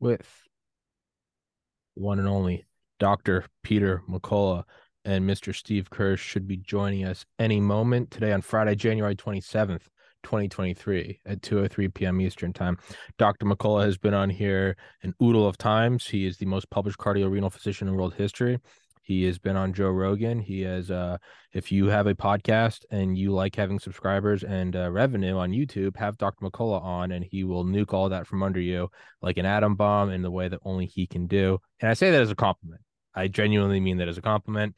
with 0.00 0.42
one 1.94 2.18
and 2.18 2.28
only 2.28 2.66
Dr. 2.98 3.44
Peter 3.62 4.02
McCullough 4.08 4.64
and 5.04 5.28
Mr. 5.28 5.54
Steve 5.54 5.88
Kirsch 5.90 6.22
should 6.22 6.48
be 6.48 6.56
joining 6.56 7.04
us 7.04 7.24
any 7.38 7.60
moment 7.60 8.10
today 8.10 8.32
on 8.32 8.42
Friday, 8.42 8.74
January 8.74 9.14
27th, 9.14 9.88
2023 10.24 11.20
at 11.24 11.40
2:03 11.40 11.94
p.m. 11.94 12.20
Eastern 12.20 12.52
Time. 12.52 12.76
Dr. 13.16 13.46
McCullough 13.46 13.84
has 13.84 13.96
been 13.96 14.14
on 14.14 14.28
here 14.28 14.76
an 15.02 15.14
oodle 15.22 15.46
of 15.46 15.56
times. 15.56 16.08
He 16.08 16.26
is 16.26 16.38
the 16.38 16.46
most 16.46 16.68
published 16.70 16.98
cardiorenal 16.98 17.50
physician 17.50 17.86
in 17.86 17.94
world 17.94 18.14
history. 18.14 18.58
He 19.06 19.22
has 19.26 19.38
been 19.38 19.54
on 19.54 19.72
Joe 19.72 19.90
Rogan. 19.90 20.40
He 20.40 20.62
has, 20.62 20.90
uh, 20.90 21.18
if 21.52 21.70
you 21.70 21.86
have 21.86 22.08
a 22.08 22.14
podcast 22.16 22.80
and 22.90 23.16
you 23.16 23.30
like 23.30 23.54
having 23.54 23.78
subscribers 23.78 24.42
and 24.42 24.74
uh, 24.74 24.90
revenue 24.90 25.36
on 25.36 25.52
YouTube, 25.52 25.96
have 25.96 26.18
Dr. 26.18 26.44
McCullough 26.44 26.82
on 26.82 27.12
and 27.12 27.24
he 27.24 27.44
will 27.44 27.64
nuke 27.64 27.94
all 27.94 28.08
that 28.08 28.26
from 28.26 28.42
under 28.42 28.58
you 28.58 28.90
like 29.22 29.36
an 29.38 29.46
atom 29.46 29.76
bomb 29.76 30.10
in 30.10 30.22
the 30.22 30.30
way 30.30 30.48
that 30.48 30.58
only 30.64 30.86
he 30.86 31.06
can 31.06 31.28
do. 31.28 31.60
And 31.78 31.88
I 31.88 31.94
say 31.94 32.10
that 32.10 32.20
as 32.20 32.32
a 32.32 32.34
compliment. 32.34 32.80
I 33.14 33.28
genuinely 33.28 33.78
mean 33.78 33.98
that 33.98 34.08
as 34.08 34.18
a 34.18 34.22
compliment. 34.22 34.74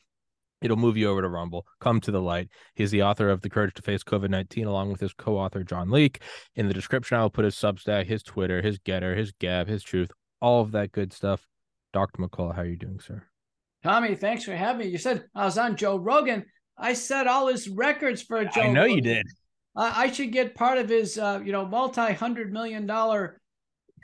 It'll 0.61 0.77
move 0.77 0.99
you 0.99 1.09
over 1.09 1.23
to 1.23 1.29
Rumble. 1.29 1.65
Come 1.81 1.99
to 2.03 2.11
the 2.11 2.21
light. 2.21 2.51
He's 2.75 2.91
the 2.91 3.05
author 3.05 3.31
of 3.31 3.41
The 3.41 3.49
Courage 3.49 3.73
to 3.77 3.83
Face 3.83 4.05
COVID 4.05 4.29
19, 4.29 4.67
along 4.67 4.91
with 4.93 5.01
his 5.01 5.15
co 5.15 5.39
author, 5.39 5.65
John 5.65 5.91
Leake. 5.91 6.21
In 6.55 6.69
the 6.69 6.75
description, 6.75 7.17
I 7.17 7.23
will 7.23 7.31
put 7.31 7.47
his 7.47 7.55
Substack, 7.55 8.05
his 8.05 8.23
Twitter, 8.23 8.61
his 8.61 8.79
GETTR, 8.79 9.17
his 9.17 9.33
Gab, 9.33 9.69
his 9.69 9.83
Truth, 9.83 10.11
all 10.43 10.61
of 10.61 10.73
that 10.73 10.93
good 10.93 11.15
stuff. 11.15 11.47
Dr. 11.95 12.21
McCullough, 12.21 12.55
how 12.55 12.63
are 12.63 12.67
you 12.67 12.77
doing, 12.77 13.01
sir? 13.01 13.25
Tommy, 13.83 14.15
thanks 14.15 14.45
for 14.45 14.55
having 14.55 14.87
me. 14.87 14.93
You 14.93 14.99
said 14.99 15.25
I 15.35 15.45
was 15.45 15.59
on 15.59 15.77
Joe 15.77 15.97
Rogan. 15.97 16.45
I 16.77 16.93
set 16.95 17.27
all 17.27 17.49
his 17.49 17.69
records 17.69 18.23
for 18.23 18.45
Joe. 18.45 18.63
I 18.63 18.73
know 18.73 18.83
Rogan. 18.83 18.97
you 18.97 19.03
did. 19.03 19.27
I, 19.77 20.05
I 20.05 20.13
should 20.13 20.33
get 20.33 20.55
part 20.55 20.79
of 20.79 20.89
his, 20.89 21.19
uh, 21.19 21.41
you 21.45 21.53
know, 21.53 21.67
multi-hundred 21.67 22.53
million 22.53 22.87
dollar 22.87 23.41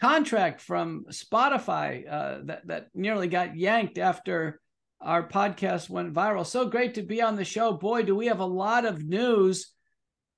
contract 0.00 0.60
from 0.60 1.04
Spotify 1.10 2.10
uh, 2.10 2.38
that 2.44 2.66
that 2.66 2.88
nearly 2.94 3.28
got 3.28 3.56
yanked 3.56 3.98
after 3.98 4.60
our 5.00 5.28
podcast 5.28 5.90
went 5.90 6.14
viral. 6.14 6.46
So 6.46 6.66
great 6.66 6.94
to 6.94 7.02
be 7.02 7.20
on 7.20 7.36
the 7.36 7.44
show. 7.44 7.72
Boy, 7.72 8.02
do 8.02 8.14
we 8.14 8.26
have 8.26 8.40
a 8.40 8.46
lot 8.46 8.86
of 8.86 9.04
news, 9.04 9.72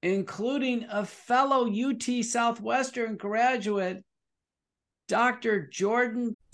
including 0.02 0.86
a 0.90 1.04
fellow 1.04 1.70
UT 1.70 2.24
Southwestern 2.24 3.16
graduate, 3.16 4.04
Dr. 5.08 5.68
Jordan 5.68 6.36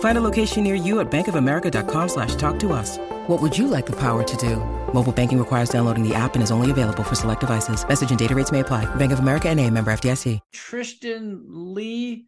Find 0.00 0.18
a 0.18 0.20
location 0.20 0.64
near 0.64 0.74
you 0.74 1.00
at 1.00 1.10
bankofamerica.com 1.10 2.08
slash 2.08 2.34
talk 2.34 2.58
to 2.60 2.72
us. 2.72 2.98
What 3.28 3.40
would 3.40 3.56
you 3.56 3.66
like 3.66 3.86
the 3.86 3.96
power 3.96 4.22
to 4.22 4.36
do? 4.36 4.56
Mobile 4.92 5.12
banking 5.12 5.38
requires 5.38 5.70
downloading 5.70 6.06
the 6.06 6.14
app 6.14 6.34
and 6.34 6.42
is 6.42 6.50
only 6.50 6.70
available 6.70 7.02
for 7.02 7.14
select 7.14 7.40
devices. 7.40 7.86
Message 7.88 8.10
and 8.10 8.18
data 8.18 8.34
rates 8.34 8.52
may 8.52 8.60
apply. 8.60 8.92
Bank 8.96 9.12
of 9.12 9.20
America 9.20 9.48
and 9.48 9.58
a 9.58 9.70
member 9.70 9.90
FDIC. 9.90 10.40
Tristan 10.52 11.44
Lee 11.48 12.26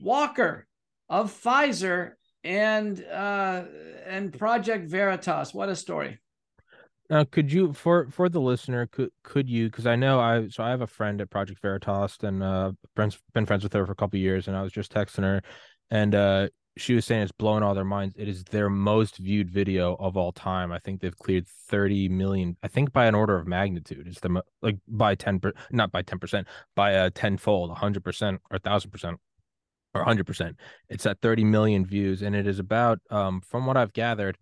Walker 0.00 0.66
of 1.08 1.30
Pfizer 1.30 2.12
and 2.42 3.04
uh, 3.04 3.64
and 4.06 4.36
Project 4.36 4.88
Veritas. 4.88 5.54
What 5.54 5.68
a 5.68 5.76
story! 5.76 6.18
Now, 7.10 7.24
could 7.24 7.52
you 7.52 7.72
for 7.72 8.08
for 8.10 8.28
the 8.28 8.40
listener 8.40 8.86
could 8.86 9.10
could 9.22 9.48
you 9.48 9.66
because 9.66 9.86
I 9.86 9.94
know 9.96 10.20
I 10.20 10.48
so 10.48 10.62
I 10.62 10.70
have 10.70 10.80
a 10.80 10.86
friend 10.86 11.20
at 11.20 11.30
Project 11.30 11.60
Veritas 11.60 12.16
and 12.22 12.42
uh 12.42 12.72
friends 12.96 13.18
been 13.34 13.44
friends 13.44 13.62
with 13.62 13.74
her 13.74 13.84
for 13.84 13.92
a 13.92 13.96
couple 13.96 14.18
years 14.18 14.48
and 14.48 14.56
I 14.56 14.62
was 14.62 14.72
just 14.72 14.92
texting 14.92 15.22
her 15.22 15.42
and 15.90 16.14
uh 16.14 16.48
she 16.76 16.94
was 16.94 17.04
saying 17.04 17.22
it's 17.22 17.32
blowing 17.32 17.62
all 17.62 17.74
their 17.74 17.84
minds. 17.84 18.16
It 18.18 18.28
is 18.28 18.42
their 18.44 18.68
most 18.68 19.18
viewed 19.18 19.48
video 19.48 19.94
of 20.00 20.16
all 20.16 20.32
time. 20.32 20.72
I 20.72 20.80
think 20.80 21.00
they've 21.00 21.16
cleared 21.16 21.46
30 21.46 22.08
million. 22.08 22.56
I 22.64 22.68
think 22.68 22.92
by 22.92 23.06
an 23.06 23.14
order 23.14 23.38
of 23.38 23.46
magnitude. 23.46 24.08
It's 24.08 24.20
the 24.20 24.42
like 24.60 24.78
by 24.88 25.14
10 25.14 25.38
per, 25.38 25.52
not 25.70 25.92
by 25.92 26.02
10%, 26.02 26.44
by 26.74 26.90
a 26.90 27.10
tenfold, 27.10 27.70
100% 27.70 28.38
or 28.50 28.58
1000% 28.58 29.16
or 29.94 30.04
100%. 30.04 30.56
It's 30.88 31.06
at 31.06 31.20
30 31.20 31.44
million 31.44 31.86
views 31.86 32.22
and 32.22 32.34
it 32.34 32.46
is 32.46 32.58
about 32.58 32.98
um 33.10 33.40
from 33.40 33.66
what 33.66 33.76
I've 33.76 33.92
gathered 33.92 34.36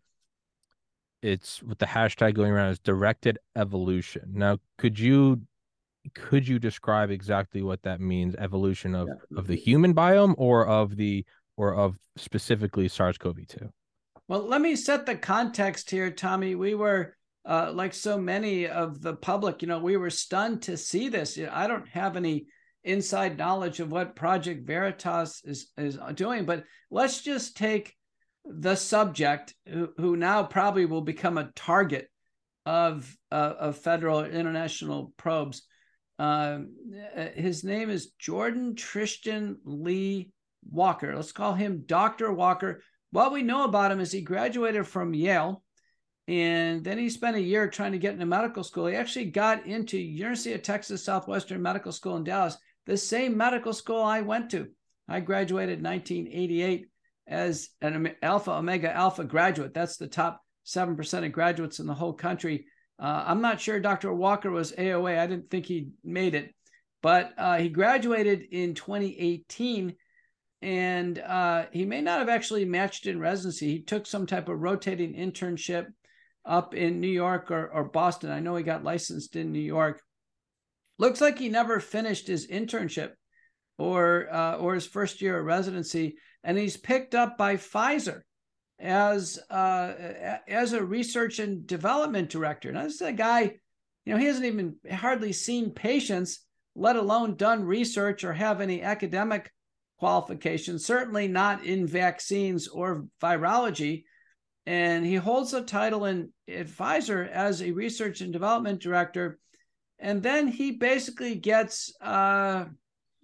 it's 1.23 1.63
with 1.63 1.79
the 1.79 1.87
hashtag 1.87 2.35
going 2.35 2.51
around 2.51 2.71
is 2.71 2.81
directed 2.81 3.39
evolution. 3.57 4.33
Now, 4.35 4.59
could 4.77 4.99
you 4.99 5.43
could 6.15 6.47
you 6.47 6.59
describe 6.59 7.11
exactly 7.11 7.63
what 7.63 7.83
that 7.83 8.01
means 8.01 8.35
evolution 8.37 8.95
of 8.95 9.09
yeah. 9.09 9.39
of 9.39 9.47
the 9.47 9.57
human 9.57 9.95
biome 9.95 10.35
or 10.37 10.67
of 10.67 10.97
the 10.97 11.25
or 11.57 11.75
of 11.75 11.99
specifically 12.17 12.89
SARS-CoV-2? 12.89 13.71
Well, 14.29 14.47
let 14.47 14.61
me 14.61 14.77
set 14.77 15.07
the 15.07 15.17
context 15.17 15.91
here, 15.91 16.11
Tommy. 16.11 16.55
We 16.55 16.75
were 16.75 17.17
uh, 17.45 17.73
like 17.75 17.93
so 17.93 18.19
many 18.19 18.67
of 18.67 19.03
the 19.03 19.15
public, 19.15 19.63
you 19.63 19.69
know, 19.69 19.79
we 19.79 19.97
were 19.97 20.11
stunned 20.11 20.63
to 20.63 20.77
see 20.77 21.09
this. 21.09 21.39
I 21.51 21.67
don't 21.67 21.89
have 21.89 22.17
any 22.17 22.47
inside 22.85 23.39
knowledge 23.39 23.81
of 23.81 23.91
what 23.91 24.17
Project 24.17 24.67
Veritas 24.67 25.43
is 25.45 25.71
is 25.77 25.99
doing, 26.15 26.45
but 26.45 26.65
let's 26.91 27.23
just 27.23 27.57
take 27.57 27.97
the 28.45 28.75
subject 28.75 29.55
who, 29.67 29.89
who 29.97 30.17
now 30.17 30.43
probably 30.43 30.85
will 30.85 31.01
become 31.03 31.39
a 31.39 31.51
target 31.55 32.09
of 32.67 33.17
uh, 33.31 33.55
of 33.59 33.79
federal 33.79 34.25
international 34.25 35.13
probes. 35.17 35.63
Uh, 36.23 36.61
his 37.35 37.65
name 37.65 37.91
is 37.91 38.13
Jordan 38.17 38.77
Tristan 38.77 39.57
Lee 39.65 40.31
Walker. 40.71 41.17
Let's 41.17 41.33
call 41.33 41.53
him 41.53 41.83
Dr. 41.85 42.33
Walker. 42.33 42.81
What 43.11 43.33
we 43.33 43.43
know 43.43 43.65
about 43.65 43.91
him 43.91 43.99
is 43.99 44.13
he 44.13 44.21
graduated 44.21 44.87
from 44.87 45.15
Yale 45.15 45.65
and 46.29 46.85
then 46.85 46.97
he 46.97 47.11
spent 47.11 47.35
a 47.35 47.41
year 47.41 47.69
trying 47.69 47.91
to 47.91 47.99
get 47.99 48.13
into 48.13 48.25
medical 48.25 48.63
school. 48.63 48.87
He 48.87 48.95
actually 48.95 49.33
got 49.33 49.67
into 49.67 49.99
University 49.99 50.53
of 50.53 50.63
Texas 50.63 51.05
Southwestern 51.05 51.61
Medical 51.61 51.91
School 51.91 52.17
in 52.17 52.23
Dallas, 52.23 52.57
the 52.87 52.97
same 52.97 53.37
medical 53.37 53.73
school 53.73 54.01
I 54.01 54.21
went 54.21 54.49
to. 54.53 54.69
I 55.09 55.19
graduated 55.19 55.81
in 55.81 55.85
1988 55.85 56.87
as 57.27 57.71
an 57.81 58.15
Alpha 58.23 58.53
Omega 58.53 58.95
Alpha 58.95 59.25
graduate. 59.25 59.75
That's 59.75 59.97
the 59.97 60.07
top 60.07 60.41
7% 60.67 61.27
of 61.27 61.33
graduates 61.33 61.81
in 61.81 61.89
the 61.89 61.95
whole 61.95 62.13
country. 62.13 62.67
Uh, 62.99 63.25
I'm 63.27 63.41
not 63.41 63.61
sure 63.61 63.81
Dr. 63.81 64.13
Walker 64.13 64.51
was 64.51 64.73
AOA. 64.73 65.19
I 65.19 65.27
didn't 65.27 65.51
think 65.51 65.67
he 65.67 65.89
made 66.05 66.35
it, 66.35 66.55
but 67.03 67.33
uh, 67.37 67.59
he 67.59 67.69
graduated 67.69 68.43
in 68.51 68.75
2018 68.75 69.95
and 70.63 71.19
uh, 71.19 71.67
he 71.73 71.85
may 71.85 72.01
not 72.01 72.21
have 72.21 72.29
actually 72.29 72.65
matched 72.65 73.07
in 73.07 73.19
residency. 73.19 73.69
He 73.69 73.83
took 73.83 74.07
some 74.07 74.27
type 74.27 74.49
of 74.49 74.61
rotating 74.61 75.15
internship 75.15 75.87
up 76.45 76.75
in 76.75 77.01
New 77.01 77.09
York 77.09 77.51
or, 77.51 77.69
or 77.69 77.85
Boston. 77.85 78.31
I 78.31 78.39
know 78.39 78.55
he 78.55 78.63
got 78.63 78.85
licensed 78.85 79.35
in 79.35 79.51
New 79.51 79.61
York. 79.61 80.01
Looks 80.99 81.21
like 81.21 81.39
he 81.39 81.49
never 81.49 81.81
finished 81.81 82.29
his 82.29 82.47
internship 82.47 83.11
or 83.77 84.33
uh, 84.33 84.57
or 84.57 84.75
his 84.75 84.87
first 84.87 85.21
year 85.21 85.39
of 85.39 85.47
residency, 85.47 86.17
and 86.45 86.57
he's 86.57 86.77
picked 86.77 87.15
up 87.15 87.37
by 87.37 87.57
Pfizer 87.57 88.21
as 88.83 89.39
uh, 89.49 89.93
as 90.49 90.73
a 90.73 90.85
research 90.85 91.39
and 91.39 91.67
development 91.67 92.29
director. 92.29 92.73
Now, 92.73 92.83
this 92.83 92.97
is 92.97 93.03
a 93.03 93.13
guy, 93.13 93.55
you 94.05 94.13
know, 94.13 94.19
he 94.19 94.27
hasn't 94.27 94.45
even 94.45 94.77
hardly 94.91 95.33
seen 95.33 95.71
patients, 95.71 96.45
let 96.75 96.97
alone 96.97 97.37
done 97.37 97.65
research 97.65 98.25
or 98.25 98.33
have 98.33 98.61
any 98.61 98.83
academic 98.83 99.51
qualifications, 99.99 100.85
certainly 100.85 101.29
not 101.29 101.65
in 101.65 101.87
vaccines 101.87 102.67
or 102.67 103.07
virology. 103.23 104.03
And 104.67 105.07
he 105.07 105.15
holds 105.15 105.55
a 105.55 105.63
title 105.63 106.05
in 106.05 106.33
Pfizer 106.49 107.29
as 107.29 107.63
a 107.63 107.71
research 107.71 108.21
and 108.21 108.33
development 108.33 108.81
director. 108.81 109.39
And 109.99 110.23
then 110.23 110.49
he 110.49 110.73
basically 110.73 111.37
gets 111.37 111.93
uh, 112.01 112.65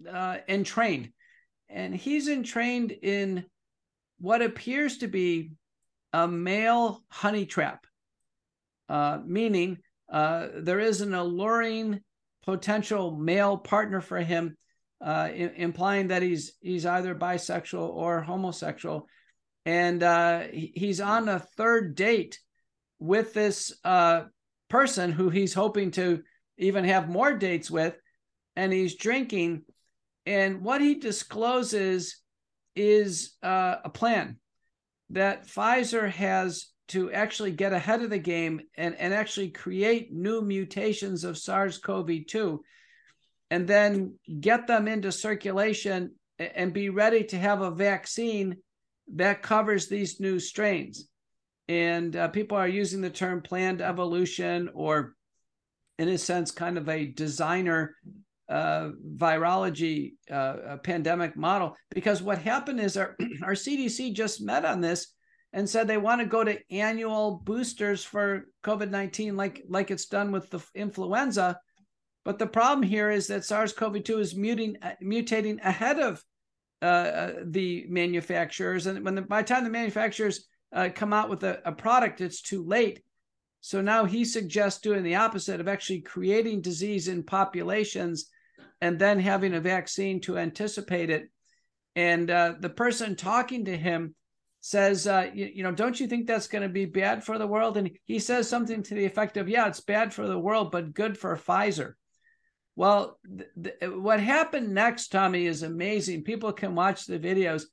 uh, 0.09 0.37
entrained. 0.47 1.11
And 1.69 1.93
he's 1.95 2.29
entrained 2.29 2.91
in 2.91 3.45
what 4.19 4.41
appears 4.41 4.99
to 4.99 5.07
be 5.07 5.51
a 6.13 6.27
male 6.27 7.03
honey 7.09 7.45
trap, 7.45 7.85
uh, 8.87 9.19
meaning 9.25 9.77
uh, 10.11 10.47
there 10.57 10.79
is 10.79 11.01
an 11.01 11.13
alluring 11.13 12.01
potential 12.45 13.15
male 13.15 13.57
partner 13.57 14.01
for 14.01 14.19
him 14.19 14.57
uh, 15.01 15.29
implying 15.33 16.07
that 16.09 16.21
he's 16.21 16.53
he's 16.59 16.85
either 16.85 17.15
bisexual 17.15 17.89
or 17.89 18.21
homosexual, 18.21 19.07
and 19.65 20.03
uh, 20.03 20.43
he's 20.51 20.99
on 20.99 21.29
a 21.29 21.39
third 21.39 21.95
date 21.95 22.39
with 22.99 23.33
this 23.33 23.73
uh, 23.85 24.23
person 24.69 25.11
who 25.11 25.29
he's 25.29 25.53
hoping 25.53 25.91
to 25.91 26.21
even 26.57 26.83
have 26.83 27.07
more 27.07 27.33
dates 27.33 27.71
with, 27.71 27.95
and 28.57 28.73
he's 28.73 28.97
drinking, 28.97 29.63
and 30.25 30.61
what 30.61 30.81
he 30.81 30.95
discloses 30.95 32.21
is 32.79 33.35
uh, 33.43 33.75
a 33.83 33.89
plan 33.89 34.37
that 35.09 35.45
Pfizer 35.45 36.09
has 36.09 36.67
to 36.87 37.11
actually 37.11 37.51
get 37.51 37.73
ahead 37.73 38.01
of 38.01 38.09
the 38.09 38.17
game 38.17 38.61
and, 38.77 38.95
and 38.95 39.13
actually 39.13 39.49
create 39.49 40.13
new 40.13 40.41
mutations 40.41 41.25
of 41.25 41.37
SARS 41.37 41.77
CoV 41.77 42.25
2 42.25 42.63
and 43.51 43.67
then 43.67 44.15
get 44.39 44.65
them 44.65 44.87
into 44.87 45.11
circulation 45.11 46.15
and 46.39 46.71
be 46.71 46.89
ready 46.89 47.25
to 47.25 47.37
have 47.37 47.61
a 47.61 47.69
vaccine 47.69 48.55
that 49.15 49.41
covers 49.41 49.87
these 49.87 50.21
new 50.21 50.39
strains. 50.39 51.09
And 51.67 52.15
uh, 52.15 52.29
people 52.29 52.57
are 52.57 52.67
using 52.67 53.01
the 53.01 53.09
term 53.09 53.41
planned 53.41 53.81
evolution 53.81 54.69
or, 54.73 55.15
in 55.97 56.07
a 56.07 56.17
sense, 56.17 56.51
kind 56.51 56.77
of 56.77 56.87
a 56.87 57.07
designer 57.07 57.95
uh, 58.49 58.89
virology 59.15 60.13
uh, 60.31 60.77
pandemic 60.83 61.35
model. 61.35 61.75
Because 61.91 62.21
what 62.21 62.39
happened 62.39 62.79
is 62.79 62.97
our, 62.97 63.15
our 63.43 63.53
CDC 63.53 64.13
just 64.13 64.41
met 64.41 64.65
on 64.65 64.81
this 64.81 65.13
and 65.53 65.69
said 65.69 65.87
they 65.87 65.97
want 65.97 66.21
to 66.21 66.27
go 66.27 66.43
to 66.43 66.59
annual 66.71 67.41
boosters 67.43 68.03
for 68.03 68.47
COVID 68.63 68.89
19, 68.89 69.35
like, 69.35 69.63
like 69.67 69.91
it's 69.91 70.05
done 70.05 70.31
with 70.31 70.49
the 70.49 70.59
influenza. 70.75 71.59
But 72.25 72.37
the 72.37 72.47
problem 72.47 72.83
here 72.83 73.09
is 73.09 73.27
that 73.27 73.45
SARS 73.45 73.73
CoV 73.73 74.03
2 74.03 74.19
is 74.19 74.35
muting, 74.35 74.77
uh, 74.81 74.91
mutating 75.01 75.63
ahead 75.63 75.99
of 75.99 76.23
uh, 76.81 76.85
uh, 76.85 77.33
the 77.45 77.85
manufacturers. 77.89 78.87
And 78.87 79.03
when 79.03 79.15
the, 79.15 79.21
by 79.21 79.41
the 79.41 79.47
time 79.47 79.63
the 79.63 79.69
manufacturers 79.69 80.45
uh, 80.73 80.89
come 80.93 81.13
out 81.13 81.29
with 81.29 81.43
a, 81.43 81.61
a 81.65 81.71
product, 81.71 82.21
it's 82.21 82.41
too 82.41 82.63
late. 82.63 83.03
So 83.61 83.81
now 83.81 84.05
he 84.05 84.23
suggests 84.23 84.81
doing 84.81 85.03
the 85.03 85.15
opposite 85.15 85.59
of 85.59 85.67
actually 85.67 86.01
creating 86.01 86.61
disease 86.61 87.07
in 87.07 87.23
populations 87.23 88.29
and 88.81 88.97
then 88.99 89.19
having 89.19 89.53
a 89.53 89.61
vaccine 89.61 90.21
to 90.21 90.37
anticipate 90.37 91.09
it. 91.09 91.29
And 91.95 92.29
uh, 92.29 92.55
the 92.59 92.69
person 92.69 93.15
talking 93.15 93.65
to 93.65 93.75
him 93.75 94.15
says, 94.61 95.07
uh, 95.07 95.29
you, 95.33 95.49
you, 95.53 95.63
know, 95.63 95.71
don't 95.71 95.99
you 95.99 96.07
think 96.07 96.27
that's 96.27 96.47
going 96.47 96.63
to 96.63 96.69
be 96.69 96.85
bad 96.85 97.23
for 97.23 97.37
the 97.37 97.47
world? 97.47 97.77
And 97.77 97.91
he 98.05 98.19
says 98.19 98.47
something 98.47 98.83
to 98.83 98.93
the 98.93 99.05
effect 99.05 99.37
of, 99.37 99.49
yeah, 99.49 99.67
it's 99.67 99.81
bad 99.81 100.13
for 100.13 100.27
the 100.27 100.39
world, 100.39 100.71
but 100.71 100.93
good 100.93 101.17
for 101.17 101.35
Pfizer. 101.35 101.93
Well, 102.75 103.19
th- 103.37 103.49
th- 103.61 103.91
what 103.91 104.21
happened 104.21 104.73
next, 104.73 105.09
Tommy, 105.09 105.45
is 105.45 105.63
amazing. 105.63 106.23
People 106.23 106.53
can 106.53 106.75
watch 106.75 107.05
the 107.05 107.19
videos. 107.19 107.63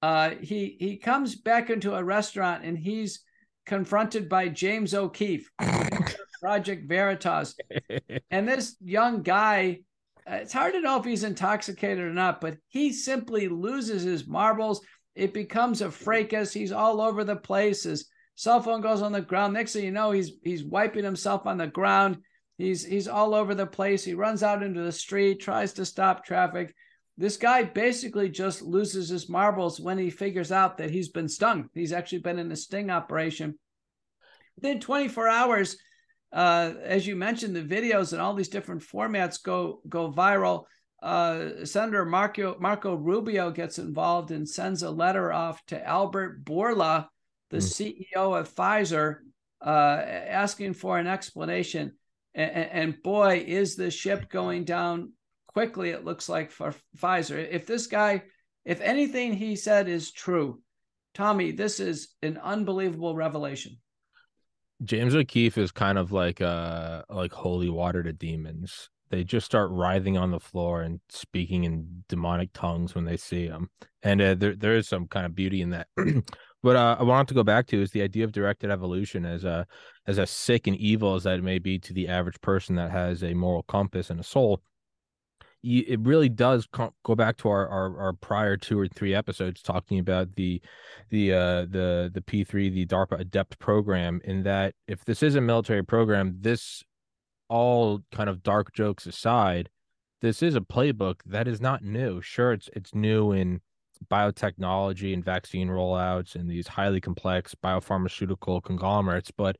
Uh, 0.00 0.30
he 0.40 0.76
he 0.78 0.96
comes 0.96 1.34
back 1.34 1.68
into 1.68 1.94
a 1.94 2.04
restaurant 2.04 2.64
and 2.64 2.78
he's 2.78 3.22
confronted 3.66 4.28
by 4.28 4.48
James 4.48 4.94
O'Keefe, 4.94 5.50
Project 6.40 6.88
Veritas, 6.88 7.54
and 8.30 8.48
this 8.48 8.76
young 8.80 9.22
guy. 9.22 9.80
It's 10.26 10.52
hard 10.52 10.72
to 10.74 10.80
know 10.80 10.98
if 10.98 11.04
he's 11.04 11.24
intoxicated 11.24 12.04
or 12.04 12.12
not, 12.12 12.40
but 12.40 12.58
he 12.68 12.92
simply 12.92 13.48
loses 13.48 14.02
his 14.02 14.26
marbles. 14.26 14.80
It 15.14 15.32
becomes 15.32 15.80
a 15.80 15.90
fracas. 15.90 16.52
He's 16.52 16.72
all 16.72 17.00
over 17.00 17.22
the 17.22 17.36
place. 17.36 17.84
His 17.84 18.08
cell 18.34 18.60
phone 18.60 18.80
goes 18.80 19.02
on 19.02 19.12
the 19.12 19.20
ground. 19.20 19.54
Next 19.54 19.72
thing 19.72 19.84
you 19.84 19.92
know, 19.92 20.10
he's 20.10 20.32
he's 20.42 20.64
wiping 20.64 21.04
himself 21.04 21.46
on 21.46 21.58
the 21.58 21.68
ground. 21.68 22.18
He's 22.58 22.84
he's 22.84 23.08
all 23.08 23.34
over 23.34 23.54
the 23.54 23.66
place. 23.66 24.04
He 24.04 24.14
runs 24.14 24.42
out 24.42 24.62
into 24.62 24.82
the 24.82 24.92
street, 24.92 25.40
tries 25.40 25.74
to 25.74 25.84
stop 25.84 26.24
traffic. 26.24 26.74
This 27.16 27.36
guy 27.36 27.62
basically 27.62 28.28
just 28.28 28.62
loses 28.62 29.08
his 29.08 29.28
marbles 29.28 29.80
when 29.80 29.96
he 29.96 30.10
figures 30.10 30.52
out 30.52 30.76
that 30.78 30.90
he's 30.90 31.08
been 31.08 31.28
stung. 31.28 31.70
He's 31.72 31.92
actually 31.92 32.18
been 32.18 32.38
in 32.38 32.52
a 32.52 32.56
sting 32.56 32.90
operation. 32.90 33.58
Within 34.56 34.80
24 34.80 35.28
hours, 35.28 35.76
uh, 36.36 36.74
as 36.82 37.06
you 37.06 37.16
mentioned, 37.16 37.56
the 37.56 37.62
videos 37.62 38.12
and 38.12 38.20
all 38.20 38.34
these 38.34 38.50
different 38.50 38.82
formats 38.82 39.42
go 39.42 39.80
go 39.88 40.12
viral. 40.12 40.64
Uh, 41.02 41.64
Senator 41.64 42.04
Marco 42.04 42.58
Marco 42.60 42.94
Rubio 42.94 43.50
gets 43.50 43.78
involved 43.78 44.30
and 44.30 44.46
sends 44.46 44.82
a 44.82 44.90
letter 44.90 45.32
off 45.32 45.64
to 45.66 45.86
Albert 45.86 46.44
Bourla, 46.44 47.06
the 47.48 47.56
mm. 47.56 48.04
CEO 48.14 48.38
of 48.38 48.54
Pfizer, 48.54 49.20
uh, 49.64 49.68
asking 49.68 50.74
for 50.74 50.98
an 50.98 51.06
explanation. 51.06 51.92
And, 52.34 52.50
and 52.50 53.02
boy, 53.02 53.42
is 53.46 53.76
the 53.76 53.90
ship 53.90 54.28
going 54.28 54.64
down 54.64 55.12
quickly, 55.46 55.88
it 55.88 56.04
looks 56.04 56.28
like 56.28 56.50
for 56.50 56.74
Pfizer. 56.98 57.48
If 57.50 57.66
this 57.66 57.86
guy, 57.86 58.24
if 58.66 58.82
anything 58.82 59.32
he 59.32 59.56
said 59.56 59.88
is 59.88 60.12
true, 60.12 60.60
Tommy, 61.14 61.52
this 61.52 61.80
is 61.80 62.08
an 62.20 62.36
unbelievable 62.36 63.16
revelation. 63.16 63.78
James 64.84 65.14
O'Keefe 65.14 65.58
is 65.58 65.72
kind 65.72 65.98
of 65.98 66.12
like 66.12 66.40
uh 66.40 67.02
like 67.08 67.32
holy 67.32 67.68
water 67.68 68.02
to 68.02 68.12
demons. 68.12 68.90
They 69.08 69.22
just 69.24 69.46
start 69.46 69.70
writhing 69.70 70.18
on 70.18 70.32
the 70.32 70.40
floor 70.40 70.82
and 70.82 71.00
speaking 71.08 71.64
in 71.64 72.04
demonic 72.08 72.52
tongues 72.52 72.94
when 72.94 73.04
they 73.04 73.16
see 73.16 73.46
him, 73.46 73.70
and 74.02 74.20
uh, 74.20 74.34
there 74.34 74.56
there 74.56 74.76
is 74.76 74.88
some 74.88 75.06
kind 75.06 75.24
of 75.24 75.34
beauty 75.34 75.62
in 75.62 75.70
that. 75.70 75.86
what 76.62 76.76
uh, 76.76 76.96
I 76.98 77.04
wanted 77.04 77.28
to 77.28 77.34
go 77.34 77.44
back 77.44 77.68
to 77.68 77.80
is 77.80 77.92
the 77.92 78.02
idea 78.02 78.24
of 78.24 78.32
directed 78.32 78.70
evolution 78.70 79.24
as 79.24 79.44
a 79.44 79.66
as 80.06 80.18
a 80.18 80.26
sick 80.26 80.66
and 80.66 80.76
evil 80.76 81.14
as 81.14 81.22
that 81.22 81.42
may 81.42 81.58
be 81.58 81.78
to 81.78 81.92
the 81.94 82.08
average 82.08 82.40
person 82.40 82.74
that 82.76 82.90
has 82.90 83.22
a 83.22 83.32
moral 83.34 83.62
compass 83.62 84.10
and 84.10 84.20
a 84.20 84.24
soul. 84.24 84.60
You, 85.62 85.84
it 85.86 86.00
really 86.00 86.28
does 86.28 86.66
go 86.66 87.14
back 87.14 87.38
to 87.38 87.48
our, 87.48 87.66
our, 87.68 87.98
our 87.98 88.12
prior 88.12 88.56
two 88.56 88.78
or 88.78 88.86
three 88.86 89.14
episodes 89.14 89.62
talking 89.62 89.98
about 89.98 90.36
the 90.36 90.60
the 91.10 91.32
uh, 91.32 91.62
the 91.62 92.10
the 92.12 92.22
P 92.22 92.44
three 92.44 92.68
the 92.68 92.86
DARPA 92.86 93.20
Adept 93.20 93.58
program. 93.58 94.20
In 94.24 94.42
that, 94.44 94.74
if 94.86 95.04
this 95.04 95.22
is 95.22 95.34
a 95.34 95.40
military 95.40 95.84
program, 95.84 96.36
this 96.40 96.82
all 97.48 98.00
kind 98.12 98.28
of 98.28 98.42
dark 98.42 98.72
jokes 98.72 99.06
aside, 99.06 99.70
this 100.20 100.42
is 100.42 100.54
a 100.54 100.60
playbook 100.60 101.16
that 101.26 101.48
is 101.48 101.60
not 101.60 101.82
new. 101.82 102.20
Sure, 102.20 102.52
it's 102.52 102.68
it's 102.74 102.94
new 102.94 103.32
in 103.32 103.60
biotechnology 104.10 105.12
and 105.12 105.24
vaccine 105.24 105.68
rollouts 105.68 106.34
and 106.34 106.50
these 106.50 106.68
highly 106.68 107.00
complex 107.00 107.54
biopharmaceutical 107.54 108.62
conglomerates 108.62 109.30
but 109.30 109.56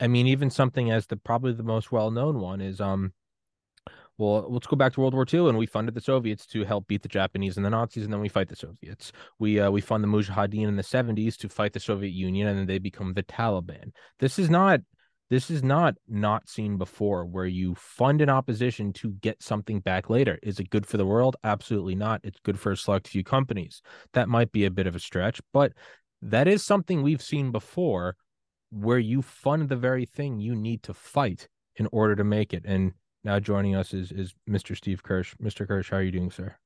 i 0.00 0.06
mean 0.06 0.26
even 0.26 0.50
something 0.50 0.90
as 0.90 1.06
the 1.06 1.16
probably 1.16 1.52
the 1.52 1.62
most 1.62 1.90
well-known 1.90 2.38
one 2.38 2.60
is 2.60 2.80
um 2.80 3.12
well 4.18 4.46
let's 4.48 4.66
go 4.66 4.76
back 4.76 4.92
to 4.92 5.00
world 5.00 5.14
war 5.14 5.26
ii 5.32 5.48
and 5.48 5.58
we 5.58 5.66
funded 5.66 5.94
the 5.94 6.00
soviets 6.00 6.46
to 6.46 6.64
help 6.64 6.86
beat 6.86 7.02
the 7.02 7.08
japanese 7.08 7.56
and 7.56 7.64
the 7.64 7.70
nazis 7.70 8.04
and 8.04 8.12
then 8.12 8.20
we 8.20 8.28
fight 8.28 8.48
the 8.48 8.56
soviets 8.56 9.12
we 9.38 9.58
uh, 9.60 9.70
we 9.70 9.80
fund 9.80 10.02
the 10.02 10.08
mujahideen 10.08 10.68
in 10.68 10.76
the 10.76 10.82
70s 10.82 11.36
to 11.36 11.48
fight 11.48 11.72
the 11.72 11.80
soviet 11.80 12.12
union 12.12 12.48
and 12.48 12.58
then 12.58 12.66
they 12.66 12.78
become 12.78 13.12
the 13.14 13.22
taliban 13.22 13.92
this 14.18 14.38
is 14.38 14.50
not 14.50 14.80
this 15.32 15.50
is 15.50 15.62
not 15.62 15.94
not 16.06 16.46
seen 16.46 16.76
before 16.76 17.24
where 17.24 17.46
you 17.46 17.74
fund 17.74 18.20
an 18.20 18.28
opposition 18.28 18.92
to 18.92 19.12
get 19.12 19.42
something 19.42 19.80
back 19.80 20.10
later. 20.10 20.38
Is 20.42 20.60
it 20.60 20.68
good 20.68 20.84
for 20.84 20.98
the 20.98 21.06
world? 21.06 21.36
Absolutely 21.42 21.94
not. 21.94 22.20
It's 22.22 22.38
good 22.40 22.60
for 22.60 22.72
a 22.72 22.76
select 22.76 23.08
few 23.08 23.24
companies. 23.24 23.80
That 24.12 24.28
might 24.28 24.52
be 24.52 24.66
a 24.66 24.70
bit 24.70 24.86
of 24.86 24.94
a 24.94 25.00
stretch, 25.00 25.40
but 25.50 25.72
that 26.20 26.48
is 26.48 26.62
something 26.62 27.00
we've 27.00 27.22
seen 27.22 27.50
before 27.50 28.14
where 28.70 28.98
you 28.98 29.22
fund 29.22 29.70
the 29.70 29.76
very 29.76 30.04
thing 30.04 30.38
you 30.38 30.54
need 30.54 30.82
to 30.82 30.92
fight 30.92 31.48
in 31.76 31.88
order 31.92 32.14
to 32.16 32.24
make 32.24 32.52
it. 32.52 32.64
And 32.66 32.92
now 33.24 33.38
joining 33.38 33.74
us 33.74 33.94
is 33.94 34.12
is 34.12 34.34
Mr. 34.48 34.76
Steve 34.76 35.02
Kirsch. 35.02 35.34
Mr. 35.42 35.66
Kirsch, 35.66 35.90
how 35.90 35.98
are 35.98 36.02
you 36.02 36.12
doing, 36.12 36.30
sir? 36.30 36.56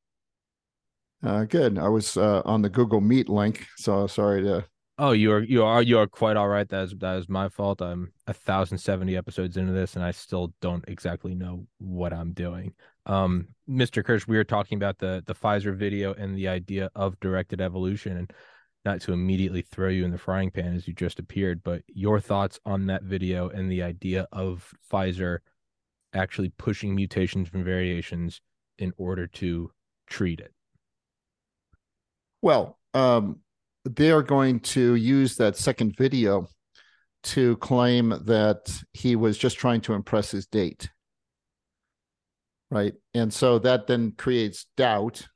Uh, 1.23 1.45
good. 1.45 1.79
I 1.79 1.89
was 1.89 2.17
uh, 2.17 2.43
on 2.45 2.63
the 2.63 2.69
Google 2.69 3.01
Meet 3.01 3.29
link, 3.29 3.67
so 3.77 4.07
sorry 4.07 4.43
to 4.43 4.65
Oh, 4.99 5.13
you 5.13 5.31
are 5.33 5.43
you 5.43 5.63
are 5.63 5.83
you 5.83 5.99
are 5.99 6.07
quite 6.07 6.39
all 6.39 6.49
right. 6.49 6.67
That 6.67 6.85
is 6.85 6.95
that 6.99 7.19
is 7.19 7.29
my 7.29 7.51
fault. 7.51 7.83
I'm 7.83 8.13
a 8.27 8.33
thousand 8.33 8.79
seventy 8.79 9.15
episodes 9.15 9.59
into 9.59 9.73
this, 9.73 9.95
and 9.95 10.03
I 10.03 10.11
still 10.11 10.55
don't 10.63 10.85
exactly 10.89 11.35
know 11.35 11.67
what 11.79 12.15
I'm 12.15 12.33
doing. 12.33 12.73
Um, 13.05 13.49
Mr. 13.69 14.03
Kirsch, 14.03 14.27
we 14.27 14.39
were 14.39 14.45
talking 14.45 14.77
about 14.77 14.97
the 14.99 15.23
the 15.27 15.35
Pfizer 15.35 15.77
video 15.77 16.15
and 16.15 16.35
the 16.35 16.49
idea 16.49 16.91
of 16.95 17.21
directed 17.21 17.61
evolution, 17.61 18.17
and 18.17 18.33
not 18.87 19.03
to 19.03 19.13
immediately 19.13 19.61
throw 19.61 19.91
you 19.91 20.07
in 20.07 20.13
the 20.13 20.19
frying 20.19 20.51
pan 20.51 20.75
as 20.75 20.89
you 20.89 20.95
just 20.95 21.19
appeared, 21.19 21.63
but 21.63 21.83
your 21.89 22.19
thoughts 22.19 22.59
on 22.65 22.87
that 22.87 23.03
video 23.03 23.51
and 23.51 23.71
the 23.71 23.83
idea 23.83 24.27
of 24.33 24.73
Pfizer 24.91 25.41
actually 26.17 26.51
pushing 26.51 26.95
mutations 26.95 27.49
and 27.53 27.65
variations 27.65 28.41
in 28.79 28.93
order 28.97 29.27
to 29.27 29.71
treat 30.07 30.41
it. 30.41 30.53
Well, 32.43 32.79
um, 32.95 33.41
they 33.85 34.11
are 34.11 34.23
going 34.23 34.61
to 34.61 34.95
use 34.95 35.37
that 35.37 35.57
second 35.57 35.97
video 35.97 36.49
to 37.23 37.57
claim 37.57 38.15
that 38.25 38.83
he 38.93 39.17
was 39.17 39.37
just 39.37 39.59
trying 39.59 39.81
to 39.83 39.95
impress 39.95 40.31
his 40.31 40.47
date. 40.47 40.91
Right. 42.71 42.95
And 43.15 43.33
so 43.33 43.59
that 43.61 43.87
then 43.87 44.13
creates 44.13 44.67
doubt. 44.77 45.27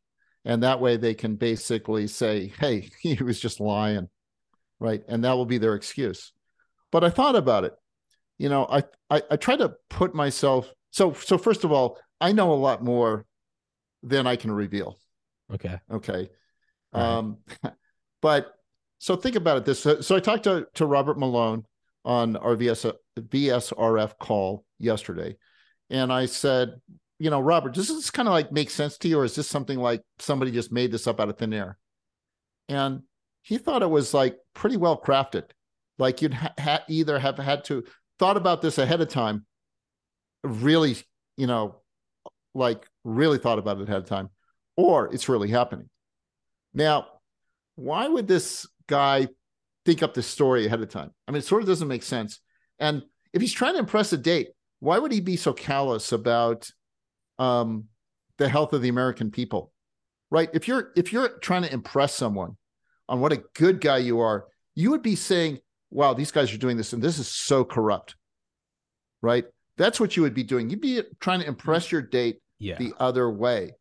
And 0.45 0.63
that 0.63 0.81
way 0.81 0.97
they 0.97 1.15
can 1.15 1.37
basically 1.37 2.07
say, 2.07 2.53
hey, 2.59 2.91
he 3.01 3.15
was 3.23 3.41
just 3.41 3.61
lying. 3.61 4.09
Right. 4.79 5.03
And 5.09 5.25
that 5.25 5.35
will 5.37 5.47
be 5.47 5.59
their 5.59 5.75
excuse. 5.75 6.33
But 6.91 7.05
I 7.05 7.11
thought 7.11 7.37
about 7.37 7.65
it. 7.65 7.75
You 8.41 8.49
know, 8.49 8.67
I, 8.71 8.85
I, 9.11 9.23
I 9.33 9.37
try 9.37 9.55
to 9.57 9.75
put 9.91 10.15
myself. 10.15 10.73
So, 10.93 11.13
so 11.13 11.37
first 11.37 11.63
of 11.65 11.73
all, 11.73 11.99
I 12.23 12.33
know 12.33 12.53
a 12.53 12.55
lot 12.55 12.83
more 12.83 13.27
than 14.03 14.27
I 14.27 14.37
can 14.37 14.51
reveal. 14.51 14.99
Okay. 15.53 15.79
Okay. 15.93 16.31
Right. 16.93 17.03
Um, 17.03 17.37
But 18.23 18.53
so 18.99 19.17
think 19.17 19.37
about 19.37 19.59
it 19.59 19.65
this. 19.65 19.81
So, 19.81 20.01
so 20.01 20.17
I 20.17 20.21
talked 20.21 20.45
to, 20.45 20.67
to 20.75 20.87
Robert 20.87 21.19
Malone 21.19 21.65
on 22.05 22.37
our 22.37 22.55
VS, 22.55 22.87
VSRF 23.19 24.19
call 24.19 24.65
yesterday. 24.79 25.37
And 25.89 26.13
I 26.13 26.27
said, 26.27 26.81
you 27.19 27.31
know, 27.31 27.41
Robert, 27.41 27.75
does 27.75 27.89
this 27.89 28.11
kind 28.11 28.29
of 28.29 28.33
like 28.33 28.53
make 28.53 28.71
sense 28.71 28.99
to 28.99 29.09
you? 29.09 29.19
Or 29.19 29.25
is 29.25 29.35
this 29.35 29.49
something 29.49 29.79
like 29.79 30.03
somebody 30.19 30.51
just 30.51 30.71
made 30.71 30.93
this 30.93 31.07
up 31.07 31.21
out 31.21 31.29
of 31.29 31.39
thin 31.39 31.53
air? 31.53 31.79
And 32.69 33.03
he 33.43 33.59
thought 33.59 33.83
it 33.83 33.91
was 33.91 34.13
like 34.15 34.37
pretty 34.55 34.77
well 34.77 35.01
crafted. 35.01 35.45
Like 35.99 36.23
you'd 36.23 36.35
ha- 36.35 36.55
ha- 36.59 36.85
either 36.89 37.19
have 37.19 37.39
had 37.39 37.65
to 37.65 37.85
thought 38.21 38.37
about 38.37 38.61
this 38.61 38.77
ahead 38.77 39.01
of 39.01 39.09
time, 39.09 39.47
really, 40.45 40.97
you 41.39 41.47
know, 41.47 41.77
like 42.55 42.87
really 43.03 43.39
thought 43.39 43.59
about 43.59 43.81
it 43.81 43.89
ahead 43.89 43.97
of 44.03 44.05
time, 44.05 44.29
or 44.77 45.13
it's 45.13 45.29
really 45.29 45.49
happening. 45.49 45.89
Now, 46.75 47.07
why 47.77 48.07
would 48.07 48.29
this 48.29 48.69
guy 48.87 49.29
think 49.87 50.03
up 50.03 50.13
this 50.13 50.27
story 50.27 50.67
ahead 50.67 50.83
of 50.83 50.91
time? 50.91 51.11
I 51.27 51.33
mean, 51.33 51.39
it 51.39 51.47
sort 51.47 51.63
of 51.63 51.69
doesn't 51.69 51.89
make 51.89 52.03
sense. 52.03 52.41
And 52.79 53.03
if 53.33 53.41
he's 53.41 53.55
trying 53.55 53.73
to 53.73 53.79
impress 53.79 54.13
a 54.13 54.19
date, 54.19 54.51
why 54.81 54.99
would 54.99 55.13
he 55.13 55.21
be 55.21 55.37
so 55.37 55.55
callous 55.55 56.13
about 56.13 56.71
um, 57.39 57.87
the 58.37 58.51
health 58.51 58.75
of 58.75 58.83
the 58.83 58.91
American 58.91 59.31
people? 59.31 59.73
Right? 60.31 60.51
If 60.53 60.69
you're 60.69 60.93
if 60.95 61.11
you're 61.13 61.39
trying 61.39 61.63
to 61.63 61.73
impress 61.73 62.15
someone 62.15 62.59
on 63.09 63.21
what 63.21 63.33
a 63.33 63.43
good 63.55 63.81
guy 63.81 63.99
you 63.99 64.21
are, 64.21 64.47
you 64.75 64.91
would 64.91 65.03
be 65.03 65.17
saying, 65.17 65.61
"Wow, 65.91 66.15
these 66.15 66.31
guys 66.31 66.53
are 66.53 66.59
doing 66.59 66.77
this, 66.77 66.93
and 66.93 67.03
this 67.03 67.19
is 67.19 67.29
so 67.29 67.65
corrupt." 67.65 68.17
Right? 69.23 69.45
That's 69.77 69.99
what 70.01 70.17
you 70.17 70.23
would 70.23 70.35
be 70.35 70.43
doing. 70.45 70.71
You'd 70.71 70.81
be 70.81 71.03
trying 71.21 71.41
to 71.41 71.47
impress 71.47 71.91
your 71.93 72.03
date 72.03 72.41
Yeah. 72.59 72.77
the 72.79 72.93
other 72.99 73.31
way, 73.31 73.73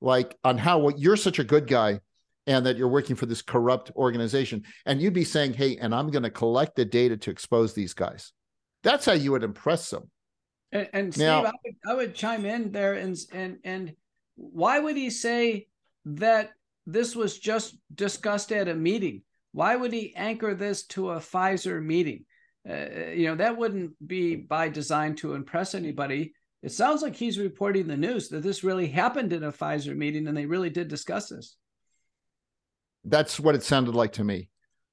like 0.00 0.36
on 0.44 0.58
how 0.58 0.78
well, 0.78 0.94
you're 0.98 1.16
such 1.16 1.38
a 1.38 1.44
good 1.44 1.66
guy 1.66 2.00
and 2.46 2.64
that 2.66 2.76
you're 2.76 2.88
working 2.88 3.16
for 3.16 3.26
this 3.26 3.42
corrupt 3.42 3.90
organization. 3.96 4.64
And 4.84 5.00
you'd 5.00 5.14
be 5.14 5.24
saying, 5.24 5.54
hey, 5.54 5.78
and 5.78 5.94
I'm 5.94 6.10
going 6.10 6.22
to 6.22 6.30
collect 6.30 6.76
the 6.76 6.84
data 6.84 7.16
to 7.16 7.30
expose 7.30 7.72
these 7.74 7.92
guys. 7.94 8.32
That's 8.82 9.04
how 9.04 9.12
you 9.14 9.32
would 9.32 9.42
impress 9.42 9.90
them. 9.90 10.10
And, 10.70 10.88
and 10.92 11.14
Steve, 11.14 11.26
Now- 11.26 11.44
I, 11.44 11.52
would, 11.64 11.74
I 11.88 11.94
would 11.94 12.14
chime 12.14 12.44
in 12.44 12.70
there 12.72 12.94
and 12.94 13.16
and 13.32 13.58
and 13.64 13.94
why 14.36 14.78
would 14.78 14.96
he 14.96 15.10
say 15.10 15.68
that 16.04 16.52
this 16.86 17.16
was 17.16 17.38
just 17.38 17.76
discussed 17.94 18.52
at 18.52 18.68
a 18.68 18.74
meeting? 18.74 19.22
Why 19.56 19.74
would 19.74 19.90
he 19.90 20.14
anchor 20.14 20.54
this 20.54 20.84
to 20.88 21.12
a 21.12 21.16
Pfizer 21.16 21.82
meeting? 21.82 22.26
Uh, 22.68 23.12
you 23.14 23.26
know 23.26 23.36
that 23.36 23.56
wouldn't 23.56 23.92
be 24.06 24.36
by 24.36 24.68
design 24.68 25.14
to 25.16 25.32
impress 25.32 25.74
anybody. 25.74 26.34
It 26.62 26.72
sounds 26.72 27.00
like 27.00 27.16
he's 27.16 27.38
reporting 27.38 27.86
the 27.86 27.96
news 27.96 28.28
that 28.28 28.42
this 28.42 28.62
really 28.62 28.86
happened 28.86 29.32
in 29.32 29.44
a 29.44 29.50
Pfizer 29.52 29.96
meeting 29.96 30.28
and 30.28 30.36
they 30.36 30.44
really 30.44 30.68
did 30.68 30.88
discuss 30.88 31.30
this. 31.30 31.56
That's 33.04 33.40
what 33.40 33.54
it 33.54 33.62
sounded 33.62 33.94
like 33.94 34.12
to 34.14 34.24
me. 34.24 34.50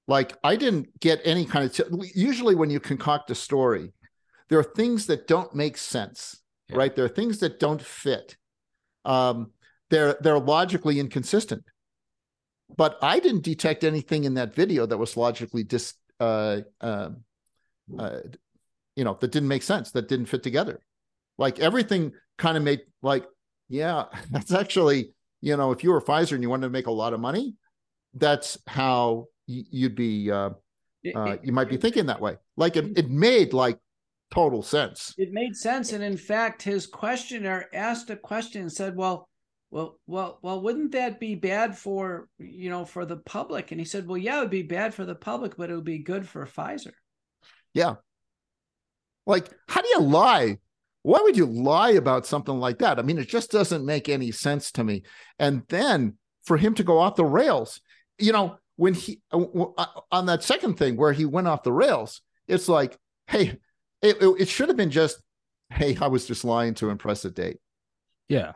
Like 0.08 0.32
I 0.46 0.56
didn't 0.56 0.98
get 1.02 1.20
any 1.26 1.44
kind 1.44 1.66
of. 1.66 1.74
T- 1.76 2.12
usually, 2.16 2.56
when 2.56 2.70
you 2.70 2.80
concoct 2.80 3.32
a 3.32 3.36
story, 3.36 3.92
there 4.48 4.60
are 4.60 4.64
things 4.64 5.08
that 5.08 5.28
don't 5.28 5.54
make 5.54 5.76
sense, 5.76 6.40
Yeah. 6.70 6.78
right? 6.78 6.96
There 6.96 7.04
are 7.04 7.10
things 7.20 7.40
that 7.40 7.60
don't 7.60 7.82
fit. 7.82 8.38
Um, 9.04 9.52
they're 9.90 10.16
they're 10.22 10.40
logically 10.40 11.02
inconsistent. 11.02 11.64
But 12.76 12.98
I 13.02 13.20
didn't 13.20 13.44
detect 13.44 13.84
anything 13.84 14.24
in 14.24 14.36
that 14.36 14.56
video 14.56 14.86
that 14.86 14.98
was 14.98 15.18
logically 15.18 15.64
dis, 15.64 15.94
uh, 16.20 16.62
uh, 16.82 17.10
uh, 17.98 18.20
you 18.96 19.04
know, 19.04 19.18
that 19.20 19.32
didn't 19.32 19.50
make 19.50 19.64
sense, 19.64 19.92
that 19.92 20.08
didn't 20.08 20.28
fit 20.28 20.44
together. 20.44 20.80
Like 21.38 21.60
everything 21.60 22.14
kind 22.38 22.58
of 22.58 22.64
made 22.64 22.82
like, 23.02 23.26
yeah, 23.70 24.06
that's 24.32 24.54
actually, 24.54 25.14
you 25.42 25.58
know, 25.58 25.72
if 25.72 25.84
you 25.84 25.92
were 25.92 26.02
Pfizer 26.02 26.34
and 26.34 26.44
you 26.44 26.50
wanted 26.50 26.68
to 26.68 26.72
make 26.72 26.88
a 26.88 26.92
lot 26.92 27.14
of 27.14 27.20
money, 27.20 27.56
that's 28.14 28.58
how 28.68 29.28
you'd 29.48 29.96
be 29.96 30.32
uh, 30.32 30.52
uh, 31.16 31.38
you 31.44 31.52
might 31.52 31.70
be 31.70 31.78
thinking 31.78 32.06
that 32.06 32.22
way. 32.22 32.38
Like 32.56 32.76
it, 32.76 32.98
it 32.98 33.10
made 33.10 33.54
like 33.54 33.80
total 34.32 34.62
sense. 34.62 35.14
It 35.18 35.30
made 35.32 35.56
sense, 35.56 35.92
and 35.92 36.04
in 36.04 36.18
fact, 36.18 36.62
his 36.62 36.88
questioner 36.88 37.66
asked 37.74 38.10
a 38.10 38.16
question 38.16 38.62
and 38.62 38.72
said, 38.72 38.96
"Well, 38.96 39.28
well, 39.74 40.00
well, 40.06 40.38
well, 40.44 40.62
wouldn't 40.62 40.92
that 40.92 41.20
be 41.20 41.34
bad 41.34 41.76
for 41.76 42.30
you 42.38 42.70
know 42.70 42.86
for 42.86 43.06
the 43.06 43.18
public?" 43.18 43.72
And 43.72 43.82
he 43.82 43.86
said, 43.86 44.08
"Well, 44.08 44.20
yeah, 44.20 44.38
it 44.38 44.42
would 44.42 44.50
be 44.52 44.62
bad 44.62 44.94
for 44.94 45.04
the 45.04 45.16
public, 45.16 45.58
but 45.58 45.72
it 45.72 45.76
would 45.76 45.84
be 45.84 45.98
good 45.98 46.30
for 46.30 46.46
Pfizer." 46.46 46.92
Yeah. 47.74 47.96
Like, 49.26 49.50
how 49.68 49.82
do 49.82 49.88
you 49.90 50.02
lie? 50.02 50.60
Why 51.02 51.22
would 51.22 51.36
you 51.36 51.48
lie 51.48 51.92
about 51.92 52.28
something 52.28 52.60
like 52.60 52.78
that? 52.80 53.00
I 53.00 53.02
mean, 53.02 53.18
it 53.18 53.28
just 53.28 53.50
doesn't 53.50 53.84
make 53.84 54.10
any 54.10 54.32
sense 54.32 54.72
to 54.74 54.84
me. 54.84 55.04
And 55.40 55.64
then 55.70 56.18
for 56.44 56.58
him 56.58 56.76
to 56.76 56.84
go 56.84 57.00
off 57.00 57.16
the 57.16 57.26
rails, 57.26 57.82
you 58.20 58.32
know, 58.32 58.58
when 58.76 58.94
he 58.94 59.22
uh, 59.32 59.40
w- 59.40 59.74
uh, 59.76 59.86
on 60.12 60.28
that 60.28 60.44
second 60.44 60.76
thing 60.76 60.98
where 60.98 61.14
he 61.14 61.26
went 61.26 61.48
off 61.48 61.64
the 61.64 61.74
rails, 61.74 62.22
it's 62.48 62.70
like, 62.70 62.98
hey, 63.26 63.60
it, 64.04 64.22
it, 64.22 64.42
it 64.42 64.48
should 64.50 64.68
have 64.68 64.78
been 64.78 64.92
just, 64.92 65.20
hey, 65.72 65.98
I 66.00 66.08
was 66.08 66.28
just 66.28 66.46
lying 66.46 66.76
to 66.76 66.92
impress 66.92 67.26
a 67.26 67.32
date. 67.32 67.58
Yeah. 68.30 68.54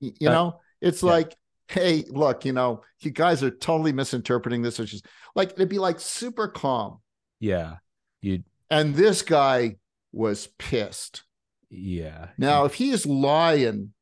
You 0.00 0.28
Uh, 0.28 0.32
know, 0.32 0.60
it's 0.80 1.02
yeah. 1.02 1.10
like, 1.12 1.36
hey, 1.68 2.04
look, 2.08 2.44
you 2.44 2.52
know, 2.52 2.82
you 3.00 3.10
guys 3.10 3.42
are 3.42 3.50
totally 3.50 3.92
misinterpreting 3.92 4.62
this, 4.62 4.78
which 4.78 4.94
is 4.94 5.02
like 5.34 5.52
it'd 5.52 5.68
be 5.68 5.78
like 5.78 6.00
super 6.00 6.48
calm. 6.48 7.00
Yeah. 7.40 7.76
You 8.20 8.42
And 8.70 8.94
this 8.94 9.22
guy 9.22 9.76
was 10.12 10.48
pissed. 10.58 11.24
yeah. 11.70 12.28
Now, 12.38 12.64
if 12.64 12.74
he 12.74 12.90
is 12.90 13.06
lying, 13.06 13.92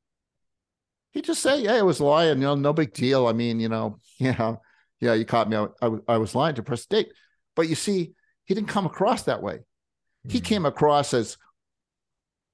he 1.12 1.22
just 1.22 1.42
say, 1.42 1.62
"Yeah, 1.62 1.74
I 1.74 1.82
was 1.82 2.00
lying. 2.00 2.38
You 2.38 2.44
know, 2.44 2.54
no 2.54 2.72
big 2.72 2.92
deal. 2.92 3.26
I 3.26 3.32
mean, 3.32 3.60
you 3.60 3.68
know, 3.68 3.98
yeah, 4.18 4.56
yeah, 5.00 5.14
you 5.14 5.24
caught 5.24 5.48
me. 5.48 5.56
I, 5.56 5.66
I, 5.82 5.90
I 6.08 6.18
was 6.18 6.34
lying 6.34 6.56
to 6.56 6.62
press 6.62 6.86
date." 6.86 7.12
But 7.56 7.68
you 7.68 7.74
see, 7.76 8.14
he 8.44 8.54
didn't 8.54 8.68
come 8.68 8.86
across 8.86 9.22
that 9.24 9.42
way. 9.42 9.60
He 10.28 10.40
Mhm. 10.40 10.44
came 10.44 10.66
across 10.66 11.14
as 11.14 11.36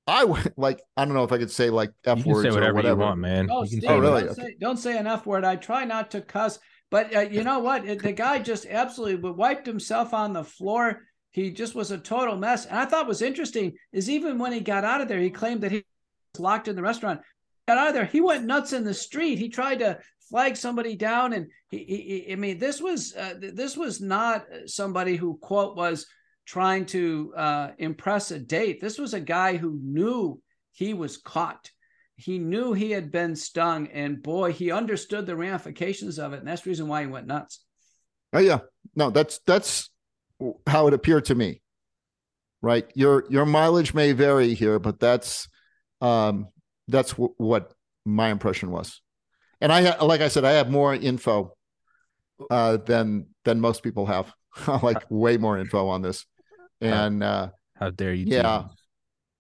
I 0.06 0.22
w- 0.22 0.42
like. 0.56 0.80
I 0.96 1.04
don't 1.04 1.14
know 1.14 1.24
if 1.24 1.32
I 1.32 1.38
could 1.38 1.50
say 1.50 1.70
like 1.70 1.90
f 2.04 2.18
you 2.18 2.24
can 2.24 2.32
words 2.32 2.42
say 2.44 2.48
or 2.50 2.54
whatever, 2.54 2.74
whatever. 2.74 3.00
you 3.00 3.06
want, 3.06 3.20
man. 3.20 3.48
Oh, 3.50 3.62
you 3.64 3.68
can 3.70 3.78
Steve, 3.80 3.82
say 3.82 3.88
Oh, 3.94 3.98
really? 3.98 4.22
Don't, 4.22 4.30
Okay. 4.32 4.42
say, 4.42 4.56
don't 4.60 4.76
say 4.78 4.98
an 4.98 5.06
F 5.06 5.26
word. 5.26 5.44
I 5.44 5.56
try 5.56 5.84
not 5.84 6.10
to 6.12 6.20
cuss, 6.20 6.58
but 6.90 7.14
uh, 7.14 7.20
you 7.20 7.44
know 7.44 7.58
what? 7.60 7.84
The 7.86 8.12
guy 8.12 8.38
just 8.38 8.66
absolutely 8.66 9.30
wiped 9.30 9.66
himself 9.66 10.12
on 10.14 10.32
the 10.32 10.44
floor. 10.44 11.02
He 11.32 11.50
just 11.52 11.74
was 11.76 11.90
a 11.92 11.98
total 11.98 12.36
mess. 12.36 12.66
And 12.66 12.76
I 12.78 12.84
thought 12.86 13.06
was 13.06 13.22
interesting 13.22 13.74
is 13.92 14.10
even 14.10 14.38
when 14.38 14.52
he 14.52 14.60
got 14.60 14.84
out 14.84 15.00
of 15.00 15.06
there, 15.08 15.20
he 15.20 15.30
claimed 15.30 15.60
that 15.62 15.70
he 15.70 15.84
was 16.34 16.40
locked 16.40 16.66
in 16.66 16.74
the 16.74 16.82
restaurant. 16.82 17.20
Got 17.68 17.78
out 17.78 17.88
of 17.88 17.94
there, 17.94 18.04
he 18.06 18.20
went 18.20 18.44
nuts 18.46 18.72
in 18.72 18.82
the 18.82 18.94
street. 18.94 19.38
He 19.38 19.48
tried 19.48 19.78
to 19.78 20.00
flag 20.28 20.56
somebody 20.56 20.96
down, 20.96 21.32
and 21.34 21.46
he, 21.70 21.78
he, 21.78 21.96
he- 22.26 22.32
I 22.32 22.36
mean, 22.36 22.58
this 22.58 22.80
was 22.80 23.14
uh, 23.14 23.34
this 23.38 23.76
was 23.76 24.00
not 24.00 24.44
somebody 24.66 25.14
who 25.14 25.38
quote 25.38 25.76
was 25.76 26.06
trying 26.46 26.86
to 26.86 27.32
uh, 27.36 27.70
impress 27.78 28.30
a 28.30 28.38
date. 28.38 28.80
This 28.80 28.98
was 28.98 29.14
a 29.14 29.20
guy 29.20 29.56
who 29.56 29.78
knew 29.82 30.40
he 30.72 30.94
was 30.94 31.16
caught 31.16 31.70
he 32.16 32.38
knew 32.38 32.74
he 32.74 32.90
had 32.90 33.10
been 33.10 33.34
stung 33.34 33.86
and 33.88 34.22
boy 34.22 34.52
he 34.52 34.70
understood 34.70 35.24
the 35.24 35.34
ramifications 35.34 36.18
of 36.18 36.34
it 36.34 36.38
and 36.38 36.46
that's 36.46 36.60
the 36.62 36.68
reason 36.68 36.86
why 36.86 37.00
he 37.00 37.06
went 37.06 37.26
nuts 37.26 37.60
Oh 38.32 38.38
yeah, 38.38 38.60
no, 38.94 39.10
that's 39.10 39.40
that's 39.46 39.90
how 40.66 40.86
it 40.86 40.94
appeared 40.94 41.26
to 41.26 41.34
me. 41.34 41.60
Right, 42.62 42.86
your 42.94 43.24
your 43.30 43.46
mileage 43.46 43.94
may 43.94 44.12
vary 44.12 44.54
here, 44.54 44.78
but 44.78 45.00
that's 45.00 45.48
um 46.00 46.48
that's 46.88 47.12
w- 47.12 47.34
what 47.38 47.72
my 48.04 48.28
impression 48.28 48.70
was. 48.70 49.00
And 49.60 49.72
I 49.72 49.98
like 50.04 50.20
I 50.20 50.28
said, 50.28 50.44
I 50.44 50.52
have 50.52 50.70
more 50.70 50.94
info 50.94 51.56
uh 52.50 52.76
than 52.76 53.28
than 53.44 53.60
most 53.60 53.82
people 53.82 54.06
have. 54.06 54.32
like 54.82 55.04
way 55.10 55.36
more 55.36 55.58
info 55.58 55.88
on 55.88 56.02
this. 56.02 56.26
And 56.80 57.22
uh 57.22 57.50
How 57.74 57.90
dare 57.90 58.14
you? 58.14 58.26
Yeah. 58.26 58.64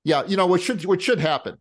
yeah, 0.04 0.24
you 0.26 0.36
know 0.36 0.46
what 0.46 0.60
should 0.60 0.84
what 0.84 1.00
should 1.02 1.20
happen, 1.20 1.58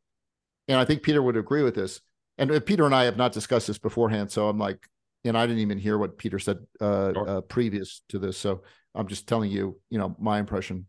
and 0.67 0.77
I 0.77 0.85
think 0.85 1.03
Peter 1.03 1.21
would 1.21 1.37
agree 1.37 1.63
with 1.63 1.75
this. 1.75 2.01
And 2.37 2.51
uh, 2.51 2.59
Peter 2.61 2.85
and 2.85 2.95
I 2.95 3.03
have 3.03 3.17
not 3.17 3.33
discussed 3.33 3.67
this 3.67 3.77
beforehand, 3.77 4.31
so 4.31 4.47
I'm 4.47 4.57
like, 4.57 4.87
and 5.25 5.37
I 5.37 5.45
didn't 5.45 5.61
even 5.61 5.77
hear 5.77 5.97
what 5.97 6.17
Peter 6.17 6.39
said 6.39 6.57
uh, 6.79 7.11
Sure. 7.13 7.29
uh, 7.29 7.41
previous 7.41 8.01
to 8.09 8.19
this, 8.19 8.37
so 8.37 8.63
I'm 8.95 9.07
just 9.07 9.27
telling 9.27 9.51
you, 9.51 9.79
you 9.89 9.97
know, 9.99 10.15
my 10.19 10.39
impression. 10.39 10.85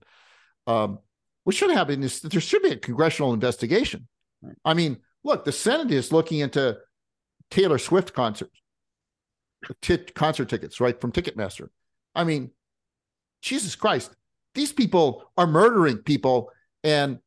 Um, 0.67 1.01
what 1.45 1.57
should 1.57 1.71
happen 1.73 2.03
is 2.05 2.21
that 2.21 2.31
there 2.33 2.41
should 2.41 2.63
be 2.63 2.71
a 2.71 2.77
congressional 2.77 3.33
investigation. 3.35 4.07
Right. 4.43 4.55
I 4.65 4.75
mean, 4.75 4.99
look, 5.25 5.45
the 5.45 5.53
Senate 5.53 5.91
is 5.91 6.13
looking 6.13 6.39
into 6.39 6.79
Taylor 7.51 7.79
Swift 7.79 8.13
concerts, 8.15 8.61
t- 9.83 9.99
concert 9.99 10.49
tickets, 10.49 10.81
right 10.81 11.01
from 11.01 11.11
Ticketmaster. 11.13 11.69
I 12.15 12.25
mean, 12.25 12.51
Jesus 13.43 13.75
Christ, 13.75 14.15
these 14.55 14.73
people 14.73 15.25
are 15.37 15.47
murdering 15.47 15.99
people, 15.99 16.51
and 16.85 17.19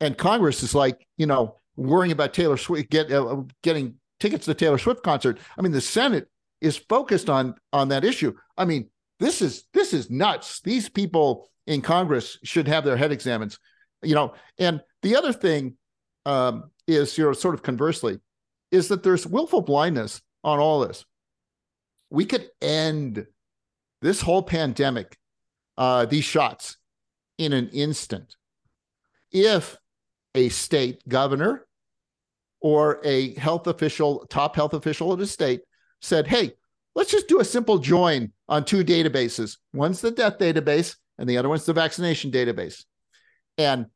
and 0.00 0.16
Congress 0.16 0.62
is 0.62 0.74
like, 0.74 1.06
you 1.16 1.26
know, 1.26 1.56
worrying 1.76 2.12
about 2.12 2.34
Taylor 2.34 2.56
Swift 2.56 2.90
get 2.90 3.10
uh, 3.12 3.42
getting 3.62 3.96
tickets 4.20 4.44
to 4.44 4.50
the 4.50 4.54
Taylor 4.54 4.78
Swift 4.78 5.02
concert. 5.02 5.38
I 5.56 5.62
mean, 5.62 5.72
the 5.72 5.80
Senate 5.80 6.28
is 6.60 6.76
focused 6.76 7.28
on 7.28 7.54
on 7.72 7.88
that 7.88 8.04
issue. 8.04 8.34
I 8.56 8.64
mean, 8.64 8.88
this 9.20 9.42
is 9.42 9.64
this 9.72 9.92
is 9.92 10.10
nuts. 10.10 10.60
These 10.60 10.88
people 10.88 11.48
in 11.66 11.82
Congress 11.82 12.38
should 12.44 12.68
have 12.68 12.84
their 12.84 12.96
head 12.96 13.12
examined. 13.12 13.56
You 14.02 14.14
know, 14.14 14.34
and 14.58 14.80
the 15.02 15.16
other 15.16 15.32
thing 15.32 15.76
um, 16.24 16.70
is, 16.86 17.16
you 17.18 17.24
know, 17.24 17.32
sort 17.32 17.54
of 17.54 17.62
conversely, 17.62 18.20
is 18.70 18.88
that 18.88 19.02
there's 19.02 19.26
willful 19.26 19.62
blindness 19.62 20.22
on 20.44 20.58
all 20.58 20.80
this. 20.80 21.04
We 22.10 22.24
could 22.24 22.48
end 22.62 23.26
this 24.00 24.20
whole 24.20 24.42
pandemic, 24.42 25.16
uh, 25.76 26.06
these 26.06 26.24
shots, 26.24 26.76
in 27.38 27.52
an 27.52 27.68
instant, 27.68 28.36
if 29.30 29.76
a 30.34 30.48
state 30.48 31.06
governor 31.08 31.66
or 32.60 33.00
a 33.04 33.34
health 33.34 33.66
official, 33.66 34.26
top 34.28 34.56
health 34.56 34.74
official 34.74 35.12
at 35.12 35.20
a 35.20 35.26
state 35.26 35.60
said, 36.00 36.26
hey, 36.26 36.52
let's 36.94 37.10
just 37.10 37.28
do 37.28 37.40
a 37.40 37.44
simple 37.44 37.78
join 37.78 38.32
on 38.48 38.64
two 38.64 38.84
databases. 38.84 39.58
One's 39.72 40.00
the 40.00 40.10
death 40.10 40.38
database, 40.38 40.96
and 41.18 41.28
the 41.28 41.36
other 41.38 41.48
one's 41.48 41.64
the 41.64 41.72
vaccination 41.72 42.30
database. 42.30 42.84
And 43.56 43.86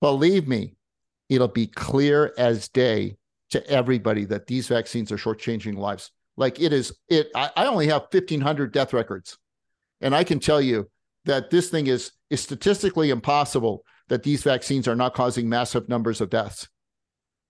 believe 0.00 0.48
me, 0.48 0.74
it'll 1.28 1.48
be 1.48 1.66
clear 1.66 2.32
as 2.38 2.68
day 2.68 3.16
to 3.50 3.66
everybody 3.68 4.24
that 4.26 4.46
these 4.46 4.68
vaccines 4.68 5.12
are 5.12 5.16
shortchanging 5.16 5.76
lives. 5.76 6.10
Like 6.36 6.60
it 6.60 6.72
is, 6.72 6.92
it. 7.08 7.30
I, 7.34 7.50
I 7.56 7.66
only 7.66 7.86
have 7.86 8.08
fifteen 8.10 8.40
hundred 8.40 8.72
death 8.72 8.92
records, 8.92 9.38
and 10.00 10.14
I 10.14 10.24
can 10.24 10.40
tell 10.40 10.60
you 10.60 10.90
that 11.24 11.50
this 11.50 11.70
thing 11.70 11.86
is 11.86 12.12
is 12.30 12.40
statistically 12.40 13.10
impossible 13.10 13.84
that 14.08 14.22
these 14.22 14.42
vaccines 14.42 14.88
are 14.88 14.96
not 14.96 15.14
causing 15.14 15.48
massive 15.48 15.88
numbers 15.88 16.20
of 16.20 16.30
deaths. 16.30 16.68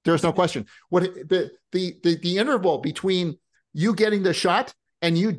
There's 0.04 0.22
no 0.22 0.32
question. 0.32 0.66
What 0.90 1.02
the 1.02 1.50
the 1.72 1.94
the, 2.02 2.16
the 2.16 2.38
interval 2.38 2.78
between 2.78 3.38
you 3.72 3.94
getting 3.94 4.22
the 4.22 4.34
shot 4.34 4.74
and 5.00 5.16
you 5.16 5.38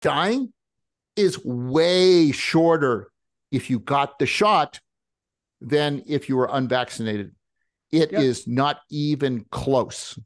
dying 0.00 0.52
is 1.16 1.42
way 1.44 2.30
shorter 2.30 3.10
if 3.50 3.70
you 3.70 3.78
got 3.78 4.18
the 4.18 4.26
shot 4.26 4.80
than 5.60 6.02
if 6.06 6.28
you 6.28 6.36
were 6.36 6.48
unvaccinated. 6.50 7.34
It 7.90 8.12
yep. 8.12 8.20
is 8.20 8.46
not 8.46 8.80
even 8.90 9.44
close. 9.50 10.18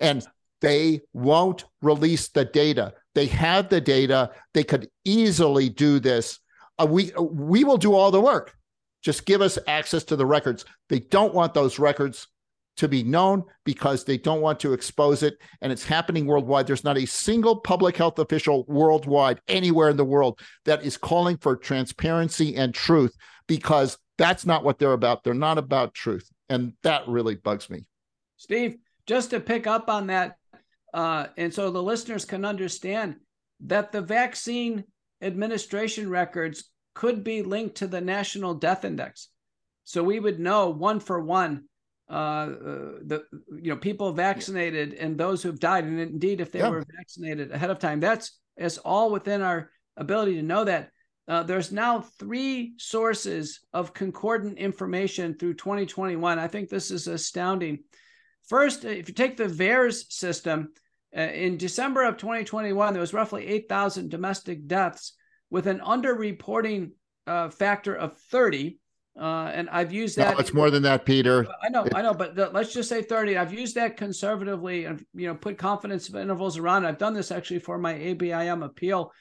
And 0.00 0.26
they 0.60 1.00
won't 1.12 1.64
release 1.82 2.28
the 2.28 2.44
data. 2.44 2.94
They 3.14 3.26
have 3.26 3.68
the 3.68 3.80
data. 3.80 4.30
They 4.54 4.64
could 4.64 4.88
easily 5.04 5.68
do 5.68 5.98
this. 5.98 6.38
Uh, 6.78 6.86
we 6.88 7.12
we 7.18 7.64
will 7.64 7.76
do 7.76 7.94
all 7.94 8.10
the 8.10 8.20
work. 8.20 8.54
Just 9.02 9.26
give 9.26 9.40
us 9.42 9.58
access 9.66 10.04
to 10.04 10.16
the 10.16 10.26
records. 10.26 10.64
They 10.88 11.00
don't 11.00 11.34
want 11.34 11.54
those 11.54 11.78
records 11.78 12.28
to 12.76 12.88
be 12.88 13.02
known 13.02 13.44
because 13.64 14.04
they 14.04 14.16
don't 14.16 14.40
want 14.40 14.60
to 14.60 14.72
expose 14.72 15.22
it. 15.22 15.38
And 15.60 15.70
it's 15.72 15.84
happening 15.84 16.26
worldwide. 16.26 16.66
There's 16.66 16.84
not 16.84 16.98
a 16.98 17.06
single 17.06 17.56
public 17.56 17.96
health 17.96 18.18
official 18.18 18.64
worldwide, 18.68 19.40
anywhere 19.48 19.90
in 19.90 19.96
the 19.96 20.04
world, 20.04 20.40
that 20.64 20.84
is 20.84 20.96
calling 20.96 21.36
for 21.36 21.56
transparency 21.56 22.56
and 22.56 22.74
truth 22.74 23.14
because 23.46 23.98
that's 24.16 24.46
not 24.46 24.64
what 24.64 24.78
they're 24.78 24.92
about. 24.92 25.24
They're 25.24 25.34
not 25.34 25.58
about 25.58 25.94
truth. 25.94 26.30
And 26.48 26.72
that 26.82 27.06
really 27.06 27.36
bugs 27.36 27.70
me. 27.70 27.84
Steve, 28.36 28.76
just 29.06 29.30
to 29.30 29.40
pick 29.40 29.66
up 29.66 29.88
on 29.88 30.08
that, 30.08 30.36
uh, 30.92 31.26
and 31.36 31.52
so 31.52 31.70
the 31.70 31.82
listeners 31.82 32.24
can 32.24 32.44
understand 32.44 33.16
that 33.66 33.92
the 33.92 34.00
vaccine 34.00 34.84
administration 35.20 36.08
records 36.08 36.70
could 36.94 37.22
be 37.22 37.42
linked 37.42 37.76
to 37.76 37.86
the 37.86 38.00
national 38.00 38.54
death 38.54 38.84
index. 38.84 39.28
So 39.84 40.02
we 40.02 40.20
would 40.20 40.40
know 40.40 40.70
one 40.70 41.00
for 41.00 41.20
one 41.20 41.64
uh, 42.10 42.46
the 42.46 43.24
you 43.52 43.70
know 43.70 43.76
people 43.76 44.12
vaccinated 44.12 44.94
and 44.94 45.16
those 45.16 45.42
who've 45.42 45.60
died, 45.60 45.84
and 45.84 46.00
indeed 46.00 46.40
if 46.40 46.50
they 46.50 46.58
yeah. 46.58 46.68
were 46.68 46.84
vaccinated 46.96 47.52
ahead 47.52 47.70
of 47.70 47.78
time, 47.78 48.00
that's 48.00 48.38
it's 48.56 48.78
all 48.78 49.10
within 49.10 49.42
our 49.42 49.70
ability 49.96 50.34
to 50.34 50.42
know 50.42 50.64
that. 50.64 50.90
Uh, 51.28 51.44
there's 51.44 51.70
now 51.70 52.00
three 52.18 52.72
sources 52.76 53.60
of 53.72 53.94
concordant 53.94 54.58
information 54.58 55.38
through 55.38 55.54
2021. 55.54 56.40
I 56.40 56.48
think 56.48 56.68
this 56.68 56.90
is 56.90 57.06
astounding. 57.06 57.84
First, 58.48 58.84
if 58.84 59.08
you 59.08 59.14
take 59.14 59.36
the 59.36 59.44
VAERS 59.44 60.10
system, 60.10 60.72
uh, 61.16 61.20
in 61.20 61.56
December 61.56 62.02
of 62.02 62.16
2021, 62.16 62.92
there 62.92 63.00
was 63.00 63.14
roughly 63.14 63.46
8,000 63.46 64.10
domestic 64.10 64.66
deaths 64.66 65.12
with 65.50 65.68
an 65.68 65.78
underreporting 65.78 66.90
uh, 67.28 67.50
factor 67.50 67.94
of 67.94 68.18
30. 68.32 68.79
Uh, 69.20 69.50
and 69.52 69.68
I've 69.68 69.92
used 69.92 70.16
that. 70.16 70.32
No, 70.32 70.40
it's 70.40 70.54
more 70.54 70.70
than 70.70 70.82
that, 70.84 71.04
Peter. 71.04 71.46
I 71.62 71.68
know, 71.68 71.86
I 71.94 72.00
know, 72.00 72.14
but 72.14 72.34
the, 72.34 72.48
let's 72.54 72.72
just 72.72 72.88
say 72.88 73.02
30. 73.02 73.36
I've 73.36 73.52
used 73.52 73.74
that 73.74 73.98
conservatively 73.98 74.86
and, 74.86 75.04
you 75.12 75.26
know, 75.26 75.34
put 75.34 75.58
confidence 75.58 76.12
intervals 76.12 76.56
around. 76.56 76.86
I've 76.86 76.96
done 76.96 77.12
this 77.12 77.30
actually 77.30 77.58
for 77.58 77.76
my 77.76 77.92
ABIM 77.92 78.64
appeal 78.64 79.12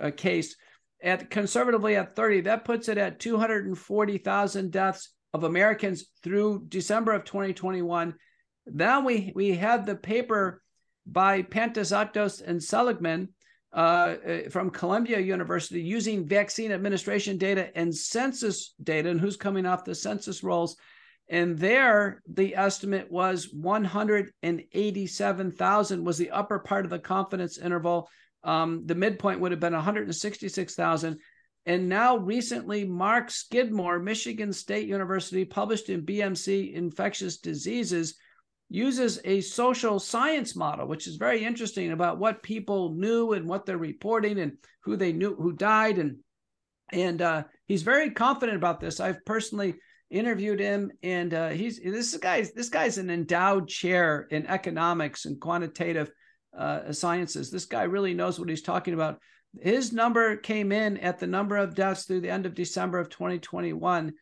uh, 0.00 0.10
case 0.10 0.56
at 1.02 1.28
conservatively 1.28 1.96
at 1.96 2.16
30. 2.16 2.42
That 2.42 2.64
puts 2.64 2.88
it 2.88 2.96
at 2.96 3.20
240,000 3.20 4.72
deaths 4.72 5.10
of 5.34 5.44
Americans 5.44 6.06
through 6.22 6.64
December 6.68 7.12
of 7.12 7.24
2021. 7.24 8.14
Now 8.66 9.04
we, 9.04 9.32
we 9.34 9.50
had 9.54 9.84
the 9.84 9.96
paper 9.96 10.62
by 11.06 11.42
Pantazatos 11.42 12.40
and 12.40 12.62
Seligman 12.62 13.28
uh, 13.74 14.16
uh, 14.26 14.50
from 14.50 14.70
Columbia 14.70 15.18
University 15.18 15.80
using 15.80 16.26
vaccine 16.26 16.72
administration 16.72 17.38
data 17.38 17.70
and 17.74 17.94
census 17.94 18.74
data 18.82 19.08
and 19.08 19.20
who's 19.20 19.36
coming 19.36 19.64
off 19.64 19.84
the 19.84 19.94
census 19.94 20.42
rolls. 20.42 20.76
And 21.28 21.58
there, 21.58 22.20
the 22.26 22.54
estimate 22.54 23.10
was 23.10 23.50
187,000 23.52 26.04
was 26.04 26.18
the 26.18 26.30
upper 26.30 26.58
part 26.58 26.84
of 26.84 26.90
the 26.90 26.98
confidence 26.98 27.56
interval. 27.56 28.10
Um, 28.44 28.82
the 28.84 28.94
midpoint 28.94 29.40
would 29.40 29.52
have 29.52 29.60
been 29.60 29.72
166,000. 29.72 31.18
And 31.64 31.88
now, 31.88 32.16
recently, 32.16 32.84
Mark 32.84 33.30
Skidmore, 33.30 34.00
Michigan 34.00 34.52
State 34.52 34.88
University, 34.88 35.44
published 35.44 35.88
in 35.88 36.04
BMC 36.04 36.74
Infectious 36.74 37.38
Diseases, 37.38 38.16
uses 38.72 39.20
a 39.24 39.40
social 39.42 39.98
science 39.98 40.56
model, 40.56 40.86
which 40.86 41.06
is 41.06 41.16
very 41.16 41.44
interesting 41.44 41.92
about 41.92 42.18
what 42.18 42.42
people 42.42 42.94
knew 42.94 43.32
and 43.32 43.46
what 43.46 43.66
they're 43.66 43.76
reporting 43.76 44.40
and 44.40 44.56
who 44.84 44.96
they 44.96 45.12
knew 45.12 45.36
who 45.36 45.52
died 45.52 45.98
and 45.98 46.16
and 46.90 47.20
uh, 47.22 47.44
he's 47.66 47.82
very 47.82 48.10
confident 48.10 48.56
about 48.56 48.80
this. 48.80 48.98
I've 49.00 49.24
personally 49.24 49.76
interviewed 50.10 50.60
him, 50.60 50.90
and 51.02 51.32
uh, 51.32 51.48
he's 51.50 51.80
this 51.80 52.16
guy's 52.18 52.52
This 52.52 52.68
guy's 52.68 52.98
an 52.98 53.08
endowed 53.08 53.68
chair 53.68 54.26
in 54.30 54.46
economics 54.46 55.24
and 55.24 55.40
quantitative 55.40 56.10
uh, 56.56 56.92
sciences. 56.92 57.50
This 57.50 57.64
guy 57.64 57.84
really 57.84 58.12
knows 58.14 58.38
what 58.38 58.50
he's 58.50 58.62
talking 58.62 58.94
about. 58.94 59.18
His 59.60 59.92
number 59.92 60.36
came 60.36 60.72
in 60.72 60.96
at 60.98 61.18
the 61.18 61.26
number 61.26 61.56
of 61.56 61.74
deaths 61.74 62.04
through 62.04 62.20
the 62.20 62.30
end 62.30 62.46
of 62.46 62.54
December 62.54 62.98
of 62.98 63.10
2021 63.10 64.12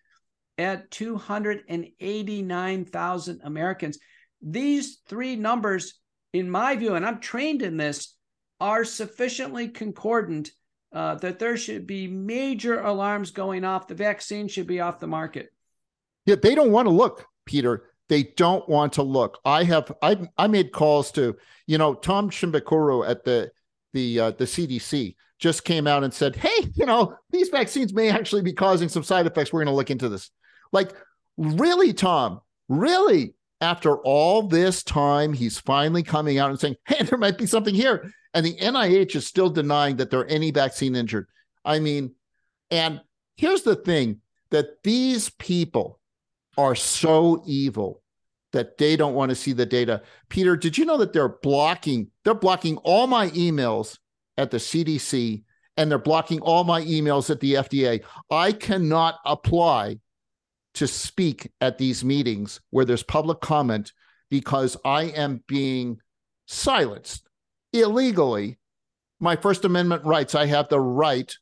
at 0.59 0.91
289,000 0.91 3.41
Americans 3.45 3.99
these 4.43 4.99
three 5.09 5.37
numbers, 5.37 5.99
in 6.33 6.51
my 6.51 6.77
view, 6.77 6.95
and 6.95 7.05
I'm 7.05 7.21
trained 7.21 7.63
in 7.63 7.77
this, 7.77 8.15
are 8.61 8.85
sufficiently 8.85 9.69
concordant 9.69 10.51
uh, 10.93 11.15
that 11.17 11.39
there 11.39 11.57
should 11.57 11.87
be 11.87 12.07
major 12.07 12.81
alarms 12.81 13.31
going 13.31 13.65
off. 13.65 13.87
The 13.87 13.95
vaccine 13.95 14.49
should 14.49 14.67
be 14.67 14.81
off 14.81 15.01
the 15.01 15.07
market. 15.07 15.51
Yeah, 16.27 16.37
they 16.43 16.55
don't 16.55 16.73
want 16.73 16.87
to 16.87 16.91
look, 16.91 17.27
Peter. 17.47 17.85
They 18.09 18.25
don't 18.37 18.69
want 18.69 18.95
to 18.95 19.03
look. 19.03 19.39
I 19.45 19.65
have 19.65 19.93
I 20.03 20.29
I 20.37 20.49
made 20.49 20.73
calls 20.73 21.13
to 21.13 21.37
you 21.67 21.79
know 21.79 21.95
Tom 21.95 22.29
Shimabukuro 22.29 23.09
at 23.09 23.25
the 23.25 23.53
the 23.93 24.21
uh, 24.21 24.31
the 24.33 24.45
CDC 24.45 25.15
just 25.39 25.65
came 25.65 25.87
out 25.87 26.05
and 26.05 26.13
said, 26.13 26.37
hey, 26.37 26.71
you 26.75 26.87
know 26.87 27.15
these 27.31 27.49
vaccines 27.49 27.95
may 27.95 28.11
actually 28.11 28.43
be 28.43 28.53
causing 28.53 28.89
some 28.89 29.05
side 29.05 29.27
effects. 29.27 29.53
We're 29.53 29.61
going 29.61 29.73
to 29.73 29.77
look 29.77 29.91
into 29.91 30.09
this. 30.09 30.31
Like, 30.73 30.93
really, 31.37 31.93
Tom? 31.93 32.41
Really? 32.69 33.35
After 33.61 33.99
all 33.99 34.43
this 34.43 34.83
time, 34.83 35.33
he's 35.33 35.59
finally 35.59 36.03
coming 36.03 36.39
out 36.39 36.51
and 36.51 36.59
saying, 36.59 36.77
hey, 36.87 37.03
there 37.05 37.19
might 37.19 37.39
be 37.39 37.47
something 37.47 37.75
here. 37.75 38.13
And 38.33 38.47
the 38.47 38.57
NIH 38.57 39.17
is 39.17 39.27
still 39.27 39.51
denying 39.51 39.97
that 39.97 40.11
there 40.11 40.21
are 40.21 40.27
any 40.27 40.51
vaccine 40.51 40.95
injured. 40.95 41.27
I 41.65 41.81
mean, 41.81 42.15
and 42.71 43.01
here's 43.37 43.63
the 43.63 43.77
thing 43.77 44.21
that 44.51 44.83
these 44.83 45.31
people 45.31 45.99
are 46.57 46.75
so 46.75 47.43
evil 47.47 48.03
that 48.53 48.79
they 48.79 48.97
don't 48.97 49.15
want 49.15 49.31
to 49.31 49.37
see 49.37 49.53
the 49.53 49.67
data. 49.67 50.03
Peter, 50.29 50.57
did 50.57 50.77
you 50.77 50.85
know 50.85 50.97
that 50.99 51.13
they're 51.13 51.37
blocking, 51.43 52.09
they're 52.25 52.35
blocking 52.35 52.77
all 52.79 53.07
my 53.07 53.31
emails 53.31 53.99
at 54.37 54.51
the 54.51 54.57
CDC 54.57 55.45
and 55.77 55.91
they're 55.91 55.99
blocking 55.99 56.41
all 56.41 56.65
my 56.65 56.83
emails 56.83 57.31
at 57.31 57.41
the 57.41 57.55
FDA. 57.55 58.03
I 58.31 58.53
cannot 58.53 59.17
apply 59.25 59.99
to 60.75 60.87
speak 60.87 61.51
at 61.61 61.79
these 61.79 62.05
meetings 62.05 62.61
where 62.71 62.85
there's 62.85 63.03
public 63.03 63.41
comment 63.41 63.93
because 64.31 64.77
I 64.85 65.05
am 65.05 65.43
being 65.47 65.99
silenced 66.47 67.29
illegally. 67.73 68.59
My 69.19 69.37
First 69.37 69.65
Amendment 69.65 70.05
rights, 70.05 70.35
I 70.35 70.47
have 70.47 70.69
the 70.69 70.81
right 70.81 71.35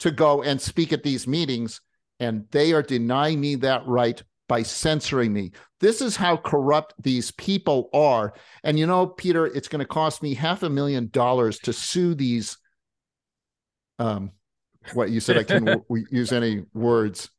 to 0.00 0.10
go 0.10 0.42
and 0.42 0.60
speak 0.60 0.92
at 0.92 1.02
these 1.02 1.26
meetings, 1.26 1.80
and 2.20 2.44
they 2.50 2.72
are 2.72 2.82
denying 2.82 3.40
me 3.40 3.56
that 3.56 3.86
right 3.86 4.22
by 4.48 4.62
censoring 4.62 5.32
me. 5.32 5.52
This 5.80 6.00
is 6.00 6.16
how 6.16 6.36
corrupt 6.36 6.94
these 7.02 7.30
people 7.30 7.88
are. 7.94 8.34
And 8.64 8.78
you 8.78 8.86
know, 8.86 9.06
Peter, 9.06 9.46
it's 9.46 9.68
going 9.68 9.80
to 9.80 9.86
cost 9.86 10.22
me 10.22 10.34
half 10.34 10.62
a 10.62 10.70
million 10.70 11.08
dollars 11.10 11.58
to 11.60 11.72
sue 11.72 12.14
these. 12.14 12.58
Um, 13.98 14.32
what 14.94 15.10
you 15.10 15.20
said, 15.20 15.38
I 15.38 15.44
can 15.44 15.64
w- 15.88 16.06
use 16.10 16.32
any 16.32 16.64
words 16.74 17.30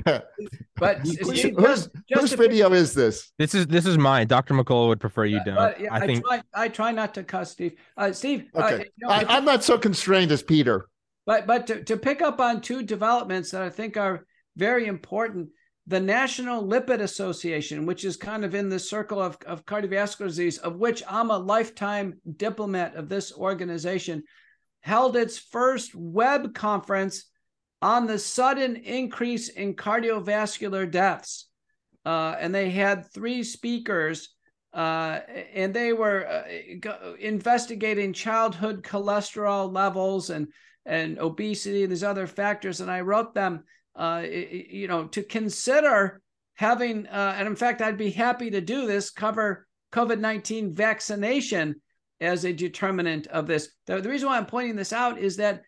but 0.76 0.98
Whose, 0.98 1.38
Steve, 1.40 1.54
whose- 1.56 1.66
just, 1.66 1.90
just 2.08 2.20
whose 2.20 2.32
video 2.34 2.72
is 2.72 2.94
this? 2.94 3.32
This 3.38 3.54
is 3.54 3.66
this 3.66 3.86
is 3.86 3.96
mine. 3.98 4.26
Dr. 4.26 4.54
McCullough 4.54 4.88
would 4.88 5.00
prefer 5.00 5.24
you 5.24 5.40
don't. 5.44 5.54
but, 5.54 5.80
yeah, 5.80 5.88
I 5.92 6.06
think 6.06 6.24
try, 6.24 6.42
I 6.54 6.68
try 6.68 6.92
not 6.92 7.14
to 7.14 7.24
cuss 7.24 7.50
Steve. 7.52 7.74
Uh, 7.96 8.12
Steve, 8.12 8.46
uh, 8.54 8.70
Okay. 8.72 8.90
you 8.96 9.06
know, 9.06 9.12
I, 9.12 9.24
I'm 9.36 9.44
not 9.44 9.64
so 9.64 9.78
constrained 9.78 10.32
as 10.32 10.42
Peter. 10.42 10.88
But 11.26 11.46
but 11.46 11.66
to, 11.68 11.82
to 11.84 11.96
pick 11.96 12.22
up 12.22 12.40
on 12.40 12.60
two 12.60 12.82
developments 12.82 13.50
that 13.52 13.62
I 13.62 13.70
think 13.70 13.96
are 13.96 14.26
very 14.56 14.86
important, 14.86 15.48
the 15.86 16.00
National 16.00 16.62
Lipid 16.66 17.00
Association, 17.00 17.86
which 17.86 18.04
is 18.04 18.16
kind 18.16 18.44
of 18.44 18.54
in 18.54 18.68
the 18.68 18.78
circle 18.78 19.20
of, 19.20 19.36
of 19.46 19.64
cardiovascular 19.64 20.26
disease, 20.28 20.58
of 20.58 20.76
which 20.76 21.02
I'm 21.08 21.30
a 21.30 21.38
lifetime 21.38 22.20
diplomat 22.36 22.94
of 22.96 23.08
this 23.08 23.32
organization, 23.32 24.22
held 24.80 25.16
its 25.16 25.38
first 25.38 25.94
web 25.94 26.54
conference 26.54 27.24
on 27.84 28.06
the 28.06 28.18
sudden 28.18 28.76
increase 28.76 29.50
in 29.50 29.74
cardiovascular 29.74 30.90
deaths. 30.90 31.48
Uh, 32.06 32.34
and 32.40 32.54
they 32.54 32.70
had 32.70 33.12
three 33.12 33.42
speakers 33.44 34.30
uh, 34.72 35.20
and 35.54 35.72
they 35.74 35.92
were 35.92 36.26
uh, 36.26 37.12
investigating 37.20 38.12
childhood 38.12 38.82
cholesterol 38.82 39.72
levels 39.72 40.30
and 40.30 40.48
and 40.86 41.18
obesity 41.18 41.82
and 41.82 41.92
these 41.92 42.08
other 42.12 42.26
factors. 42.26 42.80
And 42.80 42.90
I 42.90 43.00
wrote 43.00 43.34
them, 43.34 43.64
uh, 43.96 44.22
you 44.26 44.88
know, 44.88 45.06
to 45.08 45.22
consider 45.22 46.20
having. 46.54 47.06
Uh, 47.06 47.34
and 47.36 47.46
in 47.48 47.56
fact, 47.56 47.80
I'd 47.80 47.96
be 47.96 48.10
happy 48.10 48.50
to 48.50 48.60
do 48.60 48.86
this. 48.86 49.10
Cover 49.10 49.66
COVID 49.92 50.20
nineteen 50.20 50.74
vaccination 50.74 51.80
as 52.20 52.44
a 52.44 52.52
determinant 52.52 53.26
of 53.28 53.46
this. 53.46 53.68
The, 53.86 54.00
the 54.00 54.08
reason 54.08 54.28
why 54.28 54.38
I'm 54.38 54.46
pointing 54.46 54.76
this 54.76 54.92
out 54.92 55.18
is 55.18 55.36
that 55.36 55.62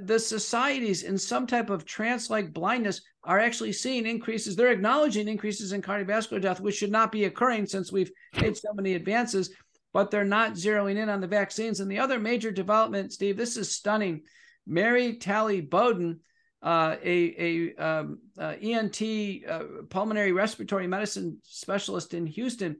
the 0.00 0.18
societies 0.18 1.02
in 1.02 1.18
some 1.18 1.46
type 1.46 1.70
of 1.70 1.84
trance-like 1.84 2.52
blindness 2.52 3.02
are 3.24 3.38
actually 3.38 3.72
seeing 3.72 4.06
increases. 4.06 4.54
They're 4.54 4.70
acknowledging 4.70 5.28
increases 5.28 5.72
in 5.72 5.82
cardiovascular 5.82 6.40
death, 6.40 6.60
which 6.60 6.76
should 6.76 6.92
not 6.92 7.12
be 7.12 7.24
occurring 7.24 7.66
since 7.66 7.92
we've 7.92 8.10
made 8.40 8.56
so 8.56 8.72
many 8.74 8.94
advances, 8.94 9.50
but 9.92 10.10
they're 10.10 10.24
not 10.24 10.52
zeroing 10.52 10.96
in 10.96 11.08
on 11.08 11.20
the 11.20 11.26
vaccines. 11.26 11.80
And 11.80 11.90
the 11.90 11.98
other 11.98 12.18
major 12.18 12.50
development, 12.50 13.12
Steve, 13.12 13.36
this 13.36 13.56
is 13.56 13.74
stunning. 13.74 14.22
Mary 14.66 15.16
Talley 15.16 15.60
Bowden, 15.60 16.20
uh, 16.62 16.96
a, 17.02 17.74
a 17.76 17.84
um, 17.84 18.18
uh, 18.38 18.54
ENT 18.62 19.02
uh, 19.48 19.62
pulmonary 19.90 20.32
respiratory 20.32 20.86
medicine 20.86 21.38
specialist 21.42 22.14
in 22.14 22.26
Houston, 22.26 22.76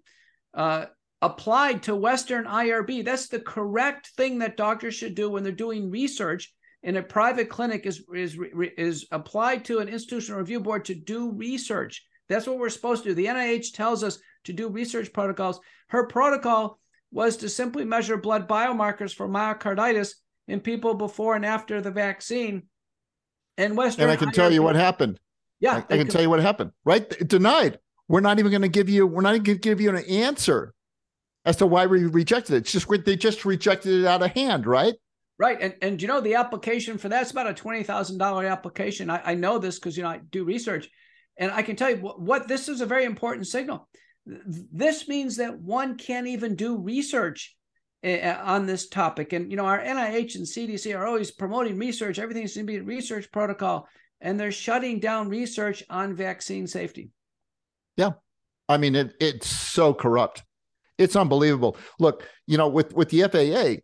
uh, 0.54 0.86
applied 1.20 1.82
to 1.84 1.96
Western 1.96 2.44
IRB. 2.44 3.04
That's 3.04 3.28
the 3.28 3.40
correct 3.40 4.08
thing 4.16 4.38
that 4.38 4.56
doctors 4.56 4.94
should 4.94 5.16
do 5.16 5.30
when 5.30 5.42
they're 5.42 5.52
doing 5.52 5.90
research 5.90 6.52
in 6.82 6.96
a 6.96 7.02
private 7.02 7.48
clinic 7.48 7.86
is 7.86 8.02
is 8.14 8.36
is 8.76 9.06
applied 9.12 9.64
to 9.66 9.78
an 9.78 9.88
institutional 9.88 10.40
review 10.40 10.60
board 10.60 10.84
to 10.86 10.94
do 10.94 11.30
research. 11.30 12.04
That's 12.28 12.46
what 12.46 12.58
we're 12.58 12.70
supposed 12.70 13.04
to 13.04 13.10
do. 13.10 13.14
The 13.14 13.26
NIH 13.26 13.74
tells 13.74 14.02
us 14.02 14.18
to 14.44 14.52
do 14.52 14.68
research 14.68 15.12
protocols. 15.12 15.60
Her 15.88 16.06
protocol 16.06 16.78
was 17.12 17.36
to 17.38 17.48
simply 17.48 17.84
measure 17.84 18.16
blood 18.16 18.48
biomarkers 18.48 19.14
for 19.14 19.28
myocarditis 19.28 20.14
in 20.48 20.60
people 20.60 20.94
before 20.94 21.36
and 21.36 21.44
after 21.44 21.80
the 21.80 21.90
vaccine. 21.90 22.64
And 23.58 23.76
Western 23.76 24.04
And 24.04 24.12
I 24.12 24.16
can 24.16 24.32
tell 24.32 24.52
you 24.52 24.62
what 24.62 24.76
happened. 24.76 25.20
Yeah, 25.60 25.82
I, 25.88 25.94
I 25.94 25.98
can 25.98 26.08
tell 26.08 26.22
you 26.22 26.30
what 26.30 26.40
happened. 26.40 26.72
Right? 26.84 27.08
Denied. 27.28 27.78
We're 28.08 28.20
not 28.20 28.38
even 28.38 28.50
going 28.50 28.62
to 28.62 28.68
give 28.68 28.88
you. 28.88 29.06
We're 29.06 29.22
not 29.22 29.34
even 29.34 29.44
going 29.44 29.58
to 29.58 29.62
give 29.62 29.80
you 29.80 29.90
an 29.90 30.04
answer 30.04 30.74
as 31.44 31.56
to 31.56 31.66
why 31.66 31.86
we 31.86 32.04
rejected 32.04 32.54
it. 32.54 32.58
It's 32.58 32.72
just 32.72 32.88
they 33.04 33.16
just 33.16 33.44
rejected 33.44 34.00
it 34.00 34.06
out 34.06 34.22
of 34.22 34.32
hand, 34.32 34.66
right? 34.66 34.94
Right. 35.38 35.58
And 35.60 35.74
and 35.82 36.02
you 36.02 36.08
know 36.08 36.20
the 36.20 36.34
application 36.34 36.98
for 36.98 37.08
that's 37.08 37.30
about 37.30 37.48
a 37.48 37.54
twenty 37.54 37.82
thousand 37.82 38.18
dollar 38.18 38.46
application. 38.46 39.10
I, 39.10 39.32
I 39.32 39.34
know 39.34 39.58
this 39.58 39.78
because 39.78 39.96
you 39.96 40.02
know 40.02 40.10
I 40.10 40.20
do 40.30 40.44
research, 40.44 40.88
and 41.36 41.50
I 41.50 41.62
can 41.62 41.74
tell 41.74 41.90
you 41.90 41.96
what, 41.96 42.20
what 42.20 42.48
this 42.48 42.68
is 42.68 42.80
a 42.80 42.86
very 42.86 43.04
important 43.04 43.46
signal. 43.46 43.88
This 44.24 45.08
means 45.08 45.36
that 45.36 45.58
one 45.58 45.96
can't 45.96 46.28
even 46.28 46.54
do 46.54 46.78
research 46.78 47.56
uh, 48.04 48.36
on 48.44 48.66
this 48.66 48.88
topic. 48.88 49.32
And 49.32 49.50
you 49.50 49.56
know 49.56 49.64
our 49.64 49.80
NIH 49.80 50.36
and 50.36 50.46
CDC 50.46 50.96
are 50.96 51.06
always 51.06 51.30
promoting 51.30 51.78
research. 51.78 52.18
Everything 52.18 52.46
seems 52.46 52.66
to 52.66 52.72
be 52.72 52.76
a 52.76 52.82
research 52.82 53.32
protocol, 53.32 53.88
and 54.20 54.38
they're 54.38 54.52
shutting 54.52 55.00
down 55.00 55.28
research 55.28 55.82
on 55.90 56.14
vaccine 56.14 56.66
safety. 56.66 57.10
Yeah, 57.96 58.10
I 58.68 58.76
mean, 58.76 58.94
it, 58.94 59.14
it's 59.20 59.48
so 59.48 59.92
corrupt. 59.92 60.44
It's 60.98 61.16
unbelievable. 61.16 61.76
Look, 61.98 62.28
you 62.46 62.58
know, 62.58 62.68
with 62.68 62.94
with 62.94 63.08
the 63.08 63.22
FAA, 63.22 63.80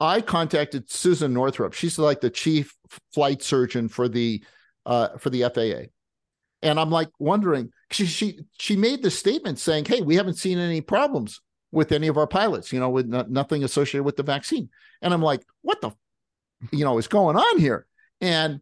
I 0.00 0.22
contacted 0.22 0.90
Susan 0.90 1.34
Northrup. 1.34 1.74
She's 1.74 1.98
like 1.98 2.22
the 2.22 2.30
chief 2.30 2.74
flight 3.12 3.42
surgeon 3.42 3.88
for 3.88 4.08
the 4.08 4.42
uh, 4.86 5.18
for 5.18 5.28
the 5.28 5.42
FAA, 5.42 5.90
and 6.62 6.80
I'm 6.80 6.90
like 6.90 7.10
wondering. 7.18 7.70
She 7.90 8.06
she 8.06 8.40
she 8.58 8.76
made 8.76 9.02
the 9.02 9.10
statement 9.10 9.58
saying, 9.58 9.84
"Hey, 9.84 10.00
we 10.00 10.16
haven't 10.16 10.38
seen 10.38 10.58
any 10.58 10.80
problems 10.80 11.40
with 11.70 11.92
any 11.92 12.08
of 12.08 12.16
our 12.16 12.26
pilots. 12.26 12.72
You 12.72 12.80
know, 12.80 12.88
with 12.88 13.06
no, 13.06 13.26
nothing 13.28 13.62
associated 13.62 14.04
with 14.04 14.16
the 14.16 14.22
vaccine." 14.22 14.70
And 15.02 15.12
I'm 15.12 15.22
like, 15.22 15.44
"What 15.60 15.82
the, 15.82 15.90
you 16.72 16.84
know, 16.84 16.96
is 16.96 17.06
going 17.06 17.36
on 17.36 17.58
here?" 17.58 17.86
And 18.22 18.60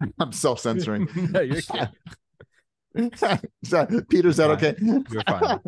I'm 0.20 0.32
self 0.32 0.60
censoring. 0.60 1.08
no, 1.32 1.40
you're 1.40 1.60
Peter, 4.08 4.28
is 4.28 4.36
that 4.38 4.50
okay? 4.52 4.74
You're 4.80 5.22
fine. 5.26 5.60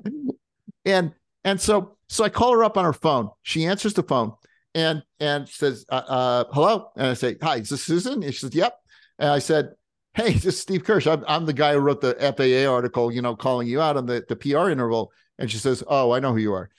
and 0.84 1.12
and 1.44 1.60
so 1.60 1.96
so 2.08 2.22
I 2.22 2.28
call 2.28 2.52
her 2.52 2.62
up 2.62 2.78
on 2.78 2.84
her 2.84 2.92
phone. 2.92 3.30
She 3.42 3.66
answers 3.66 3.94
the 3.94 4.04
phone 4.04 4.34
and 4.78 5.02
and 5.20 5.48
says, 5.48 5.84
uh, 5.88 6.02
uh, 6.18 6.44
"Hello," 6.52 6.90
and 6.96 7.06
I 7.08 7.14
say, 7.14 7.36
"Hi, 7.42 7.56
is 7.56 7.68
this 7.70 7.84
Susan?" 7.84 8.22
And 8.22 8.32
she 8.32 8.40
says, 8.40 8.54
"Yep." 8.54 8.74
And 9.18 9.30
I 9.30 9.40
said, 9.40 9.70
"Hey, 10.14 10.32
this 10.34 10.44
is 10.46 10.60
Steve 10.60 10.84
Kirsch. 10.84 11.06
I'm, 11.06 11.24
I'm 11.26 11.46
the 11.46 11.52
guy 11.52 11.72
who 11.74 11.80
wrote 11.80 12.00
the 12.00 12.14
FAA 12.36 12.70
article, 12.72 13.12
you 13.12 13.22
know, 13.22 13.34
calling 13.36 13.68
you 13.68 13.80
out 13.80 13.96
on 13.96 14.06
the 14.06 14.24
the 14.28 14.36
PR 14.36 14.70
interval." 14.70 15.12
And 15.38 15.50
she 15.50 15.58
says, 15.58 15.82
"Oh, 15.86 16.12
I 16.12 16.20
know 16.20 16.32
who 16.32 16.38
you 16.38 16.52
are." 16.54 16.70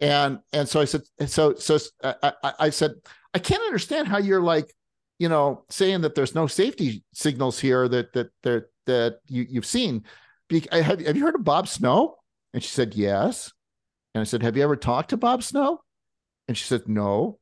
And 0.00 0.38
and 0.52 0.68
so 0.68 0.80
I 0.80 0.84
said, 0.84 1.02
so 1.26 1.54
so 1.54 1.78
I, 2.04 2.32
I, 2.42 2.52
I 2.66 2.70
said, 2.70 2.92
I 3.32 3.38
can't 3.38 3.62
understand 3.62 4.08
how 4.08 4.18
you're 4.18 4.42
like, 4.42 4.74
you 5.18 5.28
know, 5.30 5.64
saying 5.70 6.02
that 6.02 6.14
there's 6.14 6.34
no 6.34 6.46
safety 6.46 7.02
signals 7.14 7.58
here 7.58 7.88
that 7.88 8.12
that 8.12 8.28
that 8.42 8.64
that 8.84 9.18
you 9.28 9.46
you've 9.48 9.66
seen. 9.66 10.04
Be- 10.48 10.68
I- 10.70 10.82
Have, 10.82 11.00
have 11.00 11.16
you 11.16 11.24
heard 11.24 11.34
of 11.34 11.44
Bob 11.44 11.66
Snow? 11.68 12.16
And 12.54 12.62
she 12.62 12.68
said, 12.70 12.94
yes. 12.94 13.52
And 14.14 14.20
I 14.20 14.24
said, 14.24 14.42
have 14.42 14.56
you 14.56 14.62
ever 14.62 14.76
talked 14.76 15.10
to 15.10 15.16
Bob 15.16 15.42
Snow? 15.42 15.80
And 16.48 16.56
she 16.56 16.64
said, 16.64 16.88
no. 16.88 17.38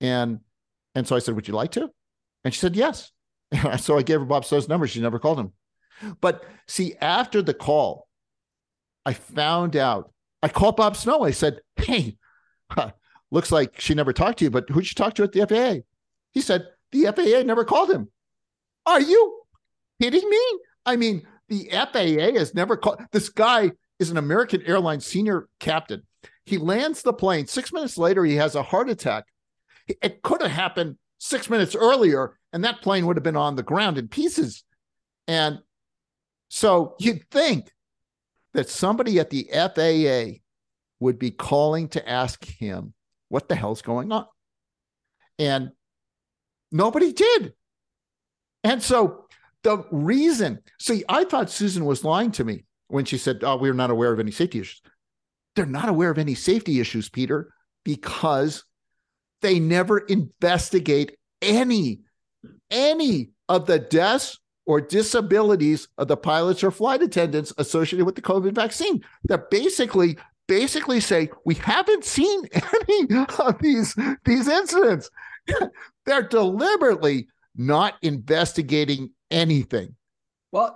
And 0.00 0.40
and 0.94 1.06
so 1.06 1.16
I 1.16 1.18
said, 1.20 1.34
would 1.34 1.48
you 1.48 1.54
like 1.54 1.72
to? 1.72 1.90
And 2.44 2.52
she 2.52 2.60
said, 2.60 2.76
yes. 2.76 3.12
So 3.78 3.98
I 3.98 4.02
gave 4.02 4.20
her 4.20 4.26
Bob 4.26 4.44
Snow's 4.44 4.68
number. 4.68 4.86
She 4.86 5.00
never 5.00 5.18
called 5.18 5.40
him. 5.40 5.52
But 6.20 6.44
see, 6.68 6.94
after 7.00 7.42
the 7.42 7.54
call, 7.54 8.06
I 9.04 9.12
found 9.12 9.76
out. 9.76 10.12
I 10.42 10.48
called 10.48 10.76
Bob 10.76 10.96
Snow. 10.96 11.22
I 11.24 11.32
said, 11.32 11.60
hey, 11.76 12.16
looks 13.30 13.52
like 13.52 13.80
she 13.80 13.94
never 13.94 14.12
talked 14.12 14.38
to 14.38 14.44
you, 14.44 14.50
but 14.50 14.68
who'd 14.70 14.86
she 14.86 14.94
talk 14.94 15.14
to 15.14 15.24
at 15.24 15.32
the 15.32 15.46
FAA? 15.46 15.82
He 16.32 16.40
said, 16.40 16.66
the 16.92 17.06
FAA 17.06 17.42
never 17.44 17.64
called 17.64 17.90
him. 17.90 18.08
Are 18.86 19.00
you 19.00 19.42
kidding 20.00 20.28
me? 20.28 20.40
I 20.86 20.96
mean, 20.96 21.26
the 21.48 21.68
FAA 21.70 22.38
has 22.38 22.54
never 22.54 22.76
called. 22.76 23.00
This 23.12 23.28
guy 23.28 23.72
is 23.98 24.10
an 24.10 24.16
American 24.16 24.62
Airlines 24.62 25.04
senior 25.04 25.48
captain. 25.58 26.02
He 26.44 26.56
lands 26.56 27.02
the 27.02 27.12
plane. 27.12 27.46
Six 27.46 27.72
minutes 27.72 27.98
later, 27.98 28.24
he 28.24 28.36
has 28.36 28.54
a 28.54 28.62
heart 28.62 28.88
attack. 28.88 29.24
It 30.02 30.22
could 30.22 30.42
have 30.42 30.50
happened 30.50 30.96
six 31.18 31.48
minutes 31.50 31.74
earlier, 31.74 32.38
and 32.52 32.64
that 32.64 32.82
plane 32.82 33.06
would 33.06 33.16
have 33.16 33.22
been 33.22 33.36
on 33.36 33.56
the 33.56 33.62
ground 33.62 33.98
in 33.98 34.08
pieces. 34.08 34.64
And 35.28 35.60
so 36.48 36.96
you'd 36.98 37.28
think 37.30 37.70
that 38.54 38.68
somebody 38.68 39.20
at 39.20 39.30
the 39.30 39.48
FAA 39.52 40.40
would 40.98 41.18
be 41.18 41.30
calling 41.30 41.88
to 41.88 42.08
ask 42.08 42.44
him 42.44 42.94
what 43.28 43.48
the 43.48 43.54
hell's 43.54 43.82
going 43.82 44.12
on. 44.12 44.26
And 45.38 45.70
nobody 46.72 47.12
did. 47.12 47.54
And 48.64 48.82
so 48.82 49.26
the 49.62 49.84
reason, 49.90 50.60
see, 50.78 51.04
I 51.08 51.24
thought 51.24 51.50
Susan 51.50 51.84
was 51.84 52.04
lying 52.04 52.32
to 52.32 52.44
me 52.44 52.64
when 52.88 53.04
she 53.04 53.18
said, 53.18 53.42
Oh, 53.42 53.56
we're 53.56 53.72
not 53.72 53.90
aware 53.90 54.12
of 54.12 54.20
any 54.20 54.30
safety 54.30 54.60
issues. 54.60 54.82
They're 55.56 55.66
not 55.66 55.88
aware 55.88 56.10
of 56.10 56.18
any 56.18 56.34
safety 56.34 56.80
issues, 56.80 57.08
Peter, 57.08 57.52
because 57.84 58.64
they 59.40 59.58
never 59.58 59.98
investigate 59.98 61.16
any, 61.42 62.00
any 62.70 63.30
of 63.48 63.66
the 63.66 63.78
deaths 63.78 64.38
or 64.66 64.80
disabilities 64.80 65.88
of 65.98 66.08
the 66.08 66.16
pilots 66.16 66.62
or 66.62 66.70
flight 66.70 67.02
attendants 67.02 67.52
associated 67.58 68.04
with 68.06 68.14
the 68.14 68.22
COVID 68.22 68.52
vaccine. 68.52 69.02
They're 69.24 69.46
basically 69.50 70.16
basically 70.46 70.98
say 70.98 71.30
we 71.44 71.54
haven't 71.54 72.04
seen 72.04 72.44
any 72.52 73.24
of 73.38 73.58
these 73.60 73.96
these 74.24 74.48
incidents. 74.48 75.10
They're 76.06 76.22
deliberately 76.22 77.28
not 77.56 77.94
investigating 78.02 79.10
anything. 79.30 79.94
Well, 80.52 80.74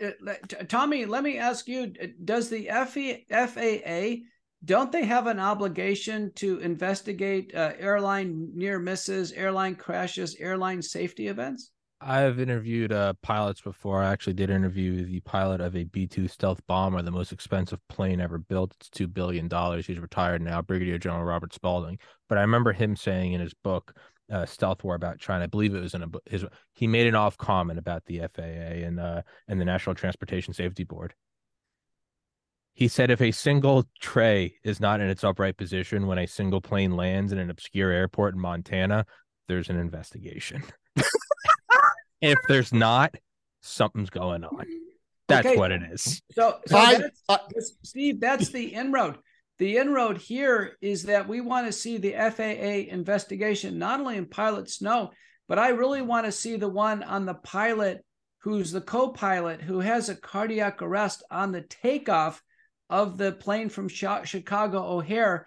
Tommy, 0.68 1.06
let 1.06 1.24
me 1.24 1.38
ask 1.38 1.66
you: 1.66 1.92
Does 2.24 2.48
the 2.48 2.68
FAA 2.68 4.24
don't 4.64 4.92
they 4.92 5.04
have 5.04 5.26
an 5.26 5.40
obligation 5.40 6.32
to 6.36 6.58
investigate 6.58 7.54
uh, 7.54 7.72
airline 7.78 8.50
near 8.54 8.78
misses, 8.78 9.32
airline 9.32 9.74
crashes, 9.74 10.36
airline 10.38 10.82
safety 10.82 11.28
events? 11.28 11.70
I've 12.00 12.38
interviewed 12.38 12.92
uh, 12.92 13.14
pilots 13.22 13.62
before. 13.62 14.02
I 14.02 14.12
actually 14.12 14.34
did 14.34 14.50
interview 14.50 15.04
the 15.06 15.20
pilot 15.20 15.60
of 15.60 15.74
a 15.74 15.84
B 15.84 16.06
2 16.06 16.28
stealth 16.28 16.60
bomber, 16.66 17.00
the 17.00 17.10
most 17.10 17.32
expensive 17.32 17.80
plane 17.88 18.20
ever 18.20 18.38
built. 18.38 18.74
It's 18.78 18.90
$2 18.90 19.12
billion. 19.12 19.48
He's 19.82 19.98
retired 19.98 20.42
now, 20.42 20.60
Brigadier 20.60 20.98
General 20.98 21.24
Robert 21.24 21.54
Spalding. 21.54 21.98
But 22.28 22.38
I 22.38 22.42
remember 22.42 22.72
him 22.72 22.94
saying 22.94 23.32
in 23.32 23.40
his 23.40 23.54
book, 23.54 23.96
uh, 24.30 24.44
Stealth 24.44 24.84
War 24.84 24.94
about 24.94 25.18
China, 25.18 25.44
I 25.44 25.46
believe 25.46 25.74
it 25.74 25.80
was 25.80 25.94
in 25.94 26.02
a 26.02 26.08
his, 26.26 26.44
he 26.72 26.86
made 26.86 27.06
an 27.06 27.14
off 27.14 27.36
comment 27.38 27.78
about 27.78 28.04
the 28.06 28.20
FAA 28.34 28.42
and, 28.42 29.00
uh, 29.00 29.22
and 29.48 29.60
the 29.60 29.64
National 29.64 29.94
Transportation 29.94 30.52
Safety 30.52 30.84
Board. 30.84 31.14
He 32.74 32.88
said 32.88 33.12
if 33.12 33.20
a 33.20 33.30
single 33.30 33.84
tray 34.00 34.56
is 34.64 34.80
not 34.80 35.00
in 35.00 35.08
its 35.08 35.22
upright 35.22 35.56
position 35.56 36.08
when 36.08 36.18
a 36.18 36.26
single 36.26 36.60
plane 36.60 36.96
lands 36.96 37.30
in 37.30 37.38
an 37.38 37.48
obscure 37.48 37.92
airport 37.92 38.34
in 38.34 38.40
Montana, 38.40 39.06
there's 39.46 39.68
an 39.68 39.76
investigation. 39.78 40.64
if 42.20 42.38
there's 42.48 42.72
not, 42.72 43.14
something's 43.62 44.10
going 44.10 44.42
on. 44.42 44.66
That's 45.28 45.46
Okay. 45.46 45.56
what 45.56 45.70
it 45.70 45.82
is. 45.92 46.20
So, 46.32 46.58
so 46.66 46.76
I- 46.76 46.98
that's, 46.98 47.22
I- 47.28 47.38
Steve, 47.84 48.20
that's 48.20 48.48
the 48.50 48.74
inroad. 48.74 49.18
The 49.60 49.76
inroad 49.76 50.18
here 50.18 50.76
is 50.80 51.04
that 51.04 51.28
we 51.28 51.40
want 51.40 51.66
to 51.66 51.72
see 51.72 51.96
the 51.98 52.14
FAA 52.14 52.92
investigation, 52.92 53.78
not 53.78 54.00
only 54.00 54.16
in 54.16 54.26
Pilot 54.26 54.68
Snow, 54.68 55.12
but 55.46 55.60
I 55.60 55.68
really 55.68 56.02
want 56.02 56.26
to 56.26 56.32
see 56.32 56.56
the 56.56 56.68
one 56.68 57.04
on 57.04 57.24
the 57.24 57.34
pilot 57.34 58.04
who's 58.38 58.72
the 58.72 58.80
co 58.80 59.10
pilot 59.10 59.62
who 59.62 59.78
has 59.78 60.08
a 60.08 60.16
cardiac 60.16 60.82
arrest 60.82 61.22
on 61.30 61.52
the 61.52 61.60
takeoff 61.62 62.42
of 62.90 63.16
the 63.18 63.32
plane 63.32 63.68
from 63.68 63.88
Chicago 63.88 64.82
O'Hare. 64.96 65.46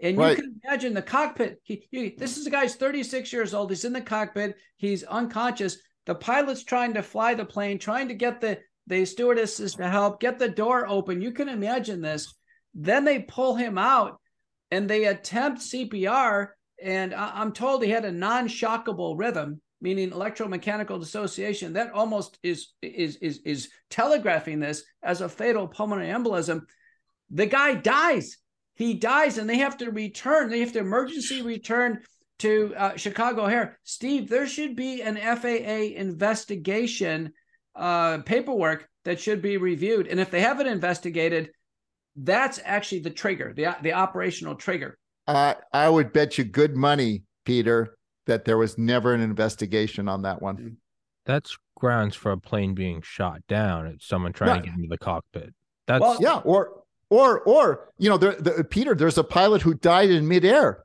And 0.00 0.16
you 0.16 0.22
Right. 0.22 0.36
can 0.36 0.60
imagine 0.64 0.94
the 0.94 1.02
cockpit. 1.02 1.60
He, 1.64 1.86
he, 1.90 2.10
this 2.16 2.36
is 2.36 2.46
a 2.46 2.50
guy's 2.50 2.76
36 2.76 3.32
years 3.32 3.52
old. 3.52 3.70
He's 3.70 3.84
in 3.84 3.92
the 3.92 4.00
cockpit. 4.00 4.56
He's 4.76 5.02
unconscious. 5.04 5.78
The 6.06 6.14
pilot's 6.14 6.64
trying 6.64 6.94
to 6.94 7.02
fly 7.02 7.34
the 7.34 7.44
plane, 7.44 7.78
trying 7.78 8.08
to 8.08 8.14
get 8.14 8.40
the 8.40 8.58
the 8.86 9.04
stewardesses 9.04 9.74
to 9.74 9.86
help 9.86 10.18
get 10.18 10.38
the 10.38 10.48
door 10.48 10.88
open. 10.88 11.20
You 11.20 11.32
can 11.32 11.50
imagine 11.50 12.00
this. 12.00 12.34
Then 12.74 13.04
they 13.04 13.18
pull 13.18 13.54
him 13.54 13.76
out 13.76 14.18
and 14.70 14.88
they 14.88 15.04
attempt 15.04 15.60
CPR. 15.60 16.48
And 16.82 17.12
I- 17.12 17.32
I'm 17.34 17.52
told 17.52 17.82
he 17.84 17.90
had 17.90 18.06
a 18.06 18.12
non-shockable 18.12 19.18
rhythm, 19.18 19.60
meaning 19.82 20.10
electromechanical 20.10 20.98
dissociation. 21.00 21.74
That 21.74 21.92
almost 21.92 22.38
is 22.42 22.68
is 22.80 23.16
is 23.16 23.40
is 23.44 23.68
telegraphing 23.90 24.60
this 24.60 24.84
as 25.02 25.20
a 25.20 25.28
fatal 25.28 25.68
pulmonary 25.68 26.08
embolism. 26.08 26.62
The 27.30 27.46
guy 27.46 27.74
dies. 27.74 28.38
He 28.74 28.94
dies, 28.94 29.38
and 29.38 29.48
they 29.48 29.58
have 29.58 29.76
to 29.78 29.90
return. 29.90 30.50
They 30.50 30.60
have 30.60 30.72
to 30.72 30.78
emergency 30.78 31.42
return 31.42 32.00
to 32.38 32.72
uh, 32.76 32.96
Chicago 32.96 33.44
O'Hare. 33.44 33.78
Steve, 33.82 34.28
there 34.28 34.46
should 34.46 34.76
be 34.76 35.02
an 35.02 35.16
FAA 35.16 35.96
investigation 35.98 37.32
uh, 37.74 38.18
paperwork 38.18 38.88
that 39.04 39.20
should 39.20 39.42
be 39.42 39.56
reviewed. 39.56 40.06
And 40.06 40.20
if 40.20 40.30
they 40.30 40.40
haven't 40.40 40.68
investigated, 40.68 41.50
that's 42.16 42.60
actually 42.64 43.00
the 43.00 43.10
trigger, 43.10 43.52
the 43.54 43.76
the 43.82 43.92
operational 43.92 44.54
trigger. 44.54 44.98
I 45.26 45.56
I 45.72 45.88
would 45.88 46.12
bet 46.12 46.38
you 46.38 46.44
good 46.44 46.76
money, 46.76 47.22
Peter, 47.44 47.96
that 48.26 48.44
there 48.44 48.58
was 48.58 48.78
never 48.78 49.14
an 49.14 49.20
investigation 49.20 50.08
on 50.08 50.22
that 50.22 50.40
one. 50.42 50.76
That's 51.26 51.56
grounds 51.76 52.16
for 52.16 52.32
a 52.32 52.38
plane 52.38 52.74
being 52.74 53.02
shot 53.02 53.40
down. 53.48 53.86
It's 53.86 54.06
someone 54.06 54.32
trying 54.32 54.50
Right. 54.50 54.60
to 54.64 54.66
get 54.70 54.76
into 54.76 54.88
the 54.88 54.98
cockpit. 54.98 55.54
That's 55.86 56.00
Well, 56.00 56.18
Yeah, 56.20 56.38
or 56.38 56.82
or 57.10 57.40
or 57.40 57.90
you 57.98 58.08
know, 58.08 58.16
there, 58.18 58.34
the, 58.34 58.64
Peter, 58.64 58.94
there's 58.94 59.18
a 59.18 59.24
pilot 59.24 59.62
who 59.62 59.74
died 59.74 60.10
in 60.10 60.26
midair. 60.28 60.84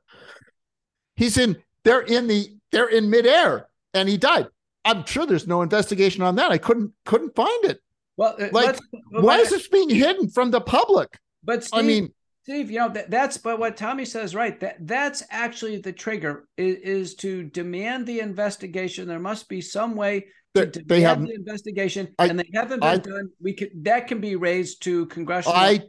He's 1.16 1.36
in 1.38 1.56
they're 1.84 2.00
in 2.02 2.26
the 2.26 2.48
they're 2.72 2.88
in 2.88 3.10
midair 3.10 3.68
and 3.92 4.08
he 4.08 4.16
died. 4.16 4.48
I'm 4.84 5.04
sure 5.06 5.26
there's 5.26 5.46
no 5.46 5.62
investigation 5.62 6.22
on 6.22 6.36
that. 6.36 6.50
I 6.50 6.58
couldn't 6.58 6.92
couldn't 7.04 7.34
find 7.34 7.64
it. 7.64 7.80
Well, 8.16 8.36
uh, 8.38 8.48
Like, 8.52 8.66
let's- 8.66 8.80
Why 9.10 9.38
is 9.38 9.50
this 9.50 9.66
being 9.68 9.90
hidden 9.90 10.28
from 10.30 10.50
the 10.50 10.60
public? 10.60 11.18
But 11.42 11.64
Steve, 11.64 11.78
I 11.78 11.82
mean, 11.82 12.14
Steve, 12.44 12.70
you 12.70 12.78
know 12.78 12.88
that 12.90 13.10
that's 13.10 13.38
but 13.38 13.58
what 13.58 13.76
Tommy 13.76 14.04
says 14.04 14.34
right. 14.34 14.58
That 14.60 14.76
that's 14.86 15.22
actually 15.30 15.78
the 15.78 15.92
trigger 15.92 16.46
is, 16.56 16.76
is 16.76 17.14
to 17.16 17.44
demand 17.44 18.06
the 18.06 18.20
investigation. 18.20 19.08
There 19.08 19.18
must 19.18 19.48
be 19.48 19.60
some 19.60 19.94
way 19.96 20.20
to 20.20 20.26
They- 20.54 20.66
demand 20.66 20.88
they 20.90 21.00
have- 21.02 21.22
the 21.26 21.34
investigation, 21.34 22.14
I- 22.18 22.28
and 22.28 22.38
they 22.38 22.48
haven't 22.54 22.80
been 22.80 22.88
I- 22.88 22.96
done. 22.98 23.30
We 23.40 23.52
could 23.54 23.70
that 23.84 24.06
can 24.08 24.20
be 24.20 24.36
raised 24.36 24.82
to 24.84 25.06
congressional. 25.06 25.56
I 25.56 25.80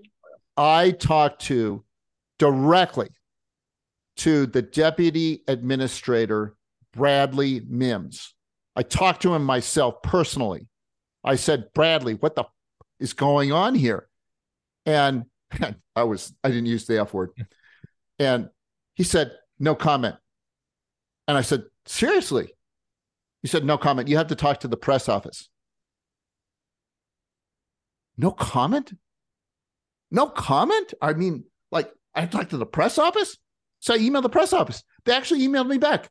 I 0.57 0.91
talked 0.91 1.43
to 1.43 1.83
directly 2.39 3.09
to 4.17 4.45
the 4.45 4.61
deputy 4.61 5.43
administrator 5.47 6.55
Bradley 6.93 7.61
Mims. 7.67 8.33
I 8.75 8.83
talked 8.83 9.21
to 9.23 9.33
him 9.33 9.43
myself 9.43 10.01
personally. 10.01 10.67
I 11.23 11.35
said, 11.35 11.73
Bradley, 11.73 12.13
what 12.13 12.35
the 12.35 12.43
f- 12.43 12.51
is 12.99 13.13
going 13.13 13.51
on 13.51 13.75
here? 13.75 14.07
And 14.85 15.25
I 15.95 16.03
was 16.03 16.33
I 16.43 16.49
didn't 16.49 16.67
use 16.67 16.85
the 16.85 16.99
F 16.99 17.13
word. 17.13 17.31
And 18.17 18.47
he 18.93 19.03
said, 19.03 19.33
no 19.59 19.75
comment. 19.75 20.15
And 21.27 21.37
I 21.37 21.41
said, 21.41 21.65
seriously? 21.85 22.53
He 23.41 23.49
said, 23.49 23.65
no 23.65 23.77
comment. 23.77 24.07
You 24.07 24.15
have 24.15 24.27
to 24.27 24.35
talk 24.35 24.61
to 24.61 24.69
the 24.69 24.77
press 24.77 25.09
office. 25.09 25.49
No 28.17 28.31
comment? 28.31 28.93
No 30.15 30.27
comment? 30.27 30.93
I 31.01 31.11
mean, 31.11 31.43
like, 31.71 31.91
I 32.15 32.25
talked 32.25 32.51
to 32.51 32.57
the 32.57 32.65
press 32.65 32.97
office. 32.97 33.37
So 33.81 33.93
I 33.93 33.97
emailed 33.97 34.23
the 34.23 34.29
press 34.29 34.53
office. 34.53 34.81
They 35.03 35.11
actually 35.11 35.41
emailed 35.41 35.67
me 35.67 35.77
back. 35.77 36.09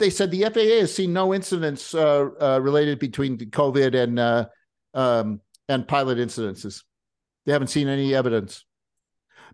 They 0.00 0.10
said 0.10 0.32
the 0.32 0.42
FAA 0.42 0.80
has 0.80 0.92
seen 0.92 1.12
no 1.12 1.32
incidents 1.32 1.94
uh, 1.94 2.30
uh, 2.40 2.58
related 2.60 2.98
between 2.98 3.36
the 3.36 3.46
COVID 3.46 3.94
and 3.94 4.18
uh, 4.18 4.46
um, 4.92 5.40
and 5.68 5.86
pilot 5.86 6.18
incidences. 6.18 6.82
They 7.46 7.52
haven't 7.52 7.68
seen 7.68 7.86
any 7.86 8.12
evidence. 8.12 8.64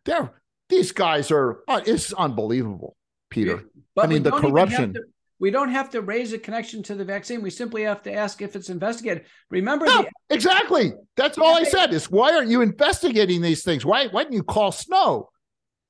They're 0.06 0.32
these 0.70 0.92
guys 0.92 1.30
are 1.30 1.60
uh, 1.68 1.82
it's 1.84 2.14
unbelievable, 2.14 2.96
Peter. 3.28 3.64
But 3.94 4.06
I 4.06 4.08
mean, 4.08 4.22
the 4.22 4.30
don't 4.30 4.38
even 4.46 4.56
have 4.56 4.68
corruption. 4.68 4.94
to- 4.94 5.04
we 5.40 5.50
don't 5.50 5.70
have 5.70 5.90
to 5.90 6.02
raise 6.02 6.32
a 6.34 6.38
connection 6.38 6.82
to 6.84 6.94
the 6.94 7.04
vaccine. 7.04 7.40
We 7.40 7.50
simply 7.50 7.82
have 7.82 8.02
to 8.02 8.12
ask 8.12 8.42
if 8.42 8.54
it's 8.54 8.68
investigated. 8.68 9.24
Remember 9.50 9.86
No, 9.86 10.02
the 10.02 10.34
exactly. 10.34 10.92
That's 11.16 11.38
all 11.38 11.56
I 11.56 11.64
said. 11.64 11.92
Is 11.92 12.10
why 12.10 12.34
aren't 12.36 12.50
you 12.50 12.60
investigating 12.60 13.40
these 13.40 13.64
things? 13.64 13.84
Why 13.84 14.06
why 14.08 14.22
didn't 14.22 14.34
you 14.36 14.44
call 14.44 14.70
Snow? 14.70 15.30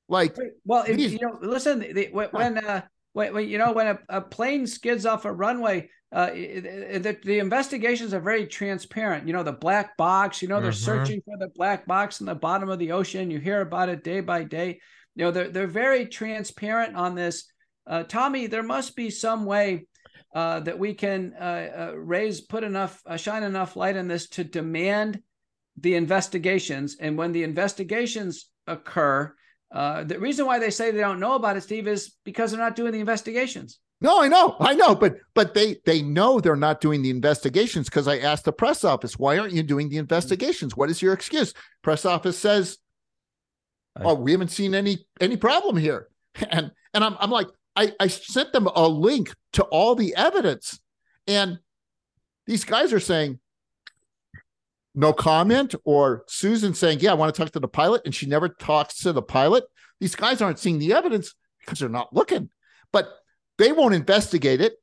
Like 0.09 0.37
Well, 0.65 0.85
if, 0.89 0.99
you 0.99 1.19
know, 1.21 1.39
listen, 1.43 1.81
the, 1.81 2.09
when 2.13 2.29
when, 2.31 2.59
uh, 2.59 2.83
when, 3.13 3.35
when 3.35 3.49
you 3.49 3.59
know 3.59 3.73
when 3.73 3.89
a, 3.89 3.99
a 4.09 4.21
plane 4.21 4.67
skids 4.67 5.05
off 5.05 5.25
a 5.25 5.33
runway, 5.33 5.91
uh, 6.13 6.31
the, 6.31 7.19
the 7.23 7.39
investigations 7.41 8.15
are 8.15 8.21
very 8.21 8.47
transparent. 8.47 9.27
You 9.27 9.33
know, 9.33 9.43
the 9.43 9.53
black 9.53 9.97
box. 9.97 10.43
You 10.43 10.49
know, 10.49 10.61
they're 10.61 10.71
Mhm. 10.71 10.85
searching 10.85 11.23
for 11.25 11.37
the 11.39 11.49
black 11.57 11.87
box 11.87 12.21
in 12.21 12.27
the 12.27 12.35
bottom 12.37 12.69
of 12.69 12.79
the 12.79 12.93
ocean. 12.93 13.31
You 13.31 13.41
hear 13.41 13.61
about 13.61 13.89
it 13.89 14.05
day 14.05 14.21
by 14.21 14.45
day. 14.45 14.81
You 15.17 15.25
know, 15.25 15.31
they're 15.33 15.49
they're 15.49 15.67
very 15.67 16.07
transparent 16.07 16.95
on 16.97 17.17
this. 17.17 17.51
Uh, 17.87 18.03
Tommy, 18.05 18.47
there 18.47 18.63
must 18.63 18.97
be 18.97 19.11
some 19.11 19.45
way 19.45 19.87
uh, 20.35 20.61
that 20.61 20.79
we 20.79 20.95
can 20.95 21.35
uh, 21.39 21.69
uh, 21.77 21.93
raise, 21.97 22.41
put 22.41 22.65
enough, 22.65 23.03
uh, 23.07 23.17
shine 23.17 23.43
enough 23.43 23.77
light 23.77 23.97
on 23.97 24.09
this 24.09 24.29
to 24.29 24.45
demand 24.45 25.21
the 25.77 25.95
investigations. 25.95 26.97
And 27.01 27.17
when 27.17 27.33
the 27.33 27.43
investigations 27.43 28.47
occur, 28.67 29.35
uh, 29.73 30.05
the 30.05 30.19
reason 30.19 30.47
why 30.47 30.59
they 30.59 30.71
say 30.71 30.91
they 30.91 31.01
don't 31.01 31.21
know 31.21 31.35
about 31.35 31.57
it, 31.57 31.63
Steve, 31.63 31.89
is 31.89 32.15
because 32.25 32.51
they're 32.51 32.61
not 32.61 32.77
doing 32.77 32.93
the 32.93 33.01
investigations. 33.01 33.79
No, 34.03 34.21
I 34.21 34.29
know, 34.29 34.57
I 34.59 34.75
know, 34.75 34.95
but 34.95 35.17
but 35.35 35.53
they 35.53 35.77
they 35.85 36.01
know 36.01 36.41
they're 36.41 36.57
not 36.57 36.81
doing 36.81 37.03
the 37.03 37.11
investigations 37.11 37.87
because 37.87 38.09
I 38.09 38.19
asked 38.19 38.47
the 38.47 38.53
press 38.53 38.83
office, 38.83 39.19
why 39.19 39.37
aren't 39.37 39.53
you 39.53 39.63
doing 39.63 39.91
the 39.91 39.99
investigations? 39.99 40.75
What 40.75 40.89
is 40.89 41.03
your 41.03 41.13
excuse? 41.13 41.53
Press 41.83 42.07
office 42.07 42.39
says, 42.39 42.79
oh, 43.97 44.15
we 44.15 44.33
haven't 44.33 44.53
seen 44.53 44.75
any 44.75 45.07
any 45.21 45.37
problem 45.37 45.77
here, 45.77 46.09
and 46.51 46.71
and 46.95 47.05
I'm 47.05 47.17
I'm 47.21 47.31
like, 47.31 47.49
I 47.77 47.93
I 48.01 48.09
sent 48.09 48.53
them 48.53 48.67
a 48.67 48.89
link 48.89 49.35
to 49.55 49.63
all 49.65 49.95
the 49.95 50.15
evidence, 50.17 50.81
and 51.27 51.59
these 52.47 52.65
guys 52.65 52.93
are 52.93 53.01
saying. 53.01 53.39
No 54.93 55.13
comment, 55.13 55.77
or 55.85 56.25
Susan 56.27 56.75
saying, 56.75 56.99
Yeah, 56.99 57.13
I 57.13 57.15
want 57.15 57.33
to 57.33 57.41
talk 57.41 57.53
to 57.53 57.61
the 57.61 57.69
pilot, 57.69 58.03
and 58.05 58.13
she 58.13 58.27
never 58.27 58.49
talks 58.49 58.99
to 59.03 59.13
the 59.13 59.23
pilot. 59.23 59.63
These 60.01 60.17
guys 60.17 60.43
aren't 60.43 60.59
seeing 60.59 60.81
the 60.81 60.95
evidence 60.95 61.33
because 61.61 61.79
they're 61.79 61.89
not 61.89 62.13
looking. 62.13 62.51
But 62.93 63.09
they 63.59 63.73
won't 63.73 63.95
investigate 63.95 64.61
it 64.61 64.75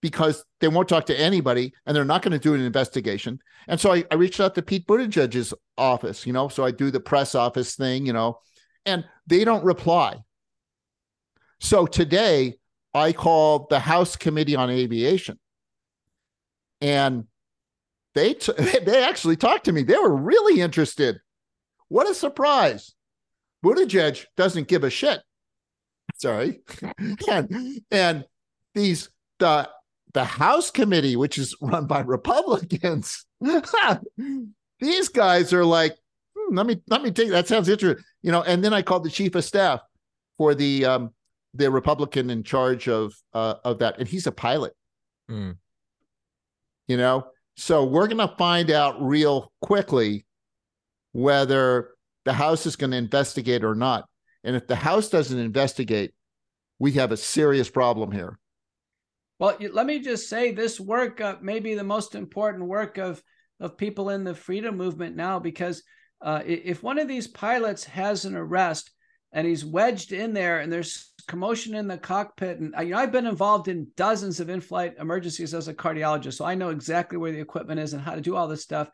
because 0.00 0.44
they 0.60 0.68
won't 0.68 0.88
talk 0.88 1.06
to 1.06 1.18
anybody 1.18 1.72
and 1.86 1.96
they're 1.96 2.04
not 2.04 2.22
going 2.22 2.32
to 2.32 2.38
do 2.38 2.54
an 2.54 2.60
investigation. 2.60 3.38
And 3.68 3.80
so 3.80 3.92
I, 3.92 4.04
I 4.10 4.16
reached 4.16 4.40
out 4.40 4.54
to 4.54 4.62
Pete 4.62 4.86
Buttigieg's 4.86 5.54
office, 5.78 6.26
you 6.26 6.32
know, 6.32 6.48
so 6.48 6.64
I 6.64 6.70
do 6.70 6.90
the 6.90 7.00
press 7.00 7.34
office 7.34 7.74
thing, 7.74 8.06
you 8.06 8.12
know, 8.12 8.40
and 8.84 9.04
they 9.26 9.44
don't 9.44 9.64
reply. 9.64 10.16
So 11.64 11.86
today 11.86 12.58
I 12.92 13.12
called 13.12 13.70
the 13.70 13.80
House 13.80 14.16
Committee 14.16 14.54
on 14.54 14.70
Aviation 14.70 15.38
and 16.80 17.24
they 18.14 18.34
t- 18.34 18.52
they 18.58 19.02
actually 19.02 19.36
talked 19.36 19.64
to 19.64 19.72
me. 19.72 19.82
They 19.82 19.96
were 19.96 20.14
really 20.14 20.60
interested. 20.60 21.18
What 21.88 22.08
a 22.08 22.14
surprise. 22.14 22.94
Buttigieg 23.64 24.26
doesn't 24.36 24.68
give 24.68 24.84
a 24.84 24.90
shit 24.90 25.20
sorry 26.16 26.60
and 27.28 27.80
and 27.90 28.24
these 28.74 29.08
the 29.38 29.68
the 30.12 30.24
House 30.24 30.70
committee, 30.70 31.16
which 31.16 31.38
is 31.38 31.56
run 31.60 31.86
by 31.86 32.00
Republicans, 32.00 33.26
these 34.80 35.08
guys 35.08 35.52
are 35.52 35.64
like, 35.64 35.96
hmm, 36.36 36.56
let 36.56 36.66
me 36.66 36.80
let 36.88 37.02
me 37.02 37.10
take 37.10 37.30
that 37.30 37.48
sounds 37.48 37.68
interesting, 37.68 38.04
you 38.22 38.30
know. 38.30 38.42
And 38.42 38.62
then 38.62 38.72
I 38.72 38.82
called 38.82 39.04
the 39.04 39.10
chief 39.10 39.34
of 39.34 39.44
staff 39.44 39.80
for 40.38 40.54
the 40.54 40.84
um, 40.84 41.13
the 41.54 41.70
Republican 41.70 42.30
in 42.30 42.42
charge 42.42 42.88
of 42.88 43.14
uh, 43.32 43.54
of 43.64 43.78
that, 43.78 43.98
and 43.98 44.08
he's 44.08 44.26
a 44.26 44.32
pilot. 44.32 44.72
Mm. 45.30 45.56
You 46.88 46.96
know, 46.96 47.28
so 47.56 47.84
we're 47.84 48.08
going 48.08 48.28
to 48.28 48.34
find 48.36 48.70
out 48.70 49.00
real 49.00 49.52
quickly 49.62 50.26
whether 51.12 51.90
the 52.24 52.32
House 52.32 52.66
is 52.66 52.76
going 52.76 52.90
to 52.90 52.96
investigate 52.96 53.64
or 53.64 53.74
not. 53.74 54.06
And 54.42 54.56
if 54.56 54.66
the 54.66 54.76
House 54.76 55.08
doesn't 55.08 55.38
investigate, 55.38 56.12
we 56.78 56.92
have 56.92 57.12
a 57.12 57.16
serious 57.16 57.70
problem 57.70 58.10
here. 58.10 58.38
Well, 59.38 59.56
let 59.72 59.86
me 59.86 60.00
just 60.00 60.28
say 60.28 60.52
this 60.52 60.78
work 60.78 61.20
uh, 61.20 61.36
may 61.40 61.60
be 61.60 61.74
the 61.74 61.84
most 61.84 62.14
important 62.14 62.66
work 62.66 62.98
of 62.98 63.22
of 63.60 63.78
people 63.78 64.10
in 64.10 64.24
the 64.24 64.34
freedom 64.34 64.76
movement 64.76 65.14
now 65.14 65.38
because 65.38 65.82
uh, 66.20 66.42
if 66.44 66.82
one 66.82 66.98
of 66.98 67.06
these 67.06 67.28
pilots 67.28 67.84
has 67.84 68.24
an 68.24 68.34
arrest 68.34 68.90
and 69.34 69.46
he's 69.46 69.64
wedged 69.64 70.12
in 70.12 70.32
there 70.32 70.60
and 70.60 70.72
there's 70.72 71.12
commotion 71.26 71.74
in 71.74 71.88
the 71.88 71.98
cockpit. 71.98 72.60
And 72.60 72.72
you 72.80 72.90
know 72.90 72.98
I've 72.98 73.12
been 73.12 73.26
involved 73.26 73.68
in 73.68 73.88
dozens 73.96 74.40
of 74.40 74.48
in-flight 74.48 74.94
emergencies 74.98 75.52
as 75.52 75.68
a 75.68 75.74
cardiologist 75.74 76.34
so 76.34 76.44
I 76.44 76.54
know 76.54 76.70
exactly 76.70 77.18
where 77.18 77.32
the 77.32 77.40
equipment 77.40 77.80
is 77.80 77.92
and 77.92 78.00
how 78.00 78.14
to 78.14 78.20
do 78.20 78.36
all 78.36 78.48
this 78.48 78.62
stuff. 78.62 78.88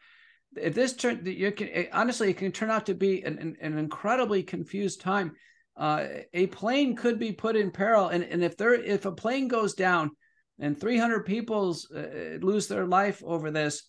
If 0.56 0.74
this 0.74 0.94
turn 0.94 1.24
you 1.26 1.52
can 1.52 1.86
honestly 1.92 2.30
it 2.30 2.38
can 2.38 2.52
turn 2.52 2.70
out 2.70 2.86
to 2.86 2.94
be 2.94 3.22
an, 3.22 3.38
an, 3.38 3.56
an 3.60 3.78
incredibly 3.78 4.42
confused 4.42 5.00
time. 5.00 5.32
Uh, 5.76 6.06
a 6.34 6.46
plane 6.48 6.96
could 6.96 7.18
be 7.18 7.32
put 7.32 7.56
in 7.56 7.70
peril 7.70 8.08
and, 8.08 8.24
and 8.24 8.42
if 8.42 8.56
there 8.56 8.74
if 8.74 9.04
a 9.04 9.12
plane 9.12 9.46
goes 9.46 9.74
down 9.74 10.10
and 10.58 10.78
300 10.78 11.24
people 11.24 11.76
uh, 11.94 12.38
lose 12.40 12.66
their 12.66 12.86
life 12.86 13.22
over 13.24 13.50
this 13.50 13.84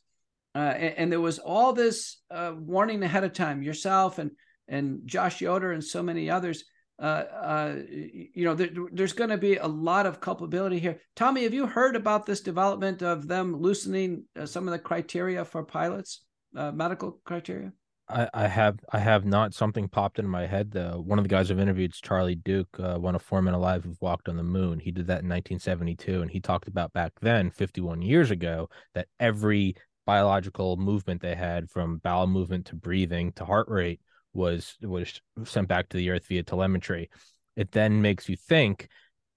uh, 0.53 0.59
and, 0.59 0.93
and, 0.97 1.11
there 1.11 1.21
was 1.21 1.39
all 1.39 1.71
this 1.71 2.21
uh, 2.29 2.53
warning 2.57 3.01
ahead 3.03 3.23
of 3.23 3.31
time 3.31 3.63
yourself 3.63 4.19
and 4.19 4.31
and 4.71 5.01
Josh 5.05 5.41
Yoder 5.41 5.73
and 5.73 5.83
so 5.83 6.01
many 6.01 6.29
others. 6.29 6.63
Uh, 6.97 7.25
uh, 7.33 7.75
you 7.89 8.45
know, 8.45 8.55
there, 8.55 8.69
there's 8.91 9.13
going 9.13 9.29
to 9.29 9.37
be 9.37 9.57
a 9.57 9.67
lot 9.67 10.05
of 10.05 10.21
culpability 10.21 10.79
here. 10.79 10.99
Tommy, 11.15 11.43
have 11.43 11.53
you 11.53 11.67
heard 11.67 11.95
about 11.95 12.25
this 12.25 12.41
development 12.41 13.01
of 13.01 13.27
them 13.27 13.55
loosening 13.55 14.23
uh, 14.39 14.45
some 14.45 14.67
of 14.67 14.71
the 14.71 14.79
criteria 14.79 15.43
for 15.43 15.63
pilots, 15.63 16.21
uh, 16.55 16.71
medical 16.71 17.19
criteria? 17.25 17.73
I, 18.07 18.29
I, 18.33 18.47
have 18.47 18.79
I 18.91 18.99
have 18.99 19.25
not 19.25 19.53
something 19.53 19.87
popped 19.87 20.19
in 20.19 20.27
my 20.27 20.45
head 20.45 20.71
though. 20.71 21.01
One 21.03 21.17
of 21.17 21.23
the 21.23 21.29
guys 21.29 21.49
I've 21.49 21.59
interviewed 21.59 21.93
is 21.93 22.01
Charlie 22.01 22.35
Duke, 22.35 22.79
uh, 22.79 22.97
one 22.97 23.15
of 23.15 23.21
four 23.21 23.41
men 23.41 23.53
alive 23.53 23.83
who've 23.83 24.01
walked 24.01 24.29
on 24.29 24.37
the 24.37 24.43
moon. 24.43 24.79
He 24.79 24.91
did 24.91 25.07
that 25.07 25.23
in 25.23 25.29
1972, 25.29 26.21
and 26.21 26.29
he 26.29 26.39
talked 26.39 26.67
about 26.67 26.93
back 26.93 27.13
then, 27.21 27.49
51 27.49 28.01
years 28.01 28.29
ago, 28.29 28.69
that 28.93 29.07
every 29.19 29.75
biological 30.05 30.77
movement 30.77 31.21
they 31.21 31.35
had, 31.35 31.69
from 31.69 31.97
bowel 31.99 32.27
movement 32.27 32.65
to 32.67 32.75
breathing 32.75 33.31
to 33.33 33.45
heart 33.45 33.69
rate, 33.69 34.01
was 34.33 34.77
was 34.81 35.21
sent 35.43 35.67
back 35.67 35.89
to 35.89 35.97
the 35.97 36.09
earth 36.09 36.27
via 36.27 36.43
telemetry. 36.43 37.09
It 37.55 37.71
then 37.71 38.01
makes 38.01 38.29
you 38.29 38.35
think 38.35 38.87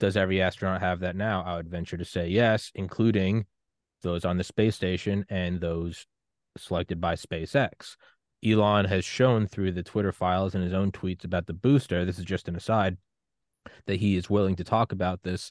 does 0.01 0.17
every 0.17 0.43
astronaut 0.43 0.81
have 0.81 1.01
that 1.01 1.17
now? 1.17 1.43
I 1.45 1.57
would 1.57 1.69
venture 1.69 1.97
to 1.97 2.05
say 2.05 2.29
yes 2.29 2.71
including 2.75 3.47
those 4.03 4.25
on 4.25 4.37
the 4.37 4.45
space 4.45 4.77
station 4.77 5.25
and 5.29 5.61
those 5.61 6.07
selected 6.57 7.01
by 7.01 7.15
spacex. 7.15 7.97
Elon 8.45 8.85
has 8.85 9.05
shown 9.05 9.47
through 9.47 9.73
the 9.73 9.83
twitter 9.83 10.13
files 10.13 10.55
and 10.55 10.63
his 10.63 10.75
own 10.75 10.93
tweets 10.93 11.25
about 11.25 11.47
the 11.47 11.55
booster 11.55 12.05
this 12.05 12.19
is 12.19 12.25
just 12.25 12.49
an 12.49 12.57
aside 12.57 12.99
that 13.87 13.97
he 13.97 14.17
is 14.17 14.29
willing 14.29 14.57
to 14.57 14.65
talk 14.65 14.93
about 14.93 15.23
this. 15.23 15.51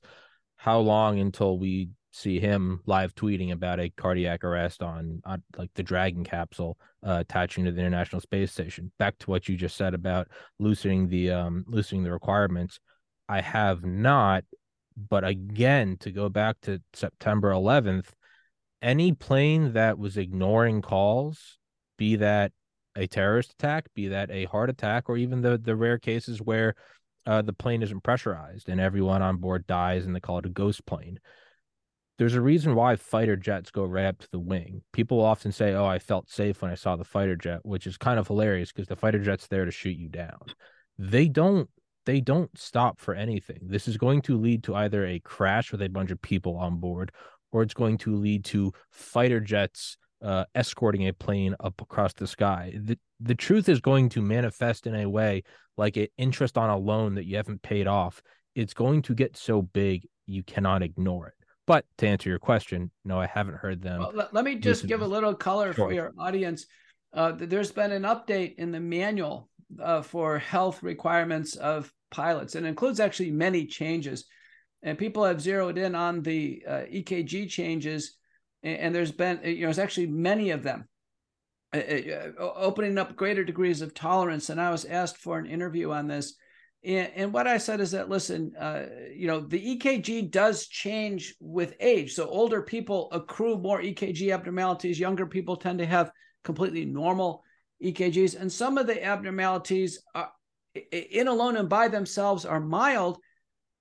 How 0.55 0.79
long 0.79 1.19
until 1.19 1.57
we 1.57 1.89
see 2.13 2.39
him 2.39 2.79
live 2.85 3.15
tweeting 3.15 3.51
about 3.51 3.79
a 3.79 3.89
cardiac 3.89 4.43
arrest 4.43 4.83
on, 4.83 5.19
on 5.25 5.41
like 5.57 5.71
the 5.73 5.81
Dragon 5.81 6.23
capsule 6.23 6.77
uh, 7.05 7.17
attaching 7.21 7.65
to 7.65 7.71
the 7.71 7.79
International 7.79 8.21
Space 8.21 8.51
Station. 8.51 8.91
Back 8.99 9.17
to 9.19 9.31
what 9.31 9.49
you 9.49 9.57
just 9.57 9.75
said 9.75 9.95
about 9.95 10.27
loosening 10.59 11.09
the 11.09 11.31
um, 11.31 11.65
loosening 11.67 12.03
the 12.03 12.11
requirements. 12.11 12.79
I 13.27 13.41
have 13.41 13.83
not, 13.83 14.43
but 15.09 15.23
again, 15.23 15.97
to 16.01 16.11
go 16.11 16.29
back 16.29 16.57
to 16.61 16.81
September 16.93 17.49
11th, 17.49 18.09
any 18.81 19.13
plane 19.13 19.73
that 19.73 19.97
was 19.97 20.15
ignoring 20.15 20.83
calls, 20.83 21.57
be 21.97 22.17
that 22.17 22.51
a 22.95 23.07
terrorist 23.07 23.53
attack, 23.53 23.87
be 23.95 24.09
that 24.09 24.29
a 24.29 24.45
heart 24.45 24.69
attack, 24.69 25.09
or 25.09 25.17
even 25.17 25.41
the 25.41 25.57
the 25.57 25.75
rare 25.75 25.97
cases 25.97 26.39
where 26.39 26.75
uh, 27.25 27.41
the 27.41 27.53
plane 27.53 27.81
isn't 27.81 28.03
pressurized 28.03 28.69
and 28.69 28.79
everyone 28.79 29.23
on 29.23 29.37
board 29.37 29.65
dies 29.65 30.05
and 30.05 30.15
they 30.15 30.19
call 30.19 30.37
it 30.37 30.45
a 30.45 30.49
ghost 30.49 30.85
plane 30.85 31.19
there's 32.17 32.35
a 32.35 32.41
reason 32.41 32.75
why 32.75 32.95
fighter 32.95 33.35
jets 33.35 33.71
go 33.71 33.83
right 33.83 34.05
up 34.05 34.19
to 34.19 34.31
the 34.31 34.39
wing. 34.39 34.81
People 34.91 35.21
often 35.21 35.51
say, 35.51 35.73
"Oh, 35.73 35.85
I 35.85 35.99
felt 35.99 36.29
safe 36.29 36.61
when 36.61 36.71
I 36.71 36.75
saw 36.75 36.95
the 36.95 37.03
fighter 37.03 37.35
jet," 37.35 37.61
which 37.63 37.87
is 37.87 37.97
kind 37.97 38.19
of 38.19 38.27
hilarious 38.27 38.71
because 38.71 38.87
the 38.87 38.95
fighter 38.95 39.19
jet's 39.19 39.47
there 39.47 39.65
to 39.65 39.71
shoot 39.71 39.97
you 39.97 40.09
down. 40.09 40.39
They 40.97 41.27
don't 41.27 41.69
they 42.05 42.21
don't 42.21 42.55
stop 42.57 42.99
for 42.99 43.13
anything. 43.13 43.59
This 43.61 43.87
is 43.87 43.97
going 43.97 44.21
to 44.23 44.37
lead 44.37 44.63
to 44.63 44.75
either 44.75 45.05
a 45.05 45.19
crash 45.19 45.71
with 45.71 45.81
a 45.81 45.89
bunch 45.89 46.11
of 46.11 46.21
people 46.21 46.57
on 46.57 46.77
board 46.77 47.11
or 47.51 47.61
it's 47.61 47.73
going 47.73 47.97
to 47.99 48.15
lead 48.15 48.43
to 48.45 48.73
fighter 48.91 49.39
jets 49.39 49.97
uh, 50.21 50.45
escorting 50.55 51.07
a 51.07 51.13
plane 51.13 51.55
up 51.59 51.81
across 51.81 52.13
the 52.13 52.27
sky. 52.27 52.73
The, 52.75 52.97
the 53.19 53.35
truth 53.35 53.69
is 53.69 53.79
going 53.79 54.09
to 54.09 54.21
manifest 54.21 54.87
in 54.87 54.95
a 54.95 55.09
way 55.09 55.43
like 55.77 55.97
an 55.97 56.07
interest 56.17 56.57
on 56.57 56.69
a 56.69 56.77
loan 56.77 57.15
that 57.15 57.25
you 57.25 57.37
haven't 57.37 57.61
paid 57.61 57.87
off. 57.87 58.21
It's 58.55 58.73
going 58.73 59.01
to 59.03 59.13
get 59.13 59.37
so 59.37 59.61
big 59.61 60.07
you 60.25 60.43
cannot 60.43 60.83
ignore 60.83 61.27
it. 61.27 61.42
But 61.65 61.85
to 61.97 62.07
answer 62.07 62.29
your 62.29 62.39
question, 62.39 62.91
no, 63.05 63.19
I 63.19 63.27
haven't 63.27 63.55
heard 63.55 63.81
them. 63.81 63.99
Well, 63.99 64.11
let, 64.13 64.33
let, 64.33 64.45
me 64.45 64.55
just 64.55 64.85
give 64.85 65.01
a 65.01 65.07
little 65.07 65.33
color 65.33 65.73
sure. 65.73 65.87
for 65.87 65.93
your 65.93 66.11
audience. 66.19 66.65
Uh, 67.13 67.31
there's 67.31 67.71
been 67.71 67.91
an 67.91 68.03
update 68.03 68.55
in 68.55 68.71
the 68.71 68.79
manual 68.79 69.49
uh, 69.81 70.01
for 70.01 70.39
health 70.39 70.83
requirements 70.83 71.55
of 71.55 71.91
pilots, 72.11 72.55
and 72.55 72.67
includes 72.67 72.99
actually 72.99 73.31
many 73.31 73.65
changes. 73.65 74.25
And 74.81 74.97
people 74.97 75.23
have 75.23 75.41
zeroed 75.41 75.77
in 75.77 75.95
on 75.95 76.21
the 76.21 76.63
uh, 76.67 76.81
EKG 76.91 77.49
changes, 77.49 78.17
and, 78.61 78.77
and, 78.77 78.95
there's 78.95 79.13
been, 79.13 79.39
you 79.43 79.61
know, 79.61 79.67
there's 79.67 79.79
actually 79.79 80.07
many 80.07 80.49
of 80.49 80.63
them, 80.63 80.89
uh, 81.73 81.79
opening 82.39 82.97
up 82.97 83.15
greater 83.15 83.45
degrees 83.45 83.81
of 83.81 83.93
tolerance. 83.93 84.49
And 84.49 84.59
I 84.59 84.69
was 84.69 84.83
asked 84.83 85.17
for 85.17 85.39
an 85.39 85.45
interview 85.45 85.91
on 85.91 86.07
this 86.07 86.35
and, 86.85 87.11
and 87.15 87.33
what 87.33 87.47
I 87.47 87.57
said 87.57 87.79
is 87.79 87.91
that, 87.91 88.09
listen, 88.09 88.53
uh, 88.59 88.85
you 89.15 89.27
know, 89.27 89.39
the 89.39 89.77
EKG 89.77 90.29
does 90.29 90.67
change 90.67 91.35
with 91.39 91.75
age. 91.79 92.13
So 92.13 92.27
older 92.27 92.61
people 92.61 93.09
accrue 93.11 93.57
more 93.57 93.81
EKG 93.81 94.33
abnormalities. 94.33 94.99
Younger 94.99 95.25
people 95.25 95.55
tend 95.55 95.79
to 95.79 95.85
have 95.85 96.11
completely 96.43 96.85
normal 96.85 97.43
EKGs. 97.81 98.39
And 98.39 98.51
some 98.51 98.77
of 98.77 98.87
the 98.87 99.03
abnormalities 99.03 100.01
are, 100.13 100.31
in 100.91 101.27
alone 101.27 101.55
and 101.55 101.69
by 101.69 101.87
themselves 101.87 102.45
are 102.45 102.59
mild. 102.59 103.17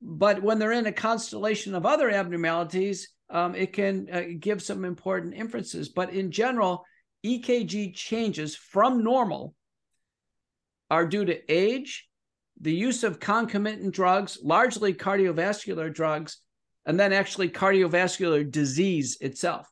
But 0.00 0.42
when 0.42 0.58
they're 0.58 0.72
in 0.72 0.86
a 0.86 0.92
constellation 0.92 1.74
of 1.74 1.86
other 1.86 2.10
abnormalities, 2.10 3.08
um, 3.30 3.54
it 3.54 3.72
can 3.72 4.08
uh, 4.12 4.22
give 4.38 4.62
some 4.62 4.84
important 4.84 5.34
inferences. 5.34 5.88
But 5.88 6.12
in 6.12 6.30
general, 6.30 6.84
EKG 7.24 7.94
changes 7.94 8.54
from 8.54 9.02
normal 9.02 9.54
are 10.90 11.06
due 11.06 11.24
to 11.24 11.52
age 11.52 12.08
the 12.62 12.72
use 12.72 13.02
of 13.02 13.20
concomitant 13.20 13.92
drugs, 13.92 14.38
largely 14.42 14.94
cardiovascular 14.94 15.92
drugs, 15.92 16.38
and 16.86 16.98
then 16.98 17.12
actually 17.12 17.48
cardiovascular 17.48 18.48
disease 18.50 19.18
itself. 19.20 19.68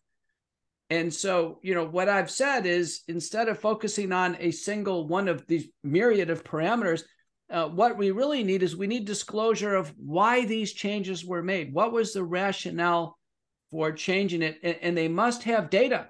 And 0.91 1.15
so, 1.15 1.61
you 1.63 1.75
know, 1.75 1.87
what 1.87 2.09
I've 2.09 2.31
said 2.31 2.67
is 2.67 3.03
instead 3.07 3.49
of 3.49 3.61
focusing 3.61 4.11
on 4.13 4.37
a 4.41 4.51
single 4.51 5.07
one 5.07 5.29
of 5.29 5.47
these 5.47 5.69
myriad 5.85 6.31
of 6.31 6.43
parameters, 6.43 7.03
uh, 7.49 7.69
what 7.69 7.97
we 7.97 8.11
really 8.11 8.43
need 8.43 8.63
is 8.65 8.77
we 8.77 8.89
need 8.89 9.05
disclosure 9.05 9.77
of 9.77 9.95
why 9.97 10.45
these 10.45 10.73
changes 10.73 11.25
were 11.25 11.43
made. 11.43 11.73
What 11.73 11.93
was 11.93 12.13
the 12.13 12.25
rationale 12.25 13.17
for 13.71 13.93
changing 13.93 14.43
it? 14.43 14.59
And, 14.65 14.77
and 14.83 14.97
they 14.97 15.09
must 15.09 15.45
have 15.45 15.71
data. 15.71 16.09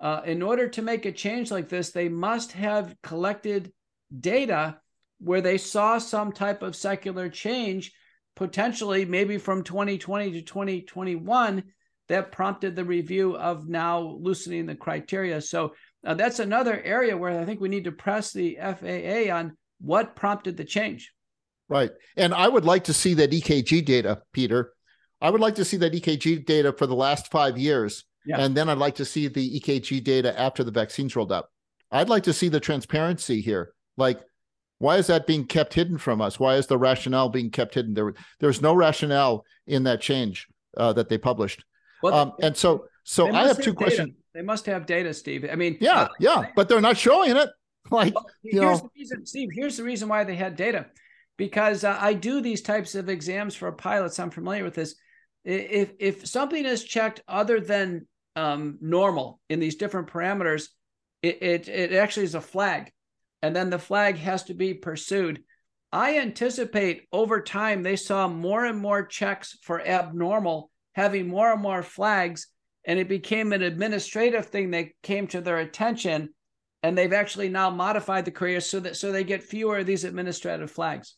Uh, 0.00 0.22
in 0.24 0.42
order 0.42 0.68
to 0.68 0.82
make 0.82 1.06
a 1.06 1.12
change 1.12 1.52
like 1.52 1.68
this, 1.68 1.90
they 1.90 2.08
must 2.08 2.52
have 2.52 2.96
collected 3.02 3.72
data 4.20 4.78
where 5.18 5.40
they 5.40 5.58
saw 5.58 5.98
some 5.98 6.32
type 6.32 6.62
of 6.62 6.76
secular 6.76 7.28
change, 7.28 7.92
potentially 8.34 9.04
maybe 9.04 9.38
from 9.38 9.62
2020 9.62 10.32
to 10.32 10.42
2021, 10.42 11.64
that 12.08 12.32
prompted 12.32 12.76
the 12.76 12.84
review 12.84 13.36
of 13.36 13.68
now 13.68 14.00
loosening 14.20 14.66
the 14.66 14.74
criteria. 14.74 15.40
So 15.40 15.74
uh, 16.06 16.14
that's 16.14 16.38
another 16.38 16.80
area 16.80 17.16
where 17.16 17.40
I 17.40 17.44
think 17.44 17.60
we 17.60 17.68
need 17.68 17.84
to 17.84 17.92
press 17.92 18.32
the 18.32 18.58
FAA 18.60 19.34
on 19.34 19.56
what 19.80 20.14
prompted 20.14 20.56
the 20.56 20.64
change. 20.64 21.12
Right. 21.68 21.90
And 22.16 22.32
I 22.32 22.46
would 22.46 22.64
like 22.64 22.84
to 22.84 22.92
see 22.92 23.14
that 23.14 23.32
EKG 23.32 23.84
data, 23.84 24.22
Peter. 24.32 24.72
I 25.20 25.30
would 25.30 25.40
like 25.40 25.56
to 25.56 25.64
see 25.64 25.78
that 25.78 25.92
EKG 25.92 26.46
data 26.46 26.72
for 26.72 26.86
the 26.86 26.94
last 26.94 27.30
five 27.30 27.58
years. 27.58 28.04
Yeah. 28.24 28.40
And 28.40 28.56
then 28.56 28.68
I'd 28.68 28.78
like 28.78 28.96
to 28.96 29.04
see 29.04 29.28
the 29.28 29.60
EKG 29.60 30.04
data 30.04 30.38
after 30.38 30.62
the 30.62 30.70
vaccines 30.70 31.16
rolled 31.16 31.32
out. 31.32 31.48
I'd 31.90 32.08
like 32.08 32.24
to 32.24 32.32
see 32.32 32.48
the 32.48 32.60
transparency 32.60 33.40
here. 33.40 33.72
Like, 33.96 34.20
why 34.78 34.96
is 34.96 35.06
that 35.06 35.26
being 35.26 35.46
kept 35.46 35.74
hidden 35.74 35.98
from 35.98 36.20
us? 36.20 36.38
Why 36.38 36.56
is 36.56 36.66
the 36.66 36.78
rationale 36.78 37.28
being 37.28 37.50
kept 37.50 37.74
hidden? 37.74 37.94
There, 37.94 38.14
there's 38.40 38.60
no 38.60 38.74
rationale 38.74 39.44
in 39.66 39.84
that 39.84 40.00
change 40.00 40.48
uh, 40.76 40.92
that 40.94 41.08
they 41.08 41.18
published. 41.18 41.64
Well, 42.02 42.14
um, 42.14 42.32
and 42.42 42.56
so, 42.56 42.86
so 43.04 43.32
I 43.32 43.46
have 43.46 43.56
two 43.56 43.70
have 43.70 43.76
questions. 43.76 44.14
They 44.34 44.42
must 44.42 44.66
have 44.66 44.84
data, 44.84 45.14
Steve. 45.14 45.48
I 45.50 45.54
mean, 45.54 45.78
yeah, 45.80 46.02
uh, 46.02 46.08
yeah, 46.20 46.50
but 46.54 46.68
they're 46.68 46.80
not 46.80 46.96
showing 46.96 47.36
it. 47.36 47.50
Like, 47.88 48.16
well, 48.16 48.26
you 48.42 48.60
here's 48.60 48.82
know, 48.82 48.88
the 48.92 49.00
reason, 49.00 49.26
Steve. 49.26 49.48
Here's 49.52 49.76
the 49.76 49.84
reason 49.84 50.08
why 50.08 50.24
they 50.24 50.34
had 50.34 50.56
data, 50.56 50.86
because 51.36 51.84
uh, 51.84 51.96
I 52.00 52.14
do 52.14 52.40
these 52.40 52.60
types 52.60 52.96
of 52.96 53.08
exams 53.08 53.54
for 53.54 53.70
pilots. 53.70 54.18
I'm 54.18 54.32
familiar 54.32 54.64
with 54.64 54.74
this. 54.74 54.96
If 55.44 55.92
if 56.00 56.26
something 56.26 56.64
is 56.64 56.82
checked 56.82 57.22
other 57.28 57.60
than 57.60 58.08
um, 58.34 58.78
normal 58.80 59.38
in 59.48 59.60
these 59.60 59.76
different 59.76 60.08
parameters, 60.08 60.66
it, 61.22 61.40
it 61.40 61.68
it 61.68 61.92
actually 61.92 62.24
is 62.24 62.34
a 62.34 62.40
flag, 62.40 62.90
and 63.46 63.54
then 63.54 63.70
the 63.70 63.78
flag 63.78 64.16
has 64.18 64.42
to 64.42 64.54
be 64.54 64.74
pursued. 64.74 65.40
I 65.92 66.18
anticipate 66.18 67.06
over 67.12 67.40
time 67.40 67.84
they 67.84 67.94
saw 67.94 68.26
more 68.26 68.64
and 68.64 68.76
more 68.76 69.06
checks 69.06 69.56
for 69.62 69.80
abnormal, 69.80 70.68
having 70.96 71.28
more 71.28 71.52
and 71.52 71.62
more 71.62 71.84
flags, 71.84 72.48
and 72.84 72.98
it 72.98 73.08
became 73.08 73.52
an 73.52 73.62
administrative 73.62 74.46
thing 74.46 74.72
that 74.72 74.88
came 75.04 75.28
to 75.28 75.40
their 75.40 75.58
attention, 75.58 76.30
and 76.82 76.98
they've 76.98 77.12
actually 77.12 77.48
now 77.48 77.70
modified 77.70 78.24
the 78.24 78.32
career 78.32 78.60
so 78.60 78.80
that 78.80 78.96
so 78.96 79.12
they 79.12 79.22
get 79.22 79.44
fewer 79.44 79.78
of 79.78 79.86
these 79.86 80.02
administrative 80.02 80.70
flags. 80.72 81.14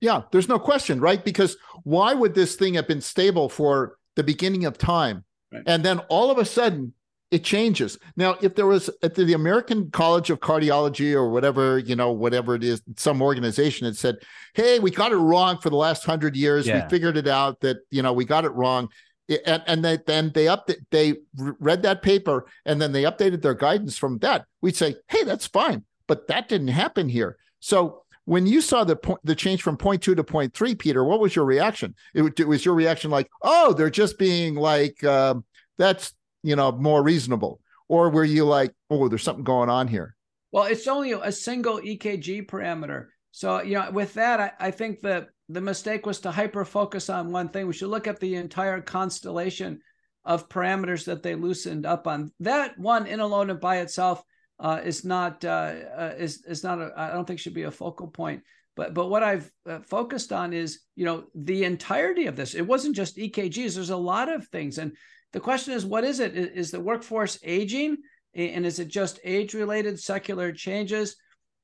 Yeah, 0.00 0.22
there's 0.30 0.48
no 0.48 0.60
question, 0.60 1.00
right? 1.00 1.24
Because 1.24 1.56
why 1.82 2.14
would 2.14 2.34
this 2.34 2.54
thing 2.54 2.74
have 2.74 2.86
been 2.86 3.00
stable 3.00 3.48
for 3.48 3.96
the 4.14 4.22
beginning 4.22 4.66
of 4.66 4.78
time, 4.78 5.24
right. 5.52 5.64
and 5.66 5.84
then 5.84 5.98
all 6.10 6.30
of 6.30 6.38
a 6.38 6.44
sudden 6.44 6.92
it 7.30 7.42
changes. 7.42 7.98
Now, 8.16 8.36
if 8.40 8.54
there 8.54 8.66
was 8.66 8.88
at 9.02 9.14
the 9.14 9.32
American 9.32 9.90
College 9.90 10.30
of 10.30 10.38
Cardiology 10.40 11.12
or 11.14 11.30
whatever, 11.30 11.78
you 11.78 11.96
know, 11.96 12.12
whatever 12.12 12.54
it 12.54 12.62
is, 12.62 12.82
some 12.96 13.20
organization 13.20 13.84
had 13.84 13.96
said, 13.96 14.16
Hey, 14.54 14.78
we 14.78 14.90
got 14.90 15.12
it 15.12 15.16
wrong 15.16 15.58
for 15.58 15.70
the 15.70 15.76
last 15.76 16.04
hundred 16.04 16.36
years. 16.36 16.66
Yeah. 16.66 16.84
We 16.84 16.90
figured 16.90 17.16
it 17.16 17.26
out 17.26 17.60
that, 17.60 17.78
you 17.90 18.02
know, 18.02 18.12
we 18.12 18.24
got 18.24 18.44
it 18.44 18.52
wrong. 18.52 18.88
And, 19.28 19.62
and 19.66 19.84
they, 19.84 19.98
then 20.06 20.30
they 20.34 20.46
up 20.46 20.70
they 20.92 21.14
read 21.36 21.82
that 21.82 22.02
paper 22.02 22.46
and 22.64 22.80
then 22.80 22.92
they 22.92 23.02
updated 23.02 23.42
their 23.42 23.54
guidance 23.54 23.98
from 23.98 24.18
that. 24.18 24.46
We'd 24.62 24.76
say, 24.76 24.94
Hey, 25.08 25.24
that's 25.24 25.48
fine. 25.48 25.84
But 26.06 26.28
that 26.28 26.48
didn't 26.48 26.68
happen 26.68 27.08
here. 27.08 27.36
So 27.58 28.04
when 28.26 28.46
you 28.46 28.60
saw 28.60 28.84
the 28.84 28.94
point, 28.94 29.18
the 29.24 29.34
change 29.34 29.62
from 29.62 29.76
point 29.76 30.02
two 30.02 30.14
to 30.14 30.22
point 30.22 30.54
three, 30.54 30.76
Peter, 30.76 31.04
what 31.04 31.18
was 31.18 31.34
your 31.34 31.44
reaction? 31.44 31.96
It, 32.14 32.38
it 32.38 32.46
was 32.46 32.64
your 32.64 32.74
reaction 32.74 33.10
like, 33.10 33.28
oh, 33.42 33.72
they're 33.72 33.90
just 33.90 34.16
being 34.16 34.54
like, 34.54 35.02
uh, 35.02 35.34
that's 35.78 36.12
you 36.42 36.56
know, 36.56 36.72
more 36.72 37.02
reasonable? 37.02 37.60
Or 37.88 38.10
were 38.10 38.24
you 38.24 38.44
like, 38.44 38.72
oh, 38.90 39.08
there's 39.08 39.22
something 39.22 39.44
going 39.44 39.68
on 39.68 39.88
here? 39.88 40.16
Well, 40.52 40.64
it's 40.64 40.86
only 40.86 41.12
a 41.12 41.32
single 41.32 41.78
EKG 41.78 42.46
parameter. 42.46 43.06
So, 43.30 43.62
you 43.62 43.74
know, 43.74 43.90
with 43.90 44.14
that, 44.14 44.40
I, 44.40 44.52
I 44.58 44.70
think 44.70 45.00
that 45.02 45.28
the 45.48 45.60
mistake 45.60 46.06
was 46.06 46.20
to 46.20 46.30
hyper 46.30 46.64
focus 46.64 47.10
on 47.10 47.32
one 47.32 47.50
thing. 47.50 47.66
We 47.66 47.74
should 47.74 47.90
look 47.90 48.06
at 48.06 48.18
the 48.18 48.36
entire 48.36 48.80
constellation 48.80 49.80
of 50.24 50.48
parameters 50.48 51.04
that 51.04 51.22
they 51.22 51.34
loosened 51.34 51.86
up 51.86 52.06
on. 52.06 52.32
That 52.40 52.78
one 52.78 53.06
in 53.06 53.20
alone 53.20 53.50
and 53.50 53.60
by 53.60 53.78
itself 53.78 54.22
uh, 54.58 54.80
is 54.84 55.04
not 55.04 55.44
uh, 55.44 55.74
uh, 55.96 56.14
is 56.18 56.44
is 56.46 56.64
not 56.64 56.80
a, 56.80 56.92
I 56.96 57.10
don't 57.10 57.26
think 57.26 57.38
should 57.38 57.54
be 57.54 57.64
a 57.64 57.70
focal 57.70 58.08
point. 58.08 58.42
But 58.74 58.94
but 58.94 59.08
what 59.08 59.22
I've 59.22 59.50
uh, 59.68 59.80
focused 59.80 60.32
on 60.32 60.52
is 60.52 60.80
you 60.96 61.04
know 61.04 61.24
the 61.34 61.64
entirety 61.64 62.26
of 62.26 62.36
this. 62.36 62.54
It 62.54 62.66
wasn't 62.66 62.96
just 62.96 63.16
EKGs. 63.16 63.74
There's 63.74 63.90
a 63.90 63.96
lot 63.96 64.28
of 64.28 64.48
things, 64.48 64.78
and 64.78 64.96
the 65.32 65.40
question 65.40 65.74
is, 65.74 65.84
what 65.84 66.04
is 66.04 66.20
it? 66.20 66.36
Is 66.36 66.70
the 66.70 66.80
workforce 66.80 67.38
aging? 67.42 67.98
And 68.34 68.66
is 68.66 68.78
it 68.78 68.88
just 68.88 69.18
age 69.24 69.54
related 69.54 69.98
secular 69.98 70.52
changes? 70.52 71.16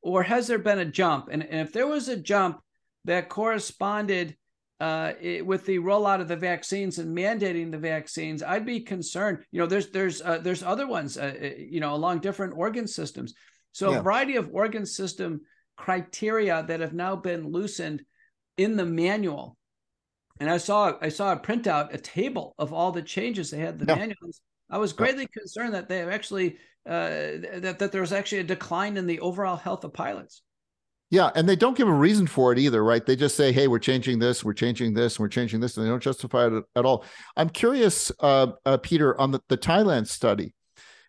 Or 0.03 0.23
has 0.23 0.47
there 0.47 0.59
been 0.59 0.79
a 0.79 0.85
jump? 0.85 1.29
And, 1.31 1.43
and 1.43 1.67
if 1.67 1.73
there 1.73 1.87
was 1.87 2.09
a 2.09 2.17
jump 2.17 2.61
that 3.05 3.29
corresponded 3.29 4.37
uh, 4.81 5.13
with 5.45 5.65
the 5.65 5.79
rollout 5.79 6.21
of 6.21 6.29
the 6.29 6.37
vaccines 6.37 6.99
and 6.99 7.17
mandating 7.17 7.71
the 7.71 7.79
vaccines, 7.79 8.43
I'd 8.43 8.67
be 8.67 8.81
concerned. 8.81 9.45
You 9.53 9.61
know, 9.61 9.67
there's 9.67 9.91
there's 9.91 10.21
uh, 10.21 10.39
there's 10.39 10.63
other 10.63 10.89
ones, 10.89 11.17
uh, 11.17 11.35
uh 11.41 11.47
you 11.57 11.79
know, 11.79 11.95
along 11.95 12.19
different 12.19 12.55
organ 12.57 12.89
systems. 12.89 13.35
So 13.73 13.93
yeah. 13.93 13.99
a 13.99 14.03
variety 14.03 14.37
of 14.37 14.51
organ 14.53 14.85
system 14.85 15.43
criteria 15.77 16.65
that 16.67 16.81
have 16.81 16.95
now 16.95 17.17
been 17.17 17.51
loosened 17.51 18.03
in 18.57 18.77
the 18.77 18.85
manual 18.85 19.57
and 20.43 20.51
I 20.51 20.59
saw 20.59 20.95
I 21.01 21.09
saw 21.09 21.33
a 21.33 21.37
printout, 21.39 21.95
a 21.95 21.99
table 21.99 22.57
of 22.59 22.73
all 22.73 22.91
the 22.91 23.01
changes 23.01 23.53
they 23.53 23.59
had 23.59 23.79
the 23.79 23.87
yeah. 23.87 23.95
manuals. 23.95 24.41
I 24.69 24.79
was 24.79 24.93
greatly 24.93 25.23
yeah. 25.23 25.41
concerned 25.41 25.75
that 25.75 25.89
they 25.89 25.99
have 25.99 26.09
actually 26.09 26.57
uh, 26.85 27.39
that 27.61 27.77
that 27.79 27.93
there 27.93 28.01
was 28.01 28.13
actually 28.13 28.39
a 28.39 28.45
decline 28.45 28.97
in 28.97 29.07
the 29.07 29.21
overall 29.21 29.55
health 29.55 29.85
of 29.85 29.93
pilots. 29.93 30.43
Yeah, 31.11 31.31
and 31.37 31.49
they 31.49 31.55
don't 31.55 31.77
give 31.77 31.87
a 31.87 31.93
reason 31.93 32.27
for 32.27 32.53
it 32.53 32.59
either, 32.59 32.83
right? 32.83 33.07
They 33.07 33.15
just 33.15 33.37
say, 33.37 33.53
"Hey, 33.53 33.69
we're 33.69 33.79
changing 33.79 34.19
this, 34.19 34.43
we're 34.43 34.53
changing 34.53 34.95
this, 34.95 35.21
we're 35.21 35.29
changing 35.29 35.61
this," 35.61 35.77
and 35.77 35.87
they 35.87 35.91
don't 35.91 36.03
justify 36.03 36.49
it 36.49 36.65
at 36.75 36.85
all. 36.85 37.05
I'm 37.37 37.49
curious, 37.49 38.11
uh, 38.19 38.49
uh, 38.67 38.79
Peter, 38.79 39.21
on 39.21 39.31
the, 39.31 39.41
the 39.49 39.57
Thailand 39.57 40.09
study, 40.09 40.57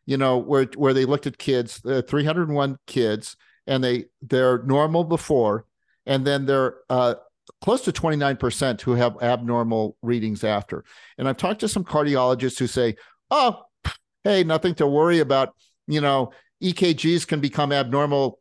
you 0.05 0.17
know, 0.17 0.37
where 0.37 0.67
where 0.75 0.93
they 0.93 1.05
looked 1.05 1.25
at 1.25 1.39
kids, 1.39 1.83
uh, 1.85 2.03
301 2.07 2.77
kids, 2.85 3.35
and 3.65 3.83
they 3.83 4.05
they're 4.21 4.61
normal 4.61 5.05
before, 5.05 5.65
and 6.05 6.27
then 6.27 6.45
they're 6.45 6.75
uh, 6.87 7.15
close 7.61 7.81
to 7.81 7.91
29% 7.91 8.81
who 8.81 8.93
have 8.93 9.21
abnormal 9.21 9.97
readings 10.01 10.43
after. 10.43 10.83
And 11.17 11.27
I've 11.27 11.37
talked 11.37 11.61
to 11.61 11.67
some 11.67 11.83
cardiologists 11.83 12.59
who 12.59 12.67
say, 12.67 12.95
oh, 13.31 13.63
hey, 14.23 14.43
nothing 14.43 14.75
to 14.75 14.87
worry 14.87 15.19
about. 15.19 15.55
You 15.87 16.01
know, 16.01 16.31
EKGs 16.61 17.27
can 17.27 17.39
become 17.39 17.71
abnormal 17.71 18.39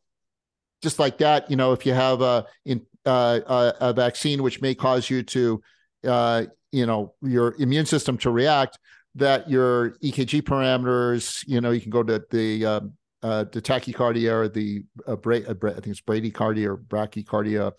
just 0.82 0.98
like 0.98 1.18
that. 1.18 1.50
You 1.50 1.56
know, 1.56 1.72
if 1.72 1.86
you 1.86 1.94
have 1.94 2.20
a, 2.22 2.46
in, 2.64 2.84
uh, 3.04 3.72
a, 3.80 3.92
vaccine 3.92 4.42
which 4.42 4.60
may 4.60 4.74
cause 4.74 5.10
you 5.10 5.22
to, 5.24 5.60
uh, 6.06 6.44
you 6.70 6.86
know, 6.86 7.14
your 7.22 7.54
immune 7.58 7.86
system 7.86 8.16
to 8.18 8.30
react, 8.30 8.78
that 9.16 9.50
your 9.50 9.90
EKG 10.02 10.42
parameters, 10.42 11.44
you 11.46 11.60
know, 11.60 11.70
you 11.70 11.80
can 11.80 11.90
go 11.90 12.02
to 12.02 12.22
the 12.30 12.64
uh, 12.64 12.80
uh, 13.22 13.44
the 13.52 13.62
tachycardia 13.62 14.32
or 14.32 14.48
the 14.48 14.84
uh, 15.06 15.16
Bra- 15.16 15.36
uh, 15.48 15.54
I 15.64 15.72
think 15.74 15.86
it's 15.86 16.00
bradycardia 16.00 16.66
or 16.66 16.76
brachycardia, 16.76 17.72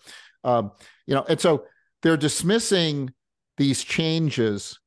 um, 0.44 0.72
you 1.06 1.14
know, 1.14 1.24
and 1.28 1.40
so 1.40 1.64
they're 2.02 2.16
dismissing 2.16 3.12
these 3.56 3.82
changes 3.82 4.78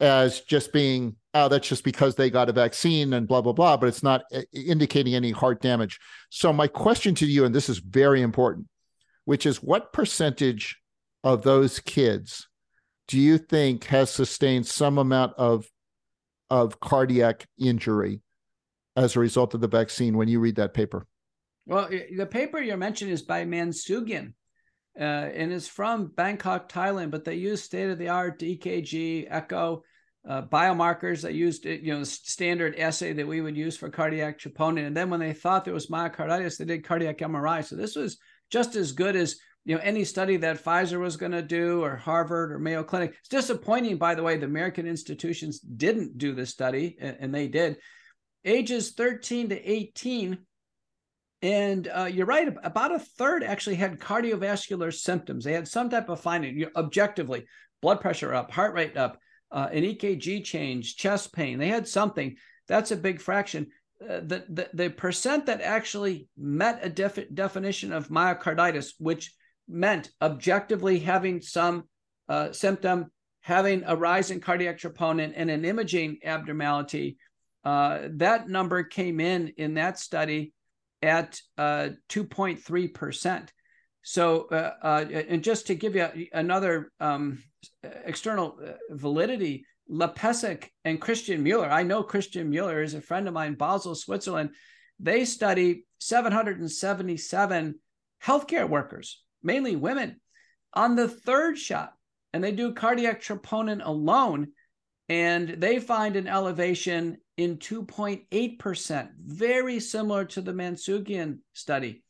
as 0.00 0.40
just 0.40 0.72
being, 0.72 1.16
oh, 1.32 1.48
that's 1.48 1.68
just 1.68 1.84
because 1.84 2.14
they 2.14 2.28
got 2.28 2.48
a 2.48 2.52
vaccine 2.52 3.14
and 3.14 3.26
blah, 3.26 3.40
blah, 3.40 3.52
blah, 3.52 3.76
but 3.76 3.88
it's 3.88 4.02
not 4.02 4.24
uh, 4.34 4.42
indicating 4.52 5.14
any 5.14 5.30
heart 5.30 5.62
damage. 5.62 5.98
So, 6.30 6.52
my 6.52 6.66
question 6.66 7.14
to 7.16 7.26
you, 7.26 7.44
and 7.44 7.54
this 7.54 7.68
is 7.68 7.78
very 7.78 8.22
important, 8.22 8.66
which 9.24 9.46
is 9.46 9.62
what 9.62 9.92
percentage 9.92 10.78
of 11.24 11.42
those 11.42 11.80
kids 11.80 12.48
do 13.08 13.18
you 13.18 13.38
think 13.38 13.84
has 13.84 14.10
sustained 14.10 14.66
some 14.66 14.98
amount 14.98 15.34
of 15.38 15.66
of 16.50 16.78
cardiac 16.78 17.46
injury 17.58 18.20
as 18.96 19.16
a 19.16 19.20
result 19.20 19.54
of 19.54 19.60
the 19.60 19.68
vaccine 19.68 20.16
when 20.16 20.28
you 20.28 20.40
read 20.40 20.56
that 20.56 20.74
paper? 20.74 21.06
Well, 21.66 21.88
the 21.88 22.26
paper 22.26 22.60
you're 22.60 22.76
mentioning 22.76 23.12
is 23.12 23.22
by 23.22 23.44
Mansugian, 23.44 24.34
uh, 24.98 25.02
and 25.02 25.52
it's 25.52 25.68
from 25.68 26.06
Bangkok, 26.06 26.70
Thailand. 26.70 27.10
But 27.10 27.24
they 27.24 27.34
use 27.34 27.62
state 27.62 27.90
of 27.90 27.98
the 27.98 28.08
art 28.08 28.38
EKG, 28.40 29.26
echo, 29.28 29.82
uh, 30.28 30.42
biomarkers. 30.42 31.22
They 31.22 31.32
used 31.32 31.64
you 31.64 31.94
know 31.94 32.04
standard 32.04 32.76
assay 32.78 33.12
that 33.12 33.26
we 33.26 33.40
would 33.40 33.56
use 33.56 33.76
for 33.76 33.90
cardiac 33.90 34.38
troponin. 34.38 34.86
And 34.86 34.96
then 34.96 35.10
when 35.10 35.20
they 35.20 35.32
thought 35.32 35.64
there 35.64 35.74
was 35.74 35.88
myocarditis, 35.88 36.58
they 36.58 36.64
did 36.64 36.84
cardiac 36.84 37.18
MRI. 37.18 37.64
So 37.64 37.76
this 37.76 37.96
was 37.96 38.18
just 38.50 38.76
as 38.76 38.92
good 38.92 39.16
as 39.16 39.36
you 39.64 39.74
know 39.74 39.80
any 39.82 40.04
study 40.04 40.36
that 40.38 40.62
Pfizer 40.62 41.00
was 41.00 41.16
going 41.16 41.32
to 41.32 41.42
do 41.42 41.82
or 41.82 41.96
Harvard 41.96 42.52
or 42.52 42.58
Mayo 42.58 42.82
Clinic. 42.82 43.14
It's 43.18 43.28
disappointing, 43.28 43.98
by 43.98 44.14
the 44.14 44.22
way, 44.22 44.36
the 44.36 44.46
American 44.46 44.86
institutions 44.86 45.60
didn't 45.60 46.18
do 46.18 46.34
this 46.34 46.50
study, 46.50 46.96
and 47.00 47.34
they 47.34 47.48
did. 47.48 47.78
Ages 48.44 48.92
13 48.92 49.48
to 49.48 49.70
18 49.70 50.38
and 51.46 51.88
uh, 51.96 52.06
you're 52.06 52.26
right, 52.26 52.52
about 52.64 52.92
a 52.92 52.98
third 52.98 53.44
actually 53.44 53.76
had 53.76 54.00
cardiovascular 54.00 54.92
symptoms. 54.92 55.44
They 55.44 55.52
had 55.52 55.68
some 55.68 55.88
type 55.88 56.08
of 56.08 56.20
finding 56.20 56.58
you 56.58 56.64
know, 56.64 56.72
objectively 56.74 57.46
blood 57.80 58.00
pressure 58.00 58.34
up, 58.34 58.50
heart 58.50 58.74
rate 58.74 58.96
up, 58.96 59.20
uh, 59.52 59.68
an 59.70 59.84
EKG 59.84 60.42
change, 60.42 60.96
chest 60.96 61.32
pain. 61.32 61.60
They 61.60 61.68
had 61.68 61.86
something. 61.86 62.34
That's 62.66 62.90
a 62.90 62.96
big 62.96 63.20
fraction. 63.20 63.68
Uh, 64.02 64.18
the, 64.26 64.44
the, 64.48 64.68
the 64.74 64.90
percent 64.90 65.46
that 65.46 65.60
actually 65.60 66.28
met 66.36 66.80
a 66.82 66.88
def- 66.88 67.32
definition 67.32 67.92
of 67.92 68.08
myocarditis, 68.08 68.94
which 68.98 69.32
meant 69.68 70.10
objectively 70.20 70.98
having 70.98 71.40
some 71.40 71.84
uh, 72.28 72.50
symptom, 72.50 73.06
having 73.42 73.84
a 73.86 73.94
rise 73.94 74.32
in 74.32 74.40
cardiac 74.40 74.78
troponin 74.78 75.32
and 75.36 75.48
an 75.48 75.64
imaging 75.64 76.18
abnormality, 76.24 77.18
uh, 77.62 78.08
that 78.14 78.48
number 78.48 78.82
came 78.82 79.20
in 79.20 79.52
in 79.58 79.74
that 79.74 79.96
study 79.96 80.52
at 81.06 81.40
uh, 81.56 81.90
2.3%. 82.08 83.48
So, 84.02 84.48
uh, 84.50 84.72
uh, 84.82 85.04
and 85.28 85.42
just 85.42 85.68
to 85.68 85.74
give 85.74 85.94
you 85.94 86.08
another 86.32 86.92
um, 87.00 87.42
external 87.82 88.58
uh, 88.62 88.72
validity, 88.90 89.64
Lepesic 89.90 90.66
and 90.84 91.00
Christian 91.00 91.42
Mueller, 91.42 91.70
I 91.70 91.84
know 91.84 92.02
Christian 92.02 92.50
Mueller 92.50 92.82
is 92.82 92.94
a 92.94 93.00
friend 93.00 93.28
of 93.28 93.34
mine, 93.34 93.54
Basel, 93.54 93.94
Switzerland. 93.94 94.50
They 94.98 95.24
study 95.24 95.84
777 96.00 97.76
healthcare 98.24 98.68
workers, 98.68 99.22
mainly 99.42 99.76
women, 99.76 100.20
on 100.72 100.96
the 100.96 101.08
third 101.08 101.56
shot, 101.56 101.92
and 102.32 102.42
they 102.42 102.52
do 102.52 102.74
cardiac 102.74 103.22
troponin 103.22 103.80
alone. 103.84 104.48
And 105.08 105.48
they 105.48 105.78
find 105.78 106.16
an 106.16 106.26
elevation 106.26 107.18
in 107.36 107.58
2.8%, 107.58 109.08
very 109.18 109.78
similar 109.80 110.24
to 110.24 110.40
the 110.40 110.52
Mansukian 110.52 111.38
study. 111.52 112.02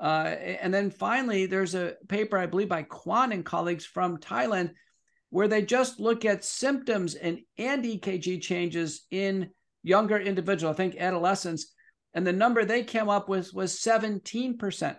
Uh, 0.00 0.34
and 0.60 0.72
then 0.72 0.90
finally, 0.90 1.46
there's 1.46 1.74
a 1.74 1.94
paper, 2.08 2.38
I 2.38 2.46
believe, 2.46 2.68
by 2.68 2.84
Kwan 2.84 3.32
and 3.32 3.44
colleagues 3.44 3.84
from 3.84 4.18
Thailand, 4.18 4.70
where 5.30 5.48
they 5.48 5.62
just 5.62 6.00
look 6.00 6.24
at 6.24 6.44
symptoms 6.44 7.14
and, 7.14 7.40
and 7.58 7.84
EKG 7.84 8.40
changes 8.40 9.04
in 9.10 9.50
younger 9.82 10.18
individuals, 10.18 10.74
I 10.74 10.76
think 10.76 10.96
adolescents, 10.96 11.74
and 12.14 12.26
the 12.26 12.32
number 12.32 12.64
they 12.64 12.84
came 12.84 13.08
up 13.08 13.28
with 13.28 13.52
was 13.52 13.78
17%. 13.78 14.96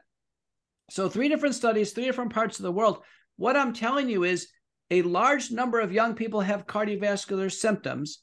So, 0.91 1.09
three 1.09 1.29
different 1.29 1.55
studies, 1.55 1.91
three 1.91 2.05
different 2.05 2.33
parts 2.33 2.59
of 2.59 2.63
the 2.63 2.71
world. 2.71 2.99
What 3.37 3.55
I'm 3.55 3.73
telling 3.73 4.09
you 4.09 4.23
is 4.23 4.49
a 4.91 5.01
large 5.03 5.51
number 5.51 5.79
of 5.79 5.91
young 5.91 6.15
people 6.15 6.41
have 6.41 6.67
cardiovascular 6.67 7.51
symptoms, 7.51 8.19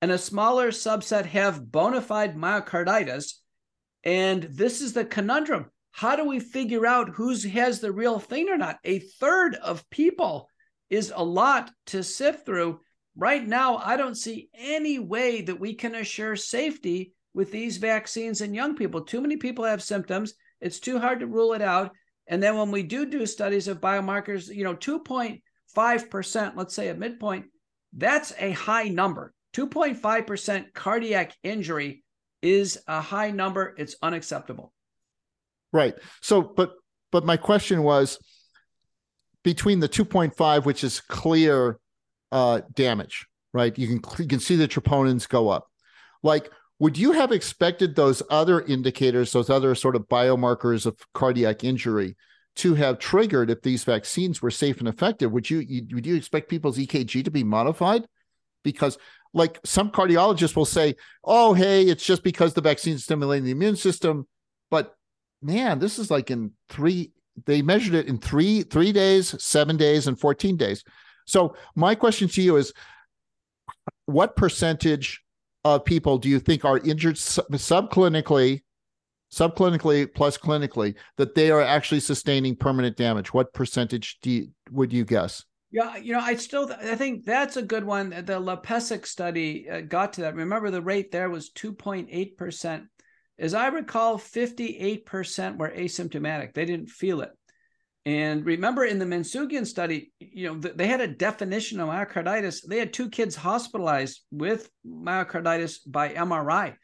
and 0.00 0.10
a 0.10 0.18
smaller 0.18 0.70
subset 0.70 1.26
have 1.26 1.70
bona 1.70 2.00
fide 2.00 2.36
myocarditis. 2.36 3.34
And 4.04 4.42
this 4.44 4.80
is 4.80 4.92
the 4.92 5.04
conundrum. 5.04 5.66
How 5.90 6.14
do 6.14 6.24
we 6.24 6.40
figure 6.40 6.86
out 6.86 7.10
who 7.14 7.34
has 7.34 7.80
the 7.80 7.92
real 7.92 8.18
thing 8.18 8.48
or 8.48 8.56
not? 8.56 8.78
A 8.84 8.98
third 8.98 9.54
of 9.56 9.88
people 9.90 10.48
is 10.90 11.12
a 11.14 11.24
lot 11.24 11.70
to 11.86 12.02
sift 12.02 12.44
through. 12.44 12.80
Right 13.16 13.46
now, 13.46 13.78
I 13.78 13.96
don't 13.96 14.14
see 14.14 14.50
any 14.54 14.98
way 14.98 15.40
that 15.40 15.58
we 15.58 15.74
can 15.74 15.94
assure 15.94 16.36
safety 16.36 17.14
with 17.32 17.50
these 17.50 17.78
vaccines 17.78 18.42
in 18.42 18.54
young 18.54 18.76
people. 18.76 19.00
Too 19.00 19.20
many 19.20 19.36
people 19.36 19.64
have 19.64 19.82
symptoms. 19.82 20.34
It's 20.60 20.80
too 20.80 20.98
hard 20.98 21.20
to 21.20 21.26
rule 21.26 21.54
it 21.54 21.62
out. 21.62 21.92
And 22.26 22.42
then 22.42 22.56
when 22.56 22.70
we 22.70 22.82
do 22.82 23.06
do 23.06 23.24
studies 23.24 23.68
of 23.68 23.80
biomarkers, 23.80 24.54
you 24.54 24.64
know, 24.64 24.74
2.5%, 25.76 26.56
let's 26.56 26.74
say 26.74 26.88
a 26.88 26.94
midpoint, 26.94 27.46
that's 27.96 28.32
a 28.38 28.52
high 28.52 28.88
number. 28.88 29.32
2.5% 29.54 30.72
cardiac 30.74 31.32
injury 31.42 32.04
is 32.42 32.78
a 32.86 33.00
high 33.00 33.30
number. 33.30 33.74
It's 33.78 33.96
unacceptable. 34.02 34.72
Right. 35.72 35.94
So, 36.22 36.42
but, 36.42 36.72
but 37.12 37.24
my 37.24 37.36
question 37.36 37.82
was 37.82 38.18
between 39.42 39.80
the 39.80 39.88
2.5, 39.88 40.64
which 40.64 40.84
is 40.84 41.00
clear 41.00 41.78
uh, 42.32 42.62
damage, 42.74 43.26
right? 43.52 43.76
You 43.78 43.86
can, 43.86 44.00
you 44.18 44.28
can 44.28 44.40
see 44.40 44.56
the 44.56 44.68
troponins 44.68 45.28
go 45.28 45.48
up. 45.48 45.66
Like, 46.22 46.50
would 46.78 46.98
you 46.98 47.12
have 47.12 47.32
expected 47.32 47.96
those 47.96 48.22
other 48.28 48.60
indicators, 48.60 49.32
those 49.32 49.48
other 49.48 49.74
sort 49.74 49.96
of 49.96 50.08
biomarkers 50.08 50.84
of 50.84 50.98
cardiac 51.14 51.64
injury 51.64 52.16
to 52.56 52.74
have 52.74 52.98
triggered 52.98 53.50
if 53.50 53.62
these 53.62 53.84
vaccines 53.84 54.42
were 54.42 54.50
safe 54.50 54.78
and 54.78 54.88
effective? 54.88 55.32
Would 55.32 55.48
you, 55.50 55.58
you 55.58 55.86
would 55.94 56.06
you 56.06 56.16
expect 56.16 56.48
people's 56.48 56.78
EKG 56.78 57.24
to 57.24 57.30
be 57.30 57.44
modified? 57.44 58.06
Because 58.64 58.98
like 59.32 59.60
some 59.64 59.90
cardiologists 59.90 60.56
will 60.56 60.64
say, 60.64 60.96
"Oh, 61.22 61.52
hey, 61.54 61.84
it's 61.84 62.04
just 62.04 62.22
because 62.22 62.54
the 62.54 62.60
vaccine 62.60 62.94
is 62.94 63.04
stimulating 63.04 63.44
the 63.44 63.50
immune 63.50 63.76
system," 63.76 64.26
but 64.70 64.94
man, 65.42 65.78
this 65.78 65.98
is 65.98 66.10
like 66.10 66.30
in 66.30 66.52
three. 66.68 67.12
They 67.44 67.60
measured 67.60 67.94
it 67.94 68.08
in 68.08 68.18
three 68.18 68.62
three 68.62 68.92
days, 68.92 69.40
seven 69.42 69.76
days, 69.76 70.06
and 70.06 70.18
fourteen 70.18 70.56
days. 70.56 70.82
So 71.26 71.56
my 71.74 71.94
question 71.94 72.28
to 72.28 72.42
you 72.42 72.56
is, 72.56 72.72
what 74.06 74.36
percentage 74.36 75.22
of 75.64 75.84
people 75.84 76.18
do 76.18 76.28
you 76.28 76.38
think 76.38 76.64
are 76.64 76.78
injured 76.78 77.16
subclinically, 77.16 78.62
subclinically 79.36 80.12
plus 80.14 80.38
clinically, 80.38 80.94
that 81.16 81.34
they 81.34 81.50
are 81.50 81.62
actually 81.62 82.00
sustaining 82.00 82.56
permanent 82.56 82.96
damage? 82.96 83.34
What 83.34 83.52
percentage 83.52 84.18
do 84.22 84.30
you, 84.30 84.48
would 84.70 84.92
you 84.92 85.04
guess? 85.04 85.44
Yeah, 85.70 85.96
you 85.96 86.12
know, 86.12 86.20
I 86.20 86.36
still 86.36 86.72
I 86.72 86.94
think 86.94 87.24
that's 87.24 87.56
a 87.56 87.62
good 87.62 87.84
one. 87.84 88.10
The 88.10 88.40
LePesic 88.40 89.06
study 89.06 89.68
uh, 89.68 89.80
got 89.82 90.14
to 90.14 90.22
that. 90.22 90.36
Remember, 90.36 90.70
the 90.70 90.80
rate 90.80 91.10
there 91.10 91.28
was 91.28 91.50
2.8 91.50 92.36
percent. 92.36 92.84
As 93.38 93.52
I 93.52 93.66
recall, 93.68 94.16
58 94.16 95.04
percent 95.04 95.58
were 95.58 95.70
asymptomatic; 95.70 96.54
they 96.54 96.64
didn't 96.64 96.88
feel 96.88 97.20
it. 97.20 97.30
And 98.06 98.46
remember 98.46 98.84
in 98.84 99.00
the 99.00 99.04
Mansukian 99.04 99.66
study, 99.66 100.12
you 100.20 100.46
know, 100.46 100.60
they 100.60 100.86
had 100.86 101.00
a 101.00 101.08
definition 101.08 101.80
of 101.80 101.88
myocarditis. 101.88 102.62
They 102.64 102.78
had 102.78 102.92
two 102.92 103.10
kids 103.10 103.34
hospitalized 103.34 104.22
with 104.30 104.70
myocarditis 104.86 105.78
by 105.84 106.10
MRI. 106.10 106.76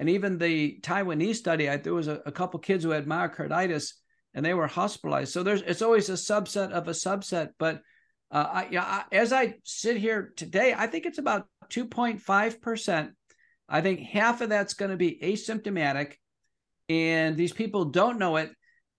And 0.00 0.08
even 0.08 0.38
the 0.38 0.78
Taiwanese 0.80 1.36
study, 1.36 1.68
I, 1.68 1.76
there 1.76 1.92
was 1.92 2.08
a, 2.08 2.22
a 2.24 2.32
couple 2.32 2.58
kids 2.58 2.82
who 2.82 2.90
had 2.90 3.04
myocarditis 3.04 3.92
and 4.32 4.44
they 4.44 4.54
were 4.54 4.66
hospitalized. 4.66 5.30
So 5.30 5.42
there's 5.42 5.60
it's 5.60 5.82
always 5.82 6.08
a 6.08 6.14
subset 6.14 6.70
of 6.70 6.88
a 6.88 6.92
subset. 6.92 7.50
But 7.58 7.82
uh, 8.30 8.46
I, 8.50 8.68
yeah, 8.70 8.82
I, 8.82 9.14
as 9.14 9.30
I 9.30 9.56
sit 9.62 9.98
here 9.98 10.32
today, 10.36 10.74
I 10.74 10.86
think 10.86 11.04
it's 11.04 11.18
about 11.18 11.48
2.5%. 11.68 13.10
I 13.68 13.80
think 13.82 14.00
half 14.00 14.40
of 14.40 14.48
that's 14.48 14.72
going 14.72 14.90
to 14.90 14.96
be 14.96 15.20
asymptomatic. 15.22 16.14
And 16.88 17.36
these 17.36 17.52
people 17.52 17.84
don't 17.84 18.18
know 18.18 18.38
it 18.38 18.50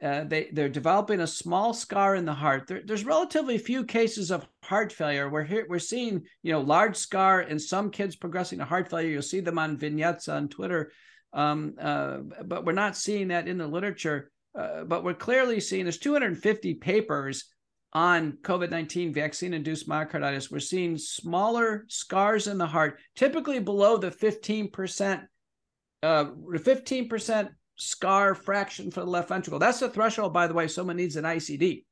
uh, 0.01 0.23
they 0.23 0.49
they're 0.51 0.69
developing 0.69 1.19
a 1.19 1.27
small 1.27 1.73
scar 1.73 2.15
in 2.15 2.25
the 2.25 2.33
heart. 2.33 2.67
There, 2.67 2.81
there's 2.83 3.05
relatively 3.05 3.57
few 3.57 3.83
cases 3.83 4.31
of 4.31 4.47
heart 4.63 4.91
failure. 4.91 5.29
We're 5.29 5.43
here 5.43 5.65
we're 5.69 5.79
seeing 5.79 6.23
you 6.41 6.51
know 6.51 6.61
large 6.61 6.95
scar 6.95 7.41
in 7.41 7.59
some 7.59 7.91
kids 7.91 8.15
progressing 8.15 8.59
to 8.59 8.65
heart 8.65 8.89
failure. 8.89 9.09
You'll 9.09 9.21
see 9.21 9.41
them 9.41 9.59
on 9.59 9.77
vignettes 9.77 10.27
on 10.27 10.49
Twitter, 10.49 10.91
um, 11.33 11.75
uh, 11.79 12.17
but 12.43 12.65
we're 12.65 12.71
not 12.71 12.97
seeing 12.97 13.27
that 13.29 13.47
in 13.47 13.57
the 13.57 13.67
literature. 13.67 14.31
Uh, 14.57 14.83
but 14.83 15.03
we're 15.03 15.13
clearly 15.13 15.61
seeing 15.61 15.85
there's 15.85 15.97
250 15.97 16.73
papers 16.75 17.45
on 17.93 18.33
COVID 18.41 18.69
19 18.69 19.13
vaccine 19.13 19.53
induced 19.53 19.87
myocarditis. 19.87 20.51
We're 20.51 20.59
seeing 20.59 20.97
smaller 20.97 21.85
scars 21.89 22.47
in 22.47 22.57
the 22.57 22.67
heart, 22.67 22.99
typically 23.15 23.59
below 23.59 23.97
the 23.97 24.11
15%, 24.11 25.23
uh, 26.03 26.25
15% 26.25 27.49
scar 27.81 28.35
fraction 28.35 28.91
for 28.91 28.99
the 28.99 29.07
left 29.07 29.29
ventricle. 29.29 29.59
That's 29.59 29.79
the 29.79 29.89
threshold, 29.89 30.33
by 30.33 30.47
the 30.47 30.53
way, 30.53 30.67
someone 30.67 30.97
needs 30.97 31.15
an 31.15 31.23
ICD. 31.23 31.83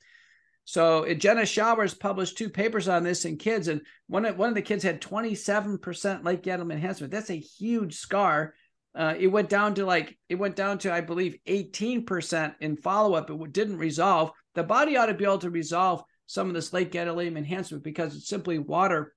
So 0.66 1.12
Jenna 1.16 1.42
Schauer 1.42 2.00
published 2.00 2.38
two 2.38 2.50
papers 2.50 2.88
on 2.88 3.04
this 3.04 3.26
in 3.26 3.38
kids, 3.38 3.68
and 3.68 3.82
one 4.08 4.24
of, 4.26 4.38
one 4.38 4.50
of 4.50 4.56
the 4.56 4.62
kids 4.62 4.84
had 4.84 5.02
27% 5.02 6.24
late 6.24 6.44
gadolinium 6.44 6.74
enhancement. 6.74 7.12
That's 7.12 7.32
a 7.32 7.40
huge 7.40 7.96
scar. 7.96 8.54
Uh, 8.94 9.16
it 9.18 9.28
went 9.28 9.50
down 9.50 9.74
to 9.76 9.86
like 9.86 10.18
it 10.30 10.36
went 10.36 10.56
down 10.56 10.78
to 10.80 10.94
I 10.94 11.02
believe 11.02 11.38
18% 11.48 12.56
in 12.60 12.78
follow 12.78 13.16
up. 13.16 13.30
It 13.32 13.54
didn't 13.54 13.78
resolve. 13.78 14.32
The 14.56 14.64
body 14.64 14.96
ought 14.98 15.08
to 15.08 15.14
be 15.14 15.26
able 15.26 15.40
to 15.40 15.50
resolve 15.50 16.04
some 16.28 16.48
of 16.48 16.54
this 16.54 16.74
late 16.74 16.92
gadolinium 16.92 17.38
enhancement 17.38 17.84
because 17.84 18.16
it's 18.16 18.28
simply 18.28 18.60
water 18.60 19.14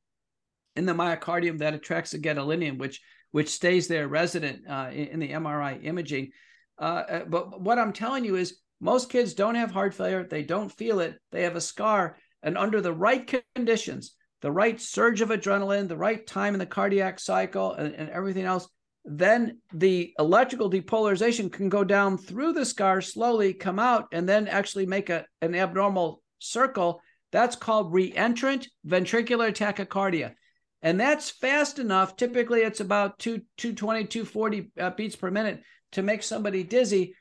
in 0.77 0.87
the 0.87 0.95
myocardium 0.95 1.59
that 1.59 1.75
attracts 1.75 2.13
the 2.13 2.19
gadolinium, 2.19 2.79
which 2.79 3.01
which 3.33 3.51
stays 3.51 3.89
there 3.89 4.09
resident 4.09 4.63
uh, 4.69 4.89
in, 4.91 5.09
in 5.09 5.21
the 5.21 5.33
MRI 5.33 5.85
imaging. 5.85 6.31
Uh, 6.79 6.83
uh, 7.09 7.25
but 7.25 7.61
what 7.61 7.79
I'm 7.79 7.93
telling 7.93 8.25
you 8.25 8.37
is 8.37 8.59
most 8.81 9.11
kids 9.11 9.35
don't 9.35 9.55
have 9.55 9.71
heart 9.71 9.95
failure. 9.95 10.27
They 10.29 10.43
don't 10.43 10.71
feel 10.71 11.01
it. 11.01 11.17
They 11.31 11.43
have 11.43 11.57
a 11.57 11.61
scar. 11.61 12.17
And 12.43 12.59
under 12.59 12.81
the 12.81 12.93
right 12.93 13.33
conditions, 13.55 14.15
the 14.41 14.51
right 14.51 14.81
surge 14.81 15.21
of 15.21 15.29
adrenaline, 15.29 15.89
the 15.89 15.97
right 15.97 16.27
time 16.27 16.55
in 16.55 16.59
the 16.59 16.67
cardiac 16.67 17.21
cycle, 17.21 17.73
and, 17.73 17.95
and 17.95 18.11
everything 18.11 18.45
else, 18.45 18.69
then 19.05 19.59
the 19.73 20.13
electrical 20.19 20.71
depolarization 20.71 21.51
can 21.53 21.69
go 21.69 21.85
down 21.85 22.19
through 22.19 22.53
the 22.53 22.65
scar 22.65 23.01
slowly, 23.01 23.55
come 23.55 23.79
out, 23.79 24.09
and 24.13 24.29
then 24.29 24.49
actually 24.49 24.87
make 24.87 25.11
a, 25.11 25.25
an 25.41 25.55
abnormal 25.55 26.23
circle. 26.41 27.01
That's 27.31 27.57
called 27.57 27.93
reentrant 27.93 28.67
ventricular 28.87 29.53
tachycardia. 29.53 30.35
And 30.83 30.99
that's 30.99 31.31
fast 31.31 31.79
enough. 31.79 32.17
Typically, 32.17 32.63
it's 32.63 32.81
about 32.81 33.19
two, 33.21 33.43
220, 33.57 34.07
240 34.07 34.73
uh, 34.79 34.91
beats 34.91 35.15
per 35.15 35.31
minute 35.31 35.63
to 35.93 36.03
make 36.03 36.23
somebody 36.23 36.63
dizzy. 36.63 37.15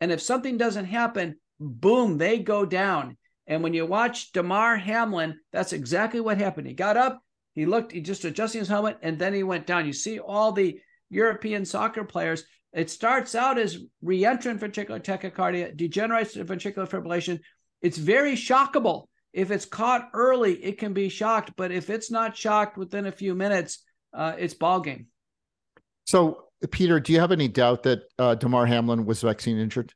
And 0.00 0.12
if 0.12 0.20
something 0.20 0.56
doesn't 0.56 0.84
happen, 0.86 1.36
boom, 1.58 2.18
they 2.18 2.38
go 2.38 2.66
down. 2.66 3.16
And 3.46 3.62
when 3.62 3.74
you 3.74 3.86
watch 3.86 4.32
Damar 4.32 4.76
Hamlin, 4.76 5.38
that's 5.52 5.72
exactly 5.72 6.20
what 6.20 6.38
happened. 6.38 6.66
He 6.66 6.74
got 6.74 6.96
up, 6.96 7.20
he 7.54 7.64
looked, 7.64 7.92
he 7.92 8.00
just 8.00 8.24
adjusting 8.24 8.58
his 8.58 8.68
helmet, 8.68 8.98
and 9.02 9.18
then 9.18 9.32
he 9.32 9.42
went 9.42 9.66
down. 9.66 9.86
You 9.86 9.92
see 9.92 10.18
all 10.18 10.52
the 10.52 10.80
European 11.10 11.64
soccer 11.64 12.04
players. 12.04 12.44
It 12.72 12.90
starts 12.90 13.34
out 13.34 13.58
as 13.58 13.78
reentrant 14.04 14.58
ventricular 14.58 15.02
tachycardia, 15.02 15.76
degenerates 15.76 16.34
to 16.34 16.44
ventricular 16.44 16.88
fibrillation. 16.88 17.40
It's 17.80 17.96
very 17.96 18.34
shockable. 18.34 19.06
If 19.32 19.50
it's 19.50 19.64
caught 19.64 20.10
early, 20.12 20.62
it 20.62 20.78
can 20.78 20.92
be 20.92 21.08
shocked, 21.08 21.52
but 21.56 21.70
if 21.70 21.88
it's 21.88 22.10
not 22.10 22.36
shocked 22.36 22.76
within 22.76 23.06
a 23.06 23.12
few 23.12 23.34
minutes, 23.34 23.82
uh, 24.12 24.34
it's 24.38 24.54
ball 24.54 24.80
game. 24.80 25.06
So 26.04 26.45
Peter, 26.70 27.00
do 27.00 27.12
you 27.12 27.20
have 27.20 27.32
any 27.32 27.48
doubt 27.48 27.82
that 27.84 28.02
uh, 28.18 28.34
Damar 28.34 28.66
Hamlin 28.66 29.04
was 29.04 29.22
vaccine 29.22 29.58
injured? 29.58 29.92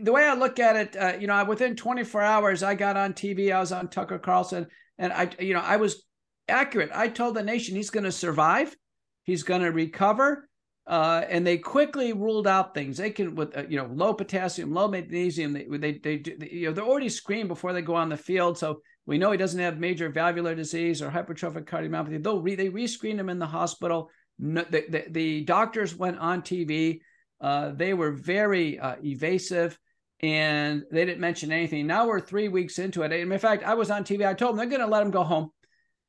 The 0.00 0.12
way 0.12 0.24
I 0.24 0.34
look 0.34 0.58
at 0.58 0.76
it, 0.76 0.96
uh, 0.96 1.16
you 1.18 1.26
know, 1.26 1.44
within 1.44 1.74
24 1.76 2.22
hours, 2.22 2.62
I 2.62 2.74
got 2.74 2.96
on 2.96 3.14
TV. 3.14 3.52
I 3.52 3.60
was 3.60 3.72
on 3.72 3.88
Tucker 3.88 4.18
Carlson, 4.18 4.66
and 4.98 5.12
I, 5.12 5.30
you 5.40 5.54
know, 5.54 5.60
I 5.60 5.76
was 5.76 6.04
accurate. 6.48 6.90
I 6.92 7.08
told 7.08 7.34
the 7.34 7.42
nation 7.42 7.76
he's 7.76 7.90
going 7.90 8.04
to 8.04 8.12
survive, 8.12 8.76
he's 9.24 9.42
going 9.44 9.62
to 9.62 9.70
recover. 9.72 10.48
uh, 10.88 11.22
and 11.28 11.46
they 11.46 11.58
quickly 11.58 12.14
ruled 12.14 12.46
out 12.46 12.72
things. 12.74 12.96
They 12.96 13.10
can 13.10 13.34
with 13.34 13.54
uh, 13.56 13.64
you 13.68 13.76
know 13.76 13.90
low 13.92 14.14
potassium, 14.14 14.72
low 14.72 14.88
magnesium. 14.88 15.52
They 15.52 15.66
they 15.68 15.92
they, 15.98 16.18
they 16.18 16.48
you 16.50 16.66
know 16.68 16.72
they're 16.72 16.84
already 16.84 17.10
screened 17.10 17.48
before 17.48 17.74
they 17.74 17.82
go 17.82 17.94
on 17.94 18.08
the 18.08 18.16
field, 18.16 18.56
so 18.56 18.80
we 19.04 19.18
know 19.18 19.30
he 19.30 19.36
doesn't 19.36 19.60
have 19.60 19.78
major 19.78 20.08
valvular 20.08 20.54
disease 20.54 21.02
or 21.02 21.10
hypertrophic 21.10 21.66
cardiomyopathy. 21.66 22.22
They'll 22.22 22.40
re, 22.40 22.54
they 22.54 22.70
rescreened 22.70 23.18
him 23.20 23.28
in 23.28 23.38
the 23.38 23.46
hospital. 23.46 24.10
No, 24.38 24.62
the, 24.62 24.84
the, 24.88 25.04
the 25.10 25.44
doctors 25.44 25.94
went 25.94 26.18
on 26.18 26.42
TV. 26.42 27.00
Uh, 27.40 27.70
they 27.70 27.94
were 27.94 28.12
very 28.12 28.78
uh, 28.78 28.96
evasive 29.02 29.78
and 30.20 30.84
they 30.90 31.04
didn't 31.04 31.20
mention 31.20 31.52
anything. 31.52 31.86
Now 31.86 32.06
we're 32.06 32.20
three 32.20 32.48
weeks 32.48 32.78
into 32.78 33.02
it. 33.02 33.12
And 33.12 33.32
in 33.32 33.38
fact, 33.38 33.62
I 33.62 33.74
was 33.74 33.90
on 33.90 34.04
TV. 34.04 34.26
I 34.26 34.34
told 34.34 34.52
them 34.52 34.58
they're 34.58 34.78
going 34.78 34.80
to 34.80 34.92
let 34.92 35.02
him 35.02 35.10
go 35.10 35.22
home. 35.22 35.50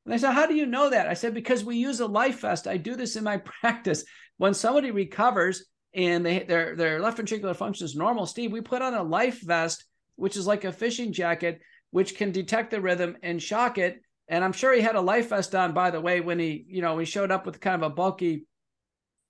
And 0.04 0.12
they 0.12 0.18
said, 0.18 0.32
How 0.32 0.46
do 0.46 0.54
you 0.54 0.66
know 0.66 0.90
that? 0.90 1.08
I 1.08 1.14
said, 1.14 1.34
Because 1.34 1.64
we 1.64 1.76
use 1.76 2.00
a 2.00 2.06
life 2.06 2.40
vest. 2.40 2.66
I 2.66 2.76
do 2.76 2.96
this 2.96 3.16
in 3.16 3.24
my 3.24 3.36
practice. 3.60 4.04
When 4.38 4.54
somebody 4.54 4.90
recovers 4.90 5.66
and 5.94 6.24
they, 6.24 6.40
their, 6.40 6.74
their 6.74 7.00
left 7.00 7.18
ventricular 7.18 7.54
function 7.54 7.84
is 7.84 7.94
normal, 7.94 8.26
Steve, 8.26 8.52
we 8.52 8.60
put 8.60 8.82
on 8.82 8.94
a 8.94 9.02
life 9.02 9.40
vest, 9.42 9.84
which 10.16 10.36
is 10.36 10.46
like 10.46 10.64
a 10.64 10.72
fishing 10.72 11.12
jacket, 11.12 11.60
which 11.90 12.16
can 12.16 12.32
detect 12.32 12.70
the 12.70 12.80
rhythm 12.80 13.16
and 13.22 13.42
shock 13.42 13.78
it. 13.78 14.00
And 14.30 14.44
I'm 14.44 14.52
sure 14.52 14.72
he 14.72 14.80
had 14.80 14.94
a 14.94 15.00
life 15.00 15.30
vest 15.30 15.56
on, 15.56 15.74
by 15.74 15.90
the 15.90 16.00
way, 16.00 16.20
when 16.20 16.38
he, 16.38 16.64
you 16.68 16.82
know, 16.82 16.96
he 16.98 17.04
showed 17.04 17.32
up 17.32 17.44
with 17.44 17.60
kind 17.60 17.82
of 17.82 17.90
a 17.90 17.94
bulky 17.94 18.46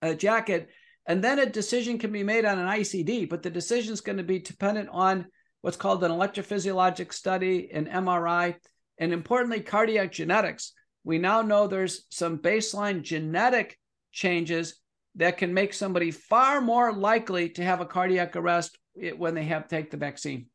uh, 0.03 0.13
jacket. 0.13 0.69
And 1.07 1.25
then 1.25 1.39
a 1.39 1.47
decision 1.47 1.99
can 1.99 2.13
be 2.13 2.23
made 2.23 2.45
on 2.45 2.59
an 2.59 2.69
ICD, 2.69 3.31
but 3.31 3.43
the 3.43 3.49
decision 3.49 3.95
is 3.95 4.03
going 4.03 4.19
to 4.19 4.23
be 4.23 4.41
dependent 4.41 4.91
on 4.93 5.25
what's 5.63 5.79
called 5.79 6.05
an 6.05 6.13
electrophysiologic 6.13 7.15
study, 7.15 7.71
an 7.73 7.87
MRI, 7.87 8.57
and 8.99 9.15
importantly, 9.15 9.61
cardiac 9.61 10.13
genetics. 10.13 10.75
We 11.03 11.17
now 11.17 11.41
know 11.41 11.67
there's 11.67 12.05
some 12.11 12.37
baseline 12.39 13.01
genetic 13.01 13.79
changes 14.13 14.79
that 15.15 15.39
can 15.39 15.55
make 15.55 15.73
somebody 15.73 16.11
far 16.11 16.61
more 16.61 16.93
likely 16.93 17.49
to 17.51 17.65
have 17.65 17.81
a 17.81 17.87
cardiac 17.87 18.37
arrest 18.37 18.77
when 19.17 19.35
they 19.35 19.45
have 19.45 19.67
take 19.67 19.91
the 19.91 19.97
vaccine. 19.97 20.50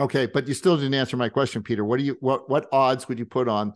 Okay, 0.00 0.26
but 0.26 0.48
you 0.48 0.54
still 0.54 0.76
didn't 0.76 0.94
answer 0.94 1.16
my 1.16 1.28
question, 1.28 1.62
Peter. 1.62 1.84
What 1.84 1.98
do 1.98 2.04
you 2.04 2.16
what 2.20 2.48
what 2.48 2.66
odds 2.72 3.06
would 3.08 3.18
you 3.18 3.26
put 3.26 3.48
on 3.48 3.74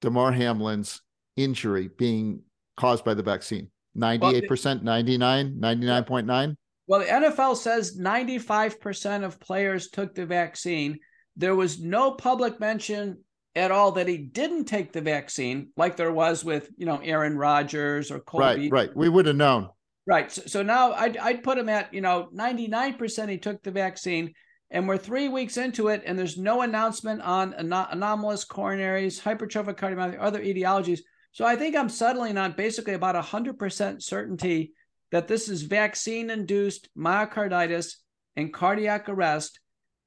Damar 0.00 0.32
Hamlin's 0.32 1.00
injury 1.36 1.88
being 1.96 2.42
caused 2.76 3.04
by 3.04 3.14
the 3.14 3.22
vaccine? 3.22 3.70
98%, 3.96 4.82
99, 4.82 5.56
99.9? 5.60 6.56
Well, 6.86 7.00
the 7.00 7.06
NFL 7.06 7.56
says 7.56 7.98
95% 7.98 9.24
of 9.24 9.38
players 9.38 9.90
took 9.90 10.14
the 10.14 10.26
vaccine. 10.26 10.98
There 11.36 11.54
was 11.54 11.80
no 11.80 12.12
public 12.12 12.58
mention 12.58 13.18
at 13.54 13.70
all 13.70 13.92
that 13.92 14.08
he 14.08 14.16
didn't 14.16 14.64
take 14.64 14.92
the 14.92 15.00
vaccine, 15.00 15.68
like 15.76 15.96
there 15.96 16.12
was 16.12 16.44
with, 16.44 16.70
you 16.76 16.86
know, 16.86 17.00
Aaron 17.02 17.36
Rodgers 17.36 18.10
or 18.10 18.18
Colby. 18.20 18.70
Right, 18.70 18.72
right. 18.72 18.96
We 18.96 19.08
would 19.08 19.26
have 19.26 19.36
known. 19.36 19.68
Right. 20.06 20.32
So, 20.32 20.42
so 20.46 20.62
now 20.62 20.92
I'd, 20.92 21.16
I'd 21.18 21.42
put 21.42 21.58
him 21.58 21.68
at, 21.68 21.92
you 21.94 22.00
know, 22.00 22.28
99% 22.34 23.28
he 23.28 23.38
took 23.38 23.62
the 23.62 23.70
vaccine. 23.70 24.32
And 24.72 24.88
we're 24.88 24.96
three 24.96 25.28
weeks 25.28 25.58
into 25.58 25.88
it, 25.88 26.02
and 26.06 26.18
there's 26.18 26.38
no 26.38 26.62
announcement 26.62 27.20
on 27.20 27.52
anom- 27.52 27.92
anomalous 27.92 28.46
coronaries, 28.46 29.20
hypertrophic 29.20 29.76
cardiomyopathy, 29.76 30.16
other 30.18 30.42
etiologies. 30.42 31.00
So 31.32 31.44
I 31.44 31.56
think 31.56 31.76
I'm 31.76 31.90
settling 31.90 32.38
on 32.38 32.52
basically 32.52 32.94
about 32.94 33.22
100% 33.22 34.02
certainty 34.02 34.72
that 35.10 35.28
this 35.28 35.50
is 35.50 35.60
vaccine 35.60 36.30
induced 36.30 36.88
myocarditis 36.96 37.96
and 38.36 38.52
cardiac 38.52 39.10
arrest. 39.10 39.60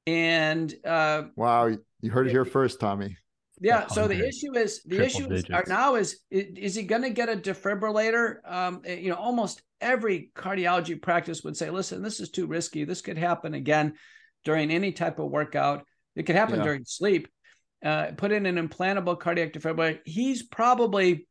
And 0.04 0.74
uh, 0.84 1.24
wow, 1.36 1.66
you 2.00 2.10
heard 2.10 2.26
it 2.26 2.30
here 2.30 2.44
first, 2.44 2.80
Tommy. 2.80 3.16
Yeah. 3.60 3.86
So 3.86 4.08
the 4.08 4.26
issue 4.26 4.56
is 4.56 4.82
the 4.82 5.02
issue 5.02 5.32
is, 5.32 5.48
are 5.50 5.64
now 5.66 5.94
is 5.94 6.20
is 6.30 6.74
he 6.74 6.82
going 6.82 7.02
to 7.02 7.10
get 7.10 7.28
a 7.28 7.36
defibrillator? 7.36 8.36
Um, 8.44 8.82
eh, 8.84 8.96
you 8.96 9.08
know, 9.08 9.16
almost 9.16 9.62
every 9.80 10.30
cardiology 10.36 11.00
practice 11.00 11.42
would 11.42 11.56
say, 11.56 11.70
"Listen, 11.70 12.02
this 12.02 12.20
is 12.20 12.30
too 12.30 12.46
risky. 12.46 12.84
This 12.84 13.00
could 13.00 13.16
happen 13.16 13.54
again 13.54 13.94
during 14.46 14.70
any 14.70 14.92
type 14.92 15.18
of 15.18 15.30
workout. 15.30 15.84
It 16.14 16.22
could 16.24 16.36
happen 16.36 16.60
yeah. 16.60 16.64
during 16.64 16.84
sleep." 16.86 17.28
Uh, 17.84 18.12
put 18.16 18.32
in 18.32 18.46
an 18.46 18.56
implantable 18.56 19.20
cardiac 19.20 19.52
defibrillator. 19.52 19.98
He's 20.06 20.42
probably 20.42 21.28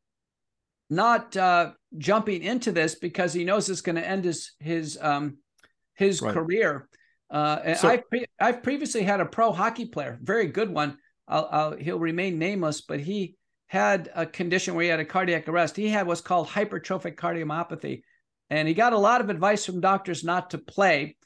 not 0.89 1.35
uh, 1.35 1.71
jumping 1.97 2.43
into 2.43 2.71
this 2.71 2.93
because 2.93 3.33
he 3.33 3.43
knows 3.43 3.67
it's 3.67 3.81
going 3.81 3.95
to 3.95 4.07
end 4.07 4.25
his 4.25 4.51
his 4.59 4.97
um, 5.01 5.37
his 5.95 6.21
right. 6.21 6.33
career. 6.33 6.87
Uh, 7.31 7.59
and 7.65 7.77
so, 7.77 7.89
I've, 7.89 8.07
pre- 8.07 8.25
I've 8.39 8.61
previously 8.61 9.01
had 9.01 9.19
a 9.19 9.25
pro 9.25 9.51
hockey 9.51 9.85
player, 9.85 10.19
very 10.21 10.45
good 10.45 10.69
one. 10.69 10.97
I'll, 11.27 11.49
I'll, 11.51 11.75
he'll 11.75 11.99
remain 11.99 12.37
nameless, 12.37 12.81
but 12.81 12.99
he 12.99 13.35
had 13.65 14.11
a 14.13 14.27
condition 14.27 14.75
where 14.75 14.83
he 14.83 14.89
had 14.89 14.99
a 14.99 15.05
cardiac 15.05 15.49
arrest. 15.49 15.75
He 15.75 15.89
had 15.89 16.05
what's 16.05 16.21
called 16.21 16.47
hypertrophic 16.47 17.15
cardiomyopathy, 17.15 18.03
and 18.51 18.67
he 18.67 18.75
got 18.75 18.93
a 18.93 18.97
lot 18.97 19.21
of 19.21 19.31
advice 19.31 19.65
from 19.65 19.81
doctors 19.81 20.23
not 20.23 20.51
to 20.51 20.59
play. 20.59 21.17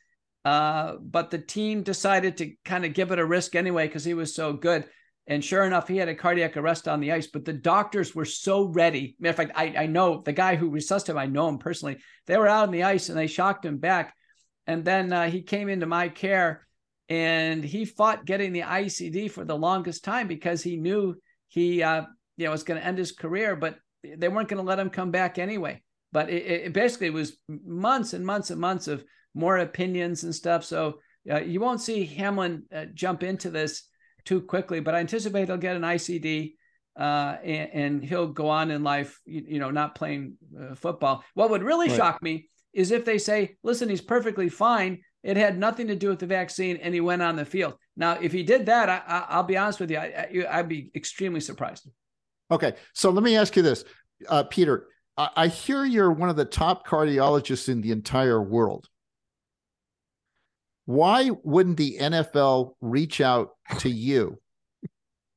Uh, 0.50 0.96
but 1.00 1.30
the 1.30 1.38
team 1.38 1.84
decided 1.84 2.36
to 2.36 2.52
kind 2.66 2.84
of 2.84 2.96
give 2.96 3.12
it 3.12 3.20
a 3.20 3.26
risk 3.26 3.56
anyway 3.56 3.86
because 3.86 4.04
he 4.04 4.16
was 4.16 4.34
so 4.34 4.52
good. 4.52 4.84
And 5.28 5.46
sure 5.46 5.64
enough, 5.64 5.88
he 5.88 5.98
had 5.98 6.10
a 6.10 6.16
cardiac 6.16 6.58
arrest 6.58 6.88
on 6.88 7.02
the 7.02 7.12
ice, 7.12 7.28
but 7.28 7.46
the 7.46 7.54
doctors 7.54 8.16
were 8.16 8.26
so 8.26 8.64
ready. 8.64 9.16
Matter 9.20 9.30
of 9.30 9.36
fact, 9.36 9.52
I, 9.54 9.84
I 9.84 9.86
know 9.86 10.24
the 10.26 10.34
guy 10.34 10.56
who 10.56 10.72
resuscitated 10.72 11.18
him, 11.18 11.20
I 11.20 11.28
know 11.28 11.50
him 11.50 11.60
personally. 11.60 11.98
They 12.26 12.36
were 12.36 12.48
out 12.48 12.64
on 12.64 12.72
the 12.72 12.82
ice 12.82 13.10
and 13.10 13.18
they 13.18 13.28
shocked 13.28 13.64
him 13.64 13.78
back. 13.78 14.16
And 14.66 14.84
then 14.84 15.14
uh, 15.14 15.30
he 15.30 15.44
came 15.44 15.70
into 15.70 15.86
my 15.86 16.10
care 16.10 16.66
and 17.10 17.64
he 17.64 17.86
fought 17.86 18.26
getting 18.26 18.52
the 18.52 18.62
ICD 18.62 19.30
for 19.30 19.46
the 19.46 19.56
longest 19.56 20.04
time 20.04 20.28
because 20.28 20.64
he 20.64 20.78
knew 20.78 21.14
he 21.48 21.84
uh, 21.84 22.06
you 22.38 22.46
know 22.46 22.52
was 22.52 22.64
going 22.64 22.82
to 22.82 22.88
end 22.88 22.98
his 22.98 23.12
career, 23.12 23.56
but 23.56 23.78
they 24.04 24.30
weren't 24.30 24.50
going 24.50 24.64
to 24.64 24.68
let 24.68 24.80
him 24.80 24.90
come 24.90 25.12
back 25.12 25.38
anyway. 25.38 25.84
But 26.12 26.32
it, 26.32 26.44
it 26.66 26.74
basically 26.74 27.12
was 27.12 27.38
months 27.48 28.14
and 28.14 28.26
months 28.26 28.50
and 28.50 28.60
months 28.60 28.88
of 28.88 29.04
more 29.34 29.58
opinions 29.58 30.24
and 30.24 30.34
stuff. 30.34 30.64
So 30.64 31.00
uh, 31.30 31.42
you 31.42 31.60
won't 31.60 31.82
see 31.82 32.06
Hamlin 32.06 32.64
uh, 32.74 32.86
jump 32.94 33.24
into 33.24 33.50
this 33.50 33.84
too 34.26 34.42
quickly, 34.42 34.80
but 34.80 34.96
I 34.96 35.00
anticipate 35.00 35.48
he'll 35.48 35.58
get 35.58 35.76
an 35.76 35.84
ICD 35.84 36.54
uh, 37.00 37.38
and, 37.44 37.70
and, 37.74 38.04
he'll 38.04 38.28
go 38.28 38.50
on 38.50 38.72
in 38.72 38.84
life, 38.84 39.20
you, 39.26 39.44
you 39.48 39.60
know, 39.60 39.72
not 39.72 39.96
playing 39.96 40.34
uh, 40.60 40.76
football. 40.76 41.24
What 41.34 41.50
would 41.50 41.64
really 41.64 41.88
right. 41.88 41.96
shock 41.96 42.22
me 42.22 42.50
is 42.74 42.92
if 42.92 43.06
they 43.06 43.18
say, 43.18 43.56
listen, 43.64 43.88
he's 43.88 44.02
perfectly 44.02 44.50
fine. 44.50 45.00
It 45.24 45.38
had 45.38 45.58
nothing 45.58 45.88
to 45.88 45.96
do 45.96 46.10
with 46.10 46.20
the 46.20 46.28
vaccine 46.28 46.78
and 46.78 46.94
he 46.94 47.00
went 47.00 47.22
on 47.22 47.38
the 47.38 47.46
field. 47.46 47.76
Now, 47.96 48.18
if 48.22 48.32
he 48.32 48.44
did 48.44 48.66
that, 48.66 48.90
I, 48.90 49.38
will 49.38 49.44
be 49.44 49.58
honest 49.58 49.80
with 49.80 49.92
you, 49.92 49.98
I, 49.98 50.46
I'd 50.50 50.68
be 50.68 50.92
extremely 50.94 51.40
surprised. 51.40 51.90
Okay. 52.52 52.74
So 52.94 53.12
let 53.12 53.24
me 53.24 53.38
ask 53.38 53.56
you 53.56 53.62
this, 53.62 53.86
uh, 54.28 54.44
Peter. 54.44 54.88
I, 55.18 55.30
I 55.36 55.48
hear 55.48 55.86
you're 55.86 56.12
one 56.12 56.30
of 56.30 56.36
the 56.36 56.46
top 56.46 56.86
cardiologists 56.86 57.70
in 57.70 57.82
the 57.82 57.92
entire 57.92 58.42
world 58.42 58.88
why 60.90 61.30
wouldn't 61.44 61.78
the 61.78 62.00
NFL 62.02 62.74
reach 62.82 63.22
out 63.22 63.52
to 63.78 63.92
you 63.92 64.40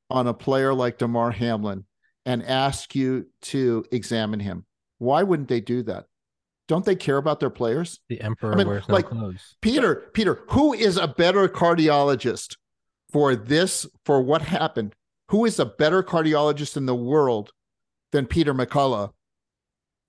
on 0.09 0.25
a 0.25 0.33
player 0.33 0.73
like 0.73 0.97
Damar 0.97 1.29
Hamlin 1.29 1.85
and 2.25 2.43
ask 2.43 2.95
you 2.95 3.27
to 3.43 3.85
examine 3.91 4.39
him? 4.39 4.65
Why 4.97 5.21
wouldn't 5.21 5.49
they 5.49 5.61
do 5.61 5.83
that? 5.83 6.05
Don't 6.67 6.83
they 6.83 6.95
care 6.95 7.17
about 7.17 7.39
their 7.39 7.51
players? 7.51 7.99
The 8.09 8.19
emperor 8.21 8.53
I 8.53 8.55
mean, 8.55 8.67
wears 8.67 8.87
no 8.87 8.95
like, 8.95 9.05
clothes. 9.05 9.55
Peter, 9.61 10.09
Peter, 10.13 10.41
who 10.49 10.73
is 10.73 10.97
a 10.97 11.07
better 11.07 11.47
cardiologist 11.47 12.55
for 13.11 13.35
this, 13.35 13.85
for 14.05 14.23
what 14.23 14.41
happened? 14.41 14.95
Who 15.29 15.45
is 15.45 15.59
a 15.59 15.67
better 15.67 16.01
cardiologist 16.01 16.77
in 16.77 16.87
the 16.87 16.95
world 16.95 17.51
than 18.11 18.25
Peter 18.25 18.55
McCullough? 18.55 19.11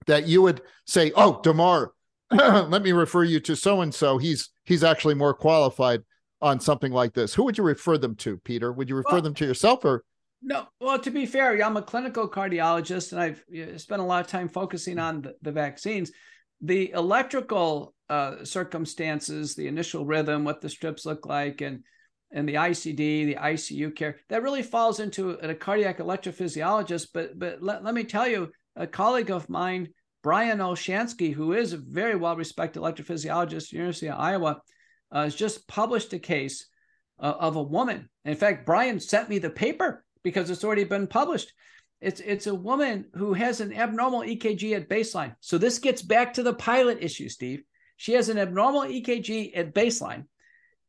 That 0.06 0.26
you 0.26 0.40
would 0.40 0.62
say, 0.86 1.12
oh, 1.14 1.42
Damar, 1.42 1.92
let 2.30 2.82
me 2.82 2.92
refer 2.92 3.22
you 3.24 3.40
to 3.40 3.54
so 3.54 3.80
and 3.82 3.94
so. 3.94 4.18
He's 4.18 4.50
he's 4.64 4.84
actually 4.84 5.14
more 5.14 5.34
qualified 5.34 6.02
on 6.40 6.60
something 6.60 6.92
like 6.92 7.14
this. 7.14 7.34
Who 7.34 7.44
would 7.44 7.56
you 7.58 7.64
refer 7.64 7.98
them 7.98 8.14
to, 8.16 8.38
Peter? 8.38 8.72
Would 8.72 8.88
you 8.88 8.96
refer 8.96 9.12
well, 9.12 9.22
them 9.22 9.34
to 9.34 9.46
yourself 9.46 9.84
or? 9.84 10.04
No, 10.42 10.66
well, 10.78 10.98
to 10.98 11.10
be 11.10 11.24
fair, 11.24 11.58
I'm 11.64 11.78
a 11.78 11.82
clinical 11.82 12.28
cardiologist 12.28 13.12
and 13.12 13.20
I've 13.20 13.42
spent 13.80 14.02
a 14.02 14.04
lot 14.04 14.22
of 14.22 14.30
time 14.30 14.48
focusing 14.48 14.98
on 14.98 15.22
the, 15.22 15.34
the 15.40 15.52
vaccines. 15.52 16.12
The 16.60 16.90
electrical 16.90 17.94
uh, 18.10 18.44
circumstances, 18.44 19.54
the 19.54 19.68
initial 19.68 20.04
rhythm, 20.04 20.44
what 20.44 20.60
the 20.60 20.68
strips 20.68 21.06
look 21.06 21.26
like, 21.26 21.60
and 21.60 21.82
and 22.30 22.48
the 22.48 22.54
ICD, 22.54 22.96
the 22.96 23.36
ICU 23.36 23.94
care, 23.94 24.16
that 24.28 24.42
really 24.42 24.62
falls 24.62 24.98
into 24.98 25.30
a 25.30 25.54
cardiac 25.54 25.98
electrophysiologist. 25.98 27.08
But 27.14 27.38
but 27.38 27.62
let, 27.62 27.84
let 27.84 27.94
me 27.94 28.04
tell 28.04 28.28
you, 28.28 28.50
a 28.76 28.86
colleague 28.86 29.30
of 29.30 29.48
mine 29.48 29.88
Brian 30.24 30.58
Olshansky, 30.58 31.34
who 31.34 31.52
is 31.52 31.74
a 31.74 31.76
very 31.76 32.16
well 32.16 32.34
respected 32.34 32.80
electrophysiologist, 32.80 33.64
at 33.64 33.70
the 33.70 33.76
University 33.76 34.08
of 34.08 34.18
Iowa, 34.18 34.62
uh, 35.12 35.24
has 35.24 35.34
just 35.34 35.68
published 35.68 36.14
a 36.14 36.18
case 36.18 36.66
uh, 37.20 37.34
of 37.38 37.56
a 37.56 37.62
woman. 37.62 38.08
In 38.24 38.34
fact, 38.34 38.64
Brian 38.64 38.98
sent 38.98 39.28
me 39.28 39.38
the 39.38 39.50
paper 39.50 40.02
because 40.22 40.48
it's 40.48 40.64
already 40.64 40.84
been 40.84 41.06
published. 41.06 41.52
It's 42.00 42.20
it's 42.20 42.46
a 42.46 42.54
woman 42.54 43.04
who 43.14 43.34
has 43.34 43.60
an 43.60 43.74
abnormal 43.74 44.22
EKG 44.22 44.74
at 44.74 44.88
baseline. 44.88 45.36
So 45.40 45.58
this 45.58 45.78
gets 45.78 46.00
back 46.00 46.32
to 46.34 46.42
the 46.42 46.54
pilot 46.54 46.98
issue, 47.02 47.28
Steve. 47.28 47.62
She 47.98 48.14
has 48.14 48.30
an 48.30 48.38
abnormal 48.38 48.84
EKG 48.84 49.52
at 49.54 49.74
baseline, 49.74 50.24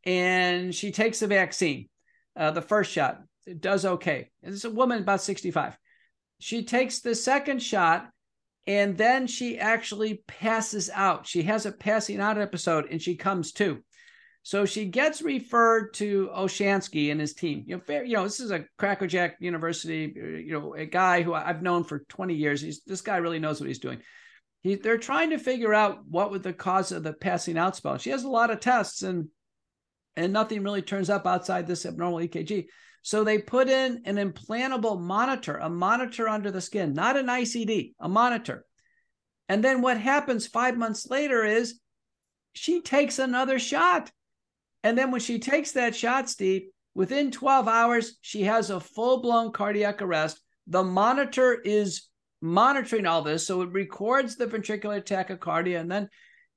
and 0.05 0.73
she 0.73 0.93
takes 0.93 1.19
the 1.19 1.27
vaccine, 1.27 1.89
uh, 2.37 2.51
the 2.51 2.61
first 2.61 2.89
shot. 2.89 3.21
It 3.45 3.59
does 3.59 3.83
okay. 3.85 4.31
It's 4.41 4.63
a 4.63 4.69
woman 4.69 5.01
about 5.01 5.21
65. 5.21 5.77
She 6.39 6.63
takes 6.63 6.99
the 6.99 7.15
second 7.15 7.61
shot 7.61 8.09
And 8.67 8.97
then 8.97 9.27
she 9.27 9.59
actually 9.59 10.23
passes 10.27 10.89
out. 10.89 11.27
She 11.27 11.43
has 11.43 11.65
a 11.65 11.71
passing 11.71 12.19
out 12.19 12.39
episode 12.39 12.87
and 12.89 13.01
she 13.01 13.15
comes 13.15 13.51
to. 13.53 13.83
So 14.41 14.65
she 14.65 14.85
gets 14.85 15.23
referred 15.23 15.95
to 15.95 16.29
Olshansky 16.35 17.11
and 17.11 17.19
his 17.19 17.33
team. 17.33 17.63
You 17.65 17.77
know, 17.77 17.81
fair, 17.81 18.03
you 18.03 18.15
know, 18.15 18.23
this 18.23 18.39
is 18.39 18.51
a 18.51 18.65
crackerjack 18.77 19.37
university, 19.39 20.13
you 20.15 20.51
know, 20.51 20.75
a 20.75 20.85
guy 20.85 21.23
who 21.23 21.33
I've 21.33 21.63
known 21.63 21.83
for 21.83 21.99
20 21.99 22.35
years. 22.35 22.61
He's 22.61 22.83
this 22.83 23.01
guy 23.01 23.17
really 23.17 23.39
knows 23.39 23.59
what 23.59 23.67
he's 23.67 23.79
doing. 23.79 24.01
He, 24.61 24.75
they're 24.75 24.99
trying 24.99 25.31
to 25.31 25.39
figure 25.39 25.73
out 25.73 26.05
what 26.07 26.29
would 26.29 26.43
the 26.43 26.53
cause 26.53 26.91
of 26.91 27.01
the 27.01 27.13
passing 27.13 27.57
out 27.57 27.75
spell. 27.75 27.97
She 27.97 28.11
has 28.11 28.23
a 28.23 28.29
lot 28.29 28.51
of 28.51 28.59
tests 28.59 29.01
and 29.01 29.29
and 30.15 30.31
nothing 30.31 30.63
really 30.63 30.81
turns 30.81 31.09
up 31.09 31.25
outside 31.25 31.67
this 31.67 31.85
abnormal 31.85 32.19
EKG. 32.19 32.67
So 33.05 33.23
they 33.23 33.37
put 33.37 33.69
in 33.69 34.01
an 34.05 34.15
implantable 34.15 34.99
monitor, 34.99 35.57
a 35.57 35.69
monitor 35.69 36.27
under 36.27 36.49
the 36.49 36.59
skin, 36.59 36.93
not 36.93 37.15
an 37.15 37.27
ICD, 37.27 37.93
a 37.99 38.09
monitor. 38.09 38.65
And 39.47 39.63
then 39.63 39.83
what 39.83 39.99
happens 39.99 40.47
five 40.47 40.75
months 40.75 41.07
later 41.07 41.45
is 41.45 41.79
she 42.53 42.81
takes 42.81 43.19
another 43.19 43.59
shot. 43.59 44.11
And 44.83 44.97
then 44.97 45.11
when 45.11 45.21
she 45.21 45.37
takes 45.37 45.73
that 45.73 45.95
shot, 45.95 46.31
Steve, 46.31 46.63
within 46.95 47.29
12 47.29 47.67
hours, 47.67 48.17
she 48.21 48.41
has 48.45 48.71
a 48.71 48.79
full 48.79 49.21
blown 49.21 49.51
cardiac 49.51 50.01
arrest. 50.01 50.41
The 50.65 50.81
monitor 50.81 51.53
is 51.53 52.07
monitoring 52.41 53.05
all 53.05 53.21
this. 53.21 53.45
So 53.45 53.61
it 53.61 53.71
records 53.71 54.35
the 54.35 54.47
ventricular 54.47 55.05
tachycardia. 55.05 55.79
And 55.79 55.91
then 55.91 56.09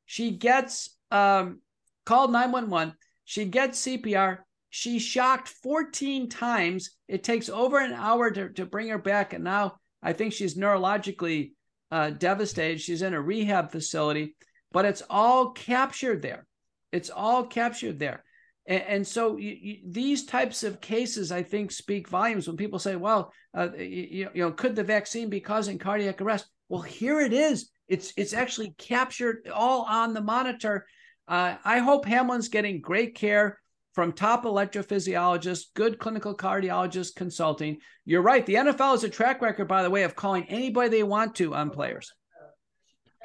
she 0.07 0.31
gets 0.31 0.97
um, 1.11 1.61
called 2.07 2.33
911. 2.33 2.95
She 3.27 3.45
gets 3.45 3.83
CPR. 3.83 4.39
She's 4.71 5.03
shocked 5.03 5.49
14 5.49 6.29
times. 6.29 6.91
It 7.09 7.25
takes 7.25 7.49
over 7.49 7.79
an 7.79 7.93
hour 7.93 8.31
to, 8.31 8.51
to 8.51 8.67
bring 8.67 8.89
her 8.89 8.99
back. 8.99 9.33
And 9.33 9.45
now 9.45 9.77
I 10.03 10.13
think 10.13 10.33
she's 10.33 10.57
neurologically 10.57 11.53
uh, 11.91 12.11
devastated. 12.11 12.81
She's 12.81 13.03
in 13.03 13.15
a 13.15 13.21
rehab 13.21 13.73
facility, 13.73 14.37
but 14.73 14.85
it's 14.85 15.03
all 15.09 15.51
captured 15.51 16.23
there. 16.23 16.47
It's 16.93 17.11
all 17.11 17.45
captured 17.45 17.99
there. 17.99 18.25
And, 18.67 18.83
and 18.83 19.07
so 19.07 19.39
you, 19.39 19.57
you, 19.61 19.77
these 19.87 20.27
types 20.27 20.63
of 20.63 20.81
cases, 20.81 21.33
I 21.33 21.43
think, 21.43 21.73
speak 21.73 22.09
volumes 22.09 22.47
when 22.47 22.59
people 22.59 22.79
say, 22.79 22.97
well, 22.97 23.33
uh, 23.57 23.71
you, 23.77 24.29
you 24.35 24.43
know, 24.43 24.53
could 24.53 24.77
the 24.77 24.85
vaccine 24.85 25.31
be 25.31 25.41
causing 25.41 25.79
cardiac 25.79 26.21
arrest? 26.21 26.47
Well, 26.69 26.83
here 26.83 27.21
it 27.21 27.33
is. 27.33 27.71
It's 27.89 28.13
it's 28.19 28.35
actually 28.35 28.75
captured 28.77 29.49
all 29.53 29.87
on 29.89 30.13
the 30.13 30.21
monitor. 30.21 30.87
Uh, 31.27 31.57
I 31.65 31.79
hope 31.79 32.05
Hamlin's 32.05 32.49
getting 32.49 32.83
great 32.83 33.15
care 33.15 33.59
from 33.99 34.13
top 34.13 34.45
electrophysiologists, 34.45 35.75
good 35.75 35.99
clinical 35.99 36.33
cardiologists 36.33 37.13
consulting. 37.13 37.79
You're 38.05 38.23
right. 38.23 38.47
The 38.47 38.55
NFL 38.55 38.95
is 38.95 39.03
a 39.03 39.09
track 39.09 39.43
record, 39.43 39.67
by 39.67 39.83
the 39.83 39.91
way, 39.91 40.05
of 40.05 40.15
calling 40.15 40.45
anybody 40.45 40.89
they 40.89 41.03
want 41.03 41.35
to 41.35 41.53
on 41.53 41.71
players. 41.71 42.13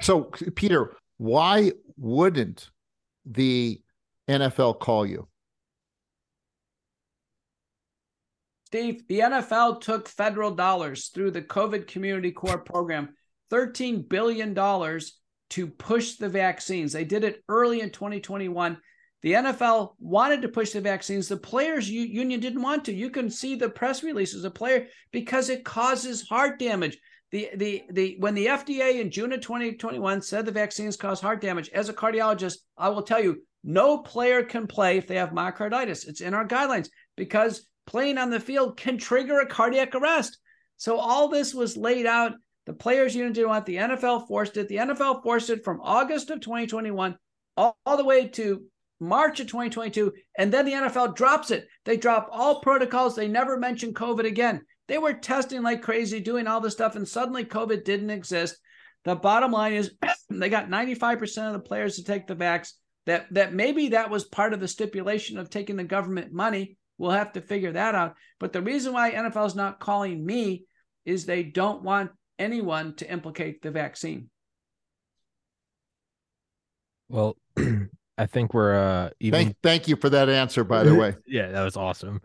So, 0.00 0.22
Peter, 0.56 0.96
why 1.16 1.70
wouldn't 1.96 2.70
the 3.24 3.80
NFL 4.28 4.80
call 4.80 5.06
you? 5.06 5.28
Steve, 8.66 9.06
the 9.06 9.20
NFL 9.20 9.80
took 9.80 10.08
federal 10.08 10.50
dollars 10.50 11.10
through 11.10 11.30
the 11.30 11.42
COVID 11.42 11.86
Community 11.86 12.32
Corps 12.32 12.58
program, 12.58 13.10
$13 13.52 14.08
billion 14.08 14.56
to 15.50 15.66
push 15.68 16.16
the 16.16 16.28
vaccines. 16.28 16.92
They 16.92 17.04
did 17.04 17.22
it 17.22 17.44
early 17.48 17.80
in 17.80 17.90
2021. 17.90 18.76
The 19.24 19.32
NFL 19.32 19.94
wanted 19.98 20.42
to 20.42 20.50
push 20.50 20.72
the 20.72 20.82
vaccines. 20.82 21.28
The 21.28 21.38
players 21.38 21.88
union 21.88 22.40
didn't 22.40 22.60
want 22.60 22.84
to. 22.84 22.92
You 22.92 23.08
can 23.08 23.30
see 23.30 23.54
the 23.54 23.70
press 23.70 24.02
releases 24.02 24.44
of 24.44 24.54
player 24.54 24.86
because 25.12 25.48
it 25.48 25.64
causes 25.64 26.28
heart 26.28 26.58
damage. 26.58 26.98
The, 27.30 27.48
the, 27.56 27.84
the, 27.90 28.16
when 28.18 28.34
the 28.34 28.48
FDA 28.48 29.00
in 29.00 29.10
June 29.10 29.32
of 29.32 29.40
2021 29.40 30.20
said 30.20 30.44
the 30.44 30.52
vaccines 30.52 30.98
cause 30.98 31.22
heart 31.22 31.40
damage, 31.40 31.70
as 31.70 31.88
a 31.88 31.94
cardiologist, 31.94 32.58
I 32.76 32.90
will 32.90 33.00
tell 33.00 33.18
you, 33.18 33.42
no 33.64 33.96
player 33.96 34.42
can 34.42 34.66
play 34.66 34.98
if 34.98 35.06
they 35.06 35.16
have 35.16 35.30
myocarditis. 35.30 36.06
It's 36.06 36.20
in 36.20 36.34
our 36.34 36.46
guidelines 36.46 36.90
because 37.16 37.66
playing 37.86 38.18
on 38.18 38.28
the 38.28 38.38
field 38.38 38.76
can 38.76 38.98
trigger 38.98 39.40
a 39.40 39.46
cardiac 39.46 39.94
arrest. 39.94 40.36
So 40.76 40.98
all 40.98 41.28
this 41.28 41.54
was 41.54 41.78
laid 41.78 42.04
out. 42.04 42.32
The 42.66 42.74
players 42.74 43.16
union 43.16 43.32
didn't 43.32 43.48
want. 43.48 43.64
The 43.64 43.76
NFL 43.76 44.28
forced 44.28 44.58
it. 44.58 44.68
The 44.68 44.76
NFL 44.76 45.22
forced 45.22 45.48
it 45.48 45.64
from 45.64 45.80
August 45.82 46.28
of 46.28 46.42
2021 46.42 47.16
all, 47.56 47.78
all 47.86 47.96
the 47.96 48.04
way 48.04 48.28
to 48.28 48.64
March 49.04 49.40
of 49.40 49.46
2022, 49.46 50.12
and 50.38 50.52
then 50.52 50.64
the 50.64 50.72
NFL 50.72 51.14
drops 51.14 51.50
it. 51.50 51.66
They 51.84 51.96
drop 51.96 52.28
all 52.30 52.60
protocols. 52.60 53.14
They 53.14 53.28
never 53.28 53.58
mention 53.58 53.94
COVID 53.94 54.24
again. 54.24 54.62
They 54.88 54.98
were 54.98 55.14
testing 55.14 55.62
like 55.62 55.82
crazy, 55.82 56.20
doing 56.20 56.46
all 56.46 56.60
this 56.60 56.74
stuff, 56.74 56.96
and 56.96 57.06
suddenly 57.06 57.44
COVID 57.44 57.84
didn't 57.84 58.10
exist. 58.10 58.56
The 59.04 59.14
bottom 59.14 59.52
line 59.52 59.74
is 59.74 59.92
they 60.30 60.48
got 60.48 60.68
95% 60.68 61.46
of 61.46 61.52
the 61.52 61.60
players 61.60 61.96
to 61.96 62.04
take 62.04 62.26
the 62.26 62.36
vax. 62.36 62.72
That 63.06 63.26
that 63.32 63.52
maybe 63.52 63.90
that 63.90 64.10
was 64.10 64.24
part 64.24 64.54
of 64.54 64.60
the 64.60 64.68
stipulation 64.68 65.38
of 65.38 65.50
taking 65.50 65.76
the 65.76 65.84
government 65.84 66.32
money. 66.32 66.78
We'll 66.96 67.10
have 67.10 67.32
to 67.32 67.42
figure 67.42 67.72
that 67.72 67.94
out. 67.94 68.14
But 68.40 68.52
the 68.52 68.62
reason 68.62 68.92
why 68.92 69.12
NFL 69.12 69.46
is 69.46 69.54
not 69.54 69.80
calling 69.80 70.24
me 70.24 70.64
is 71.04 71.26
they 71.26 71.42
don't 71.42 71.82
want 71.82 72.12
anyone 72.38 72.94
to 72.96 73.10
implicate 73.10 73.60
the 73.60 73.70
vaccine. 73.70 74.30
Well, 77.08 77.36
I 78.16 78.26
think 78.26 78.54
we're 78.54 78.74
uh 78.74 79.10
even 79.20 79.44
thank, 79.44 79.56
thank 79.62 79.88
you 79.88 79.96
for 79.96 80.08
that 80.10 80.28
answer 80.28 80.64
by 80.64 80.84
the 80.84 80.94
way. 80.94 81.16
yeah, 81.26 81.50
that 81.50 81.64
was 81.64 81.76
awesome. 81.76 82.20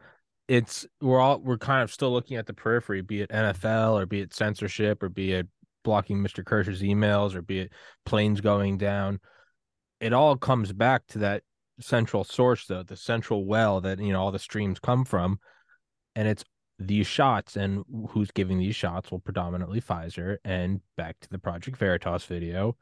It's 0.48 0.86
we're 1.02 1.20
all 1.20 1.40
we're 1.40 1.58
kind 1.58 1.84
of 1.84 1.92
still 1.92 2.12
looking 2.12 2.38
at 2.38 2.46
the 2.46 2.54
periphery, 2.54 3.02
be 3.02 3.22
it 3.22 3.30
NFL 3.30 4.00
or 4.00 4.06
be 4.06 4.22
it 4.22 4.34
censorship 4.34 5.04
or 5.04 5.10
be 5.10 5.34
it 5.34 5.48
blocking 5.84 6.18
Mr. 6.18 6.46
Kirsch's 6.46 6.82
emails 6.82 7.36
or 7.36 7.42
be 7.42 7.60
it 7.62 7.72
planes 8.06 8.42
going 8.42 8.78
down. 8.78 9.20
It 10.00 10.14
all 10.14 10.36
comes 10.38 10.72
back 10.72 11.08
to 11.08 11.20
that 11.20 11.44
central 11.80 12.24
source 12.24 12.66
though, 12.66 12.84
the 12.84 12.96
central 12.96 13.46
well 13.46 13.82
that 13.82 14.00
you 14.00 14.14
know 14.14 14.22
all 14.22 14.32
the 14.32 14.40
streams 14.40 14.80
come 14.80 15.06
from. 15.06 15.40
And 16.16 16.28
it's 16.28 16.44
these 16.80 17.08
shots 17.08 17.56
and 17.56 17.84
who's 18.10 18.32
giving 18.32 18.58
these 18.58 18.76
shots 18.76 19.12
well 19.12 19.20
predominantly 19.20 19.82
Pfizer 19.82 20.38
and 20.44 20.82
back 20.96 21.20
to 21.22 21.30
the 21.30 21.40
Project 21.40 21.78
Veritas 21.78 22.26
video 22.26 22.76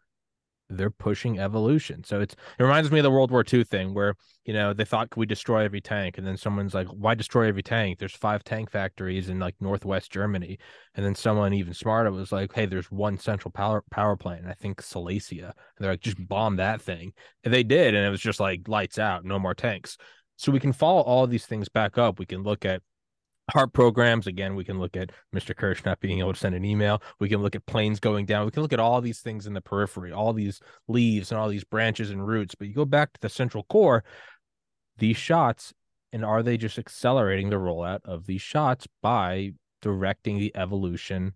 they're 0.70 0.90
pushing 0.90 1.40
evolution. 1.40 2.04
So 2.04 2.20
it's 2.20 2.36
it 2.58 2.64
reminds 2.64 2.92
me 2.92 3.00
of 3.00 3.04
the 3.04 3.12
World 3.12 3.32
War 3.32 3.44
II 3.52 3.64
thing 3.64 3.94
where 3.94 4.16
you 4.46 4.54
know 4.54 4.74
they 4.74 4.86
thought 4.86 5.10
could 5.10 5.20
we 5.20 5.26
destroy 5.26 5.64
every 5.64 5.82
tank, 5.82 6.18
and 6.18 6.26
then 6.26 6.38
someone's 6.38 6.74
like, 6.74 6.88
why 6.88 7.16
destroy 7.16 7.48
every 7.48 7.64
tank? 7.64 8.00
There's 8.00 8.16
five 8.16 8.44
tank 8.44 8.72
factories 8.72 9.30
in 9.30 9.40
like 9.40 9.56
northwest 9.60 10.12
Germany, 10.12 10.58
and 10.96 11.06
then 11.06 11.16
someone 11.16 11.54
even 11.54 11.74
smarter 11.74 12.12
was 12.12 12.32
like, 12.32 12.54
hey, 12.54 12.66
there's 12.66 12.92
one 12.92 13.18
central 13.18 13.52
power 13.52 13.84
power 13.92 14.16
plant, 14.16 14.42
and 14.42 14.50
I 14.50 14.56
think 14.56 14.82
Silesia, 14.82 15.46
and 15.46 15.54
they're 15.80 15.92
like, 15.92 16.02
just 16.02 16.18
mm-hmm. 16.18 16.26
bomb 16.26 16.56
that 16.58 16.82
thing, 16.82 17.14
and 17.44 17.54
they 17.54 17.64
did, 17.64 17.96
and 17.96 18.06
it 18.06 18.10
was 18.10 18.22
just 18.22 18.40
like 18.40 18.68
lights 18.68 19.00
out, 19.00 19.26
no 19.26 19.40
more 19.40 19.56
tanks. 19.56 19.98
So 20.38 20.52
we 20.52 20.60
can 20.60 20.74
follow 20.74 21.02
all 21.02 21.26
these 21.26 21.48
things 21.48 21.68
back 21.68 21.98
up. 21.98 22.20
We 22.20 22.26
can 22.28 22.44
look 22.44 22.64
at 22.64 22.82
HAARP 23.54 23.72
programs 23.74 24.28
again 24.28 24.56
we 24.56 24.66
can 24.66 24.78
look 24.78 24.98
at 24.98 25.12
mr 25.34 25.56
kirsch 25.56 25.86
not 25.86 26.02
being 26.02 26.20
able 26.20 26.34
to 26.34 26.40
send 26.40 26.56
an 26.56 26.66
email. 26.66 27.02
We 27.20 27.30
can 27.30 27.42
look 27.42 27.56
at 27.56 27.66
planes 27.66 28.00
going 28.00 28.26
down. 28.26 28.46
We 28.46 28.52
can 28.52 28.62
look 28.62 28.74
at 28.74 28.80
all 28.80 29.00
these 29.02 29.22
things 29.22 29.48
in 29.48 29.54
the 29.54 29.62
periphery 29.62 30.12
all 30.12 30.34
these 30.34 30.60
leaves 30.88 31.32
and 31.32 31.40
all 31.40 31.50
these 31.50 31.64
branches 31.64 32.12
and 32.12 32.28
roots. 32.28 32.56
But 32.56 32.68
you 32.68 32.74
go 32.74 32.86
back 32.86 33.14
to 33.14 33.22
the 33.22 33.30
central 33.30 33.64
core 33.64 34.04
these 34.98 35.18
shots 35.18 35.74
and 36.12 36.26
are 36.26 36.44
they 36.44 36.58
just 36.58 36.80
accelerating 36.80 37.50
the 37.50 37.58
rollout 37.58 38.00
of 38.06 38.26
these 38.26 38.42
shots 38.42 38.88
by 39.02 39.52
directing 39.82 40.40
the 40.40 40.56
evolution 40.56 41.34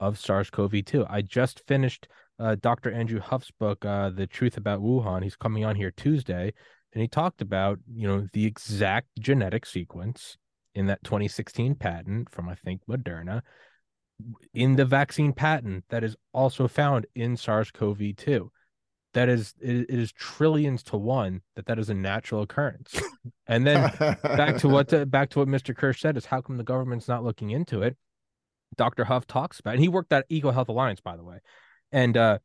of 0.00 0.18
sars-cov-2 0.18 1.06
i 1.10 1.22
just 1.22 1.62
finished 1.66 2.08
uh, 2.38 2.56
dr 2.60 2.90
andrew 2.92 3.20
huff's 3.20 3.50
book 3.58 3.84
uh, 3.84 4.10
the 4.10 4.26
truth 4.26 4.56
about 4.56 4.80
wuhan. 4.80 5.22
He's 5.22 5.36
coming 5.36 5.64
on 5.64 5.76
here 5.76 5.90
tuesday 5.90 6.52
and 6.92 7.02
he 7.02 7.08
talked 7.08 7.42
about 7.42 7.78
you 7.92 8.06
know 8.06 8.26
the 8.32 8.46
exact 8.46 9.08
genetic 9.18 9.66
sequence 9.66 10.36
in 10.78 10.86
that 10.86 11.02
2016 11.02 11.74
patent 11.74 12.30
from 12.30 12.48
I 12.48 12.54
think 12.54 12.82
Moderna 12.88 13.42
in 14.54 14.76
the 14.76 14.84
vaccine 14.84 15.32
patent 15.32 15.84
that 15.90 16.04
is 16.04 16.16
also 16.32 16.68
found 16.68 17.06
in 17.14 17.36
SARS-CoV-2 17.36 18.48
that 19.14 19.28
is 19.28 19.54
it 19.60 19.86
is 19.88 20.12
trillions 20.12 20.82
to 20.84 20.96
one 20.96 21.40
that 21.56 21.66
that 21.66 21.78
is 21.78 21.90
a 21.90 21.94
natural 21.94 22.42
occurrence. 22.42 23.00
And 23.46 23.66
then 23.66 23.90
back 24.22 24.58
to 24.58 24.68
what 24.68 24.88
back 25.10 25.30
to 25.30 25.40
what 25.40 25.48
mr 25.48 25.76
kirsch 25.76 26.00
said 26.00 26.16
is 26.16 26.26
how 26.26 26.40
come 26.40 26.56
the 26.56 26.64
government's 26.64 27.08
not 27.08 27.24
looking 27.24 27.50
into 27.50 27.82
it? 27.82 27.96
Dr 28.76 29.04
huff 29.04 29.26
talks 29.26 29.58
about 29.58 29.74
and 29.74 29.82
he 29.82 29.88
worked 29.88 30.12
at 30.12 30.28
ecohealth 30.30 30.68
alliance 30.68 31.00
by 31.00 31.16
the 31.16 31.24
way. 31.24 31.38
And 31.90 32.16
uh 32.16 32.38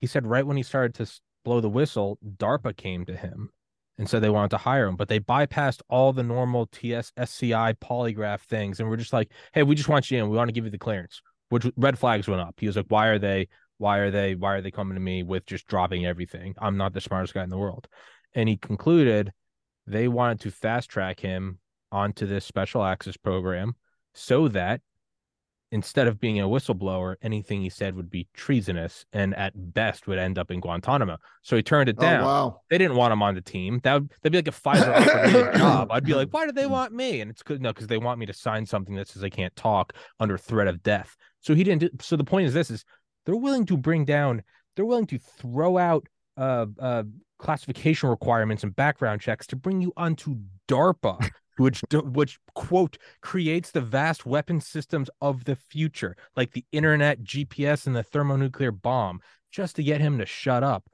he 0.00 0.06
said 0.06 0.26
right 0.26 0.46
when 0.46 0.56
he 0.56 0.62
started 0.62 0.94
to 0.94 1.20
blow 1.44 1.60
the 1.60 1.68
whistle 1.68 2.18
darpa 2.24 2.76
came 2.76 3.04
to 3.06 3.16
him 3.16 3.50
and 3.98 4.08
so 4.08 4.20
they 4.20 4.30
wanted 4.30 4.50
to 4.50 4.58
hire 4.58 4.86
him 4.86 4.96
but 4.96 5.08
they 5.08 5.20
bypassed 5.20 5.80
all 5.88 6.12
the 6.12 6.22
normal 6.22 6.66
ts 6.66 7.12
sci 7.16 7.72
polygraph 7.74 8.40
things 8.40 8.80
and 8.80 8.88
we're 8.88 8.96
just 8.96 9.12
like 9.12 9.30
hey 9.52 9.62
we 9.62 9.74
just 9.74 9.88
want 9.88 10.10
you 10.10 10.18
in. 10.18 10.30
We 10.30 10.36
want 10.36 10.48
to 10.48 10.52
give 10.52 10.64
you 10.64 10.70
the 10.70 10.78
clearance. 10.78 11.20
Which 11.48 11.66
red 11.76 11.98
flags 11.98 12.26
went 12.26 12.40
up. 12.40 12.54
He 12.58 12.66
was 12.66 12.76
like 12.76 12.86
why 12.88 13.08
are 13.08 13.18
they 13.18 13.48
why 13.78 13.98
are 13.98 14.10
they 14.10 14.34
why 14.34 14.54
are 14.54 14.62
they 14.62 14.70
coming 14.70 14.94
to 14.94 15.00
me 15.00 15.22
with 15.22 15.46
just 15.46 15.66
dropping 15.66 16.06
everything? 16.06 16.54
I'm 16.58 16.76
not 16.76 16.92
the 16.92 17.00
smartest 17.00 17.34
guy 17.34 17.44
in 17.44 17.50
the 17.50 17.58
world. 17.58 17.88
And 18.34 18.48
he 18.48 18.56
concluded 18.56 19.32
they 19.86 20.08
wanted 20.08 20.40
to 20.40 20.50
fast 20.50 20.88
track 20.90 21.20
him 21.20 21.58
onto 21.92 22.26
this 22.26 22.44
special 22.44 22.82
access 22.84 23.16
program 23.16 23.76
so 24.14 24.48
that 24.48 24.80
instead 25.76 26.06
of 26.08 26.18
being 26.18 26.40
a 26.40 26.44
whistleblower, 26.48 27.16
anything 27.20 27.60
he 27.60 27.68
said 27.68 27.94
would 27.94 28.10
be 28.10 28.26
treasonous 28.32 29.04
and 29.12 29.34
at 29.36 29.52
best 29.74 30.06
would 30.06 30.18
end 30.18 30.38
up 30.38 30.50
in 30.50 30.58
Guantanamo. 30.58 31.18
So 31.42 31.54
he 31.54 31.62
turned 31.62 31.90
it 31.90 31.96
Oh, 31.98 32.02
down. 32.02 32.24
wow. 32.24 32.60
They 32.70 32.78
didn't 32.78 32.96
want 32.96 33.12
him 33.12 33.22
on 33.22 33.34
the 33.34 33.42
team. 33.42 33.78
That 33.84 33.94
would 33.94 34.10
that'd 34.22 34.32
be 34.32 34.38
like 34.38 34.48
a 34.48 34.50
Pfizer 34.62 34.96
offered 34.96 35.32
me 35.32 35.38
a 35.40 35.58
job. 35.58 35.92
I'd 35.92 36.04
be 36.06 36.14
like, 36.14 36.30
why 36.32 36.46
do 36.46 36.52
they 36.52 36.66
want 36.66 36.94
me? 36.94 37.20
And 37.20 37.30
it's 37.30 37.42
good 37.42 37.60
no, 37.60 37.70
because 37.74 37.86
they 37.86 37.98
want 37.98 38.18
me 38.18 38.26
to 38.26 38.32
sign 38.32 38.64
something 38.64 38.94
that 38.96 39.06
says 39.08 39.22
I 39.22 39.28
can't 39.28 39.54
talk 39.54 39.92
under 40.18 40.38
threat 40.38 40.66
of 40.66 40.82
death. 40.82 41.14
So 41.40 41.54
he 41.54 41.62
didn't. 41.62 41.80
Do, 41.82 41.90
so 42.00 42.16
the 42.16 42.24
point 42.24 42.46
is 42.46 42.54
this: 42.54 42.70
is 42.70 42.84
they're 43.26 43.36
willing 43.36 43.66
to 43.66 43.76
bring 43.76 44.04
down. 44.06 44.42
They're 44.74 44.86
willing 44.86 45.06
to 45.08 45.18
throw 45.18 45.76
out 45.78 46.06
uh, 46.36 46.66
uh, 46.80 47.02
classification 47.38 48.08
requirements 48.08 48.62
and 48.62 48.74
background 48.74 49.20
checks 49.20 49.46
to 49.48 49.56
bring 49.56 49.80
you 49.80 49.92
onto 49.96 50.36
DARPA, 50.68 51.30
which 51.58 51.82
which 51.92 52.38
quote 52.54 52.98
creates 53.20 53.70
the 53.70 53.80
vast 53.80 54.26
weapon 54.26 54.60
systems 54.60 55.10
of 55.20 55.44
the 55.44 55.56
future, 55.56 56.16
like 56.36 56.52
the 56.52 56.64
internet, 56.72 57.22
GPS, 57.22 57.86
and 57.86 57.96
the 57.96 58.02
thermonuclear 58.02 58.72
bomb, 58.72 59.20
just 59.50 59.76
to 59.76 59.82
get 59.82 60.00
him 60.00 60.18
to 60.18 60.26
shut 60.26 60.62
up. 60.62 60.88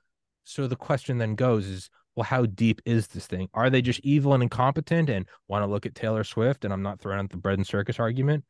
So 0.44 0.66
the 0.66 0.76
question 0.76 1.18
then 1.18 1.34
goes: 1.34 1.66
is 1.66 1.90
well, 2.14 2.24
how 2.24 2.46
deep 2.46 2.80
is 2.84 3.08
this 3.08 3.26
thing? 3.26 3.48
Are 3.54 3.70
they 3.70 3.82
just 3.82 4.00
evil 4.02 4.34
and 4.34 4.42
incompetent 4.42 5.08
and 5.08 5.26
want 5.48 5.62
to 5.62 5.66
look 5.66 5.86
at 5.86 5.94
Taylor 5.94 6.24
Swift? 6.24 6.64
And 6.64 6.72
I'm 6.72 6.82
not 6.82 7.00
throwing 7.00 7.20
out 7.20 7.30
the 7.30 7.36
bread 7.36 7.58
and 7.58 7.66
circus 7.66 7.98
argument, 7.98 8.44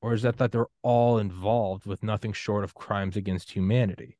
or 0.00 0.12
is 0.12 0.22
that 0.22 0.36
that 0.38 0.52
they're 0.52 0.66
all 0.82 1.18
involved 1.18 1.86
with 1.86 2.02
nothing 2.02 2.32
short 2.32 2.64
of 2.64 2.74
crimes 2.74 3.16
against 3.16 3.52
humanity? 3.52 4.18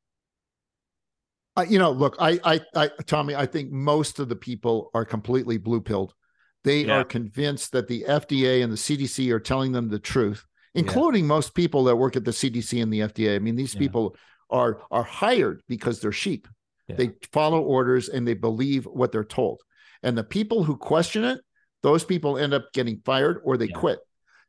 Uh, 1.55 1.65
you 1.69 1.77
know, 1.77 1.91
look, 1.91 2.15
I, 2.19 2.39
I, 2.43 2.61
I, 2.75 2.89
Tommy, 3.05 3.35
I 3.35 3.45
think 3.45 3.71
most 3.71 4.17
of 4.17 4.27
the 4.27 4.35
people 4.35 4.89
are 4.95 5.05
completely 5.05 5.57
blue 5.57 5.81
pilled. 5.81 6.15
They 6.63 6.85
Yeah. 6.85 6.99
are 6.99 7.03
convinced 7.03 7.71
that 7.73 7.87
the 7.87 8.05
FDA 8.07 8.61
and 8.63 8.71
the 8.71 8.77
CDC 8.77 9.31
are 9.31 9.39
telling 9.39 9.71
them 9.73 9.89
the 9.89 9.99
truth, 9.99 10.45
including 10.75 11.27
most 11.27 11.53
people 11.55 11.83
that 11.85 11.95
work 11.97 12.15
at 12.15 12.23
the 12.25 12.31
CDC 12.33 12.81
and 12.81 12.91
the 12.91 13.01
FDA. 13.01 13.35
I 13.35 13.39
mean, 13.39 13.55
these 13.55 13.73
Yeah. 13.73 13.79
people 13.79 14.15
are 14.49 14.81
are 14.91 15.03
hired 15.03 15.61
because 15.67 15.99
they're 15.99 16.11
sheep. 16.11 16.47
Yeah. 16.87 16.95
They 16.97 17.13
follow 17.31 17.61
orders 17.61 18.07
and 18.09 18.27
they 18.27 18.33
believe 18.35 18.85
what 18.85 19.11
they're 19.11 19.23
told. 19.23 19.61
And 20.03 20.17
the 20.17 20.23
people 20.23 20.63
who 20.63 20.77
question 20.77 21.23
it, 21.23 21.41
those 21.81 22.03
people 22.03 22.37
end 22.37 22.53
up 22.53 22.71
getting 22.73 23.01
fired 23.05 23.41
or 23.43 23.57
they 23.57 23.67
Yeah. 23.67 23.75
quit. 23.75 23.99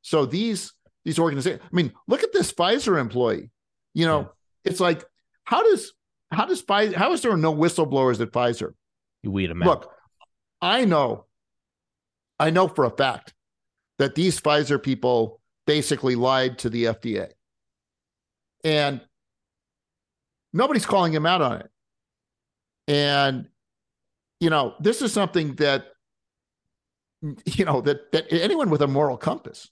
So 0.02 0.26
these 0.26 0.72
these 1.04 1.18
organizations, 1.18 1.62
I 1.62 1.74
mean, 1.76 1.92
look 2.08 2.22
at 2.22 2.32
this 2.32 2.50
Pfizer 2.52 2.98
employee. 2.98 3.50
You 3.92 4.06
know, 4.06 4.20
Yeah. 4.20 4.26
it's 4.70 4.80
like, 4.80 5.04
how 5.44 5.62
does 5.62 5.92
how 6.30 6.46
does 6.46 6.62
Pfizer 6.62 6.94
how 6.94 7.12
is 7.12 7.22
there 7.22 7.36
no 7.36 7.54
whistleblowers 7.54 8.20
at 8.20 8.30
Pfizer? 8.32 8.72
You 9.22 9.30
weed 9.30 9.48
them 9.50 9.62
out. 9.62 9.66
Look, 9.68 9.90
I 10.62 10.84
know, 10.86 11.26
I 12.38 12.50
know 12.50 12.68
for 12.68 12.84
a 12.84 12.90
fact 12.90 13.34
that 13.98 14.14
these 14.14 14.40
Pfizer 14.40 14.82
people 14.82 15.40
basically 15.66 16.14
lied 16.14 16.58
to 16.58 16.70
the 16.70 16.84
FDA. 16.84 17.30
And 18.64 19.00
nobody's 20.52 20.86
calling 20.86 21.12
him 21.12 21.26
out 21.26 21.42
on 21.42 21.60
it. 21.60 21.70
And, 22.86 23.48
you 24.40 24.50
know, 24.50 24.74
this 24.80 25.02
is 25.02 25.12
something 25.12 25.54
that, 25.56 25.86
you 27.46 27.64
know, 27.64 27.80
that, 27.82 28.12
that 28.12 28.32
anyone 28.32 28.70
with 28.70 28.82
a 28.82 28.88
moral 28.88 29.16
compass, 29.16 29.70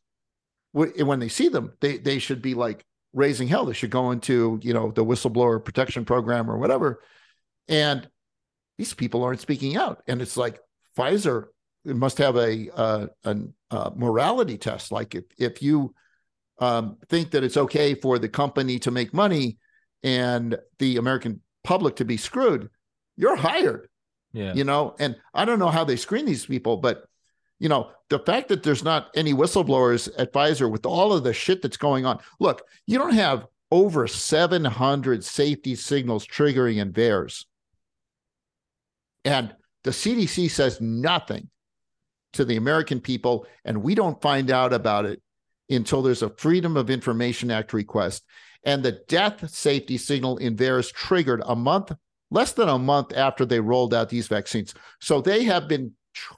when 0.72 1.20
they 1.20 1.28
see 1.28 1.48
them, 1.48 1.72
they, 1.80 1.98
they 1.98 2.18
should 2.18 2.40
be 2.40 2.54
like 2.54 2.82
raising 3.12 3.46
hell. 3.46 3.66
They 3.66 3.74
should 3.74 3.90
go 3.90 4.10
into, 4.10 4.58
you 4.62 4.72
know, 4.72 4.90
the 4.90 5.04
whistleblower 5.04 5.62
protection 5.62 6.06
program 6.06 6.50
or 6.50 6.56
whatever. 6.56 7.02
And 7.68 8.08
these 8.78 8.94
people 8.94 9.22
aren't 9.22 9.40
speaking 9.40 9.76
out. 9.76 10.02
And 10.06 10.22
it's 10.22 10.36
like 10.36 10.60
Pfizer 10.96 11.48
must 11.84 12.18
have 12.18 12.36
a, 12.36 12.68
uh, 12.74 13.06
an, 13.24 13.54
uh, 13.70 13.90
morality 13.94 14.58
test. 14.58 14.92
Like 14.92 15.14
if, 15.14 15.24
if 15.38 15.62
you 15.62 15.94
um, 16.58 16.98
think 17.08 17.30
that 17.32 17.44
it's 17.44 17.56
okay 17.56 17.94
for 17.94 18.18
the 18.18 18.28
company 18.28 18.78
to 18.80 18.90
make 18.90 19.12
money 19.12 19.58
and 20.02 20.56
the 20.78 20.96
American 20.96 21.40
public 21.64 21.96
to 21.96 22.04
be 22.04 22.16
screwed, 22.16 22.68
you're 23.16 23.36
hired, 23.36 23.88
yeah. 24.32 24.54
you 24.54 24.64
know? 24.64 24.94
And 24.98 25.16
I 25.34 25.44
don't 25.44 25.58
know 25.58 25.70
how 25.70 25.84
they 25.84 25.96
screen 25.96 26.24
these 26.24 26.46
people, 26.46 26.76
but 26.76 27.04
you 27.58 27.68
know, 27.68 27.90
the 28.08 28.18
fact 28.18 28.48
that 28.48 28.64
there's 28.64 28.82
not 28.82 29.10
any 29.14 29.32
whistleblowers 29.32 30.10
at 30.18 30.32
Pfizer 30.32 30.68
with 30.68 30.84
all 30.84 31.12
of 31.12 31.22
the 31.22 31.32
shit 31.32 31.62
that's 31.62 31.76
going 31.76 32.04
on. 32.04 32.18
Look, 32.40 32.62
you 32.86 32.98
don't 32.98 33.14
have 33.14 33.46
over 33.70 34.08
700 34.08 35.24
safety 35.24 35.76
signals 35.76 36.26
triggering 36.26 36.78
in 36.78 36.92
VAERS. 36.92 37.44
And 39.24 39.54
the 39.84 39.92
CDC 39.92 40.50
says 40.50 40.80
nothing 40.80 41.48
to 42.32 42.44
the 42.44 42.56
American 42.56 43.00
people, 43.00 43.46
and 43.64 43.82
we 43.82 43.94
don't 43.94 44.20
find 44.22 44.50
out 44.50 44.72
about 44.72 45.04
it 45.04 45.20
until 45.68 46.02
there's 46.02 46.22
a 46.22 46.30
Freedom 46.30 46.76
of 46.76 46.90
Information 46.90 47.50
Act 47.50 47.72
request. 47.72 48.24
And 48.64 48.82
the 48.82 49.00
death 49.08 49.48
safety 49.50 49.98
signal 49.98 50.36
in 50.38 50.56
VAERS 50.56 50.92
triggered 50.92 51.42
a 51.44 51.56
month, 51.56 51.92
less 52.30 52.52
than 52.52 52.68
a 52.68 52.78
month 52.78 53.12
after 53.16 53.44
they 53.44 53.60
rolled 53.60 53.94
out 53.94 54.08
these 54.08 54.28
vaccines. 54.28 54.74
So 55.00 55.20
they 55.20 55.44
have 55.44 55.68
been 55.68 55.92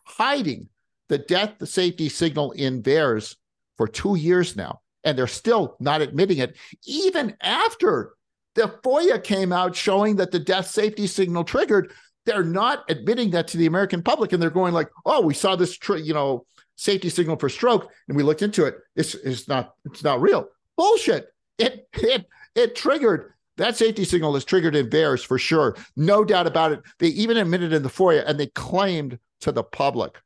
hiding 0.05 0.69
the 1.09 1.19
death 1.19 1.67
safety 1.69 2.09
signal 2.09 2.53
in 2.53 2.83
VAERS 2.83 3.37
for 3.77 3.87
two 3.87 4.15
years 4.15 4.57
now, 4.57 4.81
and 5.03 5.19
they're 5.19 5.27
still 5.27 5.77
not 5.81 6.01
admitting 6.01 6.39
it, 6.39 6.57
even 6.87 7.37
after 7.41 8.15
the 8.55 8.73
FOIA 8.83 9.23
came 9.23 9.53
out 9.53 9.75
showing 9.75 10.17
that 10.17 10.31
the 10.31 10.39
death 10.39 10.71
safety 10.71 11.07
signal 11.07 11.45
triggered. 11.45 11.93
They're 12.27 12.45
not 12.45 12.85
admitting 12.89 13.31
that 13.31 13.49
to 13.49 13.59
the 13.59 13.67
American 13.67 14.03
public, 14.03 14.33
and 14.33 14.43
they're 14.43 14.51
going 14.51 14.75
like, 14.75 14.89
"Oh, 15.05 15.21
we 15.21 15.35
saw 15.35 15.57
this, 15.57 15.77
tr- 15.77 15.97
you 15.97 16.15
know, 16.15 16.47
safety 16.77 17.09
signal 17.09 17.37
for 17.37 17.49
stroke, 17.49 17.91
and 18.09 18.17
we 18.17 18.23
looked 18.23 18.43
into 18.43 18.65
it. 18.65 18.77
It's 18.97 19.15
it's 19.15 19.49
not 19.49 19.75
it's 19.85 20.03
not 20.03 20.21
real. 20.21 20.49
Bullshit. 20.77 21.29
It 21.59 21.87
it 21.93 22.27
it 22.55 22.77
triggered 22.77 23.35
that 23.57 23.77
safety 23.77 24.05
signal 24.05 24.35
is 24.37 24.45
triggered 24.45 24.75
in 24.75 24.91
VAERS 24.91 25.25
for 25.25 25.39
sure, 25.39 25.77
no 25.97 26.25
doubt 26.25 26.47
about 26.47 26.73
it. 26.73 26.81
They 26.99 27.09
even 27.09 27.37
admitted 27.37 27.73
in 27.73 27.83
the 27.83 27.89
FOIA, 27.89 28.25
and 28.27 28.39
they 28.39 28.49
claimed 28.49 29.19
to 29.43 29.53
the 29.53 29.63
public. 29.63 30.21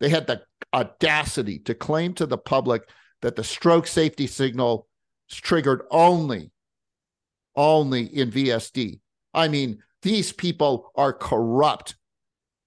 They 0.00 0.08
had 0.08 0.26
the 0.26 0.42
audacity 0.72 1.58
to 1.60 1.74
claim 1.74 2.14
to 2.14 2.26
the 2.26 2.38
public 2.38 2.88
that 3.22 3.34
the 3.34 3.42
stroke 3.42 3.86
safety 3.86 4.28
signal 4.28 4.86
is 5.28 5.36
triggered 5.38 5.82
only, 5.90 6.52
only 7.56 8.02
in 8.02 8.30
VSD. 8.30 9.00
I 9.34 9.48
mean, 9.48 9.82
these 10.02 10.32
people 10.32 10.90
are 10.96 11.12
corrupt 11.12 11.96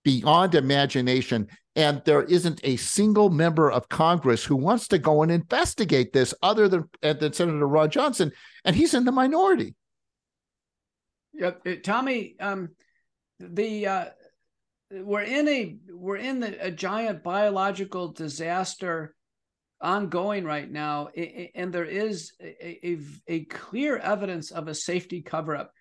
beyond 0.03 0.55
imagination. 0.55 1.47
And 1.75 2.01
there 2.03 2.23
isn't 2.23 2.59
a 2.63 2.75
single 2.75 3.29
member 3.29 3.71
of 3.71 3.87
Congress 3.87 4.43
who 4.43 4.57
wants 4.57 4.89
to 4.89 4.97
go 4.97 5.23
and 5.23 5.31
investigate 5.31 6.11
this 6.11 6.33
other 6.43 6.67
than, 6.67 6.89
than 7.01 7.31
Senator 7.31 7.67
Ron 7.67 7.89
Johnson. 7.89 8.31
And 8.65 8.75
he's 8.75 8.93
in 8.93 9.05
the 9.05 9.11
minority. 9.11 9.75
Yep, 11.33 11.61
uh, 11.65 11.71
Tommy. 11.83 12.35
Um, 12.39 12.69
the 13.39 13.87
uh, 13.87 14.05
we're 14.91 15.21
in 15.21 15.47
a 15.47 15.77
we're 15.89 16.17
in 16.17 16.41
the, 16.41 16.65
a 16.65 16.71
giant 16.71 17.23
biological 17.23 18.09
disaster 18.09 19.15
ongoing 19.79 20.43
right 20.43 20.69
now, 20.69 21.07
and 21.55 21.73
there 21.73 21.85
is 21.85 22.33
a, 22.41 22.87
a, 22.87 22.99
a 23.27 23.45
clear 23.45 23.97
evidence 23.97 24.51
of 24.51 24.67
a 24.67 24.75
safety 24.75 25.21
cover 25.21 25.55
up, 25.55 25.71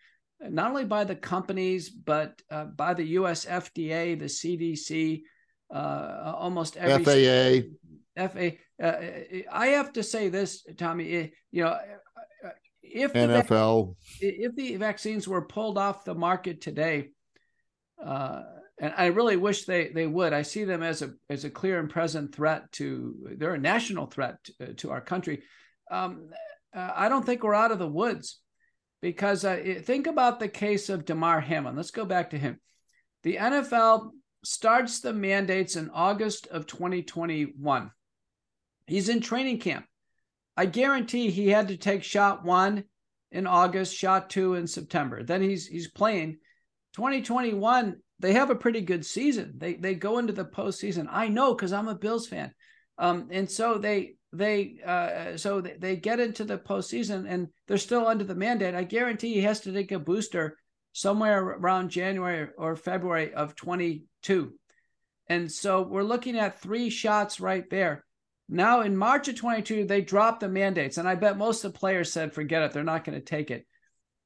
not 0.48 0.70
only 0.70 0.84
by 0.84 1.04
the 1.04 1.16
companies 1.16 1.90
but 1.90 2.40
uh, 2.50 2.64
by 2.64 2.94
the 2.94 3.04
U.S. 3.20 3.44
FDA, 3.44 4.18
the 4.18 4.26
CDC, 4.26 5.22
uh, 5.74 6.34
almost 6.36 6.76
every 6.76 7.04
FAA. 7.04 8.28
FAA. 8.28 8.56
Uh, 8.82 8.96
I 9.52 9.66
have 9.68 9.92
to 9.94 10.02
say 10.02 10.28
this, 10.28 10.64
Tommy. 10.76 11.12
eh, 11.12 11.26
You 11.52 11.64
know, 11.64 11.78
if 12.82 13.12
the 13.12 13.18
NFL. 13.20 13.94
if 14.20 14.54
the 14.56 14.76
vaccines 14.76 15.28
were 15.28 15.42
pulled 15.42 15.78
off 15.78 16.04
the 16.04 16.14
market 16.14 16.60
today, 16.60 17.10
uh, 18.04 18.42
and 18.80 18.94
I 18.96 19.06
really 19.06 19.36
wish 19.36 19.64
they 19.64 19.88
they 19.88 20.06
would. 20.06 20.32
I 20.32 20.42
see 20.42 20.64
them 20.64 20.82
as 20.82 21.02
a 21.02 21.12
as 21.28 21.44
a 21.44 21.50
clear 21.50 21.78
and 21.78 21.88
present 21.90 22.34
threat 22.34 22.72
to. 22.72 23.34
They're 23.36 23.54
a 23.54 23.58
national 23.58 24.06
threat 24.06 24.42
to, 24.44 24.74
to 24.74 24.90
our 24.90 25.00
country. 25.00 25.42
Um, 25.90 26.30
uh, 26.74 26.90
I 26.94 27.08
don't 27.08 27.24
think 27.26 27.42
we're 27.42 27.54
out 27.54 27.72
of 27.72 27.78
the 27.78 27.88
woods, 27.88 28.40
because 29.00 29.44
uh, 29.44 29.80
think 29.82 30.06
about 30.06 30.40
the 30.40 30.48
case 30.48 30.88
of 30.88 31.04
Damar 31.04 31.40
Hamlin. 31.40 31.76
Let's 31.76 31.90
go 31.90 32.04
back 32.04 32.30
to 32.30 32.38
him. 32.38 32.60
The 33.22 33.36
NFL 33.36 34.10
starts 34.44 35.00
the 35.00 35.12
mandates 35.12 35.76
in 35.76 35.90
August 35.90 36.46
of 36.48 36.66
2021. 36.66 37.90
He's 38.86 39.08
in 39.08 39.20
training 39.20 39.58
camp. 39.58 39.86
I 40.56 40.66
guarantee 40.66 41.30
he 41.30 41.48
had 41.48 41.68
to 41.68 41.76
take 41.76 42.02
shot 42.02 42.44
one 42.44 42.84
in 43.30 43.46
August, 43.46 43.94
shot 43.94 44.30
two 44.30 44.54
in 44.54 44.66
September. 44.66 45.22
Then 45.22 45.42
he's 45.42 45.66
he's 45.66 45.90
playing. 45.90 46.38
2021, 46.96 47.96
they 48.18 48.32
have 48.32 48.50
a 48.50 48.56
pretty 48.56 48.80
good 48.80 49.06
season. 49.06 49.54
They 49.56 49.74
they 49.74 49.94
go 49.94 50.18
into 50.18 50.32
the 50.32 50.44
postseason. 50.44 51.06
I 51.08 51.28
know 51.28 51.54
because 51.54 51.72
I'm 51.72 51.88
a 51.88 51.94
Bills 51.94 52.26
fan. 52.26 52.52
Um, 52.98 53.28
and 53.30 53.50
so 53.50 53.78
they 53.78 54.16
they 54.32 54.80
uh, 54.84 55.36
so 55.36 55.60
they, 55.60 55.96
get 55.96 56.20
into 56.20 56.44
the 56.44 56.58
postseason 56.58 57.26
and 57.28 57.48
they're 57.66 57.78
still 57.78 58.06
under 58.06 58.24
the 58.24 58.34
mandate. 58.34 58.74
I 58.74 58.84
guarantee 58.84 59.34
he 59.34 59.42
has 59.42 59.60
to 59.60 59.72
take 59.72 59.92
a 59.92 59.98
booster 59.98 60.56
somewhere 60.92 61.42
around 61.42 61.90
January 61.90 62.48
or 62.56 62.76
February 62.76 63.34
of 63.34 63.56
22. 63.56 64.52
And 65.28 65.50
so 65.50 65.82
we're 65.82 66.02
looking 66.02 66.38
at 66.38 66.60
three 66.60 66.90
shots 66.90 67.40
right 67.40 67.68
there. 67.70 68.04
Now 68.48 68.80
in 68.80 68.96
March 68.96 69.28
of 69.28 69.36
22, 69.36 69.84
they 69.84 70.00
dropped 70.00 70.40
the 70.40 70.48
mandates, 70.48 70.98
and 70.98 71.08
I 71.08 71.14
bet 71.14 71.38
most 71.38 71.64
of 71.64 71.72
the 71.72 71.78
players 71.78 72.12
said, 72.12 72.32
"Forget 72.32 72.62
it, 72.62 72.72
they're 72.72 72.82
not 72.82 73.04
going 73.04 73.18
to 73.18 73.24
take 73.24 73.50
it." 73.50 73.66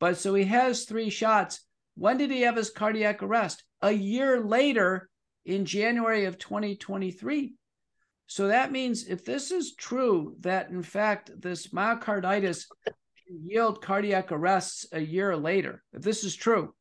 But 0.01 0.17
so 0.17 0.35
he 0.35 0.45
has 0.45 0.85
three 0.85 1.11
shots. 1.11 1.61
When 1.95 2.17
did 2.17 2.31
he 2.31 2.43
have 2.43 2.57
his 2.57 2.71
cardiac 2.71 3.23
arrest? 3.23 3.63
A 3.83 3.93
year 3.93 4.41
later, 4.41 5.09
in 5.45 5.65
January 5.65 6.25
of 6.25 6.39
2023. 6.39 7.55
So 8.27 8.49
that 8.49 8.73
means 8.73 9.07
if 9.07 9.25
this 9.25 9.51
is 9.51 9.75
true, 9.75 10.37
that 10.41 10.71
in 10.71 10.83
fact 10.83 11.31
this 11.41 11.69
myocarditis 11.69 12.67
yield 13.29 13.83
cardiac 13.83 14.33
arrests 14.33 14.87
a 14.93 15.01
year 15.01 15.37
later, 15.37 15.83
if 15.93 16.03
this 16.03 16.25
is 16.25 16.35
true, 16.35 16.75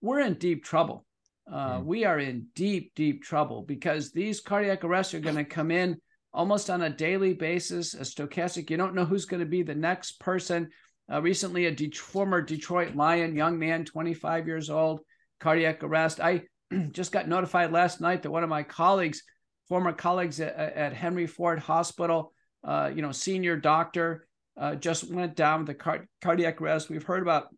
we're 0.00 0.20
in 0.20 0.34
deep 0.34 0.64
trouble. 0.64 1.04
Uh, 1.50 1.78
mm. 1.78 1.84
We 1.84 2.04
are 2.04 2.18
in 2.18 2.46
deep, 2.54 2.92
deep 2.94 3.22
trouble 3.22 3.62
because 3.62 4.12
these 4.12 4.40
cardiac 4.40 4.84
arrests 4.84 5.14
are 5.14 5.20
going 5.20 5.36
to 5.36 5.44
come 5.44 5.70
in 5.70 5.96
almost 6.32 6.70
on 6.70 6.82
a 6.82 6.90
daily 6.90 7.34
basis. 7.34 7.94
A 7.94 8.00
stochastic, 8.00 8.70
you 8.70 8.76
don't 8.76 8.94
know 8.94 9.04
who's 9.04 9.26
going 9.26 9.40
to 9.40 9.46
be 9.46 9.62
the 9.62 9.74
next 9.74 10.20
person. 10.20 10.68
Uh, 11.12 11.20
recently, 11.20 11.66
a 11.66 11.70
De- 11.70 11.90
former 11.90 12.40
Detroit 12.40 12.94
Lion, 12.94 13.34
young 13.34 13.58
man, 13.58 13.84
25 13.84 14.46
years 14.46 14.70
old, 14.70 15.00
cardiac 15.40 15.82
arrest. 15.82 16.20
I 16.20 16.44
just 16.90 17.12
got 17.12 17.28
notified 17.28 17.72
last 17.72 18.00
night 18.00 18.22
that 18.22 18.30
one 18.30 18.44
of 18.44 18.48
my 18.48 18.62
colleagues, 18.62 19.22
former 19.68 19.92
colleagues 19.92 20.40
at, 20.40 20.54
at 20.56 20.92
Henry 20.92 21.26
Ford 21.26 21.58
Hospital, 21.58 22.32
uh, 22.64 22.90
you 22.94 23.02
know, 23.02 23.12
senior 23.12 23.56
doctor, 23.56 24.26
uh, 24.56 24.74
just 24.74 25.10
went 25.10 25.34
down 25.34 25.60
with 25.60 25.70
a 25.70 25.74
car- 25.74 26.06
cardiac 26.20 26.60
arrest. 26.60 26.90
We've 26.90 27.02
heard 27.02 27.22
about, 27.22 27.48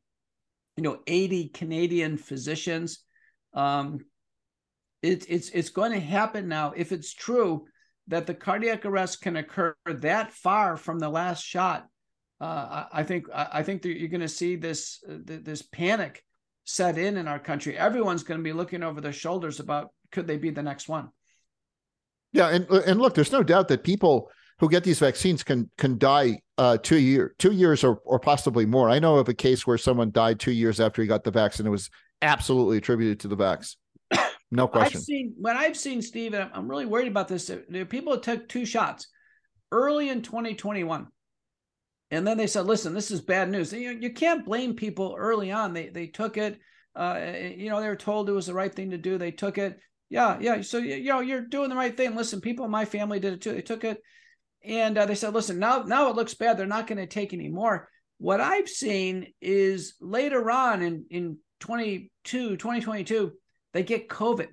you 0.77 0.83
know, 0.83 1.01
80 1.07 1.49
Canadian 1.49 2.17
physicians. 2.17 3.01
Um, 3.53 4.01
it, 5.03 5.27
it's 5.29 5.51
it's 5.51 5.69
going 5.71 5.93
to 5.93 6.01
happen 6.01 6.49
now. 6.49 6.73
If 6.75 6.91
it's 6.91 7.13
true 7.13 7.67
that 8.09 8.27
the 8.27 8.35
cardiac 8.35 8.87
arrest 8.87 9.21
can 9.21 9.37
occur 9.37 9.75
that 9.87 10.33
far 10.33 10.77
from 10.77 10.99
the 10.99 11.09
last 11.09 11.43
shot, 11.43 11.87
uh, 12.41 12.87
I, 12.93 13.01
I, 13.01 13.03
think 13.03 13.27
I, 13.33 13.63
think 13.63 13.83
that 13.83 13.99
you're 13.99 14.09
going 14.09 14.21
to 14.21 14.29
see 14.29 14.57
this 14.57 15.03
uh, 15.09 15.17
this 15.25 15.63
panic 15.63 16.23
set 16.65 16.99
in 16.99 17.17
in 17.17 17.29
our 17.29 17.39
country. 17.39 17.77
Everyone's 17.77 18.23
going 18.23 18.39
to 18.41 18.45
be 18.45 18.53
looking 18.53 18.83
over 18.83 19.01
their 19.01 19.13
shoulders 19.13 19.61
about 19.61 19.91
could 20.11 20.27
they 20.27 20.37
be 20.37 20.51
the 20.51 20.63
next 20.63 20.89
one. 20.89 21.11
Yeah, 22.35 22.49
and 22.49 22.69
and 22.69 23.01
look, 23.01 23.15
there's 23.15 23.33
no 23.33 23.43
doubt 23.43 23.69
that 23.69 23.83
people 23.83 24.31
who 24.59 24.69
get 24.69 24.85
these 24.85 24.99
vaccines 24.99 25.43
can 25.43 25.71
can 25.79 25.97
die 25.97 26.41
uh, 26.59 26.77
two 26.77 26.99
year 26.99 27.35
two 27.39 27.53
years 27.53 27.83
or 27.83 28.01
or 28.05 28.19
possibly 28.19 28.67
more. 28.67 28.91
I 28.91 28.99
know 28.99 29.17
of 29.17 29.29
a 29.29 29.35
case 29.35 29.67
where 29.67 29.79
someone 29.79 30.11
died 30.11 30.39
two 30.39 30.53
years 30.53 30.81
after 30.81 31.01
he 31.01 31.09
got 31.09 31.25
the 31.25 31.31
vaccine. 31.31 31.67
It 31.67 31.71
was 31.71 31.89
absolutely 32.21 32.77
attributed 32.77 33.21
to 33.21 33.29
the 33.29 33.37
vax. 33.37 33.77
No 34.51 34.69
question. 34.69 34.99
I've 34.99 35.05
seen 35.05 35.35
when 35.41 35.57
I've 35.57 35.77
seen 35.77 36.03
Steve, 36.03 36.35
and 36.35 36.51
I'm 36.53 36.69
really 36.69 36.87
worried 36.87 37.09
about 37.09 37.27
this. 37.27 37.51
People 37.89 38.19
took 38.19 38.49
two 38.49 38.65
shots 38.65 39.09
early 39.73 40.11
in 40.11 40.23
2021 40.23 41.09
and 42.15 42.27
then 42.27 42.37
they 42.37 42.47
said, 42.47 42.67
listen, 42.67 42.95
this 42.95 43.11
is 43.11 43.21
bad 43.21 43.51
news. 43.51 43.73
You, 43.73 43.91
you 43.91 44.13
can't 44.13 44.45
blame 44.45 44.75
people 44.75 45.17
early 45.19 45.51
on. 45.51 45.73
They 45.73 45.89
they 45.89 46.07
took 46.07 46.37
it. 46.37 46.61
Uh, 46.95 47.19
you 47.57 47.69
know, 47.69 47.81
they 47.81 47.89
were 47.89 47.97
told 47.97 48.29
it 48.29 48.33
was 48.33 48.47
the 48.47 48.55
right 48.55 48.73
thing 48.73 48.91
to 48.91 48.99
do. 48.99 49.19
They 49.19 49.33
took 49.33 49.59
it. 49.59 49.81
Yeah, 50.15 50.39
yeah. 50.41 50.61
So 50.61 50.79
you 50.79 51.03
know, 51.07 51.19
you're 51.19 51.41
doing 51.41 51.71
the 51.71 51.75
right 51.75 51.97
thing. 51.97 52.15
Listen, 52.15 52.41
people 52.41 52.65
in 52.65 52.71
my 52.71 52.85
family 52.85 53.19
did 53.19 53.33
it 53.33 53.41
too. 53.41 53.51
They 53.51 53.63
took 53.63 53.83
it, 53.83 54.01
and 54.63 54.97
uh, 54.97 55.07
they 55.07 55.17
said, 55.17 55.35
listen, 55.35 55.59
now 55.59 55.83
now 55.83 56.09
it 56.09 56.15
looks 56.15 56.35
bad. 56.35 56.57
They're 56.57 56.67
not 56.67 56.87
going 56.87 56.99
to 56.99 57.07
take 57.09 57.33
any 57.33 57.49
more. 57.49 57.89
What 58.19 58.41
I've 58.41 58.69
seen 58.69 59.33
is 59.41 59.97
later 60.01 60.53
on 60.53 60.83
in 60.83 61.07
in 61.11 61.39
22, 61.59 62.11
2022, 62.57 63.33
they 63.73 63.83
get 63.83 64.09
COVID. 64.09 64.47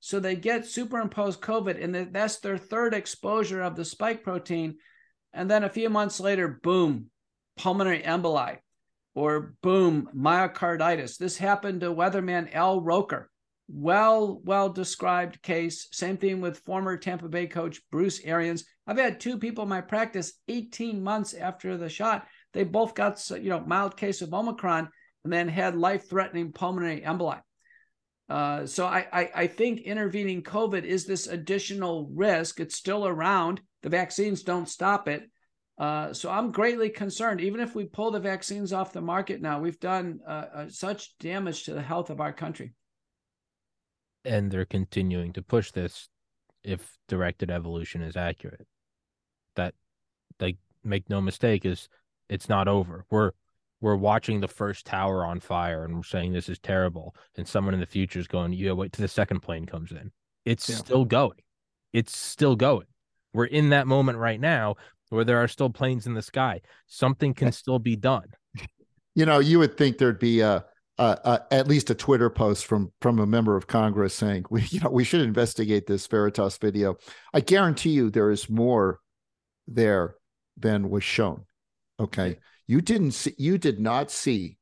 So 0.00 0.18
they 0.18 0.34
get 0.34 0.66
superimposed 0.66 1.40
COVID, 1.40 1.80
and 1.80 2.12
that's 2.12 2.40
their 2.40 2.58
third 2.58 2.92
exposure 2.92 3.62
of 3.62 3.76
the 3.76 3.84
spike 3.84 4.24
protein. 4.24 4.78
And 5.32 5.48
then 5.48 5.62
a 5.62 5.70
few 5.70 5.90
months 5.90 6.18
later, 6.18 6.58
boom, 6.60 7.08
pulmonary 7.56 8.02
emboli 8.02 8.58
or 9.14 9.54
boom, 9.62 10.08
myocarditis. 10.12 11.18
This 11.18 11.36
happened 11.36 11.82
to 11.82 11.94
weatherman 11.94 12.52
Al 12.52 12.80
Roker. 12.80 13.30
Well, 13.68 14.40
well 14.44 14.68
described 14.68 15.42
case. 15.42 15.88
Same 15.90 16.16
thing 16.16 16.40
with 16.40 16.64
former 16.66 16.96
Tampa 16.96 17.28
Bay 17.28 17.46
coach 17.46 17.80
Bruce 17.90 18.20
Arians. 18.24 18.64
I've 18.86 18.98
had 18.98 19.18
two 19.20 19.38
people 19.38 19.62
in 19.62 19.70
my 19.70 19.80
practice 19.80 20.34
18 20.48 21.02
months 21.02 21.32
after 21.32 21.76
the 21.76 21.88
shot. 21.88 22.26
They 22.52 22.64
both 22.64 22.94
got, 22.94 23.22
you 23.30 23.48
know, 23.48 23.60
mild 23.60 23.96
case 23.96 24.20
of 24.20 24.34
Omicron 24.34 24.88
and 25.24 25.32
then 25.32 25.48
had 25.48 25.76
life 25.76 26.08
threatening 26.08 26.52
pulmonary 26.52 27.00
emboli. 27.00 27.40
Uh, 28.28 28.66
so 28.66 28.86
I, 28.86 29.06
I, 29.12 29.30
I 29.34 29.46
think 29.46 29.80
intervening 29.80 30.42
COVID 30.42 30.84
is 30.84 31.06
this 31.06 31.26
additional 31.26 32.08
risk. 32.14 32.60
It's 32.60 32.76
still 32.76 33.06
around. 33.06 33.60
The 33.82 33.88
vaccines 33.88 34.42
don't 34.42 34.68
stop 34.68 35.08
it. 35.08 35.30
Uh, 35.78 36.12
so 36.12 36.30
I'm 36.30 36.52
greatly 36.52 36.88
concerned. 36.88 37.40
Even 37.40 37.60
if 37.60 37.74
we 37.74 37.84
pull 37.84 38.10
the 38.10 38.20
vaccines 38.20 38.72
off 38.72 38.92
the 38.92 39.00
market 39.00 39.42
now, 39.42 39.60
we've 39.60 39.80
done 39.80 40.20
uh, 40.26 40.44
uh, 40.54 40.68
such 40.68 41.16
damage 41.18 41.64
to 41.64 41.74
the 41.74 41.82
health 41.82 42.10
of 42.10 42.20
our 42.20 42.32
country. 42.32 42.72
And 44.24 44.50
they're 44.50 44.64
continuing 44.64 45.32
to 45.34 45.42
push 45.42 45.70
this 45.70 46.08
if 46.62 46.96
directed 47.08 47.50
evolution 47.50 48.02
is 48.02 48.16
accurate. 48.16 48.66
That, 49.56 49.74
like, 50.40 50.56
make 50.82 51.10
no 51.10 51.20
mistake, 51.20 51.64
is 51.64 51.88
it's 52.28 52.48
not 52.48 52.68
over. 52.68 53.04
We're 53.10 53.32
we're 53.80 53.96
watching 53.96 54.40
the 54.40 54.48
first 54.48 54.86
tower 54.86 55.26
on 55.26 55.40
fire 55.40 55.84
and 55.84 55.96
we're 55.96 56.02
saying 56.04 56.32
this 56.32 56.48
is 56.48 56.58
terrible. 56.58 57.14
And 57.36 57.46
someone 57.46 57.74
in 57.74 57.80
the 57.80 57.86
future 57.86 58.18
is 58.18 58.26
going, 58.26 58.54
yeah, 58.54 58.72
wait 58.72 58.94
till 58.94 59.02
the 59.02 59.08
second 59.08 59.40
plane 59.40 59.66
comes 59.66 59.92
in. 59.92 60.10
It's 60.46 60.70
yeah. 60.70 60.76
still 60.76 61.04
going. 61.04 61.40
It's 61.92 62.16
still 62.16 62.56
going. 62.56 62.86
We're 63.34 63.44
in 63.44 63.68
that 63.70 63.86
moment 63.86 64.16
right 64.16 64.40
now 64.40 64.76
where 65.10 65.24
there 65.24 65.36
are 65.38 65.48
still 65.48 65.68
planes 65.68 66.06
in 66.06 66.14
the 66.14 66.22
sky. 66.22 66.62
Something 66.86 67.34
can 67.34 67.52
still 67.52 67.78
be 67.78 67.94
done. 67.94 68.28
You 69.14 69.26
know, 69.26 69.38
you 69.38 69.58
would 69.58 69.76
think 69.76 69.98
there'd 69.98 70.18
be 70.18 70.40
a, 70.40 70.64
at 70.98 71.68
least 71.68 71.90
a 71.90 71.94
Twitter 71.94 72.30
post 72.30 72.66
from 72.66 72.92
from 73.00 73.18
a 73.18 73.26
member 73.26 73.56
of 73.56 73.66
Congress 73.66 74.14
saying 74.14 74.44
we 74.50 74.62
you 74.70 74.80
know 74.80 74.90
we 74.90 75.04
should 75.04 75.20
investigate 75.20 75.86
this 75.86 76.06
Veritas 76.06 76.58
video. 76.58 76.96
I 77.32 77.40
guarantee 77.40 77.90
you 77.90 78.10
there 78.10 78.30
is 78.30 78.48
more 78.48 79.00
there 79.66 80.16
than 80.56 80.90
was 80.90 81.04
shown. 81.04 81.44
Okay, 81.98 82.38
you 82.66 82.80
didn't 82.80 83.12
see 83.12 83.34
you 83.38 83.58
did 83.58 83.80
not 83.80 84.10
see 84.10 84.58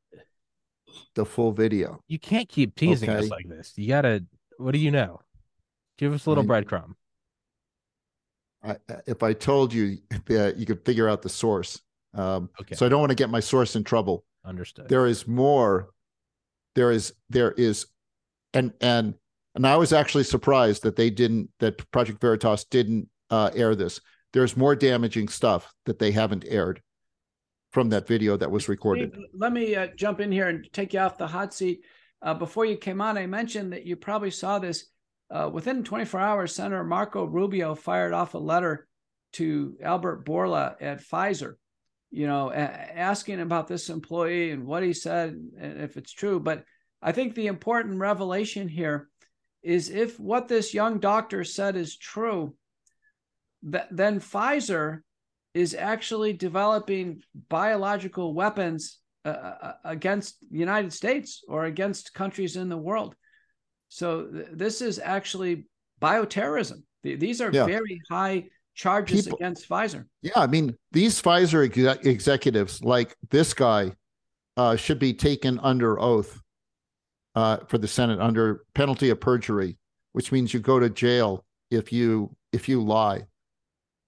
the 1.14 1.24
full 1.24 1.53
video. 1.53 2.03
You 2.09 2.18
can't 2.18 2.49
keep 2.49 2.74
teasing 2.74 3.11
okay. 3.11 3.18
us 3.18 3.30
like 3.30 3.49
this. 3.49 3.72
You 3.76 3.89
gotta. 3.89 4.24
What 4.59 4.72
do 4.72 4.78
you 4.78 4.91
know? 4.91 5.20
Give 5.99 6.12
us 6.12 6.26
a 6.26 6.30
little 6.30 6.45
I, 6.45 6.62
breadcrumb. 6.62 6.93
I, 8.62 8.76
if 9.07 9.22
I 9.22 9.33
told 9.33 9.72
you 9.72 9.99
that 10.26 10.57
you 10.57 10.66
could 10.66 10.85
figure 10.85 11.09
out 11.09 11.22
the 11.22 11.28
source. 11.28 11.80
Um, 12.14 12.51
okay. 12.61 12.74
So 12.74 12.85
I 12.85 12.89
don't 12.89 13.01
want 13.01 13.11
to 13.11 13.16
get 13.16 13.30
my 13.30 13.41
source 13.41 13.76
in 13.76 13.85
trouble. 13.85 14.24
Understood. 14.45 14.89
There 14.89 15.07
is 15.07 15.26
more. 15.26 15.91
There 16.74 16.90
is 16.90 17.12
there 17.28 17.52
is, 17.52 17.86
and 18.54 18.72
and 18.80 19.14
and 19.54 19.66
I 19.66 19.76
was 19.76 19.92
actually 19.92 20.24
surprised 20.24 20.82
that 20.82 20.96
they 20.96 21.10
didn't 21.10 21.50
that 21.60 21.90
Project 21.90 22.20
Veritas 22.20 22.64
didn't 22.64 23.08
uh, 23.30 23.50
air 23.54 23.74
this. 23.74 24.00
There's 24.32 24.56
more 24.56 24.74
damaging 24.74 25.28
stuff 25.28 25.72
that 25.84 25.98
they 25.98 26.10
haven't 26.10 26.44
aired 26.48 26.80
from 27.72 27.90
that 27.90 28.06
video 28.06 28.36
that 28.36 28.50
was 28.50 28.68
recorded. 28.68 29.14
Let 29.34 29.52
me 29.52 29.74
uh, 29.74 29.88
jump 29.96 30.20
in 30.20 30.32
here 30.32 30.48
and 30.48 30.66
take 30.72 30.92
you 30.94 31.00
off 31.00 31.18
the 31.18 31.26
hot 31.26 31.52
seat. 31.52 31.84
Uh, 32.20 32.34
before 32.34 32.64
you 32.64 32.76
came 32.76 33.00
on, 33.00 33.18
I 33.18 33.26
mentioned 33.26 33.72
that 33.72 33.84
you 33.84 33.96
probably 33.96 34.30
saw 34.30 34.58
this 34.58 34.86
uh, 35.30 35.48
within 35.50 35.82
24 35.82 36.20
hours, 36.20 36.54
Senator 36.54 36.84
Marco 36.84 37.24
Rubio 37.24 37.74
fired 37.74 38.12
off 38.12 38.34
a 38.34 38.38
letter 38.38 38.86
to 39.32 39.76
Albert 39.82 40.26
Bourla 40.26 40.76
at 40.80 41.02
Pfizer, 41.02 41.54
you 42.12 42.26
know, 42.26 42.52
asking 42.52 43.40
about 43.40 43.66
this 43.66 43.88
employee 43.88 44.50
and 44.50 44.66
what 44.66 44.82
he 44.82 44.92
said 44.92 45.30
and 45.58 45.80
if 45.80 45.96
it's 45.96 46.12
true. 46.12 46.38
But 46.38 46.64
I 47.00 47.10
think 47.10 47.34
the 47.34 47.46
important 47.46 47.98
revelation 47.98 48.68
here 48.68 49.08
is 49.62 49.88
if 49.88 50.20
what 50.20 50.46
this 50.46 50.74
young 50.74 50.98
doctor 50.98 51.42
said 51.42 51.74
is 51.74 51.96
true, 51.96 52.54
th- 53.70 53.84
then 53.90 54.20
Pfizer 54.20 55.00
is 55.54 55.74
actually 55.74 56.34
developing 56.34 57.22
biological 57.48 58.34
weapons 58.34 58.98
uh, 59.24 59.28
uh 59.28 59.72
against 59.84 60.40
the 60.50 60.58
United 60.58 60.92
States 60.92 61.44
or 61.48 61.64
against 61.64 62.12
countries 62.12 62.56
in 62.56 62.68
the 62.68 62.76
world. 62.76 63.14
So 63.88 64.26
th- 64.26 64.48
this 64.52 64.82
is 64.82 64.98
actually 64.98 65.66
bioterrorism. 66.00 66.82
Th- 67.04 67.18
these 67.18 67.40
are 67.40 67.52
yeah. 67.52 67.64
very 67.64 68.00
high 68.10 68.48
charges 68.74 69.24
People, 69.24 69.38
against 69.38 69.68
Pfizer. 69.68 70.06
Yeah, 70.22 70.32
I 70.36 70.46
mean 70.46 70.76
these 70.92 71.20
Pfizer 71.20 71.66
ex- 71.66 72.06
executives, 72.06 72.82
like 72.82 73.16
this 73.30 73.54
guy, 73.54 73.92
uh, 74.56 74.76
should 74.76 74.98
be 74.98 75.14
taken 75.14 75.58
under 75.60 76.00
oath 76.00 76.40
uh, 77.34 77.58
for 77.68 77.78
the 77.78 77.88
Senate 77.88 78.20
under 78.20 78.64
penalty 78.74 79.10
of 79.10 79.20
perjury, 79.20 79.78
which 80.12 80.32
means 80.32 80.52
you 80.52 80.60
go 80.60 80.78
to 80.78 80.90
jail 80.90 81.44
if 81.70 81.92
you 81.92 82.34
if 82.52 82.68
you 82.68 82.82
lie. 82.82 83.22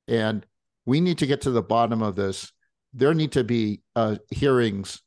And 0.09 0.45
we 0.87 1.01
need 1.01 1.19
to 1.19 1.27
get 1.27 1.41
to 1.43 1.51
the 1.51 1.63
bottom 1.63 2.03
of 2.03 2.15
this. 2.15 2.53
There 2.93 3.15
need 3.15 3.33
to 3.33 3.45
be 3.45 3.81
uh, 3.97 4.17
hearings 4.31 5.01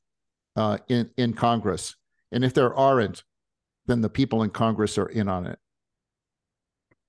uh, 0.55 0.79
in 0.87 1.09
in 1.17 1.33
Congress, 1.33 1.95
and 2.31 2.43
if 2.43 2.53
there 2.53 2.73
aren't, 2.73 3.23
then 3.85 4.01
the 4.01 4.09
people 4.09 4.43
in 4.43 4.49
Congress 4.49 4.97
are 4.97 5.07
in 5.07 5.27
on 5.27 5.45
it. 5.45 5.59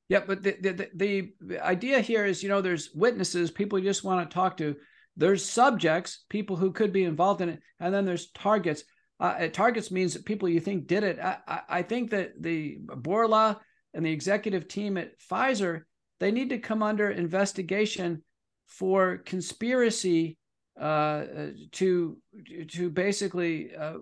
Yeah, 0.09 0.21
but 0.27 0.43
the, 0.43 0.89
the 0.95 1.33
the 1.45 1.61
idea 1.61 2.01
here 2.01 2.25
is, 2.25 2.43
you 2.43 2.49
know, 2.49 2.63
there's 2.63 2.91
witnesses, 2.95 3.51
people 3.51 3.79
you 3.79 3.85
just 3.85 4.05
want 4.05 4.29
to 4.29 4.35
talk 4.35 4.57
to. 4.57 4.77
There's 5.17 5.45
subjects, 5.45 6.25
people 6.31 6.57
who 6.57 6.73
could 6.73 6.93
be 6.93 7.05
involved 7.05 7.41
in 7.41 7.51
it, 7.51 7.61
and 7.81 7.93
then 7.93 8.07
there's 8.07 8.31
targets. 8.31 8.85
Uh, 9.21 9.49
targets 9.49 9.91
means 9.91 10.17
people 10.17 10.49
you 10.49 10.61
think 10.61 10.87
did 10.87 11.03
it. 11.03 11.19
I, 11.19 11.61
I 11.69 11.83
think 11.83 12.11
that 12.11 12.41
the 12.41 12.79
Bourla 12.87 13.59
and 13.93 14.07
the 14.07 14.13
executive 14.13 14.69
team 14.69 14.97
at 14.97 15.19
Pfizer, 15.21 15.83
they 16.21 16.31
need 16.31 16.51
to 16.51 16.59
come 16.59 16.83
under 16.83 17.11
investigation 17.11 18.23
for 18.67 19.19
conspiracy 19.19 20.39
uh, 20.81 21.25
to 21.73 22.17
to 22.69 22.91
basically 22.91 23.75
uh, 23.75 23.95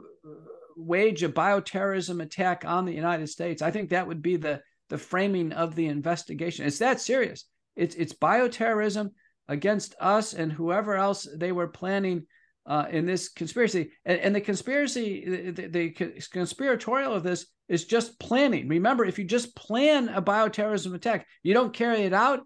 wage 0.77 1.23
a 1.23 1.29
bioterrorism 1.29 2.23
attack 2.23 2.65
on 2.65 2.85
the 2.85 2.93
United 2.93 3.29
States. 3.29 3.63
I 3.63 3.71
think 3.71 3.91
that 3.91 4.07
would 4.07 4.23
be 4.23 4.37
the 4.37 4.61
the 4.89 4.99
framing 4.99 5.53
of 5.53 5.74
the 5.74 5.87
investigation. 5.87 6.66
It's 6.66 6.78
that 6.78 7.01
serious. 7.01 7.45
It's 7.74 7.95
it's 7.95 8.12
bioterrorism 8.12 9.11
against 9.49 9.95
us 10.01 10.32
and 10.34 10.53
whoever 10.53 10.97
else 10.97 11.28
they 11.37 11.53
were 11.53 11.68
planning 11.68 12.26
uh, 12.66 12.87
in 12.91 13.07
this 13.07 13.28
conspiracy. 13.28 13.91
And, 14.05 14.18
and 14.18 14.34
the 14.34 14.41
conspiracy, 14.41 15.53
the, 15.53 15.68
the, 15.68 15.91
conspiratorial 16.32 17.12
of 17.12 17.22
this 17.22 17.47
is 17.68 17.84
just 17.84 18.18
planning. 18.18 18.68
Remember, 18.68 19.05
if 19.05 19.18
you 19.18 19.24
just 19.24 19.55
plan 19.55 20.09
a 20.09 20.20
bioterrorism 20.20 20.95
attack, 20.95 21.26
you 21.43 21.55
don't 21.55 21.72
carry 21.72 22.03
it 22.03 22.12
out. 22.12 22.41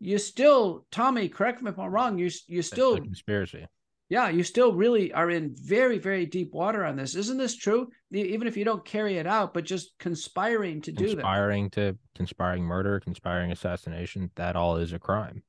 You 0.00 0.18
still, 0.18 0.84
Tommy, 0.90 1.28
correct 1.28 1.62
me 1.62 1.70
if 1.70 1.78
I'm 1.78 1.90
wrong. 1.90 2.18
You 2.18 2.28
you 2.48 2.62
still 2.62 2.96
conspiracy 2.96 3.66
yeah, 4.12 4.28
you 4.28 4.44
still 4.44 4.74
really 4.74 5.10
are 5.14 5.30
in 5.30 5.54
very, 5.56 5.96
very 5.96 6.26
deep 6.26 6.52
water 6.52 6.84
on 6.84 6.96
this. 6.96 7.14
Isn't 7.14 7.38
this 7.38 7.56
true? 7.56 7.88
Even 8.12 8.46
if 8.46 8.58
you 8.58 8.64
don't 8.66 8.84
carry 8.84 9.16
it 9.16 9.26
out, 9.26 9.54
but 9.54 9.64
just 9.64 9.94
conspiring 9.98 10.82
to 10.82 10.92
conspiring 10.92 11.08
do 11.08 11.16
that. 11.16 11.22
Conspiring 11.22 11.70
to 11.70 11.98
conspiring 12.14 12.62
murder, 12.62 13.00
conspiring 13.00 13.52
assassination, 13.52 14.30
that 14.34 14.54
all 14.54 14.76
is 14.76 14.92
a 14.92 14.98
crime. 14.98 15.42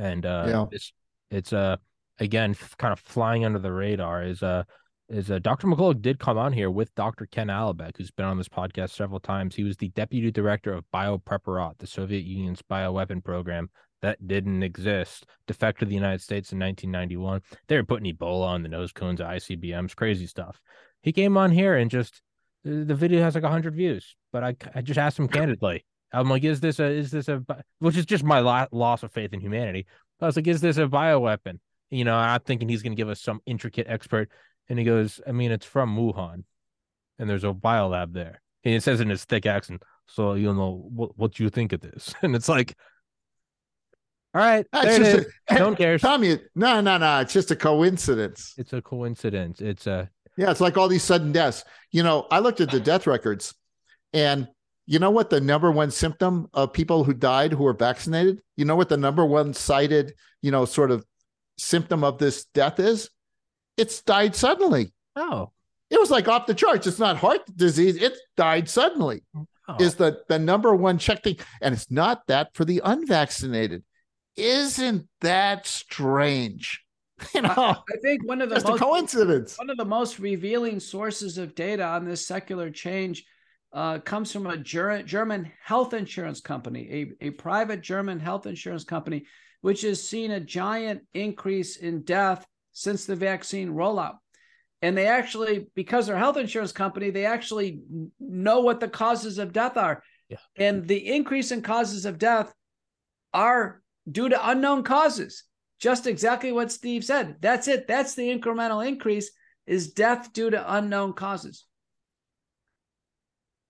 And 0.00 0.26
uh 0.26 0.44
yeah. 0.48 0.66
it's 0.72 0.92
it's 1.30 1.52
uh 1.52 1.76
again 2.18 2.56
kind 2.78 2.92
of 2.92 2.98
flying 2.98 3.44
under 3.44 3.60
the 3.60 3.70
radar 3.70 4.24
is 4.24 4.42
uh 4.42 4.64
is 5.08 5.30
uh, 5.30 5.38
Dr. 5.38 5.68
McCullough 5.68 6.02
did 6.02 6.18
come 6.18 6.36
on 6.36 6.52
here 6.52 6.70
with 6.70 6.92
Dr. 6.96 7.26
Ken 7.26 7.46
Alibek, 7.46 7.96
who's 7.96 8.10
been 8.10 8.26
on 8.26 8.38
this 8.38 8.48
podcast 8.48 8.90
several 8.90 9.20
times. 9.20 9.54
He 9.54 9.64
was 9.64 9.76
the 9.76 9.88
deputy 9.90 10.32
director 10.32 10.72
of 10.72 10.84
Biopreparat, 10.92 11.78
the 11.78 11.86
Soviet 11.86 12.24
Union's 12.24 12.62
bioweapon 12.62 13.22
program 13.22 13.70
that 14.02 14.26
didn't 14.26 14.62
exist. 14.62 15.26
Defected 15.46 15.86
to 15.86 15.88
the 15.88 15.94
United 15.94 16.20
States 16.20 16.52
in 16.52 16.58
1991. 16.58 17.42
They 17.68 17.76
were 17.76 17.84
putting 17.84 18.12
Ebola 18.12 18.46
on 18.46 18.62
the 18.62 18.68
nose 18.68 18.92
cones 18.92 19.20
of 19.20 19.26
ICBMs, 19.26 19.96
crazy 19.96 20.26
stuff. 20.26 20.60
He 21.02 21.12
came 21.12 21.36
on 21.36 21.50
here 21.50 21.76
and 21.76 21.90
just 21.90 22.22
uh, 22.66 22.84
the 22.84 22.94
video 22.94 23.22
has 23.22 23.34
like 23.34 23.44
100 23.44 23.74
views, 23.74 24.16
but 24.32 24.44
I, 24.44 24.56
I 24.74 24.82
just 24.82 24.98
asked 24.98 25.18
him 25.18 25.28
candidly. 25.28 25.84
I'm 26.12 26.28
like, 26.28 26.44
is 26.44 26.60
this 26.60 26.80
a, 26.80 26.84
is 26.84 27.10
this 27.10 27.28
a, 27.28 27.42
which 27.78 27.96
is 27.96 28.04
just 28.04 28.24
my 28.24 28.40
lo- 28.40 28.66
loss 28.72 29.02
of 29.02 29.12
faith 29.12 29.32
in 29.32 29.40
humanity. 29.40 29.86
I 30.20 30.26
was 30.26 30.36
like, 30.36 30.46
is 30.46 30.60
this 30.60 30.76
a 30.76 30.86
bioweapon? 30.86 31.60
You 31.90 32.04
know, 32.04 32.14
I'm 32.14 32.40
thinking 32.40 32.68
he's 32.68 32.82
going 32.82 32.92
to 32.92 33.00
give 33.00 33.08
us 33.08 33.20
some 33.20 33.40
intricate 33.46 33.86
expert. 33.88 34.30
And 34.68 34.78
he 34.78 34.84
goes, 34.84 35.20
I 35.26 35.32
mean, 35.32 35.50
it's 35.50 35.66
from 35.66 35.96
Wuhan 35.96 36.44
and 37.18 37.28
there's 37.28 37.44
a 37.44 37.52
biolab 37.52 38.12
there. 38.12 38.40
And 38.64 38.74
it 38.74 38.82
says 38.82 39.00
in 39.00 39.08
his 39.08 39.24
thick 39.24 39.46
accent, 39.46 39.82
so 40.06 40.34
you 40.34 40.52
know 40.52 40.84
what, 40.92 41.16
what 41.16 41.34
do 41.34 41.44
you 41.44 41.50
think 41.50 41.72
of 41.72 41.80
this. 41.80 42.14
And 42.22 42.34
it's 42.34 42.48
like, 42.48 42.76
all 44.34 44.40
right. 44.40 44.66
Ah, 44.72 44.82
That's 44.82 44.98
just 44.98 45.28
a, 45.50 45.54
Don't 45.56 45.76
care. 45.76 45.98
Tommy, 45.98 46.38
no, 46.54 46.80
no, 46.80 46.98
no. 46.98 47.20
It's 47.20 47.32
just 47.32 47.50
a 47.50 47.56
coincidence. 47.56 48.54
It's 48.56 48.72
a 48.72 48.80
coincidence. 48.80 49.60
It's 49.60 49.86
a 49.86 50.08
yeah, 50.36 50.50
it's 50.50 50.60
like 50.60 50.76
all 50.76 50.88
these 50.88 51.02
sudden 51.02 51.32
deaths. 51.32 51.64
You 51.90 52.02
know, 52.02 52.26
I 52.30 52.38
looked 52.38 52.60
at 52.60 52.70
the 52.70 52.80
death 52.80 53.06
records 53.06 53.54
and 54.12 54.48
you 54.86 54.98
know 54.98 55.10
what 55.10 55.30
the 55.30 55.40
number 55.40 55.70
one 55.70 55.90
symptom 55.90 56.48
of 56.54 56.72
people 56.72 57.04
who 57.04 57.12
died 57.12 57.52
who 57.52 57.64
were 57.64 57.74
vaccinated? 57.74 58.40
You 58.56 58.64
know 58.64 58.76
what 58.76 58.88
the 58.88 58.96
number 58.96 59.24
one 59.24 59.54
cited, 59.54 60.14
you 60.42 60.50
know, 60.50 60.64
sort 60.64 60.90
of 60.90 61.04
symptom 61.58 62.02
of 62.04 62.18
this 62.18 62.46
death 62.54 62.80
is? 62.80 63.10
It's 63.76 64.02
died 64.02 64.34
suddenly. 64.34 64.92
Oh. 65.16 65.50
It 65.90 65.98
was 65.98 66.10
like 66.10 66.28
off 66.28 66.46
the 66.46 66.54
charts. 66.54 66.86
It's 66.86 66.98
not 66.98 67.16
heart 67.16 67.40
disease. 67.56 67.96
It 67.96 68.16
died 68.36 68.68
suddenly. 68.68 69.22
Oh. 69.36 69.76
Is 69.78 69.94
the 69.96 70.22
the 70.28 70.38
number 70.38 70.74
one 70.74 70.98
check 70.98 71.22
thing. 71.22 71.36
And 71.60 71.74
it's 71.74 71.90
not 71.90 72.26
that 72.28 72.54
for 72.54 72.64
the 72.64 72.80
unvaccinated. 72.84 73.84
Isn't 74.36 75.08
that 75.20 75.66
strange? 75.66 76.84
You 77.34 77.42
know, 77.42 77.50
I, 77.54 77.72
I 77.72 77.96
think 78.00 78.26
one 78.26 78.40
of 78.40 78.48
the 78.48 78.54
just 78.54 78.66
most, 78.66 78.80
a 78.80 78.84
coincidence. 78.84 79.58
One 79.58 79.68
of 79.68 79.76
the 79.76 79.84
most 79.84 80.18
revealing 80.18 80.80
sources 80.80 81.36
of 81.36 81.54
data 81.54 81.84
on 81.84 82.06
this 82.06 82.26
secular 82.26 82.70
change 82.70 83.26
uh, 83.74 83.98
comes 83.98 84.32
from 84.32 84.46
a 84.46 84.56
Ger- 84.56 85.02
German 85.02 85.52
health 85.62 85.92
insurance 85.92 86.40
company, 86.40 87.12
a, 87.20 87.26
a 87.26 87.30
private 87.30 87.82
German 87.82 88.20
health 88.20 88.46
insurance 88.46 88.84
company, 88.84 89.26
which 89.60 89.82
has 89.82 90.02
seen 90.02 90.30
a 90.30 90.40
giant 90.40 91.02
increase 91.12 91.76
in 91.76 92.02
death 92.02 92.46
since 92.72 93.04
the 93.04 93.16
vaccine 93.16 93.70
rollout. 93.74 94.16
And 94.82 94.96
they 94.96 95.06
actually, 95.06 95.66
because 95.74 96.06
they're 96.06 96.16
a 96.16 96.18
health 96.18 96.38
insurance 96.38 96.72
company, 96.72 97.10
they 97.10 97.26
actually 97.26 97.80
know 98.18 98.60
what 98.60 98.80
the 98.80 98.88
causes 98.88 99.38
of 99.38 99.52
death 99.52 99.76
are. 99.76 100.02
Yeah. 100.28 100.38
And 100.56 100.88
the 100.88 101.14
increase 101.14 101.52
in 101.52 101.60
causes 101.60 102.06
of 102.06 102.18
death 102.18 102.52
are 103.34 103.79
due 104.10 104.28
to 104.28 104.50
unknown 104.50 104.82
causes. 104.82 105.44
Just 105.78 106.06
exactly 106.06 106.52
what 106.52 106.70
Steve 106.70 107.04
said. 107.04 107.36
That's 107.40 107.66
it. 107.66 107.88
That's 107.88 108.14
the 108.14 108.28
incremental 108.28 108.86
increase 108.86 109.30
is 109.66 109.92
death 109.92 110.32
due 110.32 110.50
to 110.50 110.76
unknown 110.76 111.14
causes. 111.14 111.64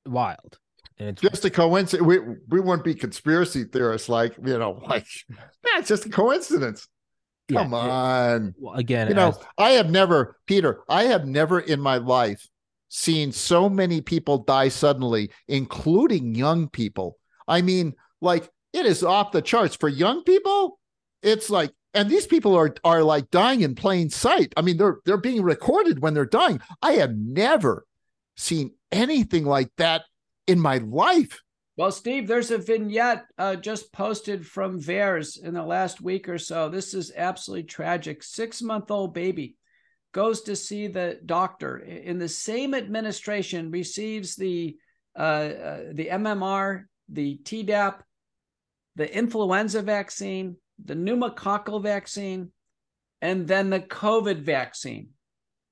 Wild. 0.06 0.58
And 0.98 1.08
it's 1.10 1.22
just 1.22 1.44
a 1.44 1.50
coincidence. 1.50 2.06
We 2.06 2.18
we 2.48 2.60
wouldn't 2.60 2.84
be 2.84 2.94
conspiracy 2.94 3.64
theorists 3.64 4.08
like, 4.08 4.34
you 4.44 4.58
know, 4.58 4.82
like 4.86 5.06
that's 5.62 5.88
just 5.88 6.06
a 6.06 6.10
coincidence. 6.10 6.88
Come 7.50 7.72
yeah, 7.72 7.78
on. 7.78 8.48
It, 8.48 8.54
well, 8.58 8.74
again, 8.74 9.08
you 9.08 9.14
know, 9.14 9.30
as... 9.30 9.38
I 9.58 9.70
have 9.70 9.90
never, 9.90 10.36
Peter, 10.46 10.82
I 10.88 11.04
have 11.04 11.26
never 11.26 11.60
in 11.60 11.80
my 11.80 11.96
life 11.96 12.48
seen 12.88 13.32
so 13.32 13.68
many 13.68 14.00
people 14.00 14.38
die 14.38 14.68
suddenly, 14.68 15.30
including 15.48 16.34
young 16.34 16.68
people. 16.68 17.18
I 17.48 17.62
mean, 17.62 17.94
like 18.20 18.48
it 18.72 18.86
is 18.86 19.02
off 19.02 19.32
the 19.32 19.42
charts 19.42 19.76
for 19.76 19.88
young 19.88 20.24
people. 20.24 20.78
It's 21.22 21.50
like, 21.50 21.72
and 21.92 22.08
these 22.08 22.26
people 22.26 22.56
are 22.56 22.74
are 22.84 23.02
like 23.02 23.30
dying 23.30 23.62
in 23.62 23.74
plain 23.74 24.10
sight. 24.10 24.52
I 24.56 24.62
mean, 24.62 24.76
they're 24.76 24.98
they're 25.04 25.16
being 25.16 25.42
recorded 25.42 26.00
when 26.00 26.14
they're 26.14 26.24
dying. 26.24 26.60
I 26.82 26.92
have 26.92 27.16
never 27.16 27.86
seen 28.36 28.72
anything 28.92 29.44
like 29.44 29.70
that 29.76 30.02
in 30.46 30.60
my 30.60 30.78
life. 30.78 31.40
Well, 31.76 31.92
Steve, 31.92 32.28
there's 32.28 32.50
a 32.50 32.58
vignette 32.58 33.24
uh, 33.38 33.56
just 33.56 33.92
posted 33.92 34.46
from 34.46 34.80
VAERS 34.80 35.42
in 35.42 35.54
the 35.54 35.62
last 35.62 36.00
week 36.00 36.28
or 36.28 36.36
so. 36.36 36.68
This 36.68 36.92
is 36.92 37.12
absolutely 37.16 37.64
tragic. 37.64 38.22
Six 38.22 38.60
month 38.60 38.90
old 38.90 39.14
baby 39.14 39.56
goes 40.12 40.42
to 40.42 40.56
see 40.56 40.88
the 40.88 41.18
doctor 41.24 41.78
in 41.78 42.18
the 42.18 42.28
same 42.28 42.74
administration, 42.74 43.70
receives 43.70 44.36
the 44.36 44.76
uh, 45.16 45.22
uh, 45.22 45.80
the 45.92 46.08
MMR, 46.08 46.84
the 47.08 47.40
Tdap, 47.42 48.00
the 49.00 49.16
influenza 49.16 49.80
vaccine, 49.80 50.56
the 50.84 50.92
pneumococcal 50.92 51.82
vaccine, 51.82 52.52
and 53.22 53.48
then 53.48 53.70
the 53.70 53.80
COVID 53.80 54.42
vaccine 54.42 55.08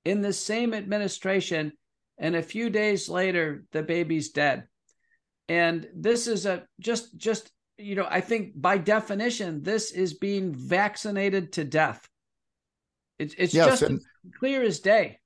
in 0.06 0.22
the 0.22 0.32
same 0.32 0.72
administration. 0.72 1.72
And 2.16 2.34
a 2.34 2.42
few 2.42 2.70
days 2.70 3.06
later, 3.06 3.64
the 3.72 3.82
baby's 3.82 4.30
dead. 4.30 4.66
And 5.46 5.86
this 5.94 6.26
is 6.26 6.46
a 6.46 6.64
just, 6.80 7.18
just, 7.18 7.50
you 7.76 7.96
know, 7.96 8.06
I 8.08 8.22
think 8.22 8.58
by 8.58 8.78
definition, 8.78 9.62
this 9.62 9.90
is 9.90 10.14
being 10.14 10.54
vaccinated 10.54 11.52
to 11.52 11.64
death. 11.64 12.08
It's, 13.18 13.34
it's 13.36 13.52
yes, 13.52 13.66
just 13.68 13.82
and, 13.82 14.00
clear 14.38 14.62
as 14.62 14.80
day. 14.80 15.18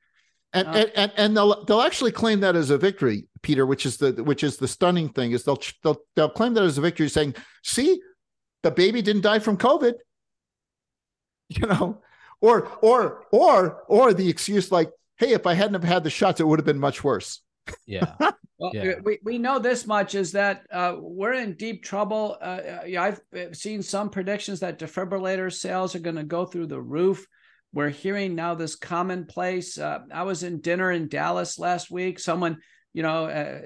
And, 0.52 0.66
uh, 0.66 0.86
and 0.96 1.12
and 1.16 1.36
they'll 1.36 1.64
they'll 1.66 1.82
actually 1.82 2.10
claim 2.12 2.40
that 2.40 2.56
as 2.56 2.70
a 2.70 2.78
victory, 2.78 3.28
Peter, 3.42 3.66
which 3.66 3.86
is 3.86 3.96
the 3.96 4.12
which 4.24 4.44
is 4.44 4.56
the 4.56 4.68
stunning 4.68 5.08
thing 5.08 5.32
is 5.32 5.44
they'll 5.44 5.60
they'll 5.82 6.00
they'll 6.16 6.30
claim 6.30 6.54
that 6.54 6.64
as 6.64 6.78
a 6.78 6.80
victory, 6.80 7.08
saying, 7.08 7.34
"See, 7.62 8.00
the 8.62 8.70
baby 8.70 9.02
didn't 9.02 9.22
die 9.22 9.38
from 9.38 9.56
COVID," 9.56 9.94
you 11.48 11.66
know, 11.66 12.00
or 12.40 12.68
or 12.80 13.26
or 13.32 13.82
or 13.88 14.14
the 14.14 14.28
excuse 14.28 14.72
like, 14.72 14.90
"Hey, 15.16 15.32
if 15.32 15.46
I 15.46 15.54
hadn't 15.54 15.74
have 15.74 15.84
had 15.84 16.04
the 16.04 16.10
shots, 16.10 16.40
it 16.40 16.46
would 16.46 16.58
have 16.58 16.66
been 16.66 16.78
much 16.78 17.04
worse." 17.04 17.40
Yeah. 17.86 18.16
well, 18.58 18.72
yeah. 18.74 18.94
we, 19.04 19.18
we 19.22 19.38
know 19.38 19.60
this 19.60 19.86
much 19.86 20.16
is 20.16 20.32
that 20.32 20.66
uh, 20.72 20.96
we're 20.98 21.34
in 21.34 21.54
deep 21.54 21.84
trouble. 21.84 22.36
Uh, 22.40 22.60
I've 22.98 23.20
seen 23.52 23.82
some 23.82 24.10
predictions 24.10 24.60
that 24.60 24.80
defibrillator 24.80 25.52
sales 25.52 25.94
are 25.94 26.00
going 26.00 26.16
to 26.16 26.24
go 26.24 26.44
through 26.44 26.66
the 26.66 26.80
roof 26.80 27.24
we're 27.72 27.88
hearing 27.88 28.34
now 28.34 28.54
this 28.54 28.76
commonplace. 28.76 29.78
Uh, 29.78 30.00
I 30.12 30.24
was 30.24 30.42
in 30.42 30.60
dinner 30.60 30.90
in 30.90 31.08
Dallas 31.08 31.58
last 31.58 31.90
week. 31.90 32.18
Someone, 32.18 32.58
you 32.92 33.02
know, 33.02 33.26
uh, 33.26 33.60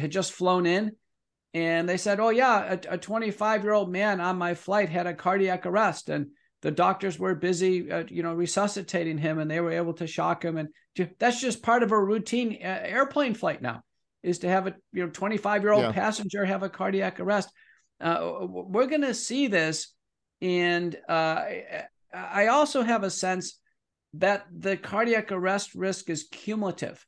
had 0.00 0.10
just 0.10 0.32
flown 0.32 0.66
in 0.66 0.92
and 1.54 1.88
they 1.88 1.96
said, 1.96 2.20
Oh, 2.20 2.30
yeah, 2.30 2.76
a 2.88 2.98
25 2.98 3.64
year 3.64 3.72
old 3.72 3.90
man 3.90 4.20
on 4.20 4.36
my 4.36 4.54
flight 4.54 4.88
had 4.88 5.06
a 5.06 5.14
cardiac 5.14 5.64
arrest. 5.66 6.08
And 6.08 6.28
the 6.62 6.70
doctors 6.70 7.18
were 7.18 7.34
busy, 7.34 7.90
uh, 7.90 8.04
you 8.08 8.22
know, 8.22 8.34
resuscitating 8.34 9.18
him 9.18 9.38
and 9.38 9.50
they 9.50 9.60
were 9.60 9.72
able 9.72 9.94
to 9.94 10.06
shock 10.06 10.44
him. 10.44 10.56
And 10.56 10.68
that's 11.18 11.40
just 11.40 11.62
part 11.62 11.82
of 11.82 11.92
a 11.92 12.02
routine 12.02 12.58
uh, 12.62 12.80
airplane 12.82 13.34
flight 13.34 13.62
now 13.62 13.82
is 14.22 14.40
to 14.40 14.48
have 14.48 14.66
a, 14.66 14.74
you 14.92 15.04
know, 15.04 15.10
25 15.10 15.62
year 15.62 15.72
old 15.72 15.94
passenger 15.94 16.44
have 16.44 16.62
a 16.62 16.68
cardiac 16.68 17.20
arrest. 17.20 17.50
Uh, 18.00 18.36
we're 18.42 18.86
going 18.86 19.02
to 19.02 19.14
see 19.14 19.46
this. 19.46 19.94
And 20.42 20.96
uh, 21.08 21.44
I 22.12 22.48
also 22.48 22.82
have 22.82 23.04
a 23.04 23.10
sense 23.10 23.58
that 24.14 24.46
the 24.54 24.76
cardiac 24.76 25.32
arrest 25.32 25.74
risk 25.74 26.10
is 26.10 26.28
cumulative, 26.30 27.04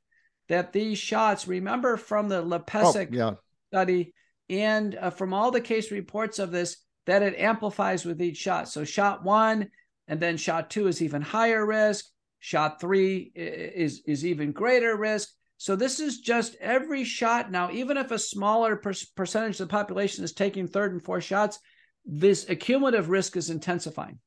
that 0.49 0.73
these 0.73 0.99
shots, 0.99 1.47
remember 1.47 1.97
from 1.97 2.29
the 2.29 2.43
Lepesic 2.43 3.09
oh, 3.13 3.17
yeah. 3.17 3.35
study 3.71 4.15
and 4.49 4.95
uh, 4.95 5.11
from 5.11 5.35
all 5.35 5.51
the 5.51 5.61
case 5.61 5.91
reports 5.91 6.39
of 6.39 6.51
this, 6.51 6.79
that 7.07 7.23
it 7.23 7.39
amplifies 7.39 8.05
with 8.05 8.21
each 8.21 8.37
shot. 8.37 8.69
So, 8.69 8.85
shot 8.85 9.25
one 9.25 9.69
and 10.09 10.21
then 10.21 10.37
shot 10.37 10.71
two 10.71 10.89
is 10.89 11.03
even 11.03 11.23
higher 11.23 11.65
risk. 11.65 12.07
Shot 12.41 12.81
three 12.81 13.33
is, 13.35 14.03
is 14.07 14.25
even 14.25 14.53
greater 14.53 14.97
risk. 14.97 15.31
So 15.59 15.75
this 15.75 15.99
is 15.99 16.21
just 16.21 16.55
every 16.61 17.03
shot 17.03 17.51
now, 17.51 17.71
even 17.73 17.97
if 17.97 18.13
a 18.13 18.19
smaller 18.19 18.77
per- 18.77 18.95
percentage 19.17 19.59
of 19.61 19.69
the 19.69 19.73
population 19.73 20.23
is 20.23 20.33
taking 20.33 20.69
third 20.69 20.93
and 20.93 21.03
fourth 21.03 21.25
shots, 21.25 21.59
this 22.05 22.49
accumulative 22.49 23.11
risk 23.11 23.37
is 23.37 23.51
intensifying. 23.51 24.21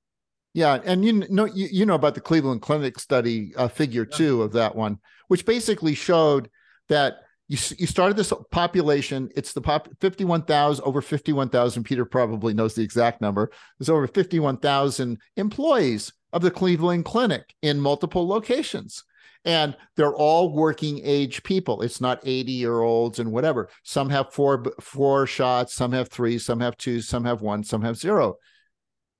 Yeah, 0.53 0.79
and 0.83 1.05
you 1.05 1.25
know 1.29 1.45
you, 1.45 1.67
you 1.71 1.85
know 1.85 1.95
about 1.95 2.15
the 2.15 2.21
Cleveland 2.21 2.61
Clinic 2.61 2.99
study, 2.99 3.53
uh, 3.55 3.67
figure 3.67 4.07
yeah. 4.09 4.17
two 4.17 4.43
of 4.43 4.51
that 4.53 4.75
one, 4.75 4.99
which 5.29 5.45
basically 5.45 5.95
showed 5.95 6.49
that 6.89 7.19
you 7.47 7.57
you 7.77 7.87
started 7.87 8.17
this 8.17 8.33
population. 8.51 9.29
It's 9.35 9.53
the 9.53 9.61
pop 9.61 9.87
fifty 10.01 10.25
one 10.25 10.43
thousand 10.43 10.83
over 10.83 11.01
fifty 11.01 11.31
one 11.31 11.49
thousand. 11.49 11.83
Peter 11.83 12.03
probably 12.03 12.53
knows 12.53 12.75
the 12.75 12.83
exact 12.83 13.21
number. 13.21 13.49
There's 13.79 13.89
over 13.89 14.07
fifty 14.07 14.39
one 14.39 14.57
thousand 14.57 15.19
employees 15.37 16.11
of 16.33 16.41
the 16.41 16.51
Cleveland 16.51 17.05
Clinic 17.05 17.53
in 17.61 17.79
multiple 17.79 18.27
locations 18.27 19.03
and 19.43 19.75
they're 19.95 20.13
all 20.13 20.53
working 20.53 21.01
age 21.03 21.41
people 21.43 21.81
it's 21.81 21.99
not 21.99 22.19
80 22.23 22.51
year 22.51 22.81
olds 22.81 23.19
and 23.19 23.31
whatever 23.31 23.69
some 23.83 24.09
have 24.09 24.31
four 24.33 24.63
four 24.79 25.25
shots 25.25 25.73
some 25.73 25.91
have 25.91 26.09
three 26.09 26.37
some 26.37 26.59
have 26.59 26.77
two 26.77 27.01
some 27.01 27.25
have 27.25 27.41
one 27.41 27.63
some 27.63 27.81
have 27.81 27.97
zero 27.97 28.35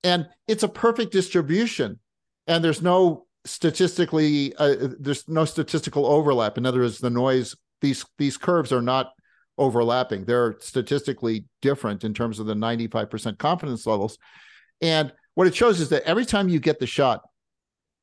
and 0.03 0.27
it's 0.47 0.63
a 0.63 0.67
perfect 0.67 1.11
distribution 1.11 1.99
and 2.47 2.63
there's 2.63 2.81
no 2.81 3.25
statistically 3.45 4.53
uh, 4.57 4.75
there's 4.99 5.27
no 5.27 5.45
statistical 5.45 6.05
overlap 6.05 6.57
in 6.57 6.65
other 6.65 6.81
words 6.81 6.99
the 6.99 7.09
noise 7.09 7.55
these 7.81 8.05
these 8.17 8.37
curves 8.37 8.71
are 8.71 8.81
not 8.81 9.11
overlapping 9.57 10.25
they're 10.25 10.55
statistically 10.59 11.45
different 11.61 12.03
in 12.03 12.13
terms 12.13 12.39
of 12.39 12.45
the 12.45 12.53
95% 12.53 13.37
confidence 13.37 13.85
levels 13.85 14.17
and 14.81 15.11
what 15.35 15.47
it 15.47 15.55
shows 15.55 15.79
is 15.79 15.89
that 15.89 16.03
every 16.03 16.25
time 16.25 16.49
you 16.49 16.59
get 16.59 16.79
the 16.79 16.87
shot 16.87 17.21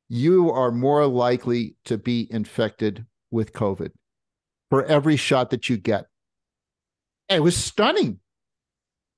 you 0.09 0.51
are 0.51 0.71
more 0.71 1.05
likely 1.05 1.75
to 1.85 1.97
be 1.97 2.27
infected 2.31 3.05
with 3.29 3.53
COVID 3.53 3.91
for 4.69 4.83
every 4.85 5.15
shot 5.15 5.51
that 5.51 5.69
you 5.69 5.77
get. 5.77 6.05
it 7.29 7.41
was 7.41 7.55
stunning. 7.55 8.19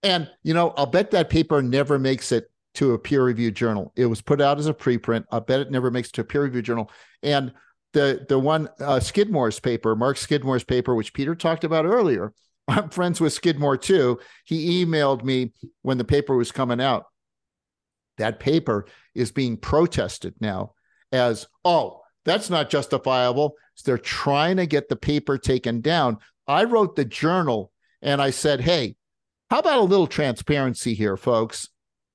And, 0.03 0.29
you 0.43 0.53
know, 0.53 0.71
I'll 0.71 0.85
bet 0.85 1.11
that 1.11 1.29
paper 1.29 1.61
never 1.61 1.97
makes 1.97 2.31
it 2.31 2.50
to 2.76 2.93
a 2.93 2.99
peer 2.99 3.23
reviewed 3.23 3.56
journal. 3.56 3.91
It 3.95 4.06
was 4.06 4.22
put 4.22 4.41
out 4.41 4.60
as 4.60 4.68
a 4.68 4.73
preprint. 4.73 5.26
I 5.31 5.39
bet 5.39 5.60
it 5.60 5.72
never 5.72 5.91
makes 5.91 6.10
it 6.10 6.14
to 6.14 6.22
a 6.22 6.26
peer 6.26 6.43
reviewed 6.43 6.65
journal. 6.65 6.91
And 7.23 7.53
the 7.93 8.26
the 8.27 8.39
one 8.39 8.69
uh, 8.80 8.99
Skidmore's 8.99 9.60
paper, 9.60 9.95
Mark 9.95 10.18
Skidmore's 10.18 10.64
paper, 10.64 10.95
which 10.95 11.14
Peter 11.14 11.35
talked 11.35 11.64
about 11.64 11.85
earlier. 11.85 12.34
I'm 12.68 12.89
friends 12.89 13.19
with 13.19 13.34
Skidmore 13.34 13.77
too. 13.77 14.19
He 14.45 14.85
emailed 14.85 15.23
me 15.23 15.53
when 15.81 15.98
the 15.98 16.06
paper 16.06 16.35
was 16.35 16.52
coming 16.52 16.80
out. 16.80 17.06
That 18.18 18.39
paper 18.39 18.85
is 19.15 19.31
being 19.31 19.57
protested 19.57 20.35
now 20.39 20.73
as, 21.11 21.48
oh, 21.65 22.02
that's 22.23 22.49
not 22.49 22.69
justifiable. 22.69 23.56
So 23.76 23.84
they're 23.85 23.98
trying 23.98 24.57
to 24.57 24.68
get 24.68 24.89
the 24.89 24.95
paper 24.95 25.38
taken 25.38 25.81
down. 25.81 26.18
I 26.48 26.65
wrote 26.65 26.95
the 26.95 27.06
journal 27.06 27.72
and 28.02 28.22
I 28.22 28.30
said, 28.30 28.61
hey, 28.61 28.95
how 29.49 29.60
about 29.60 29.80
a 29.80 29.84
little 29.84 30.07
transparency 30.07 30.93
here, 30.93 31.18
folks? 31.18 31.69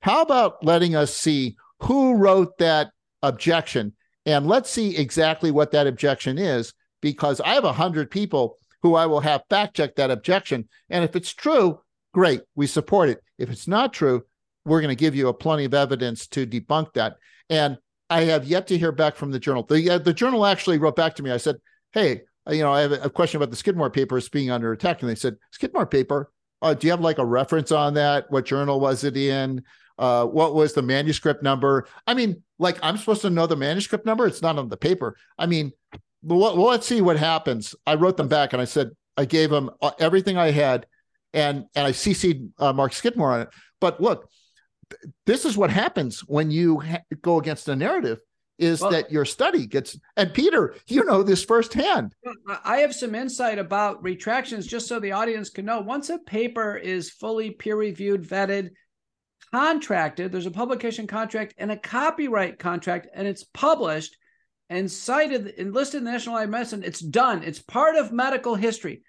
How 0.06 0.22
about 0.22 0.64
letting 0.64 0.94
us 0.94 1.16
see 1.16 1.56
who 1.80 2.14
wrote 2.14 2.58
that 2.58 2.92
objection? 3.24 3.92
And 4.24 4.46
let's 4.46 4.70
see 4.70 4.96
exactly 4.96 5.50
what 5.50 5.72
that 5.72 5.88
objection 5.88 6.38
is, 6.38 6.72
because 7.02 7.40
I 7.40 7.54
have 7.54 7.64
a 7.64 7.74
100 7.74 8.08
people 8.08 8.56
who 8.82 8.94
I 8.94 9.06
will 9.06 9.18
have 9.18 9.42
fact 9.50 9.74
check 9.74 9.96
that 9.96 10.12
objection. 10.12 10.68
And 10.90 11.02
if 11.02 11.16
it's 11.16 11.34
true, 11.34 11.80
great, 12.14 12.42
we 12.54 12.68
support 12.68 13.08
it. 13.08 13.20
If 13.36 13.50
it's 13.50 13.66
not 13.66 13.92
true, 13.92 14.22
we're 14.64 14.80
going 14.80 14.96
to 14.96 15.00
give 15.00 15.16
you 15.16 15.26
a 15.26 15.34
plenty 15.34 15.64
of 15.64 15.74
evidence 15.74 16.28
to 16.28 16.46
debunk 16.46 16.92
that. 16.92 17.16
And 17.50 17.76
I 18.08 18.22
have 18.26 18.44
yet 18.44 18.68
to 18.68 18.78
hear 18.78 18.92
back 18.92 19.16
from 19.16 19.32
the 19.32 19.40
journal. 19.40 19.64
The 19.64 19.90
uh, 19.90 19.98
the 19.98 20.14
journal 20.14 20.46
actually 20.46 20.78
wrote 20.78 20.94
back 20.94 21.16
to 21.16 21.24
me. 21.24 21.32
I 21.32 21.38
said, 21.38 21.56
"Hey, 21.90 22.20
uh, 22.48 22.52
you 22.52 22.62
know, 22.62 22.72
I 22.72 22.82
have 22.82 22.92
a 22.92 23.10
question 23.10 23.38
about 23.38 23.50
the 23.50 23.56
Skidmore 23.56 23.90
papers 23.90 24.28
being 24.28 24.52
under 24.52 24.70
attack," 24.70 25.02
and 25.02 25.10
they 25.10 25.16
said, 25.16 25.36
"Skidmore 25.50 25.86
paper? 25.86 26.30
Uh, 26.62 26.74
do 26.74 26.86
you 26.86 26.92
have 26.92 27.00
like 27.00 27.18
a 27.18 27.24
reference 27.24 27.72
on 27.72 27.94
that? 27.94 28.30
What 28.30 28.44
journal 28.44 28.78
was 28.78 29.02
it 29.02 29.16
in? 29.16 29.64
Uh, 29.98 30.26
what 30.26 30.54
was 30.54 30.74
the 30.74 30.82
manuscript 30.82 31.42
number? 31.42 31.86
I 32.06 32.14
mean, 32.14 32.42
like 32.58 32.78
I'm 32.82 32.96
supposed 32.96 33.22
to 33.22 33.30
know 33.30 33.46
the 33.46 33.56
manuscript 33.56 34.04
number. 34.04 34.26
It's 34.26 34.42
not 34.42 34.58
on 34.58 34.68
the 34.68 34.76
paper. 34.76 35.16
I 35.38 35.46
mean, 35.46 35.72
well, 36.22 36.54
let's 36.54 36.86
see 36.86 37.00
what 37.00 37.16
happens. 37.16 37.74
I 37.86 37.94
wrote 37.94 38.16
them 38.16 38.28
back 38.28 38.52
and 38.52 38.60
I 38.60 38.66
said 38.66 38.90
I 39.16 39.24
gave 39.24 39.50
them 39.50 39.70
uh, 39.80 39.92
everything 39.98 40.36
I 40.36 40.50
had, 40.50 40.86
and 41.32 41.64
and 41.74 41.86
I 41.86 41.92
cc'd 41.92 42.50
uh, 42.58 42.72
Mark 42.72 42.92
Skidmore 42.92 43.32
on 43.32 43.40
it. 43.42 43.48
But 43.80 44.00
look, 44.00 44.28
this 45.24 45.44
is 45.44 45.56
what 45.56 45.70
happens 45.70 46.20
when 46.20 46.50
you 46.50 46.80
ha- 46.80 47.02
go 47.22 47.38
against 47.38 47.68
a 47.68 47.76
narrative 47.76 48.20
is 48.58 48.80
well, 48.80 48.90
that 48.90 49.10
your 49.12 49.26
study 49.26 49.66
gets 49.66 49.98
and 50.16 50.32
peter 50.32 50.74
you 50.86 51.04
know 51.04 51.22
this 51.22 51.44
firsthand 51.44 52.14
i 52.64 52.78
have 52.78 52.94
some 52.94 53.14
insight 53.14 53.58
about 53.58 54.02
retractions 54.02 54.66
just 54.66 54.88
so 54.88 54.98
the 54.98 55.12
audience 55.12 55.50
can 55.50 55.66
know 55.66 55.80
once 55.80 56.08
a 56.08 56.18
paper 56.20 56.74
is 56.74 57.10
fully 57.10 57.50
peer 57.50 57.76
reviewed 57.76 58.22
vetted 58.22 58.70
contracted 59.52 60.32
there's 60.32 60.46
a 60.46 60.50
publication 60.50 61.06
contract 61.06 61.54
and 61.58 61.70
a 61.70 61.76
copyright 61.76 62.58
contract 62.58 63.06
and 63.14 63.26
it's 63.26 63.44
published 63.44 64.16
and 64.68 64.90
cited 64.90 65.54
and 65.58 65.72
listed 65.72 65.98
in 65.98 66.04
the 66.04 66.10
national 66.10 66.34
library 66.34 66.46
of 66.46 66.50
medicine. 66.50 66.82
It's 66.84 67.00
done. 67.00 67.42
It's 67.42 67.60
part 67.60 67.96
of 67.96 68.12
medical 68.12 68.54
history. 68.54 69.02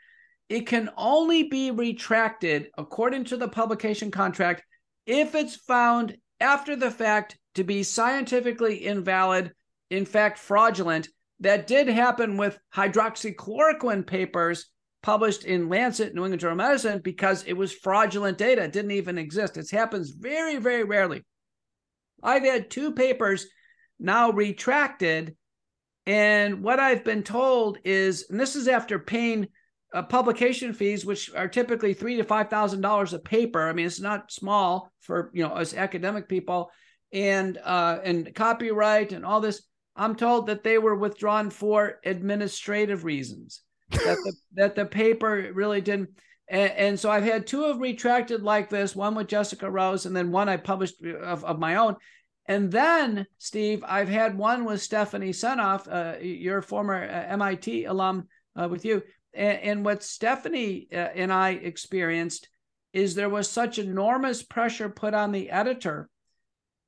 It 0.50 0.68
can 0.68 0.90
only 0.96 1.44
be 1.44 1.72
retracted 1.72 2.68
according 2.78 3.26
to 3.26 3.38
the 3.38 3.48
publication 3.48 4.12
contract 4.12 4.64
if 5.06 5.36
it's 5.36 5.56
found 5.56 6.18
after 6.40 6.76
the 6.76 6.92
fact 6.92 7.38
to 7.56 7.64
be 7.64 7.84
scientifically 7.84 8.86
invalid, 8.86 9.52
in 9.90 10.06
fact, 10.06 10.38
fraudulent. 10.38 11.10
That 11.42 11.68
did 11.68 11.88
happen 11.88 12.38
with 12.38 12.58
hydroxychloroquine 12.76 14.08
papers 14.08 14.68
published 15.08 15.46
in 15.46 15.70
Lancet, 15.70 16.14
New 16.14 16.26
England 16.26 16.42
Journal 16.42 16.60
of 16.60 16.68
Medicine, 16.68 17.00
because 17.00 17.46
it 17.46 17.54
was 17.54 17.72
fraudulent 17.72 18.38
data. 18.38 18.64
It 18.64 18.74
didn't 18.74 18.92
even 18.92 19.18
exist. 19.18 19.56
It 19.56 19.72
happens 19.72 20.10
very, 20.10 20.58
very 20.58 20.84
rarely. 20.84 21.24
I've 22.22 22.44
had 22.44 22.70
two 22.70 22.92
papers 22.92 23.48
now 24.02 24.32
retracted. 24.32 25.38
And 26.06 26.62
what 26.62 26.82
I've 26.82 27.06
been 27.06 27.24
told 27.24 27.78
is, 27.86 28.26
and 28.30 28.38
this 28.38 28.58
is 28.58 28.68
after 28.68 29.00
paying 29.00 29.48
uh, 29.94 30.04
publication 30.04 30.74
fees, 30.74 31.06
which 31.06 31.34
are 31.34 31.48
typically 31.48 31.94
three 31.94 32.18
to 32.18 32.26
five 32.26 32.50
thousand 32.50 32.82
dollars 32.82 33.14
a 33.14 33.20
paper. 33.20 33.66
I 33.66 33.72
mean, 33.72 33.86
it's 33.86 34.02
not 34.02 34.30
small 34.30 34.92
for 35.00 35.32
you 35.34 35.42
know 35.42 35.54
us 35.54 35.74
academic 35.74 36.28
people, 36.28 36.70
and 37.14 37.58
uh, 37.64 38.00
and 38.04 38.36
copyright 38.36 39.14
and 39.14 39.26
all 39.26 39.40
this. 39.40 39.62
I'm 39.96 40.18
told 40.18 40.48
that 40.48 40.66
they 40.66 40.78
were 40.78 40.96
withdrawn 40.96 41.50
for 41.50 42.02
administrative 42.04 43.06
reasons. 43.06 43.62
That 43.90 44.18
the 44.24 44.34
that 44.54 44.76
the 44.76 44.86
paper 44.86 45.52
really 45.54 45.82
didn't. 45.82 46.10
And, 46.50 46.72
and, 46.72 47.00
so 47.00 47.12
I've 47.12 47.26
had 47.26 47.46
two 47.46 47.66
of 47.66 47.80
retracted 47.80 48.42
like 48.42 48.70
this, 48.70 48.96
one 48.96 49.16
with 49.16 49.28
Jessica 49.28 49.70
Rose, 49.70 50.06
and 50.06 50.16
then 50.16 50.32
one 50.32 50.48
I 50.48 50.56
published 50.56 51.04
of, 51.04 51.44
of 51.44 51.60
my 51.60 51.76
own. 51.76 51.98
And 52.46 52.72
then, 52.72 53.28
Steve, 53.38 53.84
I've 53.86 54.08
had 54.08 54.38
one 54.38 54.64
with 54.64 54.82
Stephanie 54.82 55.34
Seneff, 55.34 55.88
uh, 55.92 56.20
your 56.22 56.62
former 56.62 57.04
uh, 57.04 57.34
MIT 57.34 57.84
alum, 57.84 58.30
uh, 58.56 58.70
with 58.70 58.86
you. 58.86 59.04
And, 59.34 59.60
and 59.60 59.86
what 59.86 60.04
Stephanie 60.04 60.88
uh, 60.94 60.96
and 60.96 61.34
I 61.34 61.50
experienced 61.50 62.48
is 62.94 63.14
there 63.14 63.30
was 63.30 63.50
such 63.50 63.78
enormous 63.78 64.42
pressure 64.42 64.90
put 64.90 65.14
on 65.14 65.34
the 65.34 65.52
editor 65.52 66.10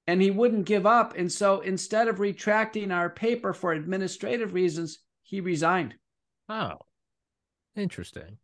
and 0.07 0.21
he 0.21 0.31
wouldn't 0.31 0.65
give 0.65 0.87
up. 0.87 1.15
And 1.15 1.31
so 1.31 1.59
instead 1.59 2.07
of 2.07 2.19
retracting 2.19 2.91
our 2.91 3.11
paper 3.11 3.53
for 3.53 3.73
administrative 3.73 4.53
reasons, 4.53 4.99
he 5.21 5.39
resigned. 5.39 5.93
Oh, 6.47 6.79
interesting. 7.75 8.37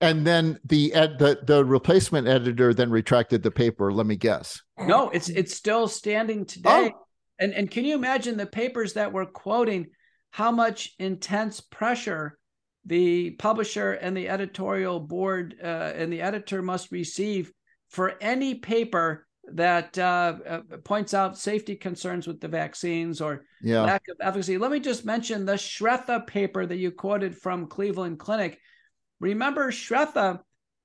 And 0.00 0.26
then 0.26 0.58
the 0.64 0.92
ed, 0.92 1.18
the 1.18 1.40
the 1.42 1.64
replacement 1.64 2.28
editor 2.28 2.74
then 2.74 2.90
retracted 2.90 3.42
the 3.42 3.50
paper. 3.50 3.92
Let 3.92 4.06
me 4.06 4.16
guess. 4.16 4.60
No, 4.78 5.08
it's 5.10 5.28
it's 5.30 5.54
still 5.54 5.88
standing 5.88 6.44
today. 6.44 6.92
Oh. 6.94 7.06
And 7.38 7.54
and 7.54 7.70
can 7.70 7.84
you 7.84 7.94
imagine 7.94 8.36
the 8.36 8.46
papers 8.46 8.94
that 8.94 9.12
were 9.12 9.26
quoting 9.26 9.86
how 10.30 10.50
much 10.50 10.94
intense 10.98 11.60
pressure 11.60 12.38
the 12.84 13.30
publisher 13.32 13.92
and 13.92 14.16
the 14.16 14.28
editorial 14.28 15.00
board 15.00 15.56
uh, 15.62 15.66
and 15.66 16.12
the 16.12 16.22
editor 16.22 16.62
must 16.62 16.92
receive 16.92 17.52
for 17.90 18.14
any 18.20 18.54
paper 18.54 19.25
that 19.52 19.96
uh, 19.98 20.34
uh, 20.48 20.60
points 20.84 21.14
out 21.14 21.38
safety 21.38 21.76
concerns 21.76 22.26
with 22.26 22.40
the 22.40 22.48
vaccines 22.48 23.20
or 23.20 23.44
yeah. 23.62 23.82
lack 23.82 24.02
of 24.08 24.16
efficacy. 24.20 24.58
Let 24.58 24.70
me 24.70 24.80
just 24.80 25.04
mention 25.04 25.44
the 25.44 25.54
Shrestha 25.54 26.26
paper 26.26 26.66
that 26.66 26.76
you 26.76 26.90
quoted 26.90 27.36
from 27.36 27.66
Cleveland 27.66 28.18
Clinic. 28.18 28.58
Remember, 29.20 29.70
Shrestha 29.70 30.40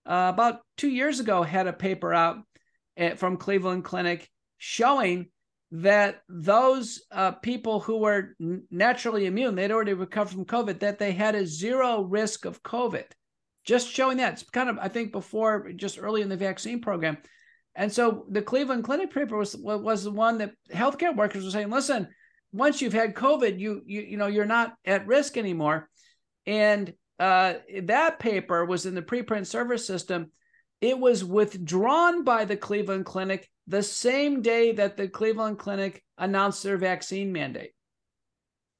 uh, 0.05 0.31
about 0.33 0.61
two 0.77 0.89
years 0.89 1.19
ago 1.19 1.43
had 1.43 1.67
a 1.67 1.73
paper 1.73 2.13
out 2.13 2.37
at, 2.97 3.19
from 3.19 3.37
Cleveland 3.37 3.83
Clinic 3.83 4.29
showing 4.57 5.27
that 5.71 6.21
those 6.27 7.01
uh, 7.11 7.31
people 7.31 7.79
who 7.79 7.97
were 7.97 8.35
naturally 8.69 9.25
immune, 9.25 9.55
they'd 9.55 9.71
already 9.71 9.93
recovered 9.93 10.33
from 10.33 10.45
COVID, 10.45 10.79
that 10.79 10.99
they 10.99 11.13
had 11.13 11.33
a 11.33 11.47
zero 11.47 12.01
risk 12.01 12.45
of 12.45 12.61
COVID. 12.61 13.05
Just 13.63 13.89
showing 13.89 14.17
that. 14.17 14.33
It's 14.33 14.43
kind 14.49 14.69
of, 14.69 14.77
I 14.79 14.87
think, 14.89 15.11
before 15.11 15.71
just 15.71 15.99
early 16.01 16.21
in 16.21 16.29
the 16.29 16.35
vaccine 16.35 16.81
program. 16.81 17.17
And 17.75 17.91
so 17.91 18.25
the 18.29 18.41
Cleveland 18.41 18.83
Clinic 18.83 19.13
paper 19.13 19.37
was 19.37 19.55
was 19.55 20.03
the 20.03 20.11
one 20.11 20.39
that 20.39 20.51
healthcare 20.73 21.15
workers 21.15 21.45
were 21.45 21.51
saying, 21.51 21.69
listen, 21.69 22.07
once 22.51 22.81
you've 22.81 22.93
had 22.93 23.15
COVID, 23.15 23.59
you 23.59 23.81
you 23.85 24.01
you 24.01 24.17
know 24.17 24.27
you're 24.27 24.45
not 24.45 24.73
at 24.85 25.07
risk 25.07 25.37
anymore. 25.37 25.89
And 26.45 26.93
uh, 27.19 27.55
that 27.83 28.19
paper 28.19 28.65
was 28.65 28.85
in 28.85 28.95
the 28.95 29.01
preprint 29.01 29.47
server 29.47 29.77
system. 29.77 30.31
It 30.81 30.97
was 30.97 31.23
withdrawn 31.23 32.23
by 32.23 32.45
the 32.45 32.57
Cleveland 32.57 33.05
Clinic 33.05 33.47
the 33.67 33.83
same 33.83 34.41
day 34.41 34.73
that 34.73 34.97
the 34.97 35.07
Cleveland 35.07 35.59
Clinic 35.59 36.03
announced 36.17 36.63
their 36.63 36.77
vaccine 36.77 37.31
mandate. 37.31 37.71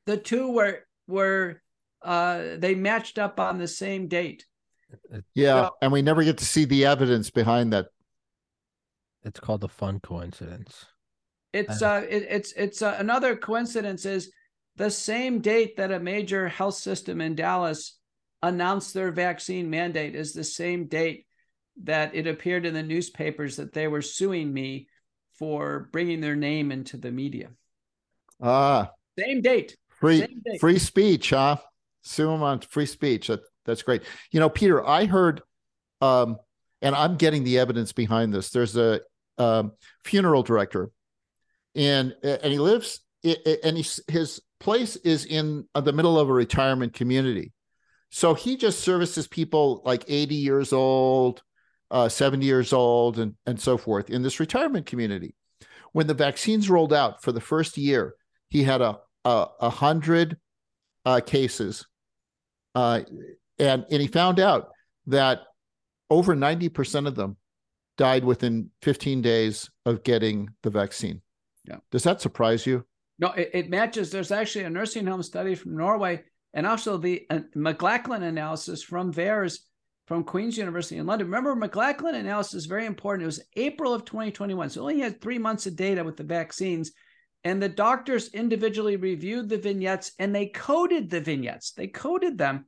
The 0.06 0.18
two 0.18 0.52
were 0.52 0.80
were 1.08 1.62
uh, 2.02 2.58
they 2.58 2.76
matched 2.76 3.20
up 3.20 3.40
on 3.40 3.58
the 3.58 3.68
same 3.68 4.08
date. 4.08 4.46
Yeah, 5.34 5.68
so, 5.68 5.76
and 5.82 5.92
we 5.92 6.02
never 6.02 6.24
get 6.24 6.40
to 6.40 6.46
see 6.46 6.66
the 6.66 6.86
evidence 6.86 7.30
behind 7.30 7.72
that. 7.74 7.88
It's 9.24 9.40
called 9.40 9.62
the 9.62 9.70
fun 9.70 10.00
coincidence. 10.00 10.86
It's 11.54 11.82
uh, 11.82 12.06
it, 12.10 12.26
it's 12.30 12.54
it's 12.54 12.82
uh, 12.82 12.96
another 12.98 13.36
coincidence 13.36 14.06
is 14.06 14.32
the 14.78 14.90
same 14.90 15.40
date 15.40 15.78
that 15.78 15.92
a 15.92 16.00
major 16.00 16.48
health 16.48 16.76
system 16.76 17.20
in 17.20 17.36
Dallas 17.36 18.00
announced 18.42 18.94
their 18.94 19.12
vaccine 19.12 19.70
mandate 19.70 20.16
is 20.16 20.34
the 20.34 20.44
same 20.44 20.88
date 20.88 21.26
that 21.84 22.16
it 22.16 22.26
appeared 22.26 22.66
in 22.66 22.74
the 22.74 22.84
newspapers 22.84 23.58
that 23.58 23.74
they 23.74 23.88
were 23.88 24.02
suing 24.02 24.52
me 24.52 24.88
for 25.38 25.90
bringing 25.92 26.22
their 26.22 26.36
name 26.36 26.72
into 26.72 26.98
the 26.98 27.12
media. 27.12 27.50
Ah, 28.42 28.92
same 29.20 29.42
date. 29.42 29.76
Free 30.00 30.20
same 30.20 30.42
date. 30.46 30.60
free 30.60 30.80
speech, 30.80 31.32
huh? 31.32 31.58
Sue 32.02 32.28
them 32.28 32.42
on 32.42 32.62
free 32.62 32.86
speech. 32.86 33.28
That, 33.28 33.42
that's 33.66 33.84
great. 33.84 34.04
You 34.32 34.40
know, 34.40 34.50
Peter, 34.50 34.86
I 34.88 35.06
heard, 35.06 35.42
um, 36.00 36.38
and 36.82 36.96
I'm 36.96 37.18
getting 37.18 37.44
the 37.44 37.60
evidence 37.60 37.92
behind 37.92 38.34
this. 38.34 38.50
There's 38.50 38.76
a 38.76 39.02
um, 39.38 39.74
funeral 40.04 40.44
director, 40.44 40.92
and 41.76 42.16
and 42.24 42.52
he 42.52 42.60
lives, 42.60 43.02
and 43.24 43.78
he, 43.78 43.86
his 44.08 44.42
place 44.60 44.96
is 44.98 45.26
in 45.26 45.68
the 45.74 45.92
middle 45.92 46.20
of 46.20 46.30
a 46.30 46.34
retirement 46.34 46.94
community. 46.94 47.52
So 48.12 48.34
he 48.34 48.58
just 48.58 48.82
services 48.82 49.28
people 49.28 49.82
like 49.86 50.04
80 50.08 50.36
years 50.36 50.74
old, 50.74 51.42
uh, 51.90 52.10
70 52.10 52.46
years 52.46 52.74
old, 52.74 53.20
and, 53.20 53.36
and 53.46 53.60
so 53.60 53.78
forth 53.78 54.10
in 54.10 54.22
this 54.22 54.40
retirement 54.40 54.86
community. 54.86 55.34
When 55.94 56.08
the 56.08 56.14
vaccines 56.14 56.70
rolled 56.70 56.94
out 56.94 57.24
for 57.24 57.32
the 57.32 57.42
first 57.42 57.78
year, 57.78 58.14
he 58.50 58.64
had 58.64 58.82
a, 58.82 59.00
a, 59.26 59.48
a 59.62 59.70
hundred 59.70 60.38
uh, 61.06 61.22
cases. 61.22 61.86
Uh, 62.76 63.02
and, 63.58 63.86
and 63.90 64.02
he 64.02 64.08
found 64.08 64.40
out 64.40 64.70
that 65.08 65.42
over 66.10 66.36
90% 66.36 67.08
of 67.08 67.16
them 67.16 67.38
died 68.02 68.26
within 68.26 68.68
15 68.82 69.22
days 69.22 69.70
of 69.86 70.02
getting 70.02 70.50
the 70.64 70.72
vaccine. 70.72 71.22
Yeah. 71.66 71.78
Does 71.92 72.02
that 72.02 72.20
surprise 72.20 72.66
you? 72.66 72.84
No, 73.20 73.28
it, 73.34 73.52
it 73.54 73.70
matches. 73.70 74.10
There's 74.10 74.32
actually 74.32 74.66
a 74.66 74.72
nursing 74.72 75.06
home 75.06 75.22
study 75.22 75.54
from 75.54 75.78
Norway 75.78 76.24
and 76.56 76.66
also 76.66 76.98
the 76.98 77.28
uh, 77.30 77.42
McLachlan 77.56 78.24
analysis 78.24 78.82
from 78.82 79.14
VAERS 79.14 79.60
from 80.08 80.24
Queen's 80.24 80.58
University 80.58 80.98
in 80.98 81.06
London. 81.06 81.28
Remember, 81.28 81.56
McLachlan 81.56 82.16
analysis 82.16 82.56
is 82.56 82.66
very 82.66 82.88
important. 82.88 83.22
It 83.22 83.28
was 83.28 83.44
April 83.56 83.94
of 83.94 84.04
2021, 84.04 84.72
so 84.72 84.82
only 84.82 85.00
had 85.00 85.22
three 85.22 85.38
months 85.38 85.68
of 85.68 85.76
data 85.76 86.04
with 86.04 86.18
the 86.18 86.24
vaccines. 86.24 86.94
And 87.44 87.62
the 87.62 87.70
doctors 87.70 88.34
individually 88.34 88.96
reviewed 88.96 89.48
the 89.48 89.60
vignettes 89.60 90.14
and 90.18 90.34
they 90.34 90.48
coded 90.48 91.12
the 91.12 91.22
vignettes. 91.22 91.74
They 91.74 91.86
coded 91.86 92.40
them. 92.40 92.66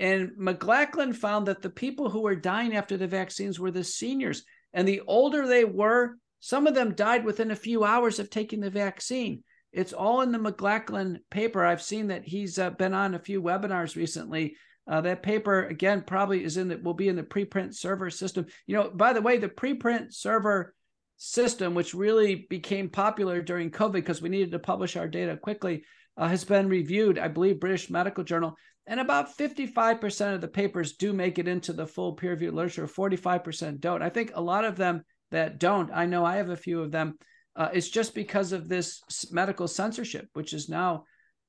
And 0.00 0.32
McLachlan 0.32 1.14
found 1.14 1.46
that 1.46 1.62
the 1.62 1.70
people 1.70 2.10
who 2.10 2.22
were 2.22 2.34
dying 2.34 2.74
after 2.74 2.96
the 2.96 3.06
vaccines 3.06 3.60
were 3.60 3.70
the 3.70 3.84
seniors. 3.84 4.42
And 4.76 4.86
the 4.86 5.00
older 5.06 5.48
they 5.48 5.64
were, 5.64 6.18
some 6.38 6.66
of 6.66 6.74
them 6.74 6.94
died 6.94 7.24
within 7.24 7.50
a 7.50 7.56
few 7.56 7.82
hours 7.82 8.18
of 8.18 8.28
taking 8.28 8.60
the 8.60 8.70
vaccine. 8.70 9.42
It's 9.72 9.94
all 9.94 10.20
in 10.20 10.32
the 10.32 10.38
McLachlan 10.38 11.16
paper. 11.30 11.64
I've 11.64 11.82
seen 11.82 12.08
that 12.08 12.24
he's 12.24 12.58
uh, 12.58 12.70
been 12.70 12.92
on 12.92 13.14
a 13.14 13.18
few 13.18 13.42
webinars 13.42 13.96
recently. 13.96 14.54
Uh, 14.86 15.00
that 15.00 15.22
paper 15.22 15.64
again 15.64 16.04
probably 16.06 16.44
is 16.44 16.58
in 16.58 16.68
the 16.68 16.76
will 16.76 16.94
be 16.94 17.08
in 17.08 17.16
the 17.16 17.22
preprint 17.22 17.74
server 17.74 18.10
system. 18.10 18.46
You 18.66 18.76
know, 18.76 18.90
by 18.90 19.14
the 19.14 19.22
way, 19.22 19.38
the 19.38 19.48
preprint 19.48 20.12
server 20.14 20.74
system, 21.16 21.74
which 21.74 21.94
really 21.94 22.46
became 22.48 22.90
popular 22.90 23.40
during 23.40 23.70
COVID 23.70 23.92
because 23.92 24.20
we 24.20 24.28
needed 24.28 24.52
to 24.52 24.58
publish 24.58 24.96
our 24.96 25.08
data 25.08 25.36
quickly, 25.36 25.84
uh, 26.18 26.28
has 26.28 26.44
been 26.44 26.68
reviewed. 26.68 27.18
I 27.18 27.28
believe 27.28 27.60
British 27.60 27.88
Medical 27.88 28.24
Journal, 28.24 28.56
and 28.86 29.00
about 29.00 29.36
55% 29.36 30.34
of 30.34 30.40
the 30.40 30.48
papers 30.48 30.96
do 30.96 31.12
make 31.12 31.38
it 31.38 31.48
into 31.48 31.72
the 31.72 31.86
full 31.86 32.12
peer-reviewed 32.14 32.54
literature. 32.54 32.86
45% 32.86 33.80
don't. 33.80 34.02
I 34.02 34.08
think 34.08 34.32
a 34.34 34.40
lot 34.40 34.64
of 34.64 34.76
them 34.76 35.02
that 35.30 35.58
don't. 35.58 35.90
I 35.92 36.06
know 36.06 36.24
I 36.24 36.36
have 36.36 36.50
a 36.50 36.56
few 36.56 36.82
of 36.82 36.92
them 36.92 37.16
uh, 37.56 37.70
it's 37.72 37.88
just 37.88 38.14
because 38.14 38.52
of 38.52 38.68
this 38.68 39.02
medical 39.30 39.66
censorship, 39.66 40.28
which 40.34 40.52
is 40.52 40.68
now 40.68 41.04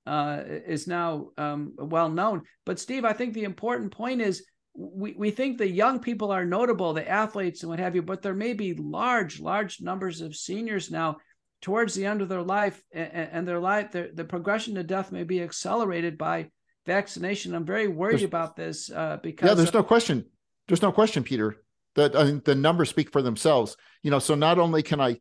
uh, 0.06 0.42
is 0.66 0.88
now 0.88 1.32
um, 1.38 1.74
well 1.78 2.08
known. 2.08 2.44
But 2.66 2.80
Steve, 2.80 3.04
I 3.04 3.12
think 3.12 3.34
the 3.34 3.44
important 3.44 3.92
point 3.92 4.22
is 4.22 4.46
we, 4.74 5.14
we 5.18 5.32
think 5.32 5.58
the 5.58 5.70
young 5.70 6.00
people 6.00 6.32
are 6.32 6.46
notable, 6.46 6.94
the 6.94 7.08
athletes 7.08 7.62
and 7.62 7.70
what 7.70 7.80
have 7.80 7.94
you, 7.94 8.02
but 8.02 8.22
there 8.22 8.34
may 8.34 8.54
be 8.54 8.74
large, 8.74 9.42
large 9.42 9.82
numbers 9.82 10.22
of 10.22 10.34
seniors 10.34 10.90
now 10.90 11.18
towards 11.62 11.94
the 11.94 12.06
end 12.06 12.22
of 12.22 12.30
their 12.30 12.42
life 12.42 12.82
and, 12.94 13.12
and 13.12 13.48
their 13.48 13.60
life, 13.60 13.92
their, 13.92 14.08
the 14.14 14.24
progression 14.24 14.76
to 14.76 14.84
death 14.84 15.12
may 15.12 15.26
be 15.26 15.42
accelerated 15.42 16.18
by 16.18 16.50
vaccination. 16.88 17.54
I'm 17.54 17.66
very 17.66 17.88
worried 17.88 18.14
there's, 18.14 18.24
about 18.24 18.56
this 18.56 18.90
uh, 18.90 19.18
because 19.22 19.48
yeah, 19.48 19.54
there's 19.54 19.70
of, 19.70 19.76
no 19.76 19.84
question. 19.84 20.26
There's 20.68 20.82
no 20.82 20.92
question, 20.92 21.24
Peter. 21.24 21.58
That 21.96 22.16
I 22.16 22.32
the 22.44 22.56
numbers 22.56 22.90
speak 22.90 23.12
for 23.12 23.22
themselves. 23.22 23.78
You 24.02 24.10
know, 24.10 24.20
so 24.20 24.34
not 24.34 24.58
only 24.58 24.82
can 24.82 25.00
I 25.00 25.18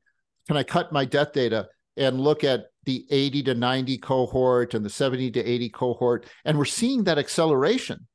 can 0.47 0.56
I 0.56 0.62
cut 0.62 0.93
my 0.93 1.05
death 1.05 1.32
data 1.32 1.68
and 1.98 2.20
look 2.20 2.44
at 2.44 2.66
the 2.84 3.05
80 3.10 3.43
to 3.44 3.55
90 3.55 3.98
cohort 3.98 4.74
and 4.74 4.84
the 4.84 4.90
70 4.90 5.32
to 5.32 5.44
80 5.44 5.68
cohort? 5.70 6.26
And 6.44 6.56
we're 6.56 6.64
seeing 6.64 7.05
that 7.05 7.18
acceleration 7.18 8.06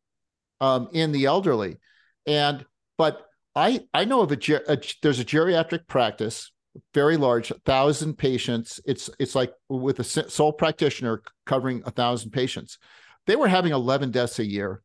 um, 0.62 0.90
in 0.94 1.12
the 1.12 1.26
elderly. 1.26 1.78
And 2.26 2.66
but 2.98 3.26
I 3.56 3.82
I 3.94 4.06
know 4.06 4.22
of 4.22 4.32
a, 4.32 4.38
a 4.72 4.78
there's 5.02 5.20
a 5.20 5.26
geriatric 5.26 5.88
practice, 5.88 6.52
very 6.94 7.18
large, 7.18 7.52
thousand 7.66 8.18
patients. 8.18 8.80
It's 8.86 9.10
it's 9.20 9.36
like 9.36 9.54
with 9.70 10.00
a 10.00 10.04
sole 10.04 10.54
practitioner 10.54 11.22
covering 11.46 11.84
a 11.86 11.92
thousand 11.92 12.32
patients. 12.32 12.78
They 13.28 13.36
were 13.36 13.48
having 13.48 13.72
11 13.72 14.12
deaths 14.12 14.40
a 14.40 14.46
year 14.46 14.82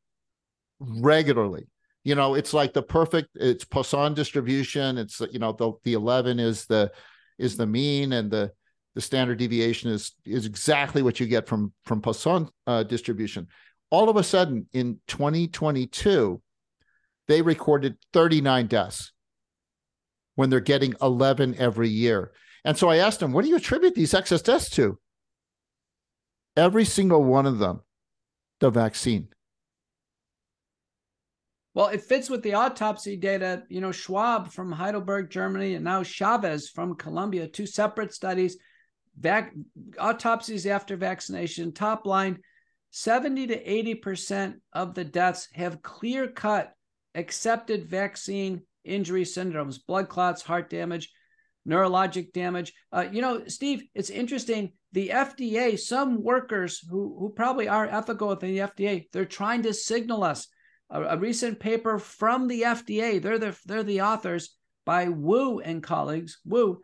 regularly 0.79 1.67
you 2.05 2.15
know 2.15 2.35
it's 2.35 2.53
like 2.53 2.75
the 2.75 2.83
perfect 2.83 3.31
it's 3.35 3.65
poisson 3.65 4.13
distribution 4.13 4.99
it's 4.99 5.23
you 5.33 5.39
know 5.39 5.53
the 5.53 5.73
the 5.85 5.95
11 5.95 6.39
is 6.39 6.67
the 6.67 6.93
is 7.39 7.57
the 7.57 7.67
mean 7.67 8.13
and 8.13 8.31
the 8.31 8.53
the 8.97 9.03
standard 9.03 9.39
deviation 9.39 9.91
is 9.91 10.13
is 10.25 10.47
exactly 10.47 11.03
what 11.03 11.21
you 11.21 11.27
get 11.27 11.47
from 11.47 11.73
from 11.85 12.01
Poisson 12.01 12.49
uh, 12.67 12.83
distribution. 12.83 13.47
All 13.91 14.09
of 14.09 14.17
a 14.17 14.25
sudden, 14.25 14.67
in 14.73 14.99
2022, 15.07 16.41
they 17.29 17.43
recorded 17.43 17.99
39 18.15 18.67
deaths 18.67 19.13
when 20.35 20.49
they're 20.51 20.61
getting 20.61 20.95
11 21.03 21.57
every 21.59 21.91
year. 21.91 22.33
And 22.65 22.77
so 22.77 22.89
I 22.89 22.97
asked 22.97 23.21
them, 23.21 23.33
"What 23.33 23.45
do 23.45 23.51
you 23.51 23.57
attribute 23.57 23.95
these 23.95 24.15
excess 24.15 24.41
deaths 24.41 24.71
to?" 24.71 24.99
Every 26.57 26.87
single 26.87 27.23
one 27.23 27.45
of 27.45 27.59
them, 27.59 27.83
the 28.61 28.71
vaccine. 28.71 29.29
Well, 31.75 31.89
it 31.89 32.03
fits 32.03 32.31
with 32.31 32.43
the 32.43 32.55
autopsy 32.55 33.17
data. 33.17 33.65
You 33.69 33.83
know, 33.83 33.93
Schwab 33.93 34.51
from 34.51 34.73
Heidelberg, 34.73 35.29
Germany, 35.29 35.75
and 35.75 35.85
now 35.85 36.03
Chavez 36.03 36.71
from 36.71 36.97
Colombia, 36.97 37.47
two 37.47 37.67
separate 37.67 38.15
studies, 38.15 38.57
vac- 39.19 39.53
autopsies 39.99 40.67
after 40.67 40.97
vaccination. 40.97 41.73
Top 41.73 42.07
line 42.07 42.39
70 42.93 43.49
to 43.49 43.63
80% 43.63 44.55
of 44.73 44.95
the 44.95 45.05
deaths 45.05 45.49
have 45.53 45.83
clear 45.83 46.29
cut 46.29 46.73
accepted 47.15 47.87
vaccine 47.87 48.63
injury 48.85 49.25
syndromes, 49.25 49.79
blood 49.87 50.09
clots, 50.09 50.41
heart 50.43 50.71
damage, 50.71 51.13
neurologic 51.67 52.33
damage. 52.33 52.73
Uh, 52.93 53.07
you 53.11 53.21
know, 53.21 53.47
Steve, 53.47 53.85
it's 53.95 54.11
interesting. 54.11 54.73
The 54.93 55.09
FDA, 55.09 55.79
some 55.79 56.23
workers 56.23 56.81
who, 56.89 57.17
who 57.19 57.31
probably 57.31 57.69
are 57.69 57.87
ethical 57.87 58.29
within 58.29 58.55
the 58.55 58.61
FDA, 58.61 59.07
they're 59.13 59.25
trying 59.25 59.63
to 59.65 59.75
signal 59.75 60.25
us 60.25 60.49
a, 60.91 61.03
a 61.03 61.19
recent 61.19 61.61
paper 61.61 61.99
from 61.99 62.49
the 62.49 62.63
FDA. 62.63 63.21
They're 63.21 63.39
the 63.39 63.59
they're 63.67 63.83
the 63.83 64.03
authors 64.03 64.57
by 64.85 65.09
Wu 65.09 65.61
and 65.61 65.83
colleagues. 65.83 66.39
Wu. 66.45 66.81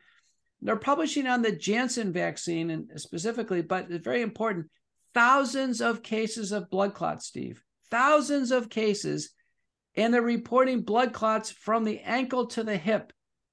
They're 0.60 0.76
publishing 0.76 1.26
on 1.26 1.42
the 1.42 1.52
Janssen 1.52 2.12
vaccine 2.12 2.70
and 2.70 3.00
specifically, 3.00 3.62
but 3.62 3.90
it's 3.90 4.04
very 4.04 4.22
important. 4.22 4.66
Thousands 5.14 5.80
of 5.80 6.02
cases 6.02 6.52
of 6.52 6.70
blood 6.70 6.94
clots, 6.94 7.26
Steve. 7.26 7.62
Thousands 7.90 8.50
of 8.50 8.70
cases 8.70 9.30
And 9.94 10.14
they're 10.14 10.22
reporting 10.22 10.82
blood 10.82 11.12
clots 11.12 11.50
from 11.50 11.84
the 11.84 12.00
ankle 12.00 12.46
to 12.48 12.64
the 12.64 12.76
hip. 12.76 13.12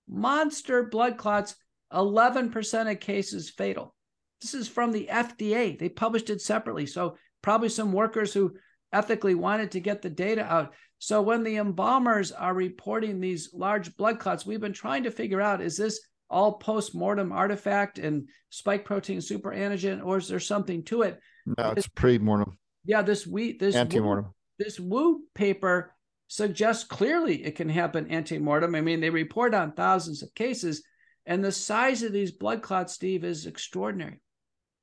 Monster 0.09 0.83
blood 0.83 1.17
clots, 1.17 1.55
11% 1.93 2.91
of 2.91 2.99
cases 2.99 3.49
fatal. 3.49 3.95
This 4.41 4.53
is 4.53 4.67
from 4.67 4.91
the 4.91 5.07
FDA. 5.11 5.77
They 5.77 5.89
published 5.89 6.29
it 6.29 6.41
separately. 6.41 6.85
So, 6.85 7.17
probably 7.41 7.69
some 7.69 7.91
workers 7.91 8.33
who 8.33 8.55
ethically 8.91 9.35
wanted 9.35 9.71
to 9.71 9.79
get 9.79 10.01
the 10.01 10.09
data 10.09 10.43
out. 10.43 10.73
So, 10.97 11.21
when 11.21 11.43
the 11.43 11.57
embalmers 11.57 12.31
are 12.31 12.53
reporting 12.53 13.19
these 13.19 13.49
large 13.53 13.95
blood 13.97 14.19
clots, 14.19 14.45
we've 14.45 14.61
been 14.61 14.73
trying 14.73 15.03
to 15.03 15.11
figure 15.11 15.41
out 15.41 15.61
is 15.61 15.77
this 15.77 15.99
all 16.29 16.53
post 16.53 16.95
mortem 16.95 17.31
artifact 17.31 17.99
and 17.99 18.29
spike 18.49 18.85
protein 18.85 19.19
superantigen, 19.19 20.03
or 20.03 20.17
is 20.17 20.27
there 20.27 20.39
something 20.39 20.83
to 20.83 21.01
it? 21.01 21.19
No, 21.45 21.73
it's 21.75 21.87
pre 21.87 22.17
mortem. 22.17 22.57
Yeah, 22.85 23.01
this 23.01 23.27
we 23.27 23.57
this 23.57 23.75
ante 23.75 23.99
mortem. 23.99 24.33
This 24.57 24.79
Wu 24.79 25.23
paper 25.35 25.93
suggests 26.29 26.85
clearly 26.85 27.43
it 27.43 27.55
can 27.55 27.67
happen 27.67 28.07
ante 28.07 28.37
mortem. 28.37 28.75
I 28.75 28.81
mean, 28.81 29.01
they 29.01 29.09
report 29.09 29.53
on 29.53 29.73
thousands 29.73 30.23
of 30.23 30.33
cases, 30.33 30.83
and 31.25 31.43
the 31.43 31.51
size 31.51 32.03
of 32.03 32.13
these 32.13 32.31
blood 32.31 32.61
clots, 32.61 32.93
Steve, 32.93 33.25
is 33.25 33.45
extraordinary. 33.45 34.21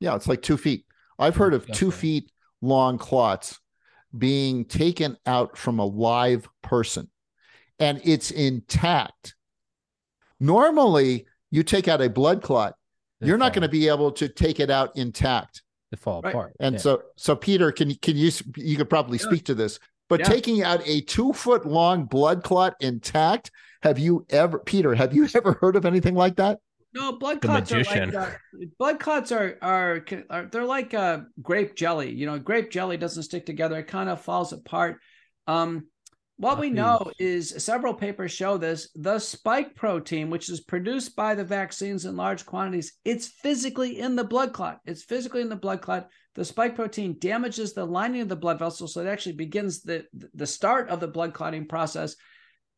Yeah, 0.01 0.14
it's 0.16 0.28
like 0.28 0.43
two 0.43 0.59
feet. 0.59 0.85
I've 1.18 1.36
heard 1.36 1.55
of 1.55 1.66
two 1.68 1.90
feet 1.90 2.31
long 2.60 2.98
clots 2.98 3.59
being 4.16 4.66
taken 4.66 5.16
out 5.24 5.56
from 5.56 5.78
a 5.78 5.86
live 5.86 6.47
person 6.62 7.09
and 7.78 8.01
it's 8.05 8.31
intact. 8.31 9.35
Normally, 10.40 11.27
you 11.51 11.62
take 11.62 11.89
out 11.89 12.02
a 12.02 12.10
blood 12.10 12.43
clot, 12.43 12.74
they 13.20 13.27
you're 13.27 13.39
fall. 13.39 13.47
not 13.47 13.55
going 13.55 13.62
to 13.62 13.68
be 13.68 13.89
able 13.89 14.12
to 14.12 14.28
take 14.28 14.60
it 14.60 14.70
out 14.70 14.97
intact. 14.97 15.62
They 15.90 15.97
fall 15.97 16.20
right. 16.23 16.31
apart. 16.31 16.56
And 16.60 16.74
yeah. 16.74 16.81
so, 16.81 17.02
so 17.16 17.36
Peter, 17.36 17.73
can 17.73 17.94
can 17.97 18.16
you 18.16 18.31
you 18.56 18.77
could 18.77 18.90
probably 18.90 19.18
speak 19.18 19.44
to 19.47 19.55
this? 19.55 19.78
But 20.08 20.20
yeah. 20.20 20.28
taking 20.28 20.62
out 20.62 20.86
a 20.86 21.00
two 21.02 21.32
foot 21.32 21.66
long 21.66 22.04
blood 22.04 22.44
clot 22.44 22.74
intact, 22.80 23.50
have 23.82 23.98
you 23.98 24.24
ever, 24.30 24.58
Peter? 24.58 24.94
Have 24.94 25.14
you 25.14 25.28
ever 25.34 25.52
heard 25.54 25.76
of 25.76 25.84
anything 25.84 26.14
like 26.14 26.36
that? 26.36 26.58
No, 26.94 27.12
blood 27.12 27.42
clots 27.42 27.70
are 27.72 27.84
like 27.84 28.14
uh, 28.14 28.30
blood 28.78 29.00
clots 29.00 29.30
are, 29.30 29.58
are, 29.60 30.02
are 30.30 30.46
they're 30.46 30.64
like 30.64 30.94
uh, 30.94 31.20
grape 31.42 31.74
jelly. 31.74 32.10
You 32.10 32.24
know, 32.24 32.38
grape 32.38 32.70
jelly 32.70 32.96
doesn't 32.96 33.24
stick 33.24 33.44
together; 33.44 33.78
it 33.78 33.86
kind 33.86 34.08
of 34.08 34.22
falls 34.22 34.54
apart. 34.54 34.98
Um, 35.46 35.88
what 36.38 36.58
we 36.58 36.70
know 36.70 37.10
is 37.18 37.54
several 37.64 37.94
papers 37.94 38.32
show 38.32 38.58
this. 38.58 38.90
The 38.94 39.18
spike 39.18 39.74
protein, 39.74 40.28
which 40.30 40.48
is 40.48 40.60
produced 40.60 41.16
by 41.16 41.34
the 41.34 41.44
vaccines 41.44 42.04
in 42.04 42.16
large 42.16 42.44
quantities, 42.44 42.92
it's 43.04 43.28
physically 43.28 43.98
in 43.98 44.16
the 44.16 44.24
blood 44.24 44.52
clot. 44.52 44.80
It's 44.84 45.02
physically 45.02 45.40
in 45.40 45.48
the 45.48 45.56
blood 45.56 45.80
clot. 45.80 46.08
The 46.34 46.44
spike 46.44 46.74
protein 46.74 47.16
damages 47.18 47.72
the 47.72 47.86
lining 47.86 48.20
of 48.20 48.28
the 48.28 48.36
blood 48.36 48.58
vessel, 48.58 48.86
so 48.86 49.00
it 49.00 49.08
actually 49.08 49.36
begins 49.36 49.82
the 49.82 50.04
the 50.34 50.46
start 50.46 50.90
of 50.90 51.00
the 51.00 51.08
blood 51.08 51.32
clotting 51.32 51.66
process, 51.66 52.16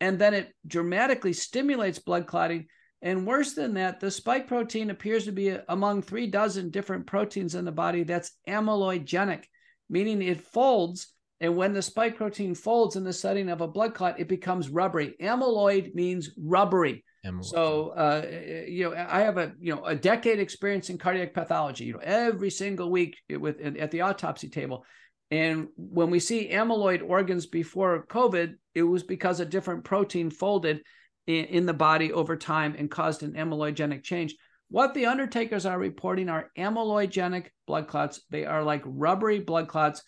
and 0.00 0.18
then 0.18 0.34
it 0.34 0.54
dramatically 0.66 1.32
stimulates 1.32 1.98
blood 1.98 2.26
clotting 2.26 2.66
and 3.00 3.26
worse 3.26 3.54
than 3.54 3.74
that, 3.74 4.00
the 4.00 4.10
spike 4.10 4.48
protein 4.48 4.90
appears 4.90 5.24
to 5.26 5.32
be 5.32 5.56
among 5.68 6.02
three 6.02 6.26
dozen 6.26 6.70
different 6.70 7.06
proteins 7.06 7.54
in 7.54 7.64
the 7.64 7.72
body 7.72 8.02
that's 8.02 8.32
amyloidogenic, 8.48 9.44
meaning 9.88 10.20
it 10.22 10.40
folds. 10.40 11.14
And 11.40 11.56
when 11.56 11.72
the 11.72 11.82
spike 11.82 12.16
protein 12.16 12.54
folds 12.54 12.96
in 12.96 13.04
the 13.04 13.12
setting 13.12 13.48
of 13.48 13.60
a 13.60 13.68
blood 13.68 13.94
clot, 13.94 14.18
it 14.18 14.28
becomes 14.28 14.68
rubbery. 14.68 15.14
Amyloid 15.20 15.94
means 15.94 16.30
rubbery. 16.36 17.04
Amyloid. 17.24 17.44
So, 17.44 17.88
uh, 17.90 18.26
you 18.66 18.90
know, 18.90 18.96
I 18.96 19.20
have 19.20 19.38
a 19.38 19.52
you 19.60 19.74
know 19.74 19.84
a 19.84 19.94
decade 19.94 20.40
experience 20.40 20.90
in 20.90 20.98
cardiac 20.98 21.34
pathology. 21.34 21.84
You 21.84 21.94
know, 21.94 22.00
every 22.02 22.50
single 22.50 22.90
week 22.90 23.16
with 23.30 23.60
at 23.60 23.90
the 23.90 24.00
autopsy 24.00 24.48
table, 24.48 24.84
and 25.30 25.68
when 25.76 26.10
we 26.10 26.20
see 26.20 26.50
amyloid 26.50 27.08
organs 27.08 27.46
before 27.46 28.06
COVID, 28.06 28.54
it 28.74 28.82
was 28.82 29.02
because 29.02 29.40
a 29.40 29.46
different 29.46 29.84
protein 29.84 30.30
folded 30.30 30.80
in, 31.26 31.44
in 31.46 31.66
the 31.66 31.74
body 31.74 32.12
over 32.12 32.36
time 32.36 32.74
and 32.78 32.90
caused 32.90 33.22
an 33.22 33.34
amyloidogenic 33.34 34.02
change. 34.02 34.34
What 34.70 34.94
the 34.94 35.06
undertakers 35.06 35.66
are 35.66 35.78
reporting 35.78 36.28
are 36.28 36.50
amyloidogenic 36.58 37.46
blood 37.66 37.88
clots. 37.88 38.20
They 38.30 38.44
are 38.44 38.62
like 38.62 38.82
rubbery 38.84 39.40
blood 39.40 39.68
clots. 39.68 40.02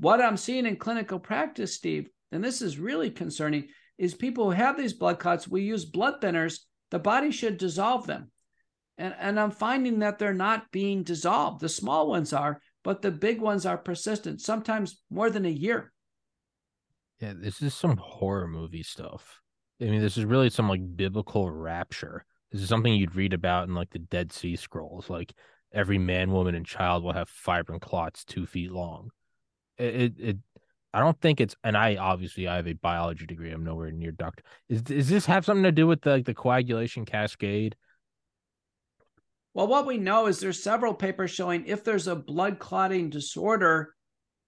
What 0.00 0.22
I'm 0.22 0.38
seeing 0.38 0.64
in 0.64 0.76
clinical 0.76 1.18
practice, 1.18 1.74
Steve, 1.74 2.08
and 2.32 2.42
this 2.42 2.62
is 2.62 2.78
really 2.78 3.10
concerning, 3.10 3.68
is 3.98 4.14
people 4.14 4.46
who 4.46 4.50
have 4.52 4.78
these 4.78 4.94
blood 4.94 5.18
clots, 5.18 5.46
we 5.46 5.60
use 5.60 5.84
blood 5.84 6.22
thinners. 6.22 6.60
The 6.90 6.98
body 6.98 7.30
should 7.30 7.58
dissolve 7.58 8.06
them. 8.06 8.30
And, 8.96 9.14
and 9.20 9.38
I'm 9.38 9.50
finding 9.50 9.98
that 9.98 10.18
they're 10.18 10.32
not 10.32 10.70
being 10.70 11.02
dissolved. 11.02 11.60
The 11.60 11.68
small 11.68 12.08
ones 12.08 12.32
are, 12.32 12.62
but 12.82 13.02
the 13.02 13.10
big 13.10 13.42
ones 13.42 13.66
are 13.66 13.76
persistent, 13.76 14.40
sometimes 14.40 15.02
more 15.10 15.28
than 15.28 15.44
a 15.44 15.50
year. 15.50 15.92
Yeah, 17.20 17.34
this 17.36 17.60
is 17.60 17.74
some 17.74 17.98
horror 17.98 18.48
movie 18.48 18.82
stuff. 18.82 19.40
I 19.82 19.84
mean, 19.84 20.00
this 20.00 20.16
is 20.16 20.24
really 20.24 20.48
some 20.48 20.68
like 20.68 20.96
biblical 20.96 21.50
rapture. 21.50 22.24
This 22.50 22.62
is 22.62 22.68
something 22.70 22.94
you'd 22.94 23.16
read 23.16 23.34
about 23.34 23.68
in 23.68 23.74
like 23.74 23.90
the 23.90 23.98
Dead 23.98 24.32
Sea 24.32 24.56
Scrolls. 24.56 25.10
Like 25.10 25.34
every 25.74 25.98
man, 25.98 26.32
woman, 26.32 26.54
and 26.54 26.64
child 26.64 27.04
will 27.04 27.12
have 27.12 27.28
fibrin 27.28 27.80
clots 27.80 28.24
two 28.24 28.46
feet 28.46 28.72
long. 28.72 29.10
It, 29.80 30.12
it, 30.18 30.36
I 30.92 31.00
don't 31.00 31.20
think 31.20 31.40
it's, 31.40 31.54
and 31.62 31.76
I 31.76 31.96
obviously 31.96 32.48
I 32.48 32.56
have 32.56 32.66
a 32.66 32.72
biology 32.74 33.26
degree. 33.26 33.52
I'm 33.52 33.64
nowhere 33.64 33.90
near 33.90 34.12
doctor. 34.12 34.42
Is 34.68 34.82
does 34.82 35.08
this 35.08 35.26
have 35.26 35.44
something 35.44 35.62
to 35.62 35.72
do 35.72 35.86
with 35.86 36.02
the 36.02 36.10
like, 36.10 36.24
the 36.24 36.34
coagulation 36.34 37.04
cascade? 37.04 37.76
Well, 39.54 39.66
what 39.66 39.86
we 39.86 39.98
know 39.98 40.26
is 40.26 40.38
there's 40.38 40.62
several 40.62 40.94
papers 40.94 41.30
showing 41.30 41.66
if 41.66 41.82
there's 41.82 42.06
a 42.06 42.16
blood 42.16 42.58
clotting 42.58 43.10
disorder, 43.10 43.94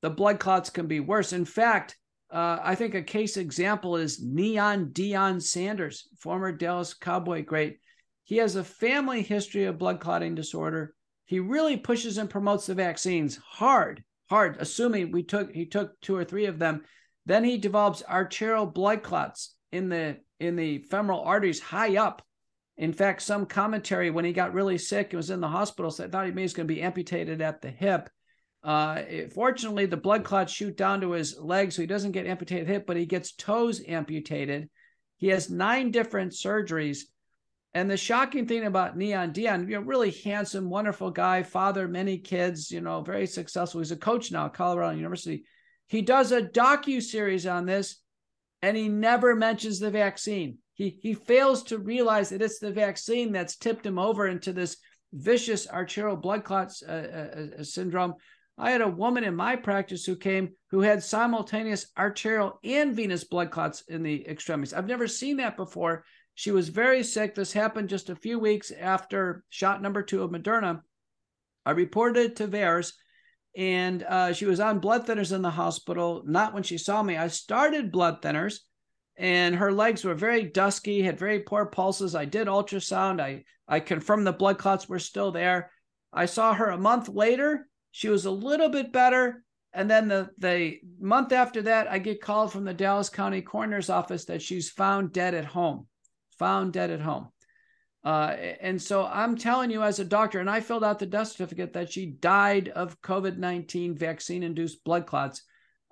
the 0.01 0.11
blood 0.11 0.39
clots 0.39 0.71
can 0.71 0.87
be 0.87 1.01
worse. 1.01 1.33
In 1.33 1.45
fact, 1.45 1.97
uh, 2.31 2.59
I 2.63 2.75
think 2.75 2.95
a 2.95 3.03
case 3.03 3.37
example 3.37 3.97
is 3.97 4.23
Neon 4.23 4.87
Deion 4.87 5.43
Sanders, 5.43 6.09
former 6.19 6.51
Dallas 6.53 6.95
Cowboy 6.95 7.45
great. 7.45 7.79
He 8.25 8.37
has 8.39 8.57
a 8.57 8.65
family 8.65 9.23
history 9.23 9.65
of 9.65 9.79
blood 9.79 10.01
clotting 10.01 10.35
disorder. 10.35 10.95
He 11.27 11.41
really 11.41 11.77
pushes 11.77 12.19
and 12.19 12.31
promotes 12.31 12.67
the 12.67 12.75
vaccines 12.75 13.37
hard, 13.37 14.03
assuming 14.41 15.13
we 15.13 15.23
took 15.23 15.53
he 15.53 15.67
took 15.67 16.01
two 16.01 16.17
or 16.17 16.25
three 16.25 16.47
of 16.47 16.59
them. 16.59 16.83
Then 17.27 17.45
he 17.45 17.59
develops 17.59 18.03
arterial 18.03 18.67
blood 18.67 19.03
clots 19.03 19.55
in 19.71 19.89
the 19.89 20.19
in 20.41 20.57
the 20.57 20.79
femoral 20.79 21.21
arteries 21.21 21.61
high 21.61 21.97
up. 21.97 22.23
In 22.77 22.93
fact, 22.93 23.23
some 23.23 23.47
commentary 23.47 24.11
when 24.11 24.25
he 24.25 24.33
got 24.33 24.55
really 24.55 24.79
sick 24.79 25.13
and 25.13 25.19
was 25.19 25.31
in 25.31 25.41
the 25.41 25.49
hospital 25.49 25.91
said 25.91 26.11
thought 26.11 26.27
he 26.27 26.33
may 26.33 26.43
was 26.43 26.55
going 26.55 26.67
to 26.67 26.75
be 26.75 26.83
amputated 26.83 27.41
at 27.41 27.61
the 27.61 27.71
hip. 27.71 28.09
Uh, 28.65 29.03
fortunately, 29.35 29.87
the 29.87 29.97
blood 29.97 30.25
clots 30.25 30.53
shoot 30.53 30.77
down 30.77 31.01
to 31.01 31.13
his 31.13 31.39
legs, 31.39 31.75
so 31.75 31.83
he 31.83 31.87
doesn't 31.87 32.13
get 32.13 32.27
amputated 32.27 32.69
hip, 32.69 32.87
but 32.87 32.97
he 32.97 33.07
gets 33.07 33.33
toes 33.33 33.83
amputated. 33.87 34.69
He 35.19 35.29
has 35.29 35.51
nine 35.51 35.91
different 35.91 36.33
surgeries. 36.33 37.03
And 37.75 37.91
the 37.91 37.97
shocking 37.97 38.47
thing 38.47 38.67
about 38.67 38.97
Neon 38.97 39.33
Deion, 39.33 39.69
you 39.69 39.77
know, 39.77 39.81
really 39.81 40.11
handsome, 40.11 40.69
wonderful 40.69 41.11
guy, 41.11 41.43
father, 41.43 41.89
many 41.89 42.19
kids, 42.19 42.71
you 42.71 42.83
know, 42.83 43.01
very 43.01 43.27
successful. 43.27 43.81
He's 43.81 43.93
a 43.93 43.97
coach 43.97 44.31
now 44.31 44.47
at 44.47 44.55
Colorado 44.55 44.95
University. 44.97 45.45
He 45.87 46.03
does 46.03 46.33
a 46.33 46.43
docu 46.43 47.03
series 47.03 47.47
on 47.47 47.65
this, 47.65 47.97
and 48.61 48.77
he 48.77 48.89
never 48.89 49.35
mentions 49.35 49.79
the 49.79 49.91
vaccine. 49.91 50.59
He 50.75 50.99
he 51.01 51.15
fails 51.15 51.63
to 51.65 51.79
realize 51.79 52.31
that 52.31 52.43
it's 52.43 52.59
the 52.59 52.73
vaccine 52.73 53.33
that's 53.33 53.57
tipped 53.57 53.87
him 53.87 53.99
over 53.99 54.27
into 54.27 54.53
this 54.53 54.77
vicious 55.13 55.69
arterial 55.69 56.17
blood 56.17 56.45
clots 56.45 56.83
uh, 56.83 57.29
uh, 57.37 57.61
uh 57.61 57.65
syndrome 57.65 58.15
I 58.59 58.71
had 58.71 58.81
a 58.83 58.89
woman 58.89 59.25
in 59.25 59.35
my 59.35 59.57
practice 59.57 60.05
who 60.05 60.17
came 60.17 60.51
who 60.71 60.81
had 60.81 61.03
simultaneous 61.03 61.87
arterial 61.99 62.61
and 62.63 62.95
venous 62.95 63.25
blood 63.25 63.51
clots 63.51 63.83
in 63.89 64.03
the 64.03 64.29
extremities. 64.29 64.75
I've 64.75 64.87
never 64.87 65.09
seen 65.09 65.39
that 65.39 65.57
before. 65.57 66.05
She 66.43 66.51
was 66.51 66.71
very 66.71 67.05
sick. 67.05 67.37
This 67.37 67.53
happened 67.53 67.89
just 67.89 68.11
a 68.11 68.17
few 68.17 68.37
weeks 68.37 68.73
after 68.73 69.45
shot 69.49 69.81
number 69.81 70.03
two 70.03 70.25
of 70.25 70.33
Moderna. 70.33 70.81
I 71.65 71.71
reported 71.71 72.35
to 72.35 72.49
VAERS, 72.49 72.95
and 73.57 74.03
uh, 74.03 74.33
she 74.33 74.47
was 74.47 74.59
on 74.59 74.81
blood 74.81 75.07
thinners 75.07 75.33
in 75.33 75.43
the 75.43 75.51
hospital. 75.51 76.25
Not 76.27 76.53
when 76.53 76.65
she 76.65 76.79
saw 76.79 77.01
me. 77.01 77.17
I 77.17 77.29
started 77.29 77.93
blood 77.93 78.23
thinners, 78.23 78.57
and 79.17 79.55
her 79.55 79.71
legs 79.71 80.03
were 80.03 80.17
very 80.17 80.43
dusky, 80.43 81.03
had 81.03 81.17
very 81.17 81.39
poor 81.39 81.67
pulses. 81.67 82.17
I 82.17 82.25
did 82.25 82.49
ultrasound. 82.49 83.21
I 83.21 83.45
I 83.69 83.79
confirmed 83.79 84.27
the 84.27 84.33
blood 84.33 84.59
clots 84.59 84.89
were 84.89 84.99
still 84.99 85.31
there. 85.31 85.71
I 86.13 86.27
saw 86.27 86.55
her 86.55 86.71
a 86.71 86.77
month 86.77 87.09
later 87.09 87.69
she 87.93 88.09
was 88.09 88.25
a 88.25 88.31
little 88.33 88.71
bit 88.71 88.93
better. 88.93 89.45
And 89.73 89.89
then 89.89 90.09
the, 90.09 90.31
the 90.39 90.81
month 90.99 91.31
after 91.31 91.63
that, 91.63 91.89
I 91.89 91.99
get 91.99 92.21
called 92.21 92.51
from 92.51 92.65
the 92.65 92.75
Dallas 92.75 93.09
County 93.09 93.43
Coroner's 93.43 93.89
Office 93.89 94.25
that 94.25 94.43
she's 94.43 94.71
found 94.71 95.13
dead 95.13 95.35
at 95.35 95.45
home, 95.45 95.87
found 96.43 96.73
dead 96.73 96.91
at 96.91 97.01
home. 97.01 97.29
Uh, 98.05 98.35
and 98.61 98.83
so 98.83 99.07
I'm 99.07 99.37
telling 99.37 99.71
you, 99.71 99.81
as 99.85 100.01
a 100.01 100.05
doctor, 100.05 100.41
and 100.41 100.51
I 100.51 100.59
filled 100.59 100.83
out 100.83 100.99
the 100.99 101.07
death 101.07 101.29
certificate 101.29 101.73
that 101.75 101.93
she 101.93 102.07
died 102.07 102.69
of 102.69 103.01
COVID 103.01 103.37
19 103.39 103.97
vaccine 103.97 104.43
induced 104.43 104.83
blood 104.83 105.07
clots. 105.07 105.45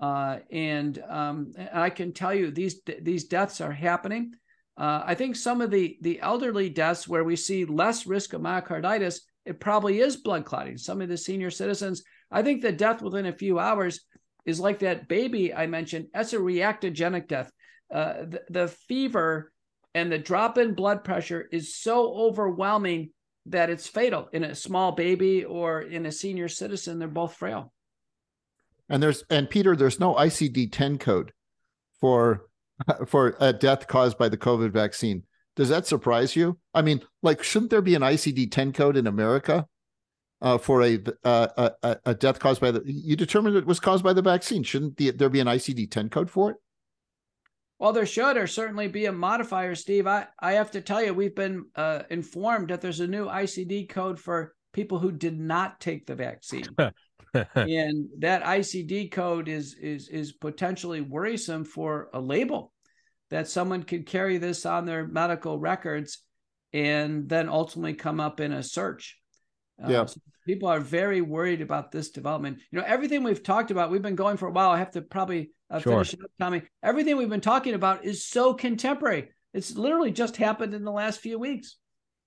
Uh, 0.03 0.39
and, 0.51 1.01
um, 1.09 1.53
I 1.73 1.91
can 1.91 2.13
tell 2.13 2.35
you 2.35 2.51
these 2.51 2.81
these 3.01 3.29
deaths 3.29 3.61
are 3.61 3.71
happening. 3.71 4.33
Uh, 4.77 5.03
I 5.05 5.15
think 5.15 5.37
some 5.37 5.61
of 5.61 5.71
the 5.71 5.99
the 6.01 6.19
elderly 6.21 6.69
deaths 6.69 7.07
where 7.07 7.23
we 7.23 7.37
see 7.37 7.65
less 7.65 8.07
risk 8.07 8.33
of 8.33 8.41
myocarditis 8.41 9.21
it 9.45 9.61
probably 9.61 10.01
is 10.01 10.17
blood 10.17 10.45
clotting. 10.45 10.79
Some 10.79 11.01
of 11.01 11.09
the 11.09 11.17
senior 11.17 11.51
citizens, 11.51 12.03
I 12.31 12.43
think 12.43 12.61
the 12.61 12.73
death 12.73 13.03
within 13.03 13.27
a 13.27 13.33
few 13.33 13.59
hours 13.59 14.01
is 14.45 14.59
like 14.59 14.81
that 14.81 15.07
baby 15.07 15.55
I 15.55 15.67
mentioned. 15.67 16.09
That's 16.13 16.33
a 16.33 16.39
reactogenic 16.39 17.29
death. 17.29 17.51
uh, 17.95 18.25
the, 18.33 18.43
the 18.51 18.69
fever 18.89 19.50
and 19.95 20.11
the 20.11 20.19
drop 20.19 20.59
in 20.59 20.75
blood 20.75 21.05
pressure 21.05 21.49
is 21.51 21.75
so 21.75 22.15
overwhelming 22.15 23.11
that 23.47 23.71
it's 23.71 23.87
fatal 23.87 24.29
in 24.33 24.45
a 24.45 24.55
small 24.55 24.93
baby 24.93 25.45
or 25.45 25.81
in 25.81 26.07
a 26.07 26.13
senior 26.13 26.49
citizen. 26.49 26.99
They're 26.99 27.09
both 27.09 27.35
frail. 27.35 27.73
And 28.89 29.03
there's 29.03 29.25
and 29.31 29.49
Peter, 29.49 29.77
there's 29.77 30.01
no 30.01 30.15
ICD 30.15 30.73
10 30.73 30.99
code 30.99 31.33
for 32.01 32.47
for 33.07 33.37
a 33.41 33.53
death 33.53 33.87
caused 33.87 34.19
by 34.19 34.29
the 34.29 34.37
COVID 34.37 34.73
vaccine. 34.73 35.25
Does 35.57 35.69
that 35.69 35.87
surprise 35.87 36.37
you? 36.37 36.59
I 36.75 36.83
mean, 36.83 37.03
like, 37.23 37.43
shouldn't 37.43 37.71
there 37.71 37.83
be 37.83 37.95
an 37.95 38.03
ICD 38.03 38.51
10 38.51 38.73
code 38.73 38.97
in 38.97 39.07
America 39.07 39.67
uh, 40.41 40.59
for 40.59 40.83
a, 40.83 40.99
uh, 41.25 41.71
a 41.83 41.97
a 42.07 42.15
death 42.15 42.39
caused 42.39 42.61
by 42.61 42.71
the? 42.71 42.83
You 42.85 43.17
determined 43.17 43.57
it 43.57 43.67
was 43.67 43.81
caused 43.81 44.03
by 44.03 44.13
the 44.13 44.23
vaccine. 44.23 44.63
Shouldn't 44.63 44.97
the, 44.97 45.11
there 45.11 45.29
be 45.29 45.41
an 45.41 45.47
ICD 45.47 45.91
10 45.91 46.09
code 46.09 46.31
for 46.31 46.53
it? 46.53 46.57
Well, 47.81 47.95
there 47.95 48.05
should 48.05 48.37
or 48.37 48.47
certainly 48.47 48.89
be 48.89 49.07
a 49.07 49.13
modifier, 49.13 49.75
Steve. 49.75 50.07
I, 50.07 50.27
I 50.39 50.53
have 50.53 50.71
to 50.73 50.83
tell 50.83 51.03
you, 51.03 51.15
we've 51.15 51.35
been 51.35 51.65
uh, 51.75 52.03
informed 52.11 52.69
that 52.69 52.83
there's 52.83 53.01
a 53.01 53.07
new 53.07 53.27
ICD 53.27 53.89
code 53.89 54.21
for 54.21 54.55
people 54.75 54.99
who 54.99 55.11
did 55.11 55.41
not 55.41 55.81
take 55.81 56.07
the 56.07 56.15
vaccine. 56.15 56.67
and 57.55 58.09
that 58.19 58.45
ICD 58.45 59.11
code 59.11 59.49
is 59.49 59.75
is 59.75 60.09
is 60.09 60.33
potentially 60.33 61.01
worrisome 61.01 61.65
for 61.65 62.11
a 62.13 62.21
label 62.21 62.73
that 63.31 63.49
someone 63.49 63.83
could 63.83 64.05
carry 64.05 64.37
this 64.37 64.67
on 64.67 64.85
their 64.85 65.07
medical 65.07 65.59
records 65.59 66.19
and 66.75 67.31
then 67.31 67.49
ultimately 67.49 67.95
come 67.95 68.21
up 68.21 68.41
in 68.41 68.53
a 68.53 68.63
search. 68.63 69.19
Uh, 69.83 69.89
yeah. 69.89 70.05
so 70.05 70.21
people 70.47 70.69
are 70.69 70.81
very 70.81 71.21
worried 71.21 71.61
about 71.61 71.93
this 71.93 72.11
development. 72.11 72.59
You 72.71 72.79
know, 72.79 72.85
everything 72.87 73.23
we've 73.23 73.43
talked 73.43 73.71
about, 73.71 73.91
we've 73.91 74.03
been 74.03 74.17
going 74.17 74.37
for 74.37 74.49
a 74.49 74.53
while. 74.53 74.71
I 74.71 74.79
have 74.79 74.93
to 74.93 75.03
probably 75.03 75.53
uh, 75.71 75.81
sure. 75.81 75.93
finish 75.93 76.15
it 76.15 76.21
up, 76.25 76.31
Tommy. 76.39 76.63
Everything 76.83 77.17
we've 77.17 77.29
been 77.29 77.41
talking 77.41 77.75
about 77.75 78.05
is 78.05 78.25
so 78.25 78.55
contemporary. 78.55 79.31
It's 79.53 79.77
literally 79.77 80.13
just 80.13 80.37
happened 80.37 80.75
in 80.75 80.85
the 80.85 80.93
last 80.93 81.21
few 81.21 81.39
weeks 81.39 81.77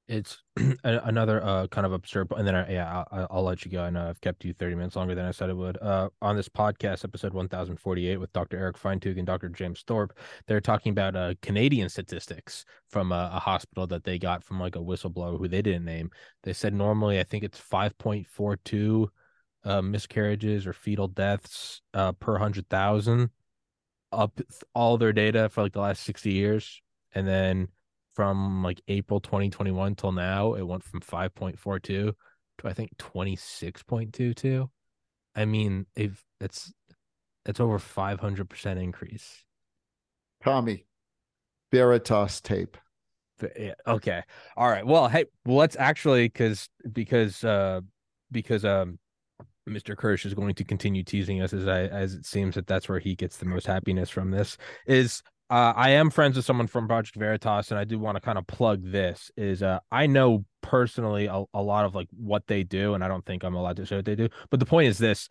it's 0.07 0.43
another 0.83 1.43
uh, 1.43 1.67
kind 1.67 1.85
of 1.85 1.93
absurd 1.93 2.27
and 2.35 2.45
then 2.45 2.55
I, 2.55 2.71
yeah 2.71 3.03
I'll, 3.11 3.27
I'll, 3.31 3.43
let 3.43 3.63
you 3.63 3.71
go. 3.71 3.83
I 3.83 3.89
know 3.89 4.07
i've 4.07 4.21
kept 4.21 4.43
you 4.43 4.53
30 4.53 4.75
minutes 4.75 4.95
longer 4.95 5.15
than 5.15 5.25
i 5.25 5.31
said 5.31 5.49
it 5.49 5.57
would. 5.57 5.77
Uh, 5.81 6.09
on 6.21 6.35
this 6.35 6.49
podcast 6.49 7.03
episode 7.03 7.33
1048 7.33 8.17
with 8.17 8.33
dr 8.33 8.55
eric 8.55 8.77
feintug 8.77 9.17
and 9.17 9.25
dr 9.25 9.47
james 9.49 9.83
thorpe 9.87 10.17
they're 10.47 10.61
talking 10.61 10.91
about 10.91 11.15
uh, 11.15 11.33
canadian 11.41 11.89
statistics 11.89 12.65
from 12.89 13.11
a, 13.11 13.31
a, 13.33 13.39
hospital 13.39 13.87
that 13.87 14.03
they 14.03 14.19
got 14.19 14.43
from 14.43 14.59
like 14.59 14.75
a 14.75 14.79
whistleblower 14.79 15.37
who 15.37 15.47
they 15.47 15.61
didn't 15.61 15.85
name. 15.85 16.09
They 16.43 16.53
said 16.53 16.73
normally 16.73 17.19
i 17.19 17.23
think 17.23 17.43
it's 17.43 17.59
5.42 17.59 19.07
uh, 19.65 19.81
miscarriages 19.81 20.67
or 20.67 20.73
fetal 20.73 21.07
deaths 21.07 21.81
uh, 21.93 22.11
per 22.13 22.33
100000 22.33 23.29
up 24.13 24.39
all 24.73 24.97
their 24.97 25.13
data 25.13 25.49
for 25.49 25.63
like 25.63 25.73
the 25.73 25.81
last 25.81 26.03
60 26.03 26.31
years. 26.31 26.81
And 27.15 27.27
then 27.27 27.67
from 28.13 28.63
like 28.63 28.81
April 28.87 29.19
2021 29.19 29.95
till 29.95 30.11
now, 30.11 30.53
it 30.53 30.63
went 30.63 30.83
from 30.83 31.01
5.42 31.01 31.81
to 31.83 32.15
I 32.63 32.73
think 32.73 32.95
26.22. 32.97 34.69
I 35.35 35.45
mean, 35.45 35.85
if 35.95 36.23
it's 36.39 36.71
it's 37.45 37.59
over 37.59 37.79
500% 37.79 38.81
increase. 38.81 39.43
Tommy, 40.43 40.85
Veritas 41.71 42.41
tape. 42.41 42.77
Yeah, 43.57 43.73
okay. 43.87 44.21
All 44.55 44.69
right. 44.69 44.85
Well, 44.85 45.07
hey, 45.09 45.25
well, 45.45 45.57
let's 45.57 45.75
actually 45.77 46.27
because 46.27 46.69
because 46.91 47.43
uh 47.43 47.81
because 48.31 48.63
um 48.63 48.99
Mr. 49.67 49.97
Kirsch 49.97 50.25
is 50.25 50.33
going 50.33 50.55
to 50.55 50.63
continue 50.63 51.03
teasing 51.03 51.41
us 51.41 51.53
as 51.53 51.67
I 51.67 51.83
as 51.83 52.13
it 52.13 52.25
seems 52.25 52.55
that 52.55 52.67
that's 52.67 52.87
where 52.87 52.99
he 52.99 53.15
gets 53.15 53.37
the 53.37 53.45
most 53.45 53.65
happiness 53.65 54.09
from 54.09 54.31
this 54.31 54.57
is 54.85 55.23
uh, 55.53 55.71
I 55.75 55.91
am 55.91 56.09
friends 56.09 56.35
with 56.35 56.45
someone 56.45 56.65
from 56.65 56.87
Project 56.87 57.15
Veritas, 57.15 57.69
and 57.69 57.79
I 57.79 57.83
do 57.83 57.99
want 57.99 58.15
to 58.15 58.21
kind 58.21 58.39
of 58.39 58.47
plug 58.47 58.81
this. 58.91 59.29
Is 59.37 59.61
uh, 59.61 59.81
I 59.91 60.07
know 60.07 60.45
personally 60.61 61.27
a, 61.27 61.43
a 61.53 61.61
lot 61.61 61.85
of 61.85 61.93
like 61.93 62.07
what 62.09 62.47
they 62.47 62.63
do, 62.63 62.95
and 62.95 63.03
I 63.03 63.07
don't 63.07 63.23
think 63.23 63.43
I'm 63.43 63.53
allowed 63.53 63.75
to 63.75 63.85
say 63.85 63.97
what 63.97 64.05
they 64.05 64.15
do. 64.15 64.29
But 64.49 64.59
the 64.59 64.65
point 64.65 64.87
is 64.87 64.97
this: 64.97 65.29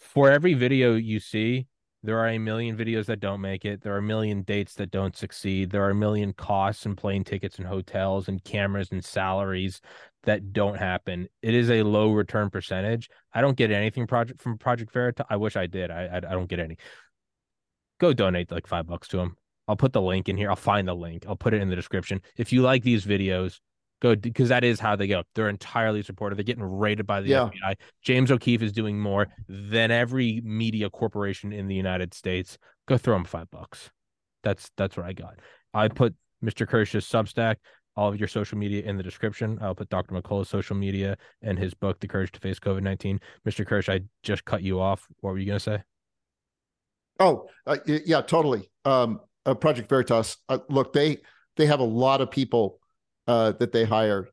for 0.00 0.30
every 0.30 0.54
video 0.54 0.94
you 0.94 1.20
see, 1.20 1.66
there 2.02 2.18
are 2.18 2.28
a 2.28 2.38
million 2.38 2.78
videos 2.78 3.04
that 3.06 3.20
don't 3.20 3.42
make 3.42 3.66
it. 3.66 3.82
There 3.82 3.92
are 3.92 3.98
a 3.98 4.02
million 4.02 4.40
dates 4.40 4.72
that 4.76 4.90
don't 4.90 5.14
succeed. 5.14 5.68
There 5.68 5.84
are 5.84 5.90
a 5.90 5.94
million 5.94 6.32
costs 6.32 6.86
and 6.86 6.96
plane 6.96 7.22
tickets 7.22 7.58
and 7.58 7.66
hotels 7.66 8.28
and 8.28 8.42
cameras 8.42 8.88
and 8.90 9.04
salaries 9.04 9.82
that 10.22 10.54
don't 10.54 10.78
happen. 10.78 11.28
It 11.42 11.52
is 11.52 11.70
a 11.70 11.82
low 11.82 12.10
return 12.12 12.48
percentage. 12.48 13.10
I 13.34 13.42
don't 13.42 13.58
get 13.58 13.70
anything 13.70 14.06
project 14.06 14.40
from 14.40 14.56
Project 14.56 14.94
Veritas. 14.94 15.26
I 15.28 15.36
wish 15.36 15.56
I 15.56 15.66
did. 15.66 15.90
I 15.90 16.04
I, 16.06 16.16
I 16.16 16.20
don't 16.20 16.48
get 16.48 16.58
any. 16.58 16.78
Go 18.00 18.14
donate 18.14 18.50
like 18.50 18.66
five 18.66 18.86
bucks 18.86 19.08
to 19.08 19.18
them. 19.18 19.36
I'll 19.68 19.76
put 19.76 19.92
the 19.92 20.02
link 20.02 20.28
in 20.28 20.36
here. 20.36 20.50
I'll 20.50 20.56
find 20.56 20.88
the 20.88 20.94
link. 20.94 21.24
I'll 21.28 21.36
put 21.36 21.54
it 21.54 21.62
in 21.62 21.68
the 21.68 21.76
description. 21.76 22.20
If 22.36 22.52
you 22.52 22.62
like 22.62 22.82
these 22.82 23.04
videos, 23.04 23.60
go 24.00 24.16
because 24.16 24.48
that 24.48 24.64
is 24.64 24.80
how 24.80 24.96
they 24.96 25.06
go. 25.06 25.22
They're 25.34 25.48
entirely 25.48 26.02
supported. 26.02 26.36
They're 26.36 26.44
getting 26.44 26.64
rated 26.64 27.06
by 27.06 27.20
the 27.20 27.28
yeah. 27.28 27.48
FBI. 27.48 27.76
James 28.02 28.30
O'Keefe 28.30 28.62
is 28.62 28.72
doing 28.72 28.98
more 28.98 29.28
than 29.48 29.90
every 29.90 30.40
media 30.44 30.90
corporation 30.90 31.52
in 31.52 31.68
the 31.68 31.74
United 31.74 32.12
States. 32.12 32.58
Go 32.88 32.98
throw 32.98 33.16
him 33.16 33.24
five 33.24 33.50
bucks. 33.50 33.90
That's 34.42 34.70
that's 34.76 34.96
what 34.96 35.06
I 35.06 35.12
got. 35.12 35.38
I 35.72 35.88
put 35.88 36.14
Mr. 36.44 36.66
Kirsch's 36.66 37.06
Substack, 37.06 37.56
all 37.96 38.08
of 38.08 38.18
your 38.18 38.28
social 38.28 38.58
media 38.58 38.82
in 38.82 38.96
the 38.96 39.02
description. 39.02 39.58
I'll 39.62 39.74
put 39.74 39.88
Dr. 39.88 40.14
McCullough's 40.14 40.48
social 40.48 40.76
media 40.76 41.16
and 41.40 41.58
his 41.58 41.74
book, 41.74 42.00
The 42.00 42.08
Courage 42.08 42.32
to 42.32 42.40
Face 42.40 42.58
COVID 42.58 42.82
19. 42.82 43.20
Mr. 43.46 43.66
Kirsch, 43.66 43.88
I 43.88 44.00
just 44.22 44.44
cut 44.44 44.62
you 44.62 44.80
off. 44.80 45.06
What 45.20 45.30
were 45.30 45.38
you 45.38 45.46
going 45.46 45.58
to 45.58 45.60
say? 45.60 45.82
Oh, 47.20 47.48
uh, 47.66 47.76
yeah, 47.86 48.22
totally. 48.22 48.70
Um, 48.84 49.20
uh, 49.46 49.54
Project 49.54 49.88
Veritas, 49.88 50.36
uh, 50.48 50.58
look, 50.68 50.92
they 50.92 51.18
they 51.56 51.66
have 51.66 51.80
a 51.80 51.84
lot 51.84 52.20
of 52.20 52.30
people 52.30 52.78
uh, 53.26 53.52
that 53.52 53.72
they 53.72 53.84
hire 53.84 54.28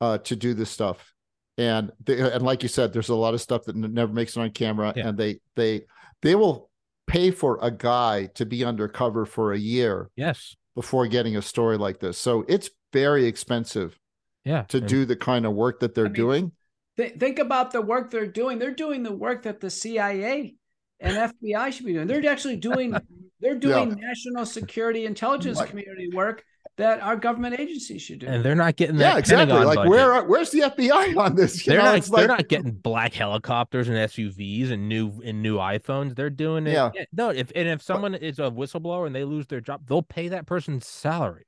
uh, 0.00 0.18
to 0.18 0.36
do 0.36 0.54
this 0.54 0.70
stuff, 0.70 1.12
and 1.58 1.90
they, 2.04 2.20
and 2.20 2.42
like 2.42 2.62
you 2.62 2.68
said, 2.68 2.92
there's 2.92 3.08
a 3.08 3.14
lot 3.14 3.34
of 3.34 3.40
stuff 3.40 3.64
that 3.64 3.76
never 3.76 4.12
makes 4.12 4.36
it 4.36 4.40
on 4.40 4.50
camera, 4.50 4.92
yeah. 4.96 5.08
and 5.08 5.18
they 5.18 5.40
they 5.56 5.82
they 6.22 6.34
will 6.34 6.70
pay 7.06 7.30
for 7.30 7.58
a 7.62 7.70
guy 7.70 8.26
to 8.34 8.46
be 8.46 8.64
undercover 8.64 9.26
for 9.26 9.52
a 9.52 9.58
year, 9.58 10.10
yes, 10.16 10.54
before 10.74 11.06
getting 11.06 11.36
a 11.36 11.42
story 11.42 11.76
like 11.76 12.00
this. 12.00 12.18
So 12.18 12.44
it's 12.48 12.70
very 12.92 13.26
expensive, 13.26 13.98
yeah, 14.44 14.62
to 14.64 14.78
and, 14.78 14.88
do 14.88 15.04
the 15.04 15.16
kind 15.16 15.46
of 15.46 15.54
work 15.54 15.80
that 15.80 15.94
they're 15.94 16.06
I 16.06 16.08
mean, 16.08 16.14
doing. 16.14 16.52
Th- 16.96 17.14
think 17.14 17.38
about 17.38 17.72
the 17.72 17.80
work 17.80 18.10
they're 18.10 18.26
doing. 18.26 18.58
They're 18.58 18.74
doing 18.74 19.02
the 19.02 19.12
work 19.12 19.42
that 19.44 19.60
the 19.60 19.70
CIA 19.70 20.54
and 21.00 21.16
FBI 21.16 21.72
should 21.72 21.86
be 21.86 21.94
doing. 21.94 22.06
They're 22.06 22.26
actually 22.30 22.56
doing 22.56 22.94
they're 23.40 23.58
doing 23.58 23.90
yeah. 23.90 24.08
national 24.08 24.46
security 24.46 25.06
intelligence 25.06 25.58
like, 25.58 25.70
community 25.70 26.10
work 26.12 26.44
that 26.76 27.00
our 27.00 27.16
government 27.16 27.58
agencies 27.58 28.00
should 28.02 28.20
do. 28.20 28.26
And 28.26 28.44
they're 28.44 28.54
not 28.54 28.76
getting 28.76 28.96
that. 28.96 29.12
Yeah, 29.14 29.18
exactly. 29.18 29.54
Pentagon 29.54 29.66
like 29.66 29.76
budget. 29.76 29.90
where 29.90 30.22
where's 30.24 30.50
the 30.50 30.60
FBI 30.60 31.16
on 31.16 31.34
this? 31.34 31.66
You 31.66 31.72
they're 31.72 31.82
know, 31.82 31.96
not 31.96 32.04
they're 32.04 32.28
not 32.28 32.48
getting 32.48 32.72
black 32.72 33.12
helicopters 33.14 33.88
and 33.88 33.96
SUVs 33.96 34.70
and 34.70 34.88
new 34.88 35.20
and 35.24 35.42
new 35.42 35.56
iPhones. 35.56 36.14
They're 36.16 36.30
doing 36.30 36.66
it. 36.66 36.72
Yeah. 36.72 36.90
No, 37.12 37.30
if 37.30 37.50
and 37.54 37.68
if 37.68 37.82
someone 37.82 38.14
is 38.14 38.38
a 38.38 38.50
whistleblower 38.50 39.06
and 39.06 39.14
they 39.14 39.24
lose 39.24 39.46
their 39.46 39.60
job, 39.60 39.86
they'll 39.86 40.02
pay 40.02 40.28
that 40.28 40.46
person's 40.46 40.86
salary. 40.86 41.46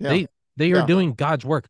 Yeah. 0.00 0.08
They 0.10 0.26
they 0.56 0.72
are 0.72 0.76
yeah. 0.76 0.86
doing 0.86 1.14
God's 1.14 1.44
work. 1.44 1.68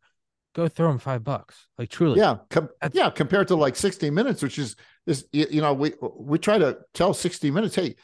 Go 0.56 0.68
throw 0.68 0.88
them 0.88 0.98
five 0.98 1.22
bucks. 1.22 1.68
Like 1.78 1.90
truly. 1.90 2.18
Yeah. 2.18 2.38
Com- 2.50 2.70
yeah. 2.92 3.10
Compared 3.10 3.48
to 3.48 3.56
like 3.56 3.76
60 3.76 4.10
minutes, 4.10 4.42
which 4.42 4.58
is 4.58 4.74
this 5.06 5.24
you 5.32 5.60
know 5.60 5.72
we 5.72 5.92
we 6.18 6.38
try 6.38 6.58
to 6.58 6.78
tell 6.92 7.14
60 7.14 7.50
minutes 7.50 7.74
hey 7.74 7.94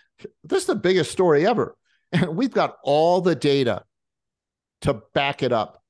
this 0.44 0.62
is 0.62 0.66
the 0.66 0.74
biggest 0.74 1.10
story 1.10 1.46
ever 1.46 1.76
and 2.12 2.36
we've 2.36 2.52
got 2.52 2.76
all 2.82 3.20
the 3.20 3.34
data 3.34 3.84
to 4.82 5.02
back 5.14 5.42
it 5.42 5.52
up 5.52 5.82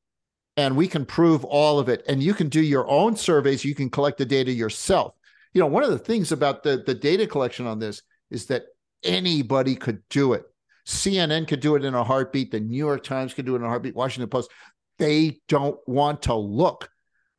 and 0.57 0.77
we 0.77 0.89
can 0.89 1.07
prove 1.07 1.45
all 1.45 1.79
of 1.79 1.89
it 1.89 2.03
and 2.09 2.23
you 2.23 2.35
can 2.35 2.49
do 2.49 2.61
your 2.61 2.89
own 2.89 3.17
surveys 3.17 3.65
you 3.65 3.75
can 3.75 3.91
collect 3.91 4.19
the 4.19 4.27
data 4.27 4.51
yourself 4.51 5.15
you 5.53 5.61
know 5.61 5.67
one 5.67 5.85
of 5.85 5.91
the 5.91 5.99
things 5.99 6.33
about 6.33 6.63
the 6.63 6.83
the 6.87 6.95
data 6.95 7.27
collection 7.27 7.67
on 7.67 7.79
this 7.79 8.03
is 8.31 8.47
that 8.47 8.65
anybody 9.05 9.75
could 9.75 10.03
do 10.09 10.33
it 10.33 10.45
cnn 10.87 11.47
could 11.47 11.61
do 11.61 11.77
it 11.77 11.85
in 11.85 11.95
a 11.95 12.05
heartbeat 12.05 12.51
the 12.51 12.61
new 12.61 12.77
york 12.77 13.05
times 13.05 13.35
could 13.35 13.47
do 13.47 13.55
it 13.55 13.59
in 13.59 13.65
a 13.65 13.69
heartbeat 13.69 13.95
washington 13.95 14.29
post 14.29 14.51
they 14.99 15.41
don't 15.49 15.79
want 15.87 16.23
to 16.23 16.35
look 16.35 16.89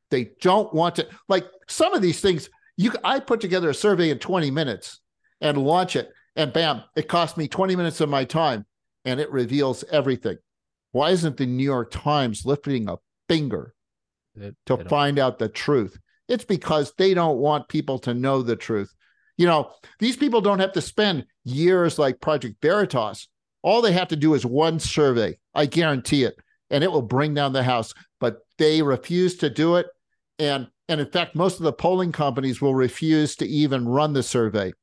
they 0.09 0.31
don't 0.41 0.73
want 0.73 0.95
to 0.95 1.07
like 1.27 1.45
some 1.67 1.93
of 1.93 2.01
these 2.01 2.19
things 2.19 2.49
you, 2.77 2.91
I 3.03 3.19
put 3.19 3.41
together 3.41 3.69
a 3.69 3.73
survey 3.73 4.09
in 4.09 4.19
20 4.19 4.51
minutes 4.51 4.99
and 5.41 5.57
launch 5.57 5.95
it, 5.95 6.09
and 6.35 6.51
bam, 6.51 6.83
it 6.95 7.07
cost 7.07 7.37
me 7.37 7.47
20 7.47 7.75
minutes 7.75 8.01
of 8.01 8.09
my 8.09 8.23
time, 8.23 8.65
and 9.05 9.19
it 9.19 9.31
reveals 9.31 9.83
everything. 9.91 10.37
Why 10.91 11.11
isn't 11.11 11.37
the 11.37 11.45
New 11.45 11.63
York 11.63 11.91
Times 11.91 12.45
lifting 12.45 12.89
a 12.89 12.97
finger 13.27 13.73
it, 14.35 14.55
to 14.67 14.77
find 14.85 15.19
out 15.19 15.39
the 15.39 15.49
truth? 15.49 15.97
It's 16.27 16.45
because 16.45 16.93
they 16.97 17.13
don't 17.13 17.37
want 17.37 17.67
people 17.67 17.99
to 17.99 18.13
know 18.13 18.41
the 18.41 18.55
truth. 18.55 18.93
You 19.37 19.47
know, 19.47 19.71
these 19.99 20.15
people 20.15 20.41
don't 20.41 20.59
have 20.59 20.73
to 20.73 20.81
spend 20.81 21.25
years 21.43 21.99
like 21.99 22.21
Project 22.21 22.61
Veritas. 22.61 23.27
All 23.61 23.81
they 23.81 23.91
have 23.91 24.09
to 24.09 24.15
do 24.15 24.33
is 24.33 24.45
one 24.45 24.79
survey. 24.79 25.37
I 25.53 25.65
guarantee 25.65 26.23
it. 26.23 26.35
And 26.73 26.83
it 26.83 26.91
will 26.91 27.01
bring 27.01 27.33
down 27.33 27.53
the 27.53 27.63
house. 27.63 27.93
But 28.19 28.39
they 28.57 28.81
refuse 28.81 29.37
to 29.37 29.49
do 29.49 29.77
it. 29.77 29.87
And 30.39 30.67
and 30.89 30.99
in 30.99 31.09
fact, 31.09 31.35
most 31.35 31.57
of 31.59 31.63
the 31.63 31.71
polling 31.73 32.11
companies 32.11 32.61
will 32.61 32.75
refuse 32.75 33.37
to 33.37 33.47
even 33.47 33.87
run 33.87 34.11
the 34.13 34.23
survey. 34.23 34.73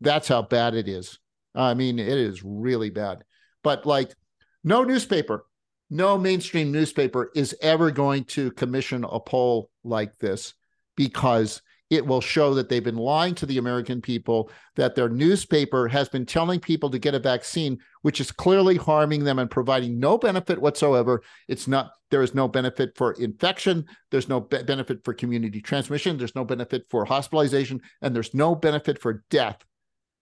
That's 0.00 0.28
how 0.28 0.42
bad 0.42 0.74
it 0.74 0.88
is. 0.88 1.18
I 1.54 1.74
mean, 1.74 1.98
it 1.98 2.06
is 2.08 2.44
really 2.44 2.90
bad. 2.90 3.24
but 3.64 3.84
like 3.86 4.14
no 4.62 4.84
newspaper, 4.84 5.46
no 5.90 6.16
mainstream 6.18 6.70
newspaper 6.70 7.30
is 7.34 7.56
ever 7.62 7.90
going 7.90 8.24
to 8.24 8.52
commission 8.52 9.04
a 9.04 9.18
poll 9.18 9.70
like 9.82 10.16
this 10.18 10.54
because 10.96 11.62
it 11.90 12.06
will 12.06 12.20
show 12.20 12.54
that 12.54 12.68
they've 12.68 12.84
been 12.84 12.96
lying 12.96 13.34
to 13.34 13.46
the 13.46 13.58
American 13.58 14.00
people, 14.00 14.50
that 14.76 14.94
their 14.94 15.08
newspaper 15.08 15.88
has 15.88 16.08
been 16.08 16.24
telling 16.24 16.60
people 16.60 16.88
to 16.88 16.98
get 17.00 17.14
a 17.16 17.18
vaccine, 17.18 17.78
which 18.02 18.20
is 18.20 18.30
clearly 18.30 18.76
harming 18.76 19.24
them 19.24 19.40
and 19.40 19.50
providing 19.50 19.98
no 19.98 20.16
benefit 20.16 20.60
whatsoever. 20.60 21.22
It's 21.48 21.66
not, 21.66 21.90
there 22.10 22.22
is 22.22 22.34
no 22.34 22.46
benefit 22.46 22.96
for 22.96 23.12
infection, 23.14 23.86
there's 24.10 24.28
no 24.28 24.40
be- 24.40 24.62
benefit 24.62 25.04
for 25.04 25.12
community 25.12 25.60
transmission, 25.60 26.16
there's 26.16 26.36
no 26.36 26.44
benefit 26.44 26.84
for 26.88 27.04
hospitalization, 27.04 27.80
and 28.00 28.14
there's 28.14 28.34
no 28.34 28.54
benefit 28.54 29.00
for 29.00 29.24
death. 29.28 29.64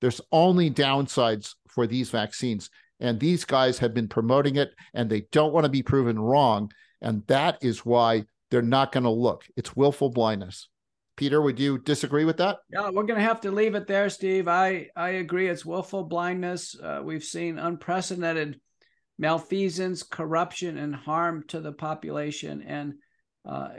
There's 0.01 0.21
only 0.33 0.71
downsides 0.71 1.55
for 1.69 1.87
these 1.87 2.09
vaccines. 2.11 2.71
And 3.01 3.21
these 3.21 3.45
guys 3.45 3.79
have 3.79 3.95
been 3.95 4.09
promoting 4.09 4.57
it 4.57 4.73
and 4.95 5.09
they 5.09 5.27
don't 5.33 5.53
want 5.53 5.65
to 5.65 5.71
be 5.71 5.83
proven 5.83 6.19
wrong. 6.19 6.71
And 7.01 7.25
that 7.27 7.59
is 7.63 7.85
why 7.85 8.25
they're 8.51 8.63
not 8.63 8.93
going 8.93 9.05
to 9.05 9.11
look. 9.11 9.45
It's 9.57 9.77
willful 9.77 10.11
blindness. 10.11 10.69
Peter, 11.19 11.43
would 11.43 11.59
you 11.59 11.79
disagree 11.79 12.25
with 12.25 12.37
that? 12.37 12.59
Yeah, 12.71 12.91
we're 12.91 13.03
going 13.03 13.19
to 13.19 13.27
have 13.27 13.41
to 13.41 13.51
leave 13.51 13.75
it 13.75 13.89
there, 13.89 14.09
Steve. 14.09 14.47
I 14.47 14.87
I 14.95 15.11
agree. 15.11 15.49
It's 15.49 15.67
willful 15.67 16.05
blindness. 16.05 16.77
Uh, 16.81 17.01
we've 17.03 17.25
seen 17.25 17.59
unprecedented 17.59 18.61
malfeasance, 19.19 20.05
corruption, 20.05 20.79
and 20.79 20.95
harm 20.95 21.43
to 21.49 21.61
the 21.61 21.73
population, 21.73 22.63
and 22.63 22.95
uh, 23.45 23.71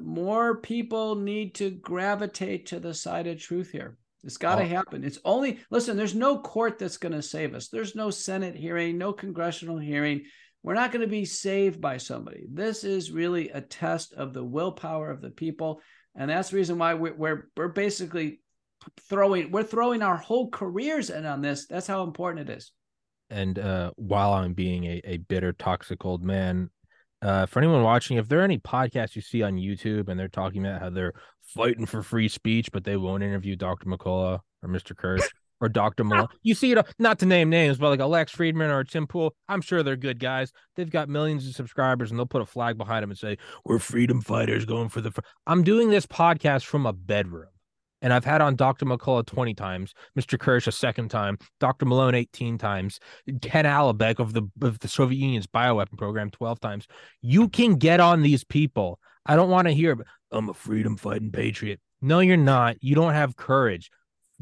more 0.00 0.60
people 0.60 1.14
need 1.14 1.54
to 1.54 1.70
gravitate 1.70 2.66
to 2.66 2.80
the 2.80 2.92
side 2.92 3.28
of 3.28 3.40
truth 3.40 3.70
here. 3.70 3.96
It's 4.24 4.36
got 4.36 4.56
to 4.56 4.64
oh. 4.64 4.66
happen. 4.68 5.04
It's 5.04 5.20
only 5.24 5.60
listen. 5.70 5.96
There's 5.96 6.16
no 6.16 6.40
court 6.40 6.80
that's 6.80 6.96
going 6.96 7.12
to 7.12 7.22
save 7.22 7.54
us. 7.54 7.68
There's 7.68 7.94
no 7.94 8.10
Senate 8.10 8.56
hearing, 8.56 8.98
no 8.98 9.12
congressional 9.12 9.78
hearing. 9.78 10.24
We're 10.64 10.74
not 10.74 10.90
going 10.90 11.02
to 11.02 11.06
be 11.06 11.24
saved 11.24 11.80
by 11.80 11.98
somebody. 11.98 12.46
This 12.52 12.82
is 12.82 13.12
really 13.12 13.50
a 13.50 13.60
test 13.60 14.14
of 14.14 14.34
the 14.34 14.44
willpower 14.44 15.12
of 15.12 15.22
the 15.22 15.30
people 15.30 15.80
and 16.18 16.28
that's 16.28 16.50
the 16.50 16.56
reason 16.56 16.76
why 16.76 16.94
we're 16.94 17.14
we're, 17.14 17.48
we're 17.56 17.68
basically 17.68 18.40
throwing 19.08 19.50
we're 19.50 19.62
throwing 19.62 20.02
our 20.02 20.16
whole 20.16 20.50
careers 20.50 21.08
in 21.08 21.24
on 21.24 21.40
this. 21.40 21.66
That's 21.66 21.86
how 21.86 22.02
important 22.02 22.50
it 22.50 22.58
is. 22.58 22.72
And 23.30 23.58
uh, 23.58 23.92
while 23.96 24.32
I'm 24.32 24.52
being 24.52 24.84
a, 24.84 25.00
a 25.04 25.16
bitter, 25.18 25.52
toxic 25.52 26.04
old 26.04 26.22
man, 26.22 26.70
uh, 27.22 27.46
for 27.46 27.60
anyone 27.60 27.82
watching, 27.82 28.16
if 28.16 28.28
there 28.28 28.40
are 28.40 28.44
any 28.44 28.58
podcasts 28.58 29.14
you 29.14 29.22
see 29.22 29.42
on 29.42 29.54
YouTube 29.54 30.08
and 30.08 30.18
they're 30.18 30.28
talking 30.28 30.66
about 30.66 30.80
how 30.80 30.90
they're 30.90 31.14
fighting 31.54 31.86
for 31.86 32.02
free 32.02 32.28
speech, 32.28 32.70
but 32.72 32.84
they 32.84 32.96
won't 32.96 33.22
interview 33.22 33.54
Dr. 33.56 33.86
McCullough 33.86 34.40
or 34.62 34.68
Mr. 34.68 34.96
Kirsch, 34.96 35.28
or 35.60 35.68
Dr. 35.68 36.04
Malone. 36.04 36.28
You 36.42 36.54
see 36.54 36.72
it, 36.72 36.78
uh, 36.78 36.84
not 36.98 37.18
to 37.20 37.26
name 37.26 37.50
names, 37.50 37.78
but 37.78 37.90
like 37.90 38.00
Alex 38.00 38.32
Fridman 38.34 38.70
or 38.70 38.84
Tim 38.84 39.06
Pool, 39.06 39.34
I'm 39.48 39.60
sure 39.60 39.82
they're 39.82 39.96
good 39.96 40.18
guys. 40.20 40.52
They've 40.76 40.90
got 40.90 41.08
millions 41.08 41.46
of 41.46 41.54
subscribers 41.54 42.10
and 42.10 42.18
they'll 42.18 42.26
put 42.26 42.42
a 42.42 42.46
flag 42.46 42.78
behind 42.78 43.02
them 43.02 43.10
and 43.10 43.18
say, 43.18 43.38
We're 43.64 43.78
freedom 43.78 44.20
fighters 44.20 44.64
going 44.64 44.88
for 44.88 45.00
the. 45.00 45.10
Fr-. 45.10 45.20
I'm 45.46 45.62
doing 45.62 45.90
this 45.90 46.06
podcast 46.06 46.64
from 46.64 46.86
a 46.86 46.92
bedroom. 46.92 47.48
And 48.00 48.12
I've 48.12 48.24
had 48.24 48.40
on 48.40 48.54
Dr. 48.54 48.86
McCullough 48.86 49.26
20 49.26 49.54
times, 49.54 49.92
Mr. 50.16 50.38
Kirsch 50.38 50.68
a 50.68 50.72
second 50.72 51.08
time, 51.08 51.36
Dr. 51.58 51.84
Malone 51.84 52.14
18 52.14 52.56
times, 52.56 53.00
Ken 53.42 53.64
Alibek 53.64 54.20
of 54.20 54.34
the 54.34 54.42
of 54.62 54.78
the 54.78 54.86
Soviet 54.86 55.18
Union's 55.18 55.48
bioweapon 55.48 55.98
program 55.98 56.30
12 56.30 56.60
times. 56.60 56.86
You 57.22 57.48
can 57.48 57.74
get 57.74 57.98
on 57.98 58.22
these 58.22 58.44
people. 58.44 59.00
I 59.26 59.34
don't 59.34 59.50
want 59.50 59.66
to 59.66 59.74
hear, 59.74 59.96
I'm 60.30 60.48
a 60.48 60.54
freedom 60.54 60.96
fighting 60.96 61.32
patriot. 61.32 61.80
No, 62.00 62.20
you're 62.20 62.36
not. 62.36 62.76
You 62.80 62.94
don't 62.94 63.14
have 63.14 63.36
courage. 63.36 63.90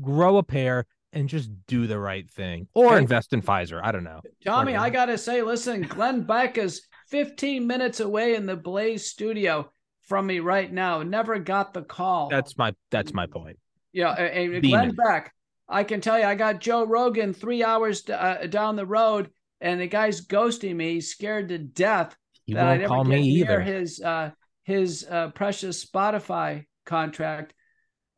Grow 0.01 0.37
a 0.37 0.43
pair 0.43 0.85
and 1.17 1.29
just 1.29 1.51
do 1.67 1.87
the 1.87 1.99
right 1.99 2.31
thing 2.31 2.69
or 2.75 2.93
hey, 2.93 2.99
invest 2.99 3.33
in 3.33 3.41
Pfizer. 3.41 3.81
I 3.83 3.91
don't 3.91 4.05
know. 4.05 4.21
Tommy, 4.45 4.77
I 4.77 4.91
got 4.91 5.07
to 5.07 5.17
say, 5.17 5.43
listen, 5.43 5.83
Glenn 5.83 6.23
Beck 6.23 6.59
is 6.59 6.83
15 7.09 7.67
minutes 7.67 8.01
away 8.01 8.35
in 8.35 8.45
the 8.45 8.57
Blaze 8.57 9.07
studio 9.07 9.71
from 10.03 10.27
me 10.27 10.41
right 10.41 10.71
now. 10.71 11.03
Never 11.03 11.39
got 11.39 11.73
the 11.73 11.83
call. 11.83 12.29
That's 12.29 12.59
my 12.59 12.75
that's 12.91 13.15
my 13.15 13.27
point. 13.27 13.59
Yeah, 13.93 14.13
and 14.13 14.63
Glenn 14.63 14.95
Beck, 14.95 15.33
I 15.69 15.85
can 15.85 16.03
tell 16.03 16.19
you, 16.19 16.27
I 16.27 16.35
got 16.35 16.61
Joe 16.61 16.85
Rogan 16.85 17.33
three 17.33 17.65
hours 17.65 18.09
uh, 18.11 18.47
down 18.51 18.77
the 18.77 18.87
road, 18.87 19.31
and 19.61 19.81
the 19.81 19.87
guy's 19.87 20.27
ghosting 20.27 20.77
me. 20.77 20.95
He's 20.95 21.11
scared 21.11 21.49
to 21.49 21.59
death 21.59 22.15
he 22.45 22.55
that 22.55 22.67
I 22.67 22.77
never 22.77 22.89
call 22.89 23.05
me 23.05 23.23
either. 23.23 23.63
His 23.63 24.01
uh, 24.03 24.33
his 24.65 25.07
uh, 25.11 25.31
precious 25.31 25.85
Spotify 25.85 26.67
contract. 26.85 27.55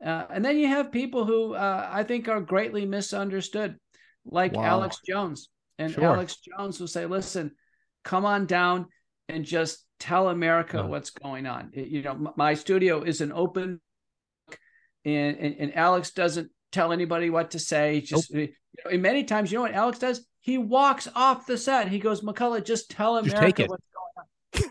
Uh, 0.05 0.25
and 0.31 0.45
then 0.45 0.59
you 0.59 0.69
have 0.69 0.93
people 0.93 1.25
who 1.25 1.55
uh, 1.55 1.89
I 1.91 2.05
think 2.05 2.29
are 2.29 2.41
greatly 2.41 2.87
misunderstood, 2.87 3.77
like 4.25 4.53
wow. 4.53 4.65
Alex 4.65 4.99
Jones. 5.07 5.49
And 5.79 5.93
sure. 5.93 6.05
Alex 6.05 6.37
Jones 6.37 6.81
will 6.81 6.89
say, 6.89 7.07
listen, 7.07 7.53
come 8.05 8.25
on 8.25 8.47
down 8.47 8.87
and 9.29 9.45
just 9.45 9.85
tell 9.99 10.29
America 10.29 10.87
what's 10.87 11.11
going 11.11 11.47
on. 11.47 11.71
It, 11.73 11.89
you 11.89 12.03
know, 12.03 12.33
my 12.37 12.55
studio 12.55 13.03
is 13.03 13.21
an 13.21 13.33
open 13.33 13.81
and, 15.05 15.37
and, 15.39 15.57
and 15.59 15.77
Alex 15.77 16.11
doesn't 16.11 16.51
tell 16.73 16.93
anybody 16.93 17.31
what 17.31 17.53
to 17.53 17.59
say. 17.59 18.01
Just 18.01 18.33
nope. 18.33 18.51
you 18.85 18.93
know, 18.93 18.99
many 18.99 19.25
times, 19.25 19.51
you 19.51 19.59
know 19.59 19.63
what 19.63 19.75
Alex 19.75 19.99
does? 19.99 20.25
He 20.41 20.59
walks 20.59 21.09
off 21.15 21.47
the 21.47 21.59
set. 21.59 21.89
He 21.89 21.99
goes, 21.99 22.23
McCullough, 22.23 22.65
just 22.65 22.91
tell 22.91 23.17
America 23.17 23.63
just 23.63 23.71
what's 23.71 23.85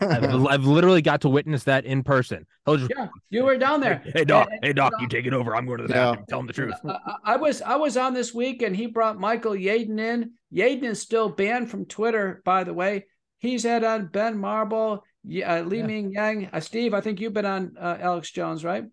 I've, 0.00 0.46
I've, 0.46 0.64
literally 0.64 1.02
got 1.02 1.22
to 1.22 1.28
witness 1.28 1.64
that 1.64 1.84
in 1.84 2.02
person. 2.02 2.46
Just, 2.68 2.92
yeah, 2.94 3.08
you 3.30 3.44
were 3.44 3.56
down 3.56 3.80
there. 3.80 4.02
Hey, 4.14 4.24
doc. 4.24 4.48
And, 4.50 4.60
hey 4.62 4.72
doc, 4.72 4.92
you 5.00 5.08
take 5.08 5.26
it 5.26 5.32
over. 5.32 5.56
I'm 5.56 5.66
going 5.66 5.78
to 5.78 5.86
the 5.86 5.94
yeah. 5.94 6.10
bathroom. 6.10 6.26
Tell 6.28 6.40
him 6.40 6.46
the 6.46 6.52
truth. 6.52 6.74
I, 6.86 7.16
I, 7.24 7.36
was 7.36 7.62
I 7.62 7.76
was 7.76 7.96
on 7.96 8.14
this 8.14 8.34
week, 8.34 8.62
and 8.62 8.76
he 8.76 8.86
brought 8.86 9.18
Michael 9.18 9.52
Yeadon 9.52 9.98
in. 9.98 10.32
Yeadon 10.52 10.84
is 10.84 11.00
still 11.00 11.28
banned 11.28 11.70
from 11.70 11.86
Twitter, 11.86 12.42
by 12.44 12.64
the 12.64 12.74
way. 12.74 13.06
He's 13.38 13.62
had 13.62 13.84
on 13.84 14.06
Ben 14.06 14.36
Marble, 14.36 15.04
uh, 15.24 15.60
Li 15.60 15.78
yeah. 15.78 15.86
Meng 15.86 16.12
Yan. 16.12 16.50
Uh, 16.52 16.60
Steve, 16.60 16.94
I 16.94 17.00
think 17.00 17.20
you've 17.20 17.32
been 17.32 17.46
on 17.46 17.76
uh, 17.78 17.98
Alex 18.00 18.30
Jones, 18.30 18.64
right? 18.64 18.84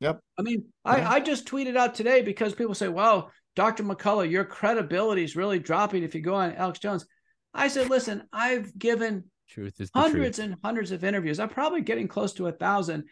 Yep. 0.00 0.20
I 0.38 0.42
mean, 0.42 0.64
yeah. 0.84 0.92
I, 0.92 1.14
I 1.14 1.20
just 1.20 1.46
tweeted 1.46 1.76
out 1.76 1.94
today 1.94 2.22
because 2.22 2.54
people 2.54 2.74
say, 2.74 2.88
"Wow, 2.88 3.30
Dr. 3.54 3.84
McCullough, 3.84 4.30
your 4.30 4.44
credibility 4.44 5.22
is 5.22 5.36
really 5.36 5.58
dropping 5.58 6.02
if 6.02 6.14
you 6.14 6.20
go 6.20 6.34
on 6.34 6.54
Alex 6.54 6.78
Jones." 6.78 7.06
I 7.54 7.68
said, 7.68 7.90
"Listen, 7.90 8.24
I've 8.32 8.76
given." 8.76 9.24
Truth 9.52 9.80
is 9.80 9.90
hundreds 9.94 10.38
truth. 10.38 10.50
and 10.50 10.56
hundreds 10.64 10.92
of 10.92 11.04
interviews. 11.04 11.38
I'm 11.38 11.50
probably 11.50 11.82
getting 11.82 12.08
close 12.08 12.32
to 12.34 12.46
a 12.46 12.52
thousand, 12.52 13.04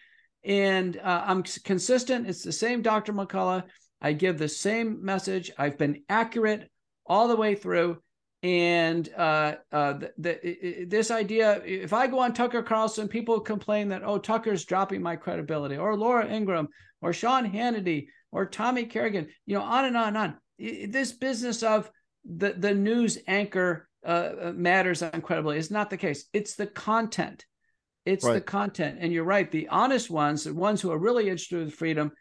and 0.43 0.97
uh, 0.97 1.25
I'm 1.27 1.43
consistent. 1.43 2.27
It's 2.27 2.43
the 2.43 2.53
same 2.53 2.81
Dr. 2.81 3.12
McCullough. 3.12 3.65
I 4.01 4.15
give 4.15 4.39
the 4.39 4.49
same 4.49 5.05
message. 5.05 5.51
I've 5.59 5.77
been 5.77 6.03
accurate 6.09 6.71
all 7.07 7.29
the 7.29 7.37
way 7.37 7.55
through. 7.55 7.99
And 8.43 9.07
uh, 9.15 9.57
uh, 9.71 9.93
the, 9.93 10.11
the, 10.17 10.87
this 10.87 11.11
idea, 11.11 11.61
if 11.62 11.93
I 11.93 12.07
go 12.07 12.21
on 12.21 12.33
Tucker 12.33 12.62
Carlson, 12.62 13.07
people 13.07 13.39
complain 13.41 13.89
that 13.91 14.03
oh 14.03 14.17
Tucker's 14.17 14.65
dropping 14.65 15.03
my 15.03 15.17
credibility, 15.17 15.77
or 15.77 15.95
Laura 15.95 16.27
Ingraham, 16.27 16.69
or 17.03 17.12
Sean 17.12 17.51
Hannity, 17.51 18.07
or 18.33 18.47
Tommy 18.47 18.87
Kerrigan, 18.87 19.29
you 19.45 19.59
know, 19.59 19.62
on 19.62 19.85
and 19.85 19.97
on 19.97 20.09
and 20.09 20.17
on. 20.17 20.39
This 20.59 21.12
business 21.12 21.62
of 21.62 21.91
the 22.25 22.55
the 22.55 22.75
news 22.75 23.19
anchor 23.27 23.90
uh, 24.05 24.31
uh, 24.43 24.53
matters 24.55 25.03
on 25.03 25.21
credibility. 25.21 25.59
It's 25.59 25.71
not 25.71 25.91
the 25.91 25.97
case. 25.97 26.25
It's 26.33 26.55
the 26.55 26.67
content. 26.67 27.45
It's 28.07 28.25
right. 28.25 28.35
the 28.35 28.41
content. 28.41 28.99
And 29.01 29.13
you're 29.13 29.25
right. 29.25 29.51
The 29.51 29.69
honest 29.69 30.11
ones, 30.11 30.45
the 30.45 30.55
ones 30.55 30.81
who 30.81 30.91
are 30.91 30.99
really 30.99 31.25
interested 31.25 31.61
in 31.61 31.71
freedom, 31.71 32.13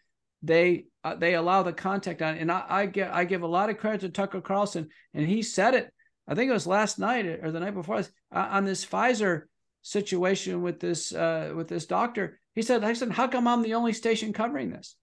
they 0.41 0.85
uh, 1.03 1.15
they 1.15 1.35
allow 1.35 1.63
the 1.63 1.73
content 1.73 2.21
on. 2.21 2.37
And 2.37 2.51
I, 2.51 2.65
I 2.67 2.85
get 2.85 3.13
I 3.13 3.23
give 3.23 3.43
a 3.43 3.47
lot 3.47 3.69
of 3.69 3.77
credit 3.77 4.01
to 4.01 4.09
Tucker 4.09 4.41
Carlson, 4.41 4.89
and 5.13 5.25
he 5.25 5.41
said 5.41 5.73
it. 5.73 5.93
I 6.27 6.35
think 6.35 6.49
it 6.49 6.53
was 6.53 6.67
last 6.67 6.99
night 6.99 7.25
or 7.25 7.51
the 7.51 7.59
night 7.59 7.73
before 7.73 7.97
uh, 7.97 8.03
on 8.31 8.65
this 8.65 8.85
Pfizer 8.85 9.43
situation 9.81 10.61
with 10.61 10.79
this 10.79 11.13
uh, 11.13 11.53
with 11.55 11.67
this 11.67 11.85
doctor. 11.85 12.39
He 12.55 12.61
said, 12.61 12.83
"I 12.83 12.93
said, 12.93 13.11
how 13.11 13.27
come 13.27 13.47
I'm 13.47 13.61
the 13.61 13.75
only 13.75 13.93
station 13.93 14.33
covering 14.33 14.69
this?" 14.69 14.95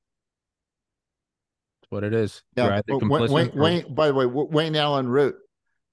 That's 1.80 1.90
what 1.90 2.04
it 2.04 2.12
is. 2.12 2.42
Yeah. 2.56 2.80
Wayne, 2.86 3.30
Wayne, 3.30 3.50
Wayne, 3.54 3.94
by 3.94 4.08
the 4.08 4.14
way, 4.14 4.26
Wayne 4.26 4.76
Allyn 4.76 5.08
Root 5.08 5.36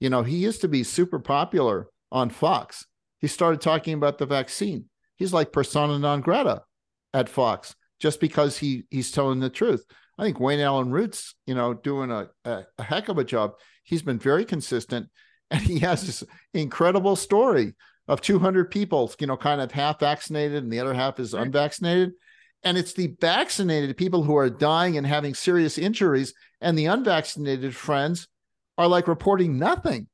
you 0.00 0.10
know, 0.10 0.22
he 0.22 0.36
used 0.36 0.60
to 0.62 0.68
be 0.68 0.82
super 0.82 1.18
popular 1.18 1.88
on 2.10 2.30
Fox. 2.30 2.86
He 3.18 3.26
started 3.26 3.60
talking 3.60 3.94
about 3.94 4.18
the 4.18 4.26
vaccine. 4.26 4.86
He's 5.16 5.32
like 5.32 5.52
persona 5.52 5.98
non 5.98 6.20
grata 6.20 6.62
at 7.12 7.28
Fox 7.28 7.74
just 8.00 8.20
because 8.20 8.58
he 8.58 8.84
he's 8.90 9.10
telling 9.10 9.40
the 9.40 9.50
truth. 9.50 9.84
I 10.18 10.24
think 10.24 10.38
Wayne 10.38 10.60
Allyn 10.60 10.90
Root's, 10.90 11.34
you 11.46 11.54
know, 11.54 11.74
doing 11.74 12.10
a, 12.10 12.28
a, 12.44 12.64
a 12.78 12.82
heck 12.82 13.08
of 13.08 13.18
a 13.18 13.24
job. 13.24 13.54
He's 13.82 14.02
been 14.02 14.18
very 14.18 14.44
consistent 14.44 15.08
and 15.50 15.62
he 15.62 15.80
has 15.80 16.06
this 16.06 16.24
incredible 16.52 17.16
story 17.16 17.74
of 18.06 18.20
200 18.20 18.70
people, 18.70 19.12
you 19.18 19.26
know, 19.26 19.36
kind 19.36 19.60
of 19.60 19.72
half 19.72 20.00
vaccinated 20.00 20.62
and 20.62 20.72
the 20.72 20.80
other 20.80 20.94
half 20.94 21.18
is 21.18 21.32
hmm. 21.32 21.38
unvaccinated. 21.38 22.12
And 22.62 22.78
it's 22.78 22.94
the 22.94 23.14
vaccinated 23.20 23.96
people 23.96 24.22
who 24.22 24.36
are 24.36 24.48
dying 24.48 24.96
and 24.96 25.06
having 25.06 25.34
serious 25.34 25.76
injuries, 25.76 26.32
and 26.62 26.78
the 26.78 26.86
unvaccinated 26.86 27.76
friends 27.76 28.26
are 28.78 28.88
like 28.88 29.08
reporting 29.08 29.58
nothing. 29.58 30.06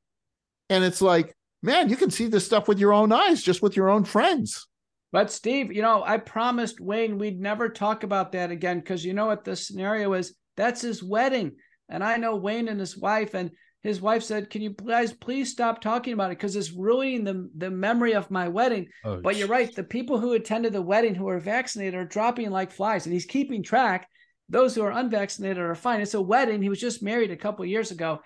And 0.69 0.85
it's 0.85 1.03
like, 1.03 1.35
man, 1.63 1.89
you 1.89 1.97
can 1.97 2.11
see 2.11 2.27
this 2.27 2.47
stuff 2.47 2.69
with 2.69 2.79
your 2.79 2.93
own 2.93 3.13
eyes, 3.13 3.43
just 3.43 3.63
with 3.63 3.77
your 3.77 3.91
own 3.91 4.05
friends. 4.05 4.67
But 5.13 5.31
Steve, 5.33 5.73
you 5.73 5.83
know, 5.83 6.05
I 6.05 6.19
promised 6.19 6.81
Wayne 6.81 7.19
we'd 7.19 7.41
never 7.41 7.69
talk 7.69 8.05
about 8.05 8.33
that 8.33 8.51
again 8.51 8.79
because 8.79 9.05
you 9.05 9.13
know 9.13 9.27
what 9.27 9.45
the 9.45 9.57
scenario 9.57 10.13
is? 10.13 10.35
That's 10.57 10.83
his 10.83 11.03
wedding. 11.03 11.57
And 11.89 12.05
I 12.05 12.17
know 12.17 12.37
Wayne 12.37 12.69
and 12.69 12.79
his 12.79 12.97
wife, 12.97 13.35
and 13.35 13.51
his 13.83 14.01
wife 14.01 14.23
said, 14.23 14.51
"Can 14.51 14.63
you 14.63 14.71
guys 14.71 15.13
please 15.13 15.51
stop 15.51 15.81
talking 15.81 16.13
about 16.13 16.31
it 16.31 16.39
because 16.39 16.55
it's 16.55 16.71
ruining 16.71 17.25
the 17.25 17.51
the 17.57 17.71
memory 17.71 18.13
of 18.15 18.31
my 18.31 18.47
wedding." 18.47 18.87
Oh, 19.05 19.21
But 19.21 19.37
you're 19.37 19.49
right. 19.49 19.75
The 19.75 19.83
people 19.83 20.21
who 20.21 20.35
attended 20.35 20.73
the 20.73 20.83
wedding 20.83 21.17
who 21.17 21.29
are 21.29 21.41
vaccinated 21.41 21.95
are 21.95 22.05
dropping 22.05 22.51
like 22.51 22.71
flies, 22.71 23.07
and 23.07 23.13
he's 23.13 23.25
keeping 23.25 23.65
track. 23.65 24.09
Those 24.49 24.75
who 24.75 24.83
are 24.83 24.93
unvaccinated 24.93 25.59
are 25.59 25.75
fine. 25.75 26.01
It's 26.01 26.15
a 26.15 26.21
wedding. 26.21 26.63
He 26.63 26.69
was 26.69 26.81
just 26.81 27.03
married 27.03 27.33
a 27.33 27.37
couple 27.37 27.65
years 27.65 27.91
ago, 27.91 28.21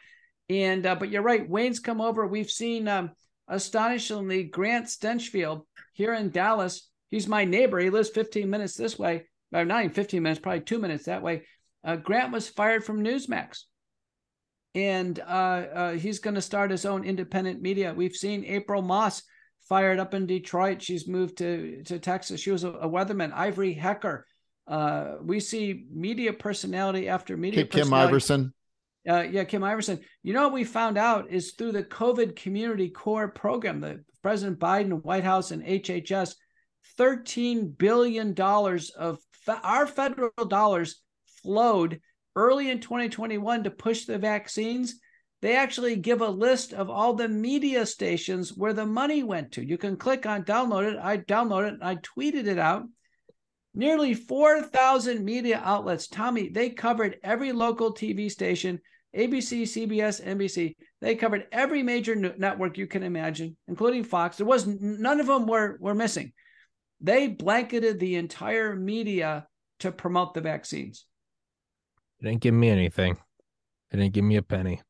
and 0.48 0.86
uh, 0.86 0.94
but 0.94 1.10
you're 1.10 1.22
right. 1.22 1.48
Wayne's 1.48 1.80
come 1.80 2.00
over. 2.00 2.26
We've 2.26 2.50
seen 2.50 2.88
um, 2.88 3.10
astonishingly 3.48 4.44
Grant 4.44 4.86
Stinchfield 4.86 5.62
here 5.92 6.14
in 6.14 6.30
Dallas. 6.30 6.88
He's 7.10 7.28
my 7.28 7.44
neighbor. 7.44 7.78
He 7.78 7.90
lives 7.90 8.10
15 8.10 8.48
minutes 8.48 8.74
this 8.74 8.98
way. 8.98 9.26
Or 9.52 9.64
not 9.64 9.84
even 9.84 9.94
15 9.94 10.22
minutes, 10.22 10.40
probably 10.40 10.62
two 10.62 10.78
minutes 10.78 11.04
that 11.04 11.22
way. 11.22 11.42
Uh, 11.84 11.96
Grant 11.96 12.32
was 12.32 12.48
fired 12.48 12.84
from 12.84 13.04
Newsmax 13.04 13.64
and 14.74 15.20
uh, 15.20 15.22
uh, 15.22 15.92
he's 15.92 16.18
going 16.18 16.34
to 16.34 16.40
start 16.40 16.70
his 16.70 16.84
own 16.84 17.04
independent 17.04 17.62
media. 17.62 17.94
We've 17.94 18.14
seen 18.14 18.44
April 18.44 18.82
Moss 18.82 19.22
fired 19.68 19.98
up 19.98 20.14
in 20.14 20.26
Detroit. 20.26 20.82
She's 20.82 21.06
moved 21.06 21.38
to 21.38 21.82
to 21.84 21.98
Texas. 21.98 22.40
She 22.40 22.50
was 22.50 22.64
a, 22.64 22.70
a 22.70 22.88
weatherman. 22.88 23.32
Ivory 23.32 23.74
Hecker. 23.74 24.26
Uh, 24.66 25.16
we 25.22 25.40
see 25.40 25.84
media 25.92 26.32
personality 26.32 27.08
after 27.08 27.36
media. 27.36 27.64
Personality. 27.66 28.10
Kim 28.10 28.18
Iversen. 28.18 28.52
Uh, 29.08 29.22
yeah, 29.22 29.44
Kim 29.44 29.62
Iversen. 29.62 30.00
You 30.22 30.32
know 30.32 30.44
what 30.44 30.52
we 30.52 30.64
found 30.64 30.96
out 30.96 31.30
is 31.30 31.52
through 31.52 31.72
the 31.72 31.84
COVID 31.84 32.36
Community 32.36 32.88
Corps 32.88 33.28
program, 33.28 33.80
the 33.80 34.02
President 34.22 34.58
Biden, 34.58 35.02
White 35.02 35.24
House, 35.24 35.50
and 35.50 35.62
HHS, 35.62 36.34
thirteen 36.96 37.68
billion 37.70 38.32
dollars 38.32 38.90
of 38.90 39.18
fe- 39.32 39.58
our 39.62 39.86
federal 39.86 40.30
dollars 40.48 41.02
flowed 41.42 42.00
early 42.36 42.70
in 42.70 42.80
2021 42.80 43.64
to 43.64 43.70
push 43.70 44.04
the 44.04 44.18
vaccines, 44.18 45.00
they 45.42 45.56
actually 45.56 45.96
give 45.96 46.20
a 46.20 46.28
list 46.28 46.72
of 46.72 46.88
all 46.88 47.14
the 47.14 47.28
media 47.28 47.84
stations 47.84 48.56
where 48.56 48.72
the 48.72 48.86
money 48.86 49.22
went 49.22 49.52
to. 49.52 49.66
You 49.66 49.76
can 49.76 49.96
click 49.96 50.26
on 50.26 50.44
download 50.44 50.92
it. 50.92 50.98
I 50.98 51.18
downloaded 51.18 51.74
it. 51.74 51.80
I 51.82 51.96
tweeted 51.96 52.46
it 52.46 52.58
out. 52.58 52.84
Nearly 53.74 54.14
4,000 54.14 55.24
media 55.24 55.60
outlets. 55.62 56.06
Tommy, 56.06 56.48
they 56.48 56.70
covered 56.70 57.18
every 57.22 57.52
local 57.52 57.92
TV 57.92 58.30
station, 58.30 58.80
ABC, 59.16 59.62
CBS, 59.62 60.24
NBC. 60.24 60.74
They 61.00 61.14
covered 61.14 61.46
every 61.52 61.82
major 61.82 62.14
network 62.14 62.78
you 62.78 62.86
can 62.86 63.02
imagine, 63.02 63.56
including 63.68 64.04
Fox. 64.04 64.36
There 64.36 64.46
was 64.46 64.66
none 64.66 65.20
of 65.20 65.26
them 65.26 65.46
were, 65.46 65.76
were 65.80 65.94
missing. 65.94 66.32
They 67.00 67.28
blanketed 67.28 68.00
the 68.00 68.16
entire 68.16 68.74
media 68.74 69.46
to 69.80 69.92
promote 69.92 70.34
the 70.34 70.40
vaccines. 70.40 71.06
It 72.20 72.24
didn't 72.24 72.40
give 72.40 72.54
me 72.54 72.70
anything. 72.70 73.18
It 73.90 73.96
didn't 73.96 74.14
give 74.14 74.24
me 74.24 74.36
a 74.36 74.42
penny. 74.42 74.80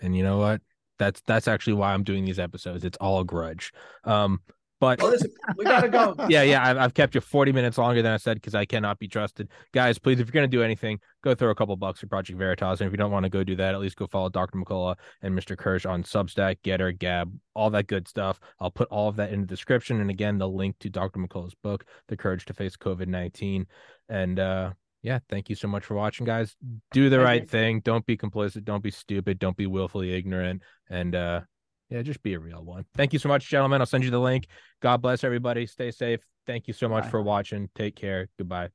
And 0.00 0.16
you 0.16 0.22
know 0.22 0.38
what? 0.38 0.60
That's 0.98 1.20
that's 1.26 1.48
actually 1.48 1.74
why 1.74 1.92
I'm 1.92 2.04
doing 2.04 2.24
these 2.24 2.38
episodes. 2.38 2.84
It's 2.84 2.98
all 2.98 3.20
a 3.20 3.24
grudge. 3.24 3.72
Um, 4.04 4.40
but 4.84 5.00
well, 5.00 5.12
listen, 5.12 5.30
we 5.56 5.64
gotta 5.64 5.88
go. 5.88 6.14
yeah, 6.28 6.42
yeah. 6.42 6.62
I've, 6.62 6.76
I've 6.76 6.94
kept 6.94 7.14
you 7.14 7.22
40 7.22 7.52
minutes 7.52 7.78
longer 7.78 8.02
than 8.02 8.12
I 8.12 8.18
said 8.18 8.36
because 8.36 8.54
I 8.54 8.66
cannot 8.66 8.98
be 8.98 9.08
trusted. 9.08 9.48
Guys, 9.72 9.98
please, 9.98 10.20
if 10.20 10.26
you're 10.26 10.32
gonna 10.32 10.46
do 10.46 10.62
anything, 10.62 10.98
go 11.22 11.34
throw 11.34 11.50
a 11.50 11.54
couple 11.54 11.74
bucks 11.76 12.00
for 12.00 12.06
Project 12.06 12.38
Veritas. 12.38 12.80
And 12.80 12.86
if 12.86 12.92
you 12.92 12.98
don't 12.98 13.10
want 13.10 13.24
to 13.24 13.30
go 13.30 13.42
do 13.42 13.56
that, 13.56 13.74
at 13.74 13.80
least 13.80 13.96
go 13.96 14.06
follow 14.06 14.28
Dr. 14.28 14.58
McCullough 14.58 14.96
and 15.22 15.34
Mr. 15.34 15.56
Kirsch 15.56 15.86
on 15.86 16.02
Substack, 16.02 16.58
GETTR, 16.64 16.98
Gab, 16.98 17.32
all 17.54 17.70
that 17.70 17.86
good 17.86 18.06
stuff. 18.06 18.38
I'll 18.60 18.70
put 18.70 18.88
all 18.88 19.08
of 19.08 19.16
that 19.16 19.32
in 19.32 19.40
the 19.40 19.46
description. 19.46 20.00
And 20.00 20.10
again, 20.10 20.36
the 20.36 20.48
link 20.48 20.76
to 20.80 20.90
Dr. 20.90 21.20
McCullough's 21.20 21.56
book, 21.62 21.86
The 22.08 22.16
Courage 22.16 22.44
to 22.46 22.54
Face 22.54 22.76
COVID-19. 22.76 23.64
And 24.10 24.38
uh 24.38 24.72
yeah, 25.04 25.18
thank 25.28 25.50
you 25.50 25.54
so 25.54 25.68
much 25.68 25.84
for 25.84 25.94
watching, 25.94 26.24
guys. 26.24 26.56
Do 26.90 27.10
the 27.10 27.20
right 27.20 27.48
thing. 27.48 27.80
Don't 27.80 28.06
be 28.06 28.16
complicit. 28.16 28.64
Don't 28.64 28.82
be 28.82 28.90
stupid. 28.90 29.38
Don't 29.38 29.56
be 29.56 29.66
willfully 29.66 30.14
ignorant. 30.14 30.62
And 30.88 31.14
uh, 31.14 31.42
yeah, 31.90 32.02
just 32.02 32.22
be 32.22 32.34
a 32.34 32.38
real 32.38 32.62
one. 32.62 32.84
Thank 32.96 33.12
you 33.12 33.18
so 33.18 33.28
much, 33.28 33.48
gentlemen. 33.48 33.80
I'll 33.80 33.86
send 33.86 34.04
you 34.04 34.10
the 34.10 34.20
link. 34.20 34.46
God 34.80 35.02
bless 35.02 35.24
everybody. 35.24 35.66
Stay 35.66 35.90
safe. 35.90 36.20
Thank 36.46 36.68
you 36.68 36.74
so 36.74 36.88
much 36.88 37.04
Bye. 37.04 37.10
for 37.10 37.22
watching. 37.22 37.70
Take 37.74 37.96
care. 37.96 38.28
Goodbye. 38.38 38.74